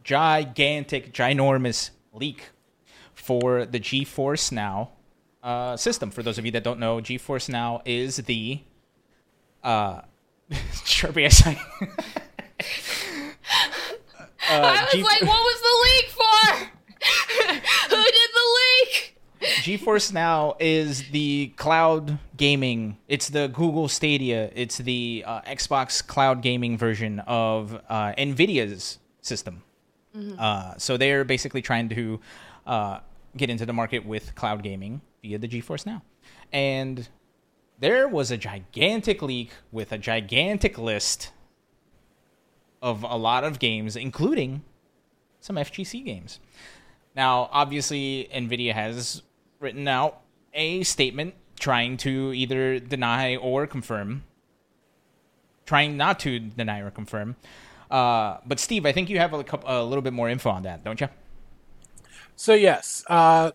gigantic, 0.03 1.13
ginormous 1.13 1.89
leak 2.13 2.49
for 3.13 3.65
the 3.65 3.79
GeForce 3.79 4.51
Now 4.51 4.91
uh, 5.43 5.75
system. 5.77 6.09
For 6.11 6.23
those 6.23 6.37
of 6.37 6.45
you 6.45 6.51
that 6.53 6.63
don't 6.63 6.79
know, 6.79 6.97
GeForce 6.97 7.49
Now 7.49 7.81
is 7.85 8.17
the 8.17 8.61
uh, 9.63 10.01
Sharpie 10.51 11.29
SI. 11.31 11.59
I 14.49 14.83
was 14.83 14.91
G- 14.93 15.03
like, 15.03 15.21
what 15.21 15.29
was 15.29 15.61
the 15.61 15.75
leak 15.83 16.09
for? 16.09 16.55
Who 17.89 18.03
did 18.03 18.29
the 18.33 18.47
leak? 18.59 19.17
GeForce 19.57 20.13
Now 20.13 20.55
is 20.59 21.09
the 21.09 21.47
cloud 21.55 22.19
gaming. 22.37 22.97
It's 23.07 23.29
the 23.29 23.47
Google 23.47 23.87
Stadia. 23.87 24.51
It's 24.55 24.77
the 24.77 25.23
uh, 25.25 25.41
Xbox 25.41 26.05
cloud 26.05 26.41
gaming 26.41 26.77
version 26.77 27.19
of 27.21 27.73
uh, 27.89 28.13
Nvidia's 28.17 28.99
system. 29.21 29.63
Uh, 30.39 30.75
so 30.77 30.97
they're 30.97 31.23
basically 31.23 31.61
trying 31.61 31.89
to 31.89 32.19
uh, 32.65 32.99
get 33.35 33.49
into 33.49 33.65
the 33.65 33.73
market 33.73 34.05
with 34.05 34.33
cloud 34.35 34.63
gaming 34.63 35.01
via 35.21 35.37
the 35.37 35.47
GeForce 35.47 35.85
Now, 35.85 36.01
and 36.51 37.07
there 37.79 38.07
was 38.07 38.31
a 38.31 38.37
gigantic 38.37 39.21
leak 39.21 39.51
with 39.71 39.91
a 39.91 39.97
gigantic 39.97 40.77
list 40.77 41.31
of 42.81 43.03
a 43.03 43.15
lot 43.15 43.43
of 43.43 43.59
games, 43.59 43.95
including 43.95 44.63
some 45.39 45.55
FGC 45.55 46.03
games. 46.03 46.39
Now, 47.15 47.49
obviously, 47.51 48.27
NVIDIA 48.33 48.73
has 48.73 49.21
written 49.59 49.87
out 49.87 50.21
a 50.53 50.83
statement 50.83 51.35
trying 51.59 51.97
to 51.97 52.33
either 52.33 52.79
deny 52.79 53.35
or 53.35 53.67
confirm. 53.67 54.23
Trying 55.65 55.97
not 55.97 56.19
to 56.21 56.39
deny 56.39 56.79
or 56.79 56.91
confirm. 56.91 57.35
Uh, 57.89 58.37
but, 58.45 58.59
Steve, 58.59 58.85
I 58.85 58.91
think 58.91 59.09
you 59.09 59.19
have 59.19 59.33
a, 59.33 59.43
couple, 59.43 59.69
a 59.69 59.83
little 59.83 60.01
bit 60.01 60.13
more 60.13 60.29
info 60.29 60.49
on 60.49 60.63
that, 60.63 60.83
don't 60.83 60.99
you? 61.01 61.09
So 62.35 62.53
yes, 62.53 63.03
uh, 63.07 63.51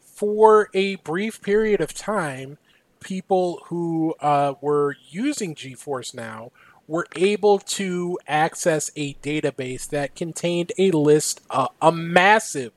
for 0.00 0.68
a 0.74 0.96
brief 0.96 1.40
period 1.40 1.80
of 1.80 1.94
time, 1.94 2.58
people 3.00 3.62
who 3.66 4.14
uh, 4.20 4.54
were 4.60 4.96
using 5.08 5.54
GeForce 5.54 6.14
Now 6.14 6.50
were 6.88 7.06
able 7.16 7.58
to 7.58 8.18
access 8.26 8.90
a 8.96 9.14
database 9.14 9.88
that 9.88 10.14
contained 10.14 10.72
a 10.78 10.90
list, 10.90 11.40
uh, 11.50 11.68
a 11.80 11.90
massive 11.90 12.72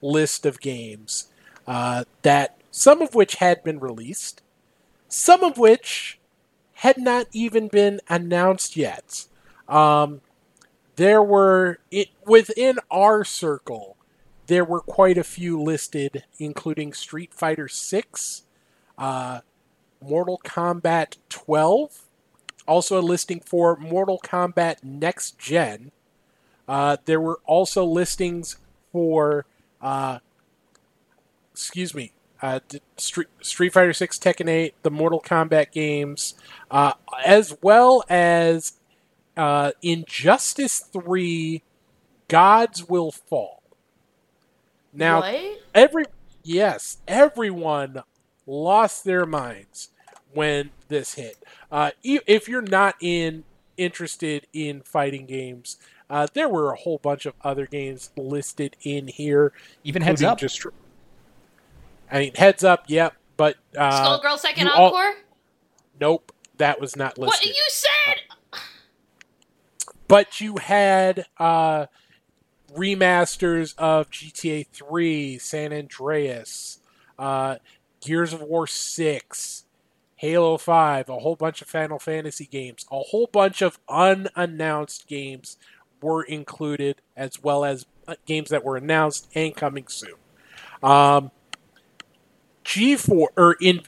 list 0.00 0.46
of 0.46 0.60
games 0.60 1.26
uh, 1.66 2.04
that 2.22 2.56
some 2.70 3.02
of 3.02 3.14
which 3.14 3.36
had 3.36 3.62
been 3.62 3.80
released, 3.80 4.42
some 5.08 5.42
of 5.42 5.58
which 5.58 6.18
had 6.74 6.98
not 6.98 7.26
even 7.32 7.68
been 7.68 8.00
announced 8.08 8.76
yet. 8.76 9.26
Um, 9.68 10.20
there 10.96 11.22
were 11.22 11.78
it 11.90 12.08
within 12.26 12.78
our 12.90 13.24
circle 13.24 13.96
there 14.50 14.64
were 14.64 14.80
quite 14.80 15.16
a 15.16 15.22
few 15.22 15.62
listed, 15.62 16.24
including 16.40 16.92
Street 16.92 17.32
Fighter 17.32 17.68
Six, 17.68 18.42
uh, 18.98 19.42
Mortal 20.02 20.40
Kombat 20.44 21.18
12, 21.28 22.00
also 22.66 22.98
a 22.98 23.00
listing 23.00 23.38
for 23.38 23.76
Mortal 23.76 24.18
Kombat 24.18 24.82
Next 24.82 25.38
Gen. 25.38 25.92
Uh, 26.66 26.96
there 27.04 27.20
were 27.20 27.38
also 27.46 27.84
listings 27.84 28.56
for, 28.90 29.46
uh, 29.80 30.18
excuse 31.60 31.94
me, 31.94 32.12
uh, 32.42 32.60
d- 32.68 32.80
Street, 32.96 33.28
Street 33.42 33.72
Fighter 33.72 33.92
Six, 33.92 34.18
Tekken 34.18 34.48
8, 34.48 34.74
the 34.82 34.90
Mortal 34.90 35.20
Kombat 35.20 35.72
games, 35.72 36.34
uh, 36.70 36.94
as 37.24 37.56
well 37.62 38.02
as 38.08 38.72
uh, 39.36 39.72
Injustice 39.82 40.80
3, 40.92 41.62
Gods 42.28 42.88
Will 42.88 43.12
Fall. 43.12 43.62
Now, 44.92 45.20
what? 45.20 45.60
every 45.74 46.04
yes, 46.42 46.98
everyone 47.06 48.02
lost 48.46 49.04
their 49.04 49.26
minds 49.26 49.90
when 50.32 50.70
this 50.88 51.14
hit. 51.14 51.36
Uh, 51.70 51.90
e- 52.02 52.20
if 52.26 52.48
you're 52.48 52.62
not 52.62 52.96
in 53.00 53.44
interested 53.76 54.46
in 54.52 54.80
fighting 54.82 55.26
games, 55.26 55.76
uh, 56.08 56.26
there 56.34 56.48
were 56.48 56.72
a 56.72 56.76
whole 56.76 56.98
bunch 56.98 57.24
of 57.24 57.34
other 57.42 57.66
games 57.66 58.10
listed 58.16 58.76
in 58.82 59.06
here. 59.08 59.52
Even 59.84 60.02
heads 60.02 60.20
including 60.22 60.32
up. 60.32 60.38
Just, 60.38 60.66
I 62.10 62.18
mean, 62.18 62.34
heads 62.34 62.64
up. 62.64 62.84
Yep, 62.88 63.14
but 63.36 63.56
uh, 63.76 64.20
Skullgirl 64.20 64.38
second 64.38 64.68
all- 64.68 64.88
encore? 64.88 65.14
nope, 66.00 66.32
that 66.58 66.80
was 66.80 66.96
not 66.96 67.18
listed. 67.18 67.48
what 67.48 67.56
you 67.56 67.64
said? 67.68 68.60
but 70.08 70.40
you 70.40 70.56
had 70.56 71.26
uh, 71.38 71.86
remasters 72.74 73.74
of 73.78 74.10
GTA 74.10 74.66
3, 74.66 75.38
San 75.38 75.72
Andreas, 75.72 76.80
uh, 77.16 77.56
Gears 78.00 78.32
of 78.32 78.42
War 78.42 78.66
6, 78.66 79.64
Halo 80.16 80.58
5, 80.58 81.08
a 81.08 81.18
whole 81.20 81.36
bunch 81.36 81.62
of 81.62 81.68
Final 81.68 82.00
Fantasy 82.00 82.46
games, 82.46 82.86
a 82.90 82.98
whole 82.98 83.28
bunch 83.30 83.62
of 83.62 83.78
unannounced 83.88 85.06
games 85.06 85.56
were 86.02 86.24
included, 86.24 87.02
as 87.16 87.40
well 87.40 87.64
as 87.64 87.86
uh, 88.08 88.16
games 88.26 88.48
that 88.50 88.64
were 88.64 88.76
announced 88.76 89.28
and 89.36 89.54
coming 89.54 89.86
soon. 89.86 90.14
Um, 90.82 91.30
G4 92.64 93.26
or 93.36 93.56
in 93.60 93.82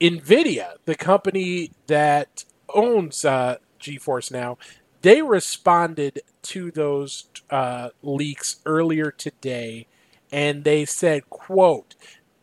Nvidia, 0.00 0.74
the 0.84 0.94
company 0.94 1.72
that 1.86 2.44
owns 2.74 3.24
uh, 3.24 3.56
GeForce 3.80 4.30
now, 4.30 4.58
they 5.02 5.22
responded 5.22 6.20
to 6.42 6.70
those 6.70 7.28
uh, 7.50 7.90
leaks 8.02 8.56
earlier 8.66 9.10
today, 9.10 9.86
and 10.32 10.64
they 10.64 10.84
said, 10.84 11.28
"quote 11.30 11.94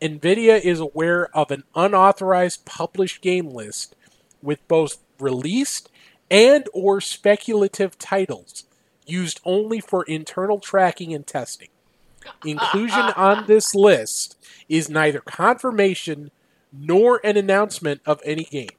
Nvidia 0.01 0.59
is 0.59 0.79
aware 0.79 1.35
of 1.35 1.51
an 1.51 1.63
unauthorized 1.75 2.65
published 2.65 3.21
game 3.21 3.49
list 3.49 3.95
with 4.41 4.67
both 4.67 4.97
released 5.19 5.89
and 6.29 6.65
or 6.73 7.01
speculative 7.01 7.97
titles 7.97 8.65
used 9.05 9.39
only 9.45 9.79
for 9.79 10.03
internal 10.03 10.59
tracking 10.59 11.13
and 11.13 11.25
testing. 11.25 11.69
Inclusion 12.45 13.12
on 13.16 13.48
this 13.48 13.74
list 13.76 14.38
is 14.70 14.90
neither 14.90 15.20
confirmation 15.20 16.32
nor 16.72 17.20
an 17.24 17.38
announcement 17.38 18.02
of 18.06 18.22
any 18.24 18.44
game. 18.44 18.70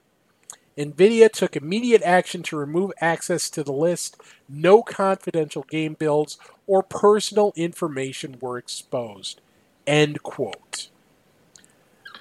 NVIDIA 0.76 1.30
took 1.30 1.56
immediate 1.56 2.02
action 2.02 2.42
to 2.44 2.56
remove 2.56 2.92
access 3.00 3.50
to 3.50 3.64
the 3.64 3.72
list. 3.72 4.16
No 4.48 4.82
confidential 4.82 5.64
game 5.64 5.94
builds 5.98 6.38
or 6.68 6.84
personal 6.84 7.52
information 7.56 8.38
were 8.40 8.58
exposed. 8.58 9.40
End 9.86 10.22
quote. 10.22 10.88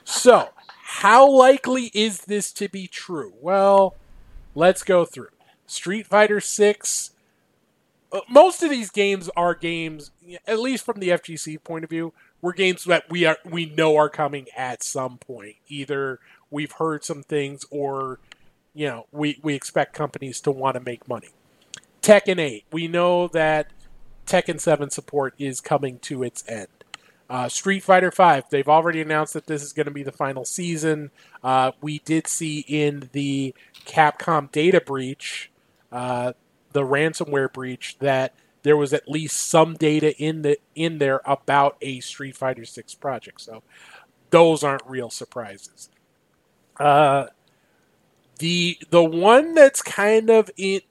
So, 0.04 0.50
how 0.82 1.30
likely 1.30 1.92
is 1.94 2.22
this 2.22 2.52
to 2.54 2.68
be 2.68 2.88
true? 2.88 3.34
Well, 3.42 3.96
let's 4.56 4.82
go 4.82 5.06
through. 5.06 5.30
Street 5.68 6.08
Fighter 6.08 6.40
6. 6.40 7.12
Uh, 8.12 8.22
Most 8.30 8.64
of 8.64 8.70
these 8.70 8.90
games 8.90 9.30
are 9.36 9.56
games, 9.56 10.12
at 10.46 10.60
least 10.60 10.86
from 10.86 11.00
the 11.00 11.10
FGC 11.10 11.64
point 11.64 11.84
of 11.84 11.90
view, 11.90 12.14
were 12.42 12.54
games 12.54 12.84
that 12.86 13.10
we 13.10 13.26
are 13.26 13.38
we 13.44 13.66
know 13.66 13.98
are 13.98 14.10
coming 14.10 14.48
at 14.56 14.84
some 14.84 15.18
point. 15.18 15.56
Either 15.68 16.20
we've 16.52 16.74
heard 16.74 17.04
some 17.04 17.24
things 17.24 17.66
or 17.72 18.20
you 18.78 18.86
know, 18.86 19.08
we, 19.12 19.40
we 19.42 19.56
expect 19.56 19.94
companies 19.94 20.40
to 20.40 20.52
want 20.52 20.76
to 20.76 20.80
make 20.80 21.10
money. 21.10 21.30
Tekken 22.04 22.40
8, 22.40 22.66
we 22.72 22.88
know 22.88 23.28
that 23.30 23.72
Tekken 24.28 24.62
7 24.62 24.92
support 24.92 25.34
is 25.40 25.62
coming 25.62 25.98
to 26.00 26.22
its 26.22 26.48
end. 26.48 26.68
Uh, 27.28 27.50
Street 27.50 27.82
Fighter 27.82 28.12
5, 28.12 28.52
they've 28.52 28.70
already 28.70 29.02
announced 29.02 29.34
that 29.34 29.48
this 29.48 29.64
is 29.64 29.74
going 29.74 29.88
to 29.88 29.92
be 29.92 30.04
the 30.04 30.12
final 30.12 30.46
season. 30.46 31.10
Uh, 31.44 31.72
we 31.82 32.00
did 32.06 32.28
see 32.28 32.60
in 32.68 33.10
the 33.14 33.56
Capcom 33.86 34.52
data 34.52 34.80
breach, 34.80 35.50
uh, 35.92 36.34
the 36.78 36.84
ransomware 36.84 37.52
breach, 37.52 37.98
that 37.98 38.36
there 38.62 38.78
was 38.78 38.94
at 38.94 39.10
least 39.10 39.36
some 39.36 39.74
data 39.74 40.16
in 40.18 40.44
the 40.44 40.60
in 40.76 41.00
there 41.00 41.22
about 41.26 41.76
a 41.82 42.00
Street 42.02 42.36
Fighter 42.36 42.66
6 42.66 42.94
project. 42.96 43.42
So 43.42 43.64
those 44.30 44.64
aren't 44.64 44.86
real 44.86 45.10
surprises. 45.10 45.90
Uh, 46.80 47.26
the 48.38 48.78
the 48.92 49.04
one 49.04 49.56
that's 49.56 49.82
kind 49.82 50.30
of 50.30 50.52
in, 50.56 50.82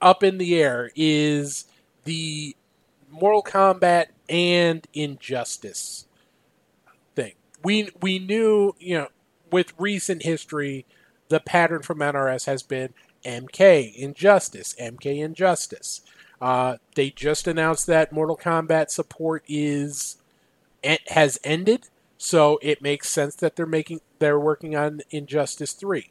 up 0.00 0.22
in 0.22 0.38
the 0.38 0.62
air 0.62 0.92
is 0.94 1.64
the 2.04 2.54
Mortal 3.10 3.42
Kombat 3.42 4.06
and 4.28 4.86
Injustice 4.94 6.06
thing. 7.16 7.32
We 7.64 7.90
we 8.00 8.20
knew, 8.20 8.76
you 8.78 8.98
know, 8.98 9.08
with 9.50 9.72
recent 9.76 10.22
history, 10.22 10.86
the 11.28 11.40
pattern 11.40 11.82
from 11.82 11.98
NRS 11.98 12.46
has 12.46 12.62
been 12.62 12.94
MK 13.24 13.94
Injustice, 13.94 14.74
MK 14.80 15.22
Injustice. 15.24 16.02
Uh, 16.40 16.78
they 16.96 17.10
just 17.10 17.46
announced 17.46 17.86
that 17.86 18.12
Mortal 18.12 18.36
Kombat 18.36 18.90
support 18.90 19.44
is 19.46 20.16
has 21.08 21.38
ended, 21.44 21.88
so 22.18 22.58
it 22.62 22.82
makes 22.82 23.08
sense 23.08 23.36
that 23.36 23.54
they're 23.54 23.66
making 23.66 24.00
they're 24.18 24.40
working 24.40 24.74
on 24.74 25.02
Injustice 25.10 25.72
Three. 25.72 26.10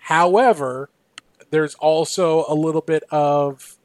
However, 0.00 0.88
there's 1.50 1.74
also 1.76 2.44
a 2.48 2.54
little 2.54 2.80
bit 2.80 3.04
of 3.10 3.76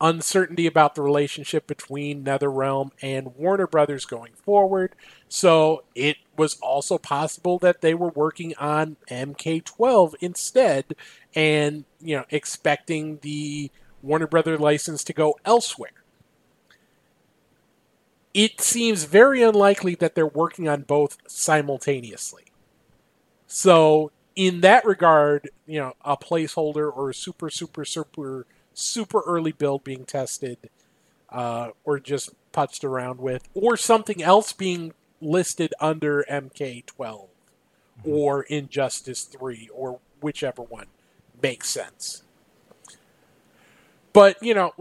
uncertainty 0.00 0.66
about 0.66 0.94
the 0.94 1.02
relationship 1.02 1.66
between 1.66 2.24
NetherRealm 2.24 2.90
and 3.02 3.34
Warner 3.36 3.66
Brothers 3.66 4.04
going 4.04 4.32
forward. 4.34 4.94
So 5.28 5.84
it 5.94 6.18
was 6.36 6.58
also 6.60 6.98
possible 6.98 7.58
that 7.58 7.80
they 7.80 7.94
were 7.94 8.10
working 8.10 8.54
on 8.56 8.96
MK12 9.10 10.14
instead 10.20 10.94
and, 11.34 11.84
you 12.00 12.16
know, 12.16 12.24
expecting 12.30 13.18
the 13.22 13.70
Warner 14.02 14.26
Brother 14.26 14.58
license 14.58 15.04
to 15.04 15.12
go 15.12 15.38
elsewhere. 15.44 15.90
It 18.34 18.60
seems 18.60 19.04
very 19.04 19.42
unlikely 19.42 19.94
that 19.96 20.14
they're 20.14 20.26
working 20.26 20.68
on 20.68 20.82
both 20.82 21.18
simultaneously. 21.26 22.44
So 23.46 24.12
in 24.36 24.60
that 24.60 24.84
regard, 24.84 25.50
you 25.66 25.80
know, 25.80 25.94
a 26.04 26.16
placeholder 26.16 26.94
or 26.94 27.10
a 27.10 27.14
super, 27.14 27.50
super, 27.50 27.84
super, 27.84 28.46
super 28.74 29.22
early 29.26 29.52
build 29.52 29.82
being 29.82 30.04
tested, 30.04 30.70
uh, 31.30 31.70
or 31.84 31.98
just 31.98 32.30
putzed 32.52 32.84
around 32.84 33.18
with, 33.18 33.48
or 33.54 33.76
something 33.76 34.22
else 34.22 34.52
being 34.52 34.92
listed 35.20 35.74
under 35.80 36.24
MK12 36.30 37.28
or 38.04 38.42
Injustice 38.44 39.24
3 39.24 39.68
or 39.74 39.98
whichever 40.20 40.62
one 40.62 40.86
makes 41.42 41.68
sense. 41.68 42.22
But, 44.12 44.42
you 44.42 44.54
know, 44.54 44.72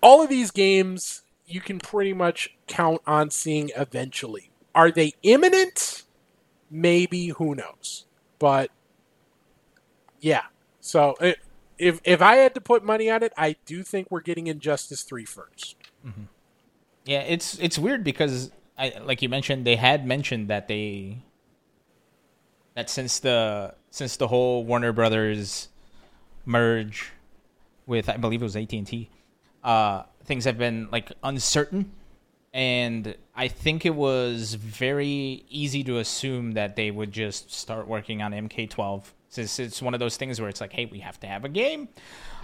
all 0.00 0.22
of 0.22 0.28
these 0.28 0.50
games 0.50 1.22
you 1.48 1.60
can 1.60 1.78
pretty 1.78 2.12
much 2.12 2.56
count 2.66 3.00
on 3.06 3.30
seeing 3.30 3.70
eventually. 3.76 4.50
Are 4.74 4.90
they 4.90 5.14
imminent? 5.22 6.02
maybe 6.68 7.28
who 7.28 7.54
knows 7.54 8.06
but 8.40 8.72
yeah 10.20 10.42
so 10.80 11.14
it, 11.20 11.38
if 11.78 12.00
if 12.02 12.20
i 12.20 12.34
had 12.34 12.52
to 12.52 12.60
put 12.60 12.82
money 12.82 13.08
on 13.08 13.22
it 13.22 13.32
i 13.38 13.54
do 13.66 13.84
think 13.84 14.10
we're 14.10 14.20
getting 14.20 14.48
injustice 14.48 15.02
3 15.02 15.24
first 15.24 15.76
mm-hmm. 16.04 16.24
Yeah, 17.06 17.20
it's 17.20 17.56
it's 17.60 17.78
weird 17.78 18.02
because 18.02 18.50
I 18.76 18.94
like 19.04 19.22
you 19.22 19.28
mentioned 19.28 19.64
they 19.64 19.76
had 19.76 20.04
mentioned 20.04 20.48
that 20.48 20.66
they 20.66 21.22
that 22.76 22.88
since 22.88 23.18
the 23.18 23.74
since 23.90 24.16
the 24.16 24.28
whole 24.28 24.64
Warner 24.64 24.92
Brothers 24.92 25.68
merge 26.44 27.10
with 27.86 28.08
I 28.08 28.16
believe 28.18 28.42
it 28.42 28.44
was 28.44 28.54
AT 28.54 28.72
and 28.72 28.86
T, 28.86 29.10
uh, 29.64 30.04
things 30.24 30.44
have 30.44 30.58
been 30.58 30.88
like 30.92 31.10
uncertain, 31.24 31.90
and 32.52 33.16
I 33.34 33.48
think 33.48 33.84
it 33.84 33.94
was 33.94 34.54
very 34.54 35.44
easy 35.48 35.82
to 35.84 35.98
assume 35.98 36.52
that 36.52 36.76
they 36.76 36.90
would 36.92 37.10
just 37.10 37.52
start 37.52 37.88
working 37.88 38.22
on 38.22 38.32
MK12 38.32 39.04
since 39.28 39.58
it's 39.58 39.82
one 39.82 39.94
of 39.94 40.00
those 40.00 40.16
things 40.16 40.40
where 40.40 40.48
it's 40.48 40.60
like, 40.60 40.72
hey, 40.72 40.86
we 40.86 41.00
have 41.00 41.18
to 41.20 41.26
have 41.26 41.44
a 41.44 41.48
game. 41.48 41.88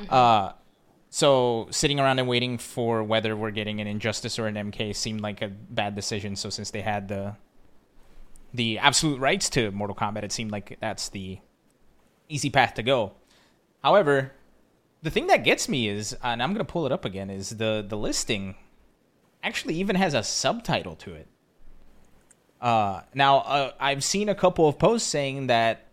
Uh, 0.09 0.53
so 1.11 1.69
sitting 1.71 2.01
around 2.01 2.19
and 2.19 2.27
waiting 2.27 2.59
for 2.59 3.05
whether 3.05 3.37
we're 3.37 3.51
getting 3.51 3.81
an 3.81 3.87
Injustice 3.87 4.39
or 4.39 4.47
an 4.47 4.55
MK 4.55 4.97
seemed 4.97 5.21
like 5.21 5.43
a 5.43 5.49
bad 5.49 5.95
decision. 5.95 6.37
So 6.37 6.51
since 6.51 6.71
they 6.71 6.81
had 6.81 7.09
the 7.09 7.37
the 8.55 8.79
absolute 8.79 9.19
rights 9.21 9.49
to 9.51 9.71
Mortal 9.71 9.97
Kombat, 9.97 10.25
it 10.25 10.33
seemed 10.33 10.51
like 10.51 10.79
that's 10.81 11.09
the 11.09 11.39
easy 12.29 12.51
path 12.51 12.75
to 12.75 12.83
go. 12.83 13.13
However, 13.83 14.33
the 15.03 15.11
thing 15.11 15.27
that 15.27 15.45
gets 15.45 15.69
me 15.69 15.89
is, 15.89 16.17
and 16.23 16.43
I'm 16.43 16.53
gonna 16.53 16.65
pull 16.65 16.87
it 16.87 16.93
up 16.93 17.05
again, 17.05 17.31
is 17.31 17.51
the 17.51 17.85
the 17.87 17.97
listing 17.97 18.55
actually 19.43 19.75
even 19.75 19.97
has 19.97 20.15
a 20.15 20.23
subtitle 20.23 20.97
to 20.97 21.15
it. 21.15 21.27
Uh, 22.61 23.03
now 23.13 23.39
uh, 23.39 23.73
I've 23.81 24.05
seen 24.05 24.29
a 24.29 24.35
couple 24.35 24.69
of 24.69 24.79
posts 24.79 25.09
saying 25.09 25.49
that 25.49 25.89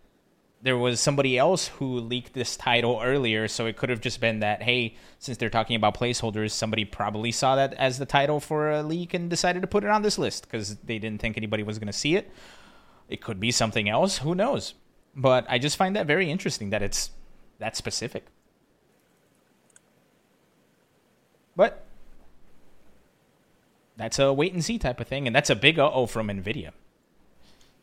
there 0.62 0.76
was 0.76 1.00
somebody 1.00 1.38
else 1.38 1.68
who 1.68 2.00
leaked 2.00 2.34
this 2.34 2.56
title 2.56 3.00
earlier, 3.02 3.48
so 3.48 3.66
it 3.66 3.76
could 3.76 3.88
have 3.88 4.00
just 4.00 4.20
been 4.20 4.40
that 4.40 4.62
hey, 4.62 4.96
since 5.18 5.38
they're 5.38 5.50
talking 5.50 5.76
about 5.76 5.96
placeholders, 5.96 6.50
somebody 6.50 6.84
probably 6.84 7.32
saw 7.32 7.56
that 7.56 7.72
as 7.74 7.98
the 7.98 8.06
title 8.06 8.40
for 8.40 8.70
a 8.70 8.82
leak 8.82 9.14
and 9.14 9.30
decided 9.30 9.62
to 9.62 9.68
put 9.68 9.84
it 9.84 9.90
on 9.90 10.02
this 10.02 10.18
list 10.18 10.44
because 10.44 10.76
they 10.76 10.98
didn't 10.98 11.20
think 11.20 11.36
anybody 11.36 11.62
was 11.62 11.78
going 11.78 11.86
to 11.86 11.92
see 11.92 12.14
it. 12.14 12.30
It 13.08 13.22
could 13.22 13.40
be 13.40 13.50
something 13.50 13.88
else, 13.88 14.18
who 14.18 14.34
knows? 14.34 14.74
But 15.16 15.46
I 15.48 15.58
just 15.58 15.76
find 15.76 15.96
that 15.96 16.06
very 16.06 16.30
interesting 16.30 16.70
that 16.70 16.82
it's 16.82 17.10
that 17.58 17.76
specific. 17.76 18.26
But 21.56 21.84
that's 23.96 24.18
a 24.18 24.32
wait 24.32 24.52
and 24.52 24.64
see 24.64 24.78
type 24.78 25.00
of 25.00 25.08
thing, 25.08 25.26
and 25.26 25.34
that's 25.34 25.50
a 25.50 25.56
big 25.56 25.78
uh 25.78 25.90
oh 25.92 26.06
from 26.06 26.28
Nvidia. 26.28 26.72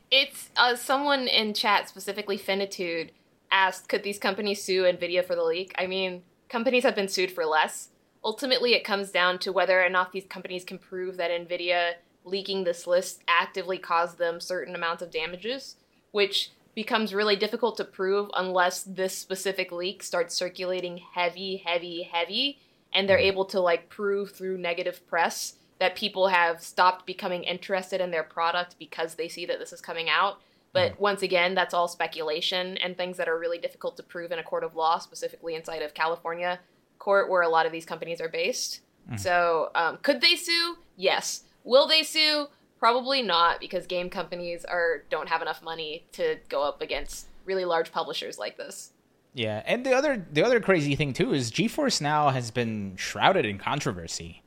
It's 0.09 0.49
uh, 0.55 0.75
someone 0.75 1.27
in 1.27 1.53
chat, 1.53 1.89
specifically 1.89 2.37
Finitude, 2.37 3.11
asked, 3.51 3.89
"Could 3.89 4.03
these 4.03 4.19
companies 4.19 4.63
sue 4.63 4.83
Nvidia 4.83 5.23
for 5.25 5.35
the 5.35 5.43
leak?" 5.43 5.73
I 5.77 5.87
mean, 5.87 6.23
companies 6.49 6.83
have 6.83 6.95
been 6.95 7.09
sued 7.09 7.31
for 7.31 7.45
less. 7.45 7.89
Ultimately, 8.23 8.73
it 8.73 8.83
comes 8.83 9.11
down 9.11 9.39
to 9.39 9.51
whether 9.51 9.83
or 9.83 9.89
not 9.89 10.11
these 10.11 10.25
companies 10.25 10.63
can 10.63 10.79
prove 10.79 11.17
that 11.17 11.31
Nvidia 11.31 11.95
leaking 12.23 12.63
this 12.63 12.87
list 12.87 13.21
actively 13.27 13.77
caused 13.77 14.17
them 14.17 14.39
certain 14.39 14.75
amounts 14.75 15.01
of 15.01 15.11
damages, 15.11 15.75
which 16.11 16.51
becomes 16.75 17.13
really 17.13 17.35
difficult 17.35 17.75
to 17.77 17.85
prove 17.85 18.29
unless 18.35 18.83
this 18.83 19.17
specific 19.17 19.71
leak 19.71 20.03
starts 20.03 20.35
circulating 20.35 20.97
heavy, 20.97 21.57
heavy, 21.57 22.03
heavy, 22.03 22.59
and 22.93 23.09
they're 23.09 23.17
able 23.17 23.45
to 23.45 23.59
like 23.59 23.89
prove 23.89 24.31
through 24.31 24.57
negative 24.57 25.05
press 25.07 25.55
that 25.79 25.95
people 25.95 26.27
have 26.27 26.61
stopped 26.61 27.05
becoming 27.05 27.43
interested 27.43 28.01
in 28.01 28.11
their 28.11 28.23
product 28.23 28.75
because 28.79 29.15
they 29.15 29.27
see 29.27 29.45
that 29.45 29.59
this 29.59 29.71
is 29.71 29.81
coming 29.81 30.09
out. 30.09 30.41
But 30.73 30.99
once 30.99 31.23
again, 31.23 31.55
that's 31.55 31.73
all 31.73 31.87
speculation 31.87 32.77
and 32.77 32.95
things 32.95 33.17
that 33.17 33.27
are 33.27 33.39
really 33.39 33.57
difficult 33.57 33.97
to 33.97 34.03
prove 34.03 34.31
in 34.31 34.37
a 34.37 34.43
court 34.43 34.63
of 34.63 34.75
law, 34.75 34.99
specifically 34.99 35.55
inside 35.55 35.81
of 35.81 35.95
California 35.95 36.59
court, 36.99 37.31
where 37.31 37.41
a 37.41 37.49
lot 37.49 37.65
of 37.65 37.71
these 37.71 37.85
companies 37.85 38.21
are 38.21 38.29
based. 38.29 38.81
So, 39.15 39.71
um, 39.73 39.97
could 40.01 40.21
they 40.21 40.35
sue? 40.35 40.77
Yes. 40.97 41.43
Will 41.63 41.87
they 41.87 42.03
sue? 42.03 42.47
Probably 42.77 43.21
not, 43.21 43.59
because 43.59 43.87
game 43.87 44.09
companies 44.09 44.65
are 44.65 45.03
don't 45.09 45.29
have 45.29 45.41
enough 45.41 45.63
money 45.63 46.05
to 46.11 46.37
go 46.49 46.63
up 46.63 46.81
against 46.81 47.27
really 47.45 47.65
large 47.65 47.91
publishers 47.91 48.37
like 48.37 48.57
this. 48.57 48.91
Yeah, 49.33 49.63
and 49.65 49.85
the 49.85 49.93
other 49.93 50.25
the 50.31 50.43
other 50.43 50.59
crazy 50.59 50.95
thing 50.95 51.13
too 51.13 51.33
is 51.33 51.51
GeForce 51.51 52.01
Now 52.01 52.29
has 52.29 52.51
been 52.51 52.95
shrouded 52.97 53.45
in 53.45 53.57
controversy 53.57 54.43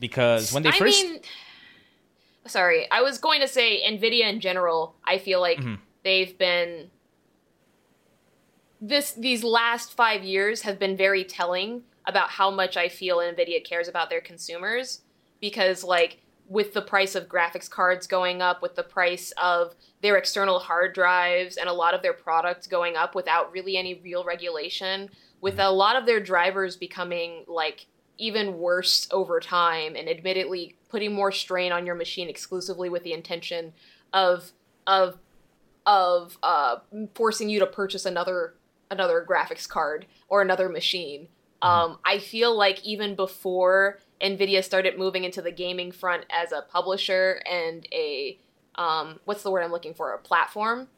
because 0.00 0.52
when 0.52 0.62
they 0.62 0.70
I 0.70 0.78
first 0.78 1.04
mean, 1.04 1.20
sorry, 2.46 2.90
I 2.90 3.02
was 3.02 3.18
going 3.18 3.40
to 3.42 3.48
say 3.48 3.82
Nvidia 3.86 4.28
in 4.28 4.40
general. 4.40 4.96
I 5.04 5.18
feel 5.18 5.40
like 5.40 5.58
Mhm. 5.58 5.78
they've 6.02 6.36
been 6.36 6.90
this 8.80 9.12
these 9.12 9.44
last 9.44 9.92
five 9.94 10.24
years 10.24 10.62
have 10.62 10.78
been 10.78 10.96
very 10.96 11.22
telling 11.22 11.82
about 12.06 12.30
how 12.30 12.50
much 12.50 12.76
I 12.76 12.88
feel 12.88 13.18
Nvidia 13.18 13.62
cares 13.64 13.88
about 13.88 14.08
their 14.08 14.22
consumers 14.22 15.02
because 15.40 15.84
like 15.84 16.18
with 16.48 16.72
the 16.72 16.82
price 16.82 17.14
of 17.14 17.28
graphics 17.28 17.70
cards 17.70 18.06
going 18.06 18.42
up, 18.42 18.60
with 18.62 18.74
the 18.74 18.82
price 18.82 19.32
of 19.40 19.74
their 20.00 20.16
external 20.16 20.58
hard 20.58 20.94
drives 20.94 21.56
and 21.56 21.68
a 21.68 21.72
lot 21.72 21.94
of 21.94 22.02
their 22.02 22.14
products 22.14 22.66
going 22.66 22.96
up 22.96 23.14
without 23.14 23.52
really 23.52 23.76
any 23.76 23.94
real 24.02 24.24
regulation, 24.24 25.08
with 25.40 25.60
a 25.60 25.70
lot 25.70 25.94
of 25.94 26.06
their 26.06 26.18
drivers 26.18 26.76
becoming 26.76 27.44
like 27.46 27.86
even 28.20 28.58
worse 28.58 29.08
over 29.10 29.40
time 29.40 29.96
and 29.96 30.08
admittedly 30.08 30.76
putting 30.88 31.12
more 31.12 31.32
strain 31.32 31.72
on 31.72 31.86
your 31.86 31.94
machine 31.94 32.28
exclusively 32.28 32.88
with 32.88 33.02
the 33.02 33.12
intention 33.12 33.72
of 34.12 34.52
of 34.86 35.18
of 35.86 36.38
uh, 36.42 36.76
forcing 37.14 37.48
you 37.48 37.58
to 37.58 37.66
purchase 37.66 38.04
another 38.04 38.54
another 38.90 39.26
graphics 39.28 39.68
card 39.68 40.06
or 40.28 40.42
another 40.42 40.68
machine. 40.68 41.28
Um, 41.62 41.98
I 42.06 42.18
feel 42.18 42.56
like 42.56 42.82
even 42.84 43.14
before 43.14 43.98
Nvidia 44.22 44.64
started 44.64 44.98
moving 44.98 45.24
into 45.24 45.42
the 45.42 45.52
gaming 45.52 45.92
front 45.92 46.24
as 46.30 46.52
a 46.52 46.62
publisher 46.62 47.42
and 47.50 47.86
a 47.92 48.38
um, 48.76 49.20
what's 49.24 49.42
the 49.42 49.50
word 49.50 49.62
I'm 49.62 49.72
looking 49.72 49.94
for? 49.94 50.14
A 50.14 50.18
platform, 50.18 50.88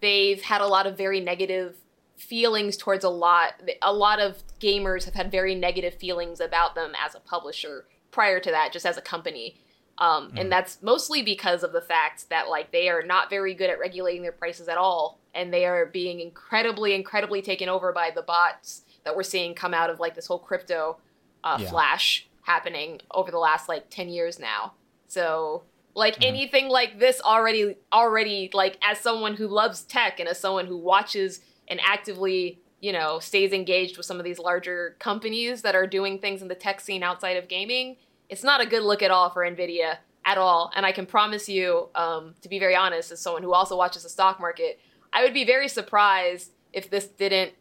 they've 0.00 0.40
had 0.40 0.60
a 0.60 0.66
lot 0.66 0.86
of 0.86 0.96
very 0.96 1.20
negative 1.20 1.76
feelings 2.16 2.76
towards 2.76 3.04
a 3.04 3.08
lot. 3.08 3.54
A 3.82 3.92
lot 3.92 4.20
of 4.20 4.42
gamers 4.60 5.04
have 5.04 5.14
had 5.14 5.30
very 5.30 5.54
negative 5.54 5.94
feelings 5.94 6.40
about 6.40 6.74
them 6.74 6.92
as 7.04 7.14
a 7.14 7.20
publisher 7.20 7.86
prior 8.10 8.40
to 8.40 8.50
that, 8.50 8.72
just 8.72 8.86
as 8.86 8.96
a 8.96 9.02
company. 9.02 9.56
Um, 9.98 10.32
And 10.36 10.50
that's 10.50 10.82
mostly 10.82 11.22
because 11.22 11.62
of 11.62 11.72
the 11.72 11.80
fact 11.80 12.28
that 12.30 12.48
like 12.48 12.72
they 12.72 12.88
are 12.88 13.02
not 13.02 13.30
very 13.30 13.54
good 13.54 13.70
at 13.70 13.78
regulating 13.78 14.22
their 14.22 14.32
prices 14.32 14.68
at 14.68 14.76
all, 14.78 15.20
and 15.34 15.52
they 15.52 15.66
are 15.66 15.86
being 15.86 16.20
incredibly, 16.20 16.94
incredibly 16.94 17.42
taken 17.42 17.68
over 17.68 17.92
by 17.92 18.10
the 18.10 18.22
bots 18.22 18.82
that 19.04 19.14
we're 19.16 19.22
seeing 19.22 19.54
come 19.54 19.74
out 19.74 19.90
of 19.90 20.00
like 20.00 20.14
this 20.14 20.26
whole 20.26 20.38
crypto 20.38 20.98
uh, 21.44 21.58
Yeah. 21.60 21.68
flash 21.68 22.26
happening 22.42 23.00
over 23.10 23.30
the 23.30 23.38
last 23.38 23.68
like 23.68 23.88
10 23.90 24.08
years 24.08 24.38
now. 24.38 24.74
So 25.06 25.62
like 25.94 26.16
anything 26.24 26.68
like 26.68 26.98
this 26.98 27.20
already 27.20 27.76
already 27.92 28.50
like 28.52 28.78
as 28.82 28.98
someone 28.98 29.34
who 29.34 29.46
loves 29.46 29.82
tech 29.82 30.18
and 30.18 30.28
as 30.28 30.40
someone 30.40 30.66
who 30.66 30.76
watches 30.76 31.40
and 31.68 31.80
actively, 31.84 32.60
you 32.80 32.92
know, 32.92 33.18
stays 33.18 33.52
engaged 33.52 33.96
with 33.96 34.06
some 34.06 34.18
of 34.18 34.24
these 34.24 34.38
larger 34.38 34.96
companies 34.98 35.62
that 35.62 35.74
are 35.74 35.86
doing 35.86 36.18
things 36.18 36.42
in 36.42 36.48
the 36.48 36.54
tech 36.54 36.80
scene 36.80 37.02
outside 37.02 37.36
of 37.36 37.48
gaming, 37.48 37.96
it's 38.28 38.44
not 38.44 38.60
a 38.60 38.66
good 38.66 38.82
look 38.82 39.02
at 39.02 39.10
all 39.10 39.30
for 39.30 39.42
Nvidia 39.42 39.98
at 40.24 40.38
all. 40.38 40.70
And 40.74 40.86
I 40.86 40.92
can 40.92 41.06
promise 41.06 41.48
you, 41.48 41.88
um, 41.94 42.34
to 42.42 42.48
be 42.48 42.58
very 42.58 42.74
honest, 42.74 43.12
as 43.12 43.20
someone 43.20 43.42
who 43.42 43.52
also 43.52 43.76
watches 43.76 44.02
the 44.02 44.08
stock 44.08 44.40
market, 44.40 44.80
I 45.12 45.22
would 45.22 45.34
be 45.34 45.44
very 45.44 45.68
surprised 45.68 46.50
if 46.72 46.90
this 46.90 47.06
didn't 47.06 47.52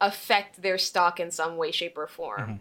affect 0.00 0.62
their 0.62 0.78
stock 0.78 1.20
in 1.20 1.30
some 1.30 1.56
way, 1.56 1.70
shape, 1.70 1.96
or 1.96 2.06
form. 2.06 2.60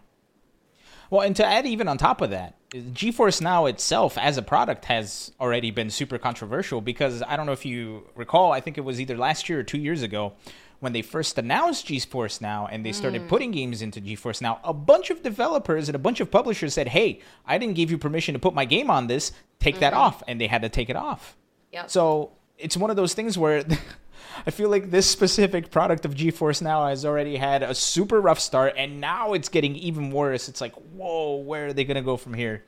Well, 1.09 1.21
and 1.21 1.35
to 1.35 1.45
add 1.45 1.65
even 1.65 1.87
on 1.87 1.97
top 1.97 2.21
of 2.21 2.31
that, 2.31 2.55
GeForce 2.71 3.41
Now 3.41 3.67
itself 3.67 4.17
as 4.17 4.37
a 4.37 4.41
product 4.41 4.85
has 4.85 5.31
already 5.39 5.71
been 5.71 5.89
super 5.89 6.17
controversial 6.17 6.81
because 6.81 7.21
I 7.21 7.37
don't 7.37 7.45
know 7.45 7.51
if 7.51 7.65
you 7.65 8.09
recall, 8.15 8.51
I 8.51 8.59
think 8.59 8.77
it 8.77 8.81
was 8.81 8.99
either 8.99 9.17
last 9.17 9.47
year 9.47 9.59
or 9.59 9.63
two 9.63 9.77
years 9.77 10.01
ago 10.01 10.33
when 10.79 10.93
they 10.93 11.01
first 11.01 11.37
announced 11.37 11.87
GeForce 11.87 12.41
Now 12.41 12.67
and 12.67 12.85
they 12.85 12.91
started 12.91 13.27
putting 13.27 13.51
games 13.51 13.81
into 13.81 14.01
GeForce 14.01 14.41
Now. 14.41 14.59
A 14.63 14.73
bunch 14.73 15.09
of 15.09 15.23
developers 15.23 15.89
and 15.89 15.95
a 15.95 15.99
bunch 15.99 16.19
of 16.19 16.29
publishers 16.29 16.73
said, 16.73 16.89
"Hey, 16.89 17.21
I 17.45 17.57
didn't 17.57 17.75
give 17.75 17.91
you 17.91 17.97
permission 17.97 18.33
to 18.33 18.39
put 18.39 18.53
my 18.53 18.65
game 18.65 18.89
on 18.89 19.07
this. 19.07 19.31
Take 19.59 19.79
that 19.79 19.93
off," 19.93 20.23
and 20.27 20.39
they 20.39 20.47
had 20.47 20.61
to 20.61 20.69
take 20.69 20.89
it 20.89 20.95
off. 20.95 21.35
Yep. 21.71 21.89
So 21.89 22.31
it's 22.57 22.77
one 22.77 22.89
of 22.89 22.95
those 22.95 23.13
things 23.13 23.37
where 23.37 23.63
I 24.45 24.51
feel 24.51 24.69
like 24.69 24.91
this 24.91 25.09
specific 25.09 25.71
product 25.71 26.05
of 26.05 26.13
GeForce 26.15 26.61
Now 26.61 26.87
has 26.87 27.05
already 27.05 27.37
had 27.37 27.63
a 27.63 27.73
super 27.73 28.19
rough 28.19 28.39
start, 28.39 28.73
and 28.77 28.99
now 28.99 29.33
it's 29.33 29.49
getting 29.49 29.75
even 29.75 30.11
worse. 30.11 30.49
It's 30.49 30.61
like, 30.61 30.73
whoa, 30.93 31.37
where 31.37 31.67
are 31.67 31.73
they 31.73 31.83
gonna 31.83 32.01
go 32.01 32.17
from 32.17 32.33
here? 32.33 32.63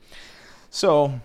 So, 0.70 1.20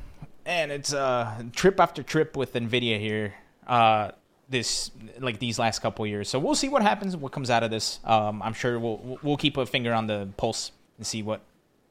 and 0.45 0.71
it's 0.71 0.93
uh, 0.93 1.43
trip 1.53 1.79
after 1.79 2.03
trip 2.03 2.35
with 2.35 2.53
Nvidia 2.53 2.99
here. 2.99 3.33
Uh, 3.65 4.11
this 4.53 4.91
like 5.19 5.39
these 5.39 5.59
last 5.59 5.79
couple 5.79 6.07
years. 6.07 6.29
So 6.29 6.39
we'll 6.39 6.55
see 6.55 6.69
what 6.69 6.81
happens, 6.81 7.17
what 7.17 7.33
comes 7.33 7.49
out 7.49 7.63
of 7.63 7.71
this. 7.71 7.99
Um, 8.05 8.41
I'm 8.41 8.53
sure 8.53 8.79
we'll 8.79 9.19
we'll 9.21 9.37
keep 9.37 9.57
a 9.57 9.65
finger 9.65 9.93
on 9.93 10.07
the 10.07 10.29
pulse 10.37 10.71
and 10.97 11.05
see 11.05 11.21
what 11.21 11.41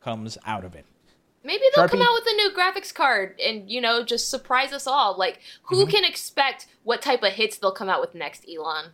comes 0.00 0.38
out 0.46 0.64
of 0.64 0.74
it. 0.74 0.86
Maybe 1.44 1.64
they'll 1.74 1.88
come 1.88 2.00
out 2.00 2.14
with 2.14 2.24
a 2.32 2.36
new 2.36 2.50
graphics 2.56 2.94
card 2.94 3.40
and, 3.44 3.68
you 3.68 3.80
know, 3.80 4.04
just 4.04 4.30
surprise 4.30 4.72
us 4.72 4.86
all. 4.86 5.18
Like, 5.18 5.40
who 5.64 5.86
can 5.86 6.04
expect 6.04 6.68
what 6.84 7.02
type 7.02 7.24
of 7.24 7.32
hits 7.32 7.58
they'll 7.58 7.72
come 7.72 7.88
out 7.88 8.00
with 8.00 8.14
next, 8.14 8.46
Elon? 8.48 8.92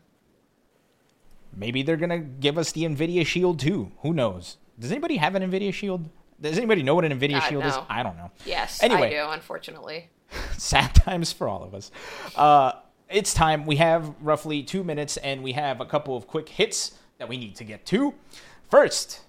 Maybe 1.54 1.82
they're 1.82 1.96
gonna 1.98 2.20
give 2.20 2.56
us 2.56 2.72
the 2.72 2.84
Nvidia 2.84 3.26
Shield 3.26 3.58
too. 3.60 3.92
Who 4.00 4.14
knows? 4.14 4.56
Does 4.78 4.90
anybody 4.90 5.16
have 5.16 5.34
an 5.34 5.42
Nvidia 5.48 5.74
Shield? 5.74 6.08
Does 6.40 6.56
anybody 6.56 6.82
know 6.82 6.94
what 6.94 7.04
an 7.04 7.18
Nvidia 7.18 7.40
God, 7.40 7.48
Shield 7.48 7.64
is? 7.64 7.74
no. 7.74 7.86
I 7.88 8.02
don't 8.02 8.16
know. 8.16 8.30
Yes, 8.46 8.82
Anyway. 8.82 9.08
I 9.08 9.26
do, 9.26 9.30
unfortunately. 9.32 10.08
sad 10.56 10.94
times 10.94 11.32
for 11.32 11.48
all 11.48 11.62
of 11.64 11.74
us. 11.74 11.90
Uh, 12.36 12.72
it's 13.10 13.34
time. 13.34 13.66
We 13.66 13.76
have 13.76 14.14
roughly 14.20 14.62
two 14.62 14.84
minutes, 14.84 15.16
and 15.18 15.42
we 15.42 15.52
have 15.52 15.80
a 15.80 15.86
couple 15.86 16.16
of 16.16 16.26
quick 16.26 16.48
hits 16.48 16.98
that 17.18 17.28
we 17.28 17.36
need 17.36 17.56
to 17.56 17.64
get 17.64 17.86
to. 17.86 18.14
First, 18.70 19.20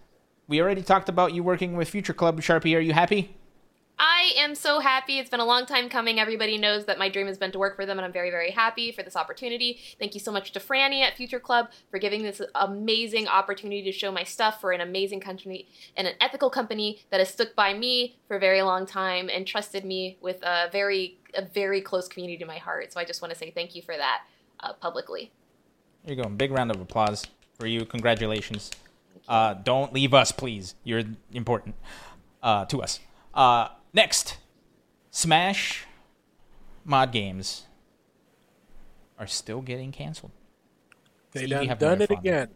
we 0.47 0.61
already 0.61 0.81
talked 0.81 1.09
about 1.09 1.33
you 1.33 1.43
working 1.43 1.75
with 1.75 1.89
Future 1.89 2.13
Club. 2.13 2.41
Sharpie, 2.41 2.75
are 2.75 2.81
you 2.81 2.93
happy? 2.93 3.35
I 4.01 4.31
am 4.37 4.55
so 4.55 4.79
happy. 4.79 5.19
It's 5.19 5.29
been 5.29 5.41
a 5.41 5.45
long 5.45 5.65
time 5.65 5.89
coming. 5.89 6.21
Everybody 6.21 6.57
knows 6.57 6.85
that 6.85 6.97
my 6.97 7.09
dream 7.09 7.27
has 7.27 7.37
been 7.37 7.51
to 7.51 7.59
work 7.59 7.75
for 7.75 7.85
them, 7.85 7.97
and 7.97 8.05
I'm 8.05 8.13
very, 8.13 8.31
very 8.31 8.51
happy 8.51 8.93
for 8.93 9.03
this 9.03 9.17
opportunity. 9.17 9.79
Thank 9.99 10.13
you 10.13 10.21
so 10.21 10.31
much 10.31 10.53
to 10.53 10.59
Franny 10.61 11.01
at 11.01 11.17
Future 11.17 11.39
Club 11.39 11.69
for 11.91 11.99
giving 11.99 12.23
this 12.23 12.41
amazing 12.55 13.27
opportunity 13.27 13.83
to 13.83 13.91
show 13.91 14.09
my 14.09 14.23
stuff 14.23 14.61
for 14.61 14.71
an 14.71 14.79
amazing 14.79 15.19
company 15.19 15.67
and 15.97 16.07
an 16.07 16.13
ethical 16.21 16.49
company 16.49 17.01
that 17.09 17.19
has 17.19 17.29
stuck 17.29 17.55
by 17.55 17.73
me 17.73 18.17
for 18.29 18.37
a 18.37 18.39
very 18.39 18.61
long 18.61 18.85
time 18.85 19.29
and 19.29 19.45
trusted 19.45 19.83
me 19.83 20.17
with 20.21 20.41
a 20.43 20.69
very, 20.71 21.17
a 21.33 21.43
very 21.43 21.81
close 21.81 22.07
community 22.07 22.37
to 22.37 22.45
my 22.45 22.57
heart. 22.57 22.93
So 22.93 23.01
I 23.01 23.03
just 23.03 23.21
want 23.21 23.33
to 23.33 23.37
say 23.37 23.51
thank 23.51 23.75
you 23.75 23.81
for 23.81 23.97
that 23.97 24.21
uh, 24.61 24.73
publicly. 24.73 25.33
Here 26.05 26.15
you 26.15 26.23
go. 26.23 26.29
Big 26.29 26.51
round 26.51 26.71
of 26.71 26.79
applause 26.79 27.25
for 27.59 27.67
you. 27.67 27.83
Congratulations. 27.83 28.71
Uh, 29.27 29.55
don't 29.55 29.91
leave 29.91 30.13
us, 30.13 30.31
please. 30.31 30.75
You're 30.85 31.03
important 31.33 31.75
uh, 32.41 32.63
to 32.65 32.81
us. 32.81 33.01
Uh, 33.89 33.93
next, 33.93 34.37
Smash 35.11 35.85
mod 36.85 37.11
games 37.11 37.65
are 39.17 39.27
still 39.27 39.61
getting 39.61 39.91
canceled. 39.91 40.31
They 41.31 41.41
Steve, 41.41 41.49
done, 41.49 41.67
have 41.67 41.79
done 41.79 42.01
it 42.01 42.11
again. 42.11 42.49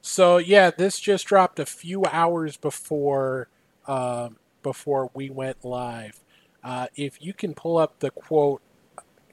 So 0.00 0.38
yeah, 0.38 0.70
this 0.70 0.98
just 0.98 1.26
dropped 1.26 1.58
a 1.58 1.66
few 1.66 2.04
hours 2.06 2.56
before 2.56 3.48
um, 3.86 4.36
before 4.62 5.10
we 5.14 5.30
went 5.30 5.64
live. 5.64 6.20
Uh, 6.62 6.88
if 6.96 7.22
you 7.22 7.32
can 7.32 7.54
pull 7.54 7.76
up 7.76 8.00
the 8.00 8.10
quote, 8.10 8.62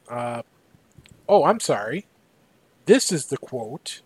uh, 0.10 0.44
oh, 1.28 1.46
I'm 1.46 1.60
sorry, 1.60 2.08
this 2.86 3.12
is 3.12 3.28
the 3.28 3.38
quote 3.38 4.02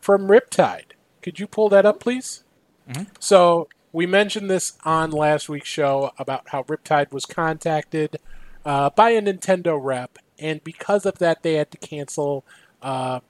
from 0.00 0.28
Riptide. 0.28 0.92
Could 1.22 1.40
you 1.40 1.46
pull 1.46 1.68
that 1.70 1.86
up, 1.86 2.00
please? 2.00 2.44
So 3.18 3.68
we 3.92 4.06
mentioned 4.06 4.50
this 4.50 4.74
on 4.84 5.10
last 5.10 5.48
week's 5.48 5.68
show 5.68 6.12
about 6.18 6.48
how 6.50 6.62
Riptide 6.64 7.12
was 7.12 7.24
contacted 7.26 8.16
uh, 8.64 8.90
by 8.90 9.10
a 9.10 9.22
Nintendo 9.22 9.78
rep, 9.82 10.18
and 10.38 10.62
because 10.62 11.06
of 11.06 11.18
that, 11.18 11.42
they 11.42 11.54
had 11.54 11.70
to 11.70 11.78
cancel 11.78 12.44
uh, 12.82 13.20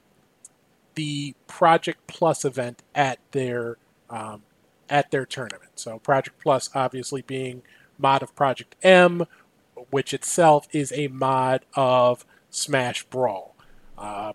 the 0.94 1.34
Project 1.46 2.06
Plus 2.06 2.44
event 2.44 2.82
at 2.94 3.18
their 3.30 3.76
um, 4.10 4.42
at 4.90 5.10
their 5.10 5.26
tournament. 5.26 5.72
So 5.76 5.98
Project 5.98 6.40
Plus, 6.42 6.70
obviously 6.74 7.22
being 7.22 7.62
mod 7.98 8.22
of 8.22 8.34
Project 8.34 8.74
M, 8.82 9.26
which 9.90 10.12
itself 10.12 10.66
is 10.72 10.92
a 10.92 11.08
mod 11.08 11.64
of 11.74 12.24
Smash 12.50 13.04
Brawl. 13.04 13.54
Uh, 13.96 14.32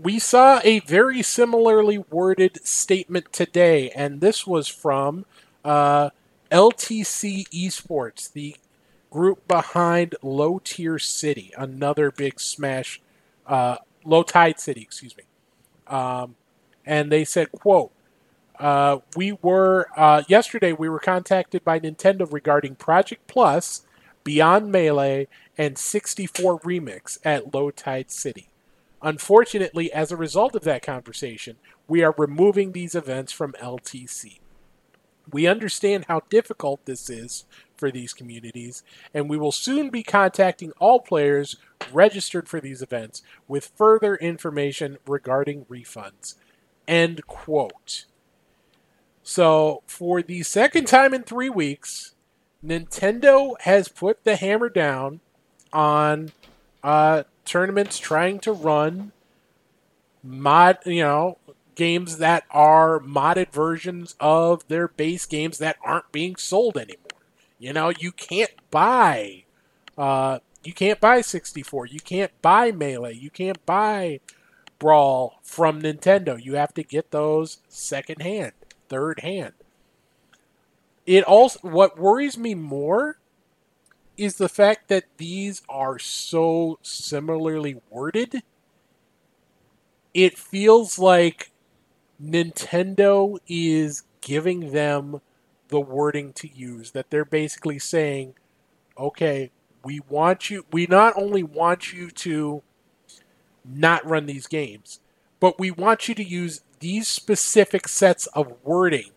we 0.00 0.18
saw 0.18 0.60
a 0.64 0.80
very 0.80 1.22
similarly 1.22 1.98
worded 1.98 2.66
statement 2.66 3.32
today, 3.32 3.90
and 3.90 4.20
this 4.20 4.46
was 4.46 4.66
from 4.68 5.24
uh, 5.64 6.10
LTC 6.50 7.48
Esports, 7.48 8.32
the 8.32 8.56
group 9.10 9.46
behind 9.46 10.16
Low 10.22 10.60
Tier 10.62 10.98
City, 10.98 11.52
another 11.56 12.10
big 12.10 12.40
Smash, 12.40 13.00
uh, 13.46 13.76
Low 14.04 14.22
Tide 14.22 14.58
City, 14.58 14.82
excuse 14.82 15.16
me. 15.16 15.24
Um, 15.86 16.34
and 16.84 17.10
they 17.12 17.24
said, 17.24 17.52
"quote 17.52 17.92
uh, 18.58 18.98
We 19.16 19.32
were 19.40 19.88
uh, 19.96 20.24
yesterday. 20.28 20.72
We 20.72 20.88
were 20.88 20.98
contacted 20.98 21.64
by 21.64 21.78
Nintendo 21.78 22.30
regarding 22.30 22.74
Project 22.74 23.26
Plus, 23.26 23.82
Beyond 24.24 24.72
Melee, 24.72 25.28
and 25.56 25.78
64 25.78 26.60
Remix 26.60 27.18
at 27.24 27.54
Low 27.54 27.70
Tide 27.70 28.10
City." 28.10 28.48
Unfortunately, 29.04 29.92
as 29.92 30.10
a 30.10 30.16
result 30.16 30.56
of 30.56 30.64
that 30.64 30.82
conversation, 30.82 31.56
we 31.86 32.02
are 32.02 32.14
removing 32.16 32.72
these 32.72 32.94
events 32.94 33.32
from 33.32 33.52
LTC. 33.60 34.40
We 35.30 35.46
understand 35.46 36.06
how 36.08 36.22
difficult 36.30 36.86
this 36.86 37.10
is 37.10 37.44
for 37.76 37.90
these 37.90 38.14
communities, 38.14 38.82
and 39.12 39.28
we 39.28 39.36
will 39.36 39.52
soon 39.52 39.90
be 39.90 40.02
contacting 40.02 40.72
all 40.78 41.00
players 41.00 41.56
registered 41.92 42.48
for 42.48 42.60
these 42.60 42.80
events 42.80 43.22
with 43.46 43.72
further 43.76 44.16
information 44.16 44.96
regarding 45.06 45.66
refunds. 45.66 46.36
End 46.88 47.26
quote. 47.26 48.06
So, 49.22 49.82
for 49.86 50.22
the 50.22 50.42
second 50.42 50.86
time 50.86 51.12
in 51.12 51.24
three 51.24 51.50
weeks, 51.50 52.14
Nintendo 52.64 53.60
has 53.60 53.88
put 53.88 54.24
the 54.24 54.36
hammer 54.36 54.70
down 54.70 55.20
on 55.74 56.32
uh, 56.82 57.24
tournaments 57.44 57.98
trying 57.98 58.38
to 58.40 58.52
run 58.52 59.12
mod, 60.22 60.78
you 60.86 61.02
know, 61.02 61.38
games 61.74 62.18
that 62.18 62.44
are 62.50 63.00
modded 63.00 63.50
versions 63.50 64.14
of 64.20 64.66
their 64.68 64.88
base 64.88 65.26
games 65.26 65.58
that 65.58 65.76
aren't 65.84 66.10
being 66.12 66.36
sold 66.36 66.76
anymore. 66.76 66.98
You 67.58 67.72
know, 67.72 67.92
you 67.98 68.12
can't 68.12 68.52
buy, 68.70 69.44
uh, 69.96 70.38
you 70.62 70.72
can't 70.72 71.00
buy 71.00 71.20
64, 71.20 71.86
you 71.86 72.00
can't 72.00 72.30
buy 72.42 72.72
Melee, 72.72 73.14
you 73.14 73.30
can't 73.30 73.64
buy 73.66 74.20
Brawl 74.78 75.38
from 75.42 75.82
Nintendo. 75.82 76.42
You 76.42 76.54
have 76.54 76.74
to 76.74 76.82
get 76.82 77.10
those 77.10 77.58
second 77.68 78.22
hand, 78.22 78.52
third 78.88 79.20
hand. 79.20 79.52
It 81.06 81.24
also 81.24 81.58
what 81.62 81.98
worries 81.98 82.36
me 82.36 82.54
more 82.54 83.18
is 84.16 84.36
the 84.36 84.48
fact 84.48 84.88
that 84.88 85.04
these 85.16 85.62
are 85.68 85.98
so 85.98 86.78
similarly 86.82 87.80
worded. 87.90 88.42
It 90.12 90.38
feels 90.38 90.98
like 90.98 91.50
Nintendo 92.22 93.38
is 93.48 94.04
giving 94.20 94.72
them 94.72 95.20
the 95.68 95.80
wording 95.80 96.32
to 96.34 96.48
use 96.48 96.92
that 96.92 97.10
they're 97.10 97.24
basically 97.24 97.78
saying, 97.78 98.34
okay, 98.96 99.50
we 99.84 100.00
want 100.08 100.50
you, 100.50 100.64
we 100.72 100.86
not 100.86 101.14
only 101.16 101.42
want 101.42 101.92
you 101.92 102.10
to 102.10 102.62
not 103.64 104.06
run 104.06 104.26
these 104.26 104.46
games, 104.46 105.00
but 105.40 105.58
we 105.58 105.70
want 105.70 106.08
you 106.08 106.14
to 106.14 106.24
use 106.24 106.60
these 106.80 107.08
specific 107.08 107.88
sets 107.88 108.26
of 108.28 108.52
wording 108.62 109.10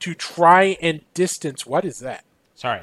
to 0.00 0.14
try 0.14 0.76
and 0.82 1.02
distance. 1.14 1.66
What 1.66 1.84
is 1.84 2.00
that? 2.00 2.24
Sorry. 2.54 2.82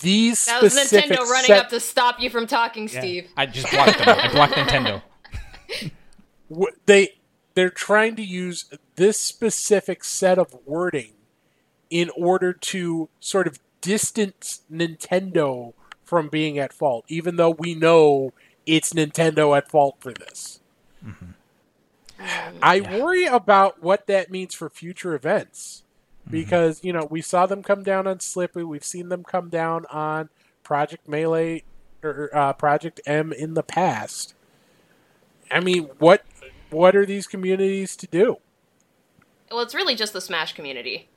These 0.00 0.46
That 0.46 0.62
was 0.62 0.74
specific 0.74 1.10
Nintendo 1.10 1.26
running 1.28 1.46
set- 1.46 1.64
up 1.64 1.68
to 1.70 1.80
stop 1.80 2.20
you 2.20 2.30
from 2.30 2.46
talking, 2.46 2.88
Yeah. 2.88 3.00
Steve. 3.00 3.28
I 3.36 3.46
just 3.46 3.70
blocked 3.70 3.98
them. 3.98 4.08
I 4.08 4.32
blocked 4.32 4.54
Nintendo. 4.54 5.02
they 6.86 7.16
they're 7.54 7.70
trying 7.70 8.16
to 8.16 8.22
use 8.22 8.66
this 8.96 9.18
specific 9.20 10.04
set 10.04 10.38
of 10.38 10.54
wording 10.66 11.12
in 11.88 12.10
order 12.16 12.52
to 12.52 13.08
sort 13.18 13.46
of 13.46 13.58
distance 13.80 14.62
Nintendo 14.72 15.72
from 16.04 16.28
being 16.28 16.58
at 16.58 16.72
fault, 16.72 17.04
even 17.08 17.36
though 17.36 17.50
we 17.50 17.74
know 17.74 18.32
it's 18.66 18.92
Nintendo 18.92 19.56
at 19.56 19.68
fault 19.68 19.96
for 20.00 20.12
this. 20.12 20.60
Mm-hmm. 21.04 21.30
I 22.62 22.80
worry 22.80 23.24
about 23.24 23.82
what 23.82 24.06
that 24.06 24.30
means 24.30 24.54
for 24.54 24.68
future 24.68 25.14
events 25.14 25.82
because 26.30 26.84
you 26.84 26.92
know 26.92 27.06
we 27.10 27.20
saw 27.20 27.46
them 27.46 27.62
come 27.62 27.82
down 27.82 28.06
on 28.06 28.18
Slippi, 28.18 28.66
we've 28.66 28.84
seen 28.84 29.08
them 29.08 29.24
come 29.24 29.48
down 29.48 29.86
on 29.86 30.28
Project 30.62 31.08
Melee 31.08 31.64
or 32.02 32.30
uh, 32.32 32.52
Project 32.52 33.00
M 33.06 33.32
in 33.32 33.54
the 33.54 33.62
past. 33.62 34.34
I 35.50 35.60
mean, 35.60 35.90
what 35.98 36.24
what 36.70 36.94
are 36.96 37.04
these 37.04 37.26
communities 37.26 37.96
to 37.96 38.06
do? 38.06 38.38
Well, 39.50 39.60
it's 39.60 39.74
really 39.74 39.96
just 39.96 40.12
the 40.12 40.20
Smash 40.20 40.52
community. 40.52 41.08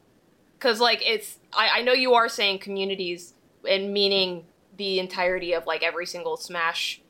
Because, 0.58 0.80
like, 0.80 1.02
it's. 1.06 1.38
I, 1.54 1.80
I 1.80 1.82
know 1.82 1.94
you 1.94 2.14
are 2.14 2.28
saying 2.28 2.60
communities 2.60 3.34
and 3.68 3.94
meaning 3.94 4.46
the 4.76 5.00
entirety 5.00 5.54
of, 5.54 5.68
like, 5.68 5.84
every 5.84 6.06
single 6.06 6.38
Smash 6.38 7.02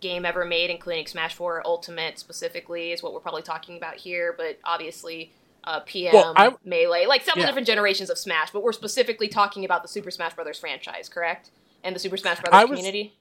game 0.00 0.24
ever 0.24 0.44
made, 0.44 0.70
including 0.70 1.06
Smash 1.06 1.34
4 1.34 1.62
Ultimate 1.66 2.18
specifically, 2.18 2.92
is 2.92 3.02
what 3.02 3.12
we're 3.12 3.20
probably 3.20 3.42
talking 3.42 3.76
about 3.76 3.96
here, 3.96 4.34
but 4.36 4.58
obviously. 4.64 5.32
Uh, 5.64 5.80
PM, 5.80 6.14
Well, 6.14 6.32
I- 6.36 6.54
Melee, 6.64 7.04
like 7.06 7.22
several 7.22 7.42
Yeah. 7.42 7.46
different 7.46 7.66
generations 7.66 8.08
of 8.08 8.16
Smash, 8.18 8.50
but 8.50 8.62
we're 8.62 8.72
specifically 8.72 9.28
talking 9.28 9.64
about 9.64 9.82
the 9.82 9.88
Super 9.88 10.10
Smash 10.10 10.34
Brothers 10.34 10.58
franchise, 10.58 11.08
correct? 11.08 11.50
And 11.84 11.94
the 11.94 12.00
Super 12.00 12.16
Smash 12.16 12.38
I 12.38 12.42
Brothers 12.50 12.70
was- 12.70 12.78
community. 12.78 13.14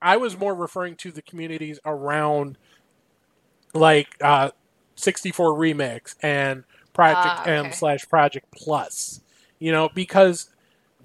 I 0.00 0.16
was 0.16 0.36
more 0.38 0.54
referring 0.54 0.96
to 0.96 1.10
the 1.12 1.22
communities 1.22 1.78
around 1.84 2.56
like 3.74 4.08
uh 4.20 4.50
64 4.96 5.54
remix 5.54 6.14
and 6.22 6.64
Project 6.92 7.26
Ah, 7.26 7.44
M 7.44 7.72
slash 7.72 8.08
Project 8.08 8.46
Plus. 8.52 9.20
You 9.58 9.72
know, 9.72 9.88
because 9.94 10.50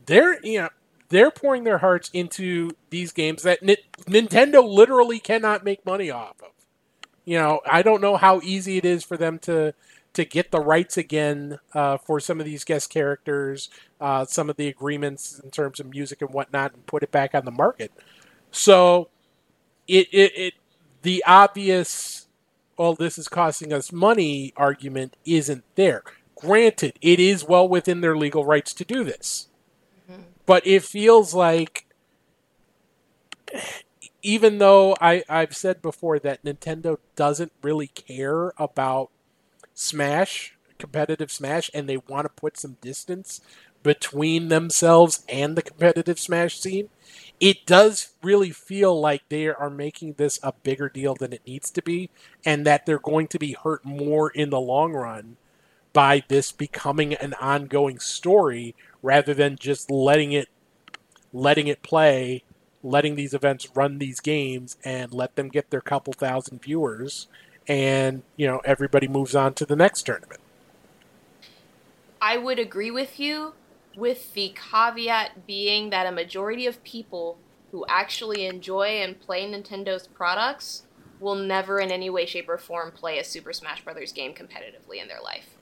they're 0.06 0.40
you 0.44 0.60
know 0.62 0.70
they're 1.10 1.32
pouring 1.32 1.64
their 1.64 1.78
hearts 1.78 2.10
into 2.14 2.72
these 2.90 3.12
games 3.12 3.44
that 3.44 3.64
Ni- 3.64 3.78
Nintendo 4.02 4.68
literally 4.68 5.20
cannot 5.20 5.64
make 5.64 5.86
money 5.86 6.10
off 6.12 6.42
of. 6.42 6.50
You 7.24 7.38
know, 7.38 7.62
I 7.66 7.82
don't 7.82 8.02
know 8.02 8.18
how 8.18 8.42
easy 8.44 8.78
it 8.78 8.86
is 8.86 9.04
for 9.04 9.16
them 9.16 9.40
to 9.40 9.74
to 10.18 10.26
get 10.26 10.50
the 10.50 10.60
rights 10.60 10.98
again 10.98 11.60
uh, 11.76 11.96
for 11.96 12.20
some 12.20 12.40
of 12.40 12.46
these 12.48 12.64
guest 12.64 12.90
characters, 12.90 13.70
uh, 14.02 14.26
some 14.26 14.50
of 14.50 14.56
the 14.56 14.68
agreements 14.68 15.40
in 15.44 15.52
terms 15.52 15.80
of 15.80 15.88
music 15.88 16.24
and 16.24 16.32
whatnot, 16.32 16.74
and 16.74 16.84
put 16.88 17.04
it 17.04 17.12
back 17.12 17.36
on 17.36 17.46
the 17.46 17.52
market. 17.52 17.92
So, 18.50 19.10
it 19.88 20.08
it, 20.12 20.32
it 20.36 20.54
the 21.04 21.24
obvious, 21.28 22.28
well, 22.80 22.96
this 22.96 23.20
is 23.20 23.28
costing 23.28 23.72
us 23.72 23.92
money 23.92 24.54
argument 24.58 25.16
isn't 25.24 25.64
there. 25.76 26.02
Granted, 26.36 26.98
it 27.00 27.20
is 27.20 27.44
well 27.44 27.70
within 27.70 28.02
their 28.02 28.18
legal 28.18 28.44
rights 28.44 28.74
to 28.74 28.84
do 28.84 29.04
this, 29.04 29.50
but 30.48 30.66
it 30.66 30.82
feels 30.82 31.36
like 31.36 31.86
even 34.24 34.58
though 34.58 34.96
I, 35.00 35.24
I've 35.30 35.56
said 35.56 35.84
before 35.84 36.18
that 36.20 36.44
Nintendo 36.44 36.98
doesn't 37.16 37.52
really 37.62 37.88
care 37.88 38.52
about 38.58 39.12
Smash, 39.80 40.58
competitive 40.80 41.32
Smash, 41.32 41.70
and 41.72 41.88
they 41.88 41.98
want 41.98 42.26
to 42.26 42.30
put 42.30 42.58
some 42.58 42.78
distance 42.82 43.42
between 43.84 44.48
themselves 44.48 45.24
and 45.30 45.56
the 45.56 45.62
competitive 45.62 46.20
Smash 46.20 46.60
scene, 46.60 46.90
it 47.40 47.64
does 47.68 48.16
really 48.24 48.50
feel 48.50 49.00
like 49.00 49.22
they 49.30 49.48
are 49.48 49.70
making 49.70 50.14
this 50.14 50.40
a 50.42 50.52
bigger 50.52 50.90
deal 50.90 51.14
than 51.14 51.32
it 51.32 51.46
needs 51.46 51.70
to 51.70 51.84
be, 51.84 52.10
and 52.44 52.66
that 52.66 52.88
they're 52.88 52.98
going 52.98 53.28
to 53.28 53.38
be 53.38 53.54
hurt 53.54 53.86
more 53.86 54.32
in 54.32 54.50
the 54.50 54.60
long 54.60 54.94
run 54.94 55.38
by 55.94 56.24
this 56.28 56.52
becoming 56.52 57.14
an 57.14 57.36
ongoing 57.36 58.00
story 58.00 58.74
rather 59.04 59.36
than 59.36 59.58
just 59.58 59.92
letting 59.92 60.32
it 60.32 60.48
letting 61.32 61.68
it 61.68 61.84
play 61.84 62.44
letting 62.82 63.16
these 63.16 63.34
events 63.34 63.76
run 63.76 64.00
these 64.00 64.20
games 64.20 64.78
and 64.84 65.14
let 65.14 65.36
them 65.36 65.50
get 65.50 65.70
their 65.70 65.82
couple 65.82 66.14
thousand 66.14 66.62
viewers 66.62 67.28
and 67.68 68.24
you 68.36 68.48
know 68.48 68.60
everybody 68.66 69.08
moves 69.08 69.36
on 69.36 69.54
to 69.54 69.66
the 69.66 69.76
next 69.76 70.04
tournament 70.04 70.40
I 72.22 72.38
would 72.38 72.60
agree 72.60 72.92
with 72.92 73.20
you, 73.20 73.54
with 73.96 74.34
the 74.34 74.54
caveat 74.56 75.46
being 75.46 75.90
that 75.92 76.08
a 76.08 76.12
majority 76.12 76.66
of 76.66 76.84
people 76.84 77.38
who 77.72 77.86
actually 77.88 78.46
enjoy 78.46 79.02
and 79.02 79.20
play 79.20 79.46
Nintendo's 79.46 80.08
products 80.08 80.84
will 81.20 81.36
never 81.36 81.80
in 81.80 81.92
any 81.92 82.10
way, 82.10 82.26
shape, 82.26 82.48
or 82.50 82.58
form 82.58 82.92
play 82.92 83.20
a 83.20 83.24
Super 83.24 83.54
Smash 83.54 83.84
Bros. 83.84 84.12
game 84.12 84.34
competitively 84.34 85.02
in 85.02 85.08
their 85.08 85.22
life. 85.22 85.56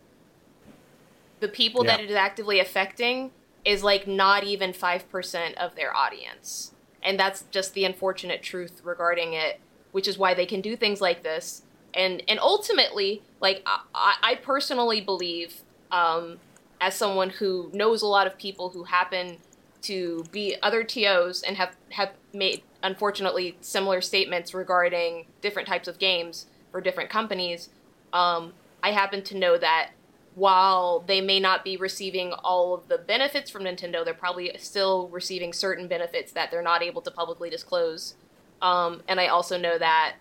The 1.40 1.48
people 1.48 1.84
that 1.84 2.00
it 2.00 2.10
is 2.10 2.16
actively 2.16 2.60
affecting 2.60 3.32
is 3.64 3.84
like 3.84 4.08
not 4.08 4.44
even 4.44 4.74
5% 4.74 5.54
of 5.56 5.76
their 5.76 5.96
audience. 5.96 6.74
And 7.04 7.20
that's 7.20 7.44
just 7.52 7.74
the 7.74 7.86
unfortunate 7.86 8.42
truth 8.42 8.82
regarding 8.84 9.34
it, 9.34 9.60
which 9.92 10.08
is 10.08 10.18
why 10.18 10.34
they 10.34 10.46
can 10.46 10.62
do 10.62 10.76
things 10.76 11.02
like 11.02 11.24
this. 11.24 11.64
And 11.96 12.22
and 12.28 12.40
ultimately, 12.40 13.24
like 13.40 13.64
I, 13.66 14.16
I 14.22 14.36
personally 14.36 15.02
believe, 15.02 15.62
um, 15.92 16.40
as 16.82 16.96
someone 16.96 17.30
who 17.30 17.70
knows 17.74 18.02
a 18.02 18.08
lot 18.08 18.28
of 18.28 18.38
people 18.38 18.70
who 18.70 18.84
happen 18.84 19.38
to 19.84 20.26
be 20.32 20.56
other 20.62 20.84
TOs 20.84 21.42
and 21.42 21.56
have 21.58 21.76
have 21.92 22.12
made 22.34 22.64
unfortunately 22.84 23.58
similar 23.62 24.02
statements 24.02 24.54
regarding 24.54 25.26
different 25.42 25.68
types 25.68 25.88
of 25.88 25.98
games 25.98 26.48
for 26.72 26.82
different 26.82 27.10
companies. 27.10 27.70
Um, 28.12 28.54
I 28.84 28.92
happen 28.92 29.24
to 29.24 29.38
know 29.38 29.58
that 29.58 29.92
while 30.36 31.00
they 31.08 31.22
may 31.22 31.40
not 31.40 31.64
be 31.64 31.78
receiving 31.78 32.34
all 32.34 32.74
of 32.74 32.88
the 32.90 32.98
benefits 32.98 33.50
from 33.50 33.64
Nintendo, 33.64 34.04
they're 34.04 34.14
probably 34.14 34.52
still 34.60 35.08
receiving 35.08 35.54
certain 35.54 35.88
benefits 35.88 36.34
that 36.34 36.52
they're 36.52 36.62
not 36.62 36.84
able 36.84 37.02
to 37.02 37.10
publicly 37.10 37.50
disclose. 37.50 38.16
Um, 38.62 39.02
and 39.08 39.20
I 39.20 39.28
also 39.28 39.58
know 39.58 39.78
that 39.78 40.16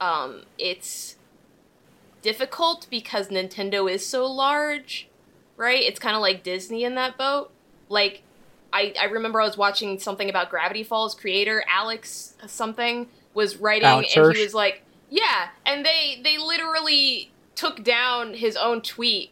um, 0.00 0.42
it's 0.58 1.16
difficult 2.22 2.86
because 2.90 3.28
Nintendo 3.28 3.90
is 3.90 4.06
so 4.06 4.26
large, 4.26 5.08
right? 5.56 5.82
It's 5.82 5.98
kind 5.98 6.16
of 6.16 6.22
like 6.22 6.42
Disney 6.42 6.84
in 6.84 6.94
that 6.96 7.16
boat. 7.16 7.50
Like, 7.88 8.22
I, 8.72 8.94
I 9.00 9.04
remember 9.06 9.40
I 9.40 9.46
was 9.46 9.56
watching 9.56 9.98
something 9.98 10.28
about 10.28 10.50
Gravity 10.50 10.82
Falls 10.82 11.14
creator 11.14 11.64
Alex 11.68 12.34
something 12.46 13.08
was 13.34 13.56
writing, 13.56 13.86
Alex 13.86 14.14
and 14.14 14.26
Hirsch? 14.26 14.36
he 14.36 14.42
was 14.42 14.54
like, 14.54 14.82
"Yeah," 15.08 15.48
and 15.64 15.86
they 15.86 16.20
they 16.22 16.36
literally 16.38 17.30
took 17.54 17.82
down 17.82 18.34
his 18.34 18.56
own 18.56 18.82
tweet 18.82 19.30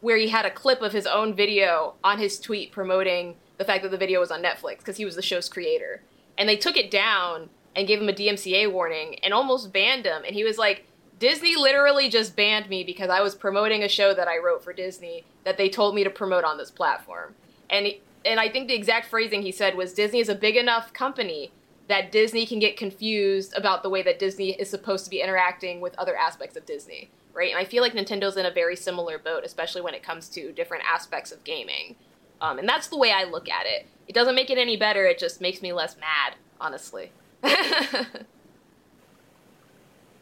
where 0.00 0.16
he 0.16 0.28
had 0.28 0.46
a 0.46 0.50
clip 0.50 0.80
of 0.80 0.92
his 0.92 1.06
own 1.06 1.34
video 1.34 1.94
on 2.04 2.18
his 2.18 2.38
tweet 2.38 2.72
promoting 2.72 3.36
the 3.58 3.64
fact 3.64 3.82
that 3.82 3.90
the 3.90 3.98
video 3.98 4.20
was 4.20 4.30
on 4.30 4.42
Netflix 4.42 4.78
because 4.78 4.96
he 4.96 5.04
was 5.04 5.16
the 5.16 5.22
show's 5.22 5.48
creator. 5.48 6.00
And 6.36 6.48
they 6.48 6.56
took 6.56 6.76
it 6.76 6.90
down 6.90 7.50
and 7.78 7.86
gave 7.86 8.02
him 8.02 8.08
a 8.08 8.12
DMCA 8.12 8.72
warning 8.72 9.20
and 9.22 9.32
almost 9.32 9.72
banned 9.72 10.04
him. 10.04 10.24
And 10.26 10.34
he 10.34 10.42
was 10.42 10.58
like, 10.58 10.84
Disney 11.20 11.54
literally 11.54 12.08
just 12.08 12.34
banned 12.34 12.68
me 12.68 12.82
because 12.82 13.08
I 13.08 13.20
was 13.20 13.36
promoting 13.36 13.84
a 13.84 13.88
show 13.88 14.12
that 14.14 14.26
I 14.26 14.38
wrote 14.38 14.64
for 14.64 14.72
Disney 14.72 15.24
that 15.44 15.56
they 15.56 15.68
told 15.68 15.94
me 15.94 16.02
to 16.02 16.10
promote 16.10 16.42
on 16.42 16.58
this 16.58 16.72
platform. 16.72 17.36
And 17.70 17.86
and 18.24 18.40
I 18.40 18.48
think 18.48 18.66
the 18.66 18.74
exact 18.74 19.06
phrasing 19.06 19.42
he 19.42 19.52
said 19.52 19.76
was 19.76 19.94
Disney 19.94 20.18
is 20.18 20.28
a 20.28 20.34
big 20.34 20.56
enough 20.56 20.92
company 20.92 21.52
that 21.86 22.10
Disney 22.10 22.44
can 22.46 22.58
get 22.58 22.76
confused 22.76 23.54
about 23.56 23.84
the 23.84 23.88
way 23.88 24.02
that 24.02 24.18
Disney 24.18 24.50
is 24.50 24.68
supposed 24.68 25.04
to 25.04 25.10
be 25.10 25.22
interacting 25.22 25.80
with 25.80 25.96
other 25.96 26.16
aspects 26.16 26.56
of 26.56 26.66
Disney, 26.66 27.10
right? 27.32 27.50
And 27.50 27.58
I 27.58 27.64
feel 27.64 27.80
like 27.80 27.94
Nintendo's 27.94 28.36
in 28.36 28.44
a 28.44 28.50
very 28.50 28.74
similar 28.74 29.18
boat, 29.18 29.44
especially 29.44 29.82
when 29.82 29.94
it 29.94 30.02
comes 30.02 30.28
to 30.30 30.52
different 30.52 30.82
aspects 30.84 31.30
of 31.30 31.44
gaming. 31.44 31.94
Um, 32.40 32.58
and 32.58 32.68
that's 32.68 32.88
the 32.88 32.98
way 32.98 33.12
I 33.12 33.22
look 33.22 33.48
at 33.48 33.66
it. 33.66 33.86
It 34.08 34.14
doesn't 34.14 34.34
make 34.34 34.50
it 34.50 34.58
any 34.58 34.76
better, 34.76 35.06
it 35.06 35.18
just 35.18 35.40
makes 35.40 35.62
me 35.62 35.72
less 35.72 35.96
mad, 35.96 36.34
honestly. 36.60 37.12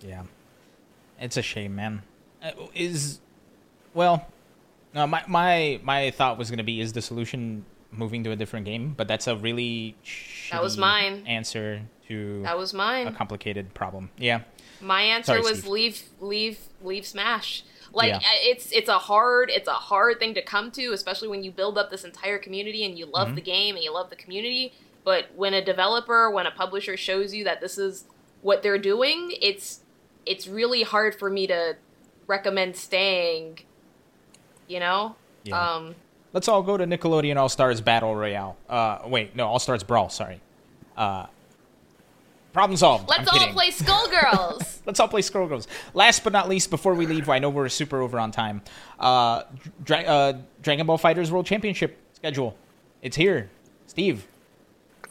Yeah, 0.07 0.25
it's 1.19 1.37
a 1.37 1.43
shame, 1.43 1.75
man. 1.75 2.03
Uh, 2.43 2.51
Is 2.75 3.21
well, 3.95 4.27
no, 4.95 5.07
my 5.07 5.25
my 5.27 5.81
my 5.83 6.11
thought 6.11 6.39
was 6.39 6.51
gonna 6.51 6.63
be 6.65 6.81
is 6.81 6.93
the 6.93 7.03
solution 7.03 7.65
moving 7.91 8.23
to 8.25 8.31
a 8.31 8.37
different 8.37 8.67
game, 8.67 8.95
but 8.97 9.09
that's 9.09 9.27
a 9.27 9.37
really 9.37 9.97
That 10.53 10.63
was 10.63 10.77
mine. 10.77 11.25
answer 11.27 11.83
to 12.09 12.43
that 12.43 12.59
was 12.59 12.73
a 12.73 12.77
mine. 12.77 13.15
complicated 13.15 13.73
problem. 13.75 14.11
Yeah, 14.19 14.43
My 14.81 15.01
answer 15.03 15.33
Sorry, 15.33 15.41
was 15.41 15.61
Steve. 15.61 15.71
leave, 15.71 16.03
leave, 16.21 16.59
leave 16.83 17.07
Smash. 17.07 17.65
Like 17.93 18.11
Yeah. 18.11 18.21
It's 18.43 18.71
it's 18.73 18.91
a 18.91 18.99
hard 18.99 19.49
it's 19.51 19.69
a 19.69 19.73
hard 19.73 20.19
thing 20.19 20.35
to 20.35 20.43
come 20.43 20.71
to, 20.73 20.93
especially 20.93 21.29
when 21.29 21.43
you 21.43 21.51
build 21.51 21.79
up 21.79 21.91
this 21.91 22.05
entire 22.05 22.39
community 22.39 22.85
and 22.85 22.99
you 22.99 23.07
Mm-hmm. 23.07 23.15
love 23.15 23.35
the 23.35 23.41
game 23.41 23.77
and 23.77 23.83
you 23.85 23.93
love 23.95 24.11
the 24.11 24.17
community. 24.17 24.75
But 25.07 25.27
when 25.37 25.55
a 25.55 25.65
developer, 25.65 26.29
when 26.33 26.47
a 26.47 26.51
publisher 26.51 26.97
shows 26.97 27.33
you 27.33 27.45
that 27.45 27.61
this 27.61 27.79
is 27.79 28.05
what 28.43 28.63
they're 28.65 28.77
doing, 28.77 29.33
it's 29.41 29.81
it's 30.27 30.49
really 30.49 30.83
hard 30.83 31.15
for 31.15 31.31
me 31.31 31.47
to 31.47 31.77
recommend 32.27 32.75
staying. 32.77 33.61
You 34.67 34.81
know, 34.81 35.15
Yeah. 35.45 35.75
um, 35.77 35.95
let's 36.33 36.49
all 36.49 36.61
go 36.65 36.77
to 36.77 36.85
Nickelodeon 36.85 37.37
All 37.37 37.49
Stars 37.49 37.81
Battle 37.81 38.17
Royale. 38.17 38.57
Uh, 38.69 38.99
wait, 39.07 39.37
no, 39.37 39.47
All 39.47 39.61
Stars 39.61 39.85
Brawl. 39.85 40.09
Sorry. 40.09 40.41
Uh, 40.97 41.27
problem 42.53 42.77
solved. 42.77 43.09
let's 43.09 43.21
I'm 43.21 43.29
all 43.29 43.39
kidding. 43.39 43.55
play 43.55 43.71
Skullgirls. 43.71 44.73
Let's 44.87 44.99
all 45.01 45.09
play 45.09 45.21
Skullgirls. 45.21 45.67
Last 45.95 46.23
but 46.25 46.33
not 46.33 46.49
least, 46.49 46.71
before 46.71 46.95
we 46.95 47.07
leave, 47.07 47.29
I 47.29 47.39
know 47.41 47.51
we're 47.51 47.69
super 47.69 48.01
over 48.03 48.19
on 48.21 48.31
time. 48.33 48.63
Uh, 49.01 49.43
Dra- 49.85 49.99
uh, 49.99 50.39
Dragon 50.63 50.87
Ball 50.87 50.97
FighterZ 50.99 51.31
World 51.31 51.45
Championship 51.47 51.97
schedule. 52.15 52.57
It's 53.03 53.17
here. 53.17 53.51
Steve. 53.89 54.27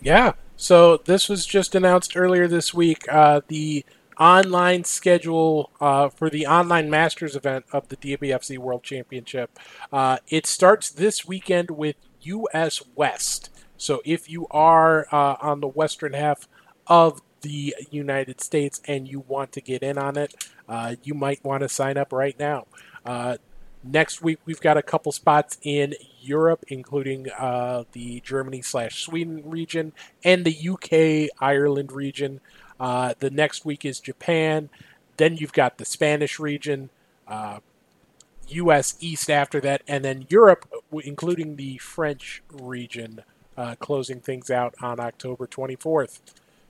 Yeah. 0.02 0.34
So 0.58 0.98
this 0.98 1.28
was 1.28 1.46
just 1.46 1.76
announced 1.76 2.16
earlier 2.16 2.48
this 2.48 2.74
week. 2.74 3.06
Uh, 3.10 3.42
the 3.48 3.86
online 4.20 4.84
schedule 4.86 5.72
uh, 5.82 6.10
for 6.10 6.30
the 6.30 6.48
online 6.48 6.90
Masters 6.90 7.36
event 7.36 7.66
of 7.72 7.90
the 7.90 7.98
DBFZ 7.98 8.58
World 8.58 8.84
Championship. 8.84 9.58
Uh, 9.92 10.18
it 10.30 10.48
starts 10.48 10.90
this 10.90 11.26
weekend 11.26 11.72
with 11.72 11.96
U.S. 12.22 12.82
West. 12.96 13.50
So 13.78 14.02
if 14.06 14.30
you 14.30 14.48
are 14.52 15.08
uh, 15.12 15.36
on 15.42 15.60
the 15.60 15.68
western 15.68 16.14
half 16.14 16.48
of 16.88 17.22
the 17.42 17.76
United 17.92 18.42
States 18.42 18.82
and 18.88 19.08
you 19.08 19.26
want 19.28 19.52
to 19.52 19.62
get 19.62 19.84
in 19.84 19.98
on 19.98 20.18
it, 20.18 20.34
uh, 20.70 20.96
you 21.04 21.14
might 21.14 21.44
want 21.44 21.62
to 21.62 21.70
sign 21.70 21.98
up 21.98 22.14
right 22.14 22.40
now. 22.40 22.68
Uh, 23.06 23.38
Next 23.88 24.24
week, 24.24 24.40
we've 24.46 24.60
got 24.60 24.78
a 24.78 24.82
couple 24.82 25.12
spots 25.12 25.60
in 25.62 25.94
Europe, 26.26 26.66
including 26.68 27.30
uh, 27.32 27.84
the 27.92 28.20
Germany 28.22 28.62
slash 28.62 29.04
Sweden 29.04 29.44
region 29.46 29.94
and 30.24 30.46
the 30.46 30.70
UK 30.70 31.30
Ireland 31.40 31.92
region. 31.92 32.42
Uh, 32.80 33.14
the 33.20 33.30
next 33.30 33.66
week 33.66 33.86
is 33.86 34.00
Japan. 34.00 34.70
Then 35.18 35.38
you've 35.38 35.54
got 35.54 35.78
the 35.78 35.86
Spanish 35.86 36.40
region, 36.40 36.90
uh, 37.28 37.60
U.S. 38.50 38.96
East 39.00 39.30
after 39.30 39.62
that, 39.62 39.82
and 39.88 40.04
then 40.04 40.26
Europe, 40.30 40.70
including 41.04 41.56
the 41.56 41.78
French 41.78 42.44
region, 42.52 43.24
uh, 43.58 43.76
closing 43.76 44.20
things 44.20 44.52
out 44.52 44.76
on 44.82 45.00
October 45.00 45.48
24th. 45.48 46.20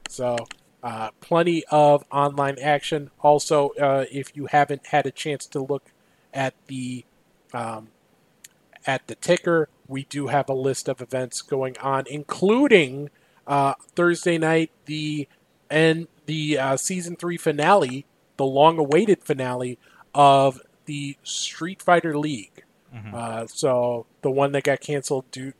So, 0.07 0.37
uh, 0.83 1.09
plenty 1.19 1.63
of 1.71 2.05
online 2.11 2.59
action. 2.59 3.09
Also, 3.21 3.69
uh, 3.81 4.05
if 4.11 4.35
you 4.35 4.45
haven't 4.45 4.87
had 4.87 5.07
a 5.07 5.11
chance 5.11 5.47
to 5.47 5.59
look 5.59 5.91
at 6.31 6.53
the 6.67 7.03
um, 7.53 7.87
at 8.85 9.07
the 9.07 9.15
ticker, 9.15 9.69
we 9.87 10.05
do 10.05 10.27
have 10.27 10.49
a 10.49 10.53
list 10.53 10.87
of 10.87 11.01
events 11.01 11.41
going 11.41 11.77
on, 11.79 12.05
including 12.09 13.09
uh, 13.47 13.73
Thursday 13.95 14.37
night 14.37 14.71
the 14.85 15.27
and 15.69 16.07
the 16.25 16.57
uh, 16.57 16.77
season 16.77 17.15
three 17.15 17.37
finale, 17.37 18.05
the 18.37 18.45
long-awaited 18.45 19.23
finale 19.23 19.77
of 20.13 20.61
the 20.85 21.17
Street 21.23 21.81
Fighter 21.81 22.17
League. 22.17 22.63
Uh, 23.15 23.45
so 23.47 24.05
the 24.21 24.31
one 24.31 24.51
that 24.53 24.63
got 24.63 24.79
canceled 24.79 25.29
due 25.31 25.53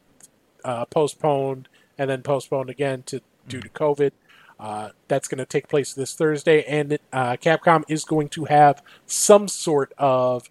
uh, 0.64 0.86
postponed 0.86 1.68
and 1.98 2.10
then 2.10 2.22
postponed 2.22 2.70
again 2.70 3.04
to 3.04 3.22
due 3.48 3.62
to 3.62 3.70
COVID. 3.70 4.12
Uh, 4.58 4.90
that's 5.10 5.28
going 5.28 5.40
to 5.40 5.46
take 5.46 5.68
place 5.68 5.94
this 5.94 6.14
Thursday, 6.14 6.64
and 6.64 6.98
uh, 7.12 7.36
Capcom 7.36 7.84
is 7.90 8.06
going 8.06 8.30
to 8.30 8.46
have 8.46 8.82
some 9.06 9.50
sort 9.50 9.92
of 9.98 10.50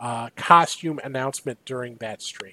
uh, 0.00 0.30
costume 0.34 0.98
announcement 1.04 1.58
during 1.64 1.96
that 1.96 2.22
stream. 2.22 2.52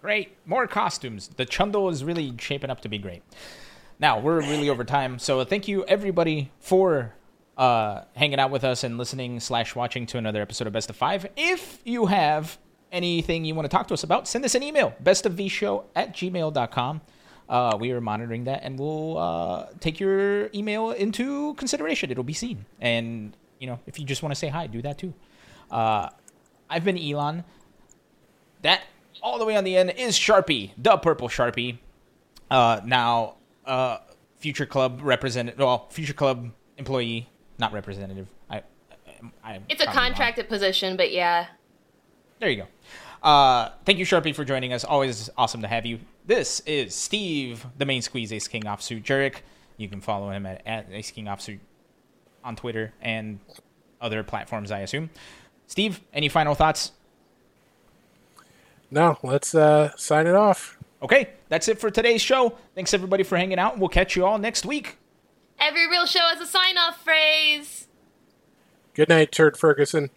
Great. 0.00 0.36
More 0.46 0.66
costumes. 0.66 1.28
The 1.28 1.44
Chundo 1.44 1.90
is 1.90 2.04
really 2.04 2.34
shaping 2.38 2.70
up 2.70 2.80
to 2.80 2.88
be 2.88 2.98
great. 2.98 3.22
Now, 4.00 4.20
we're 4.20 4.40
really 4.40 4.70
over 4.70 4.84
time, 4.84 5.18
so 5.18 5.44
thank 5.44 5.66
you 5.66 5.84
everybody 5.86 6.52
for 6.60 7.14
uh, 7.56 8.02
hanging 8.14 8.38
out 8.38 8.52
with 8.52 8.62
us 8.62 8.84
and 8.84 8.96
listening 8.96 9.40
slash 9.40 9.74
watching 9.74 10.06
to 10.06 10.18
another 10.18 10.40
episode 10.40 10.68
of 10.68 10.72
Best 10.72 10.88
of 10.88 10.96
Five. 10.96 11.26
If 11.36 11.80
you 11.84 12.06
have 12.06 12.58
anything 12.92 13.44
you 13.44 13.56
want 13.56 13.68
to 13.68 13.76
talk 13.76 13.88
to 13.88 13.94
us 13.94 14.04
about, 14.04 14.28
send 14.28 14.44
us 14.44 14.54
an 14.54 14.62
email, 14.62 14.94
bestofvshow 15.02 15.84
at 15.96 16.14
gmail.com. 16.14 17.00
Uh, 17.48 17.76
we 17.80 17.90
are 17.90 18.00
monitoring 18.00 18.44
that, 18.44 18.60
and 18.62 18.78
we'll 18.78 19.18
uh, 19.18 19.66
take 19.80 19.98
your 19.98 20.48
email 20.54 20.92
into 20.92 21.54
consideration. 21.54 22.10
It'll 22.10 22.22
be 22.22 22.34
seen. 22.34 22.66
And, 22.80 23.36
you 23.58 23.66
know, 23.66 23.80
if 23.86 23.98
you 23.98 24.04
just 24.04 24.22
want 24.22 24.30
to 24.32 24.38
say 24.38 24.48
hi, 24.48 24.68
do 24.68 24.80
that 24.82 24.98
too. 24.98 25.12
Uh, 25.70 26.10
I've 26.70 26.84
been 26.84 26.98
Elon. 26.98 27.44
That 28.62 28.82
all 29.22 29.38
the 29.38 29.44
way 29.44 29.56
on 29.56 29.64
the 29.64 29.76
end 29.76 29.90
is 29.96 30.16
Sharpie, 30.16 30.72
the 30.76 30.96
purple 30.96 31.28
Sharpie. 31.28 31.78
Uh, 32.50 32.80
now, 32.84 33.34
uh, 33.66 33.98
Future 34.38 34.66
Club 34.66 35.00
representative, 35.02 35.58
well, 35.58 35.88
Future 35.90 36.12
Club 36.12 36.50
employee, 36.76 37.28
not 37.58 37.72
representative. 37.72 38.28
I, 38.48 38.58
I, 38.58 38.62
I 39.44 39.60
it's 39.68 39.82
a 39.82 39.86
contracted 39.86 40.48
position, 40.48 40.96
but 40.96 41.12
yeah. 41.12 41.46
There 42.38 42.48
you 42.48 42.64
go. 42.64 42.66
Uh, 43.22 43.70
thank 43.84 43.98
you, 43.98 44.04
Sharpie, 44.04 44.34
for 44.34 44.44
joining 44.44 44.72
us. 44.72 44.84
Always 44.84 45.28
awesome 45.36 45.62
to 45.62 45.68
have 45.68 45.84
you. 45.84 45.98
This 46.26 46.60
is 46.60 46.94
Steve, 46.94 47.66
the 47.76 47.84
main 47.84 48.02
squeeze 48.02 48.32
Ace 48.32 48.48
King 48.48 48.62
Offsuit 48.62 49.02
Jurek. 49.02 49.36
You 49.76 49.88
can 49.88 50.00
follow 50.00 50.30
him 50.30 50.46
at, 50.46 50.62
at 50.66 50.86
Ace 50.92 51.10
King 51.10 51.24
Offsuit 51.24 51.58
on 52.44 52.54
Twitter 52.54 52.92
and 53.00 53.40
other 54.00 54.22
platforms, 54.22 54.70
I 54.70 54.80
assume. 54.80 55.10
Steve, 55.68 56.00
any 56.12 56.28
final 56.28 56.56
thoughts? 56.56 56.92
No, 58.90 59.18
let's 59.22 59.54
uh, 59.54 59.94
sign 59.96 60.26
it 60.26 60.34
off. 60.34 60.78
Okay, 61.02 61.28
that's 61.48 61.68
it 61.68 61.78
for 61.78 61.90
today's 61.90 62.22
show. 62.22 62.54
Thanks 62.74 62.92
everybody 62.92 63.22
for 63.22 63.36
hanging 63.36 63.58
out. 63.58 63.72
And 63.72 63.80
we'll 63.80 63.90
catch 63.90 64.16
you 64.16 64.26
all 64.26 64.38
next 64.38 64.66
week. 64.66 64.96
Every 65.60 65.88
real 65.88 66.06
show 66.06 66.20
has 66.20 66.40
a 66.40 66.46
sign 66.46 66.76
off 66.76 67.02
phrase. 67.04 67.86
Good 68.94 69.08
night, 69.08 69.30
Turd 69.30 69.56
Ferguson. 69.56 70.10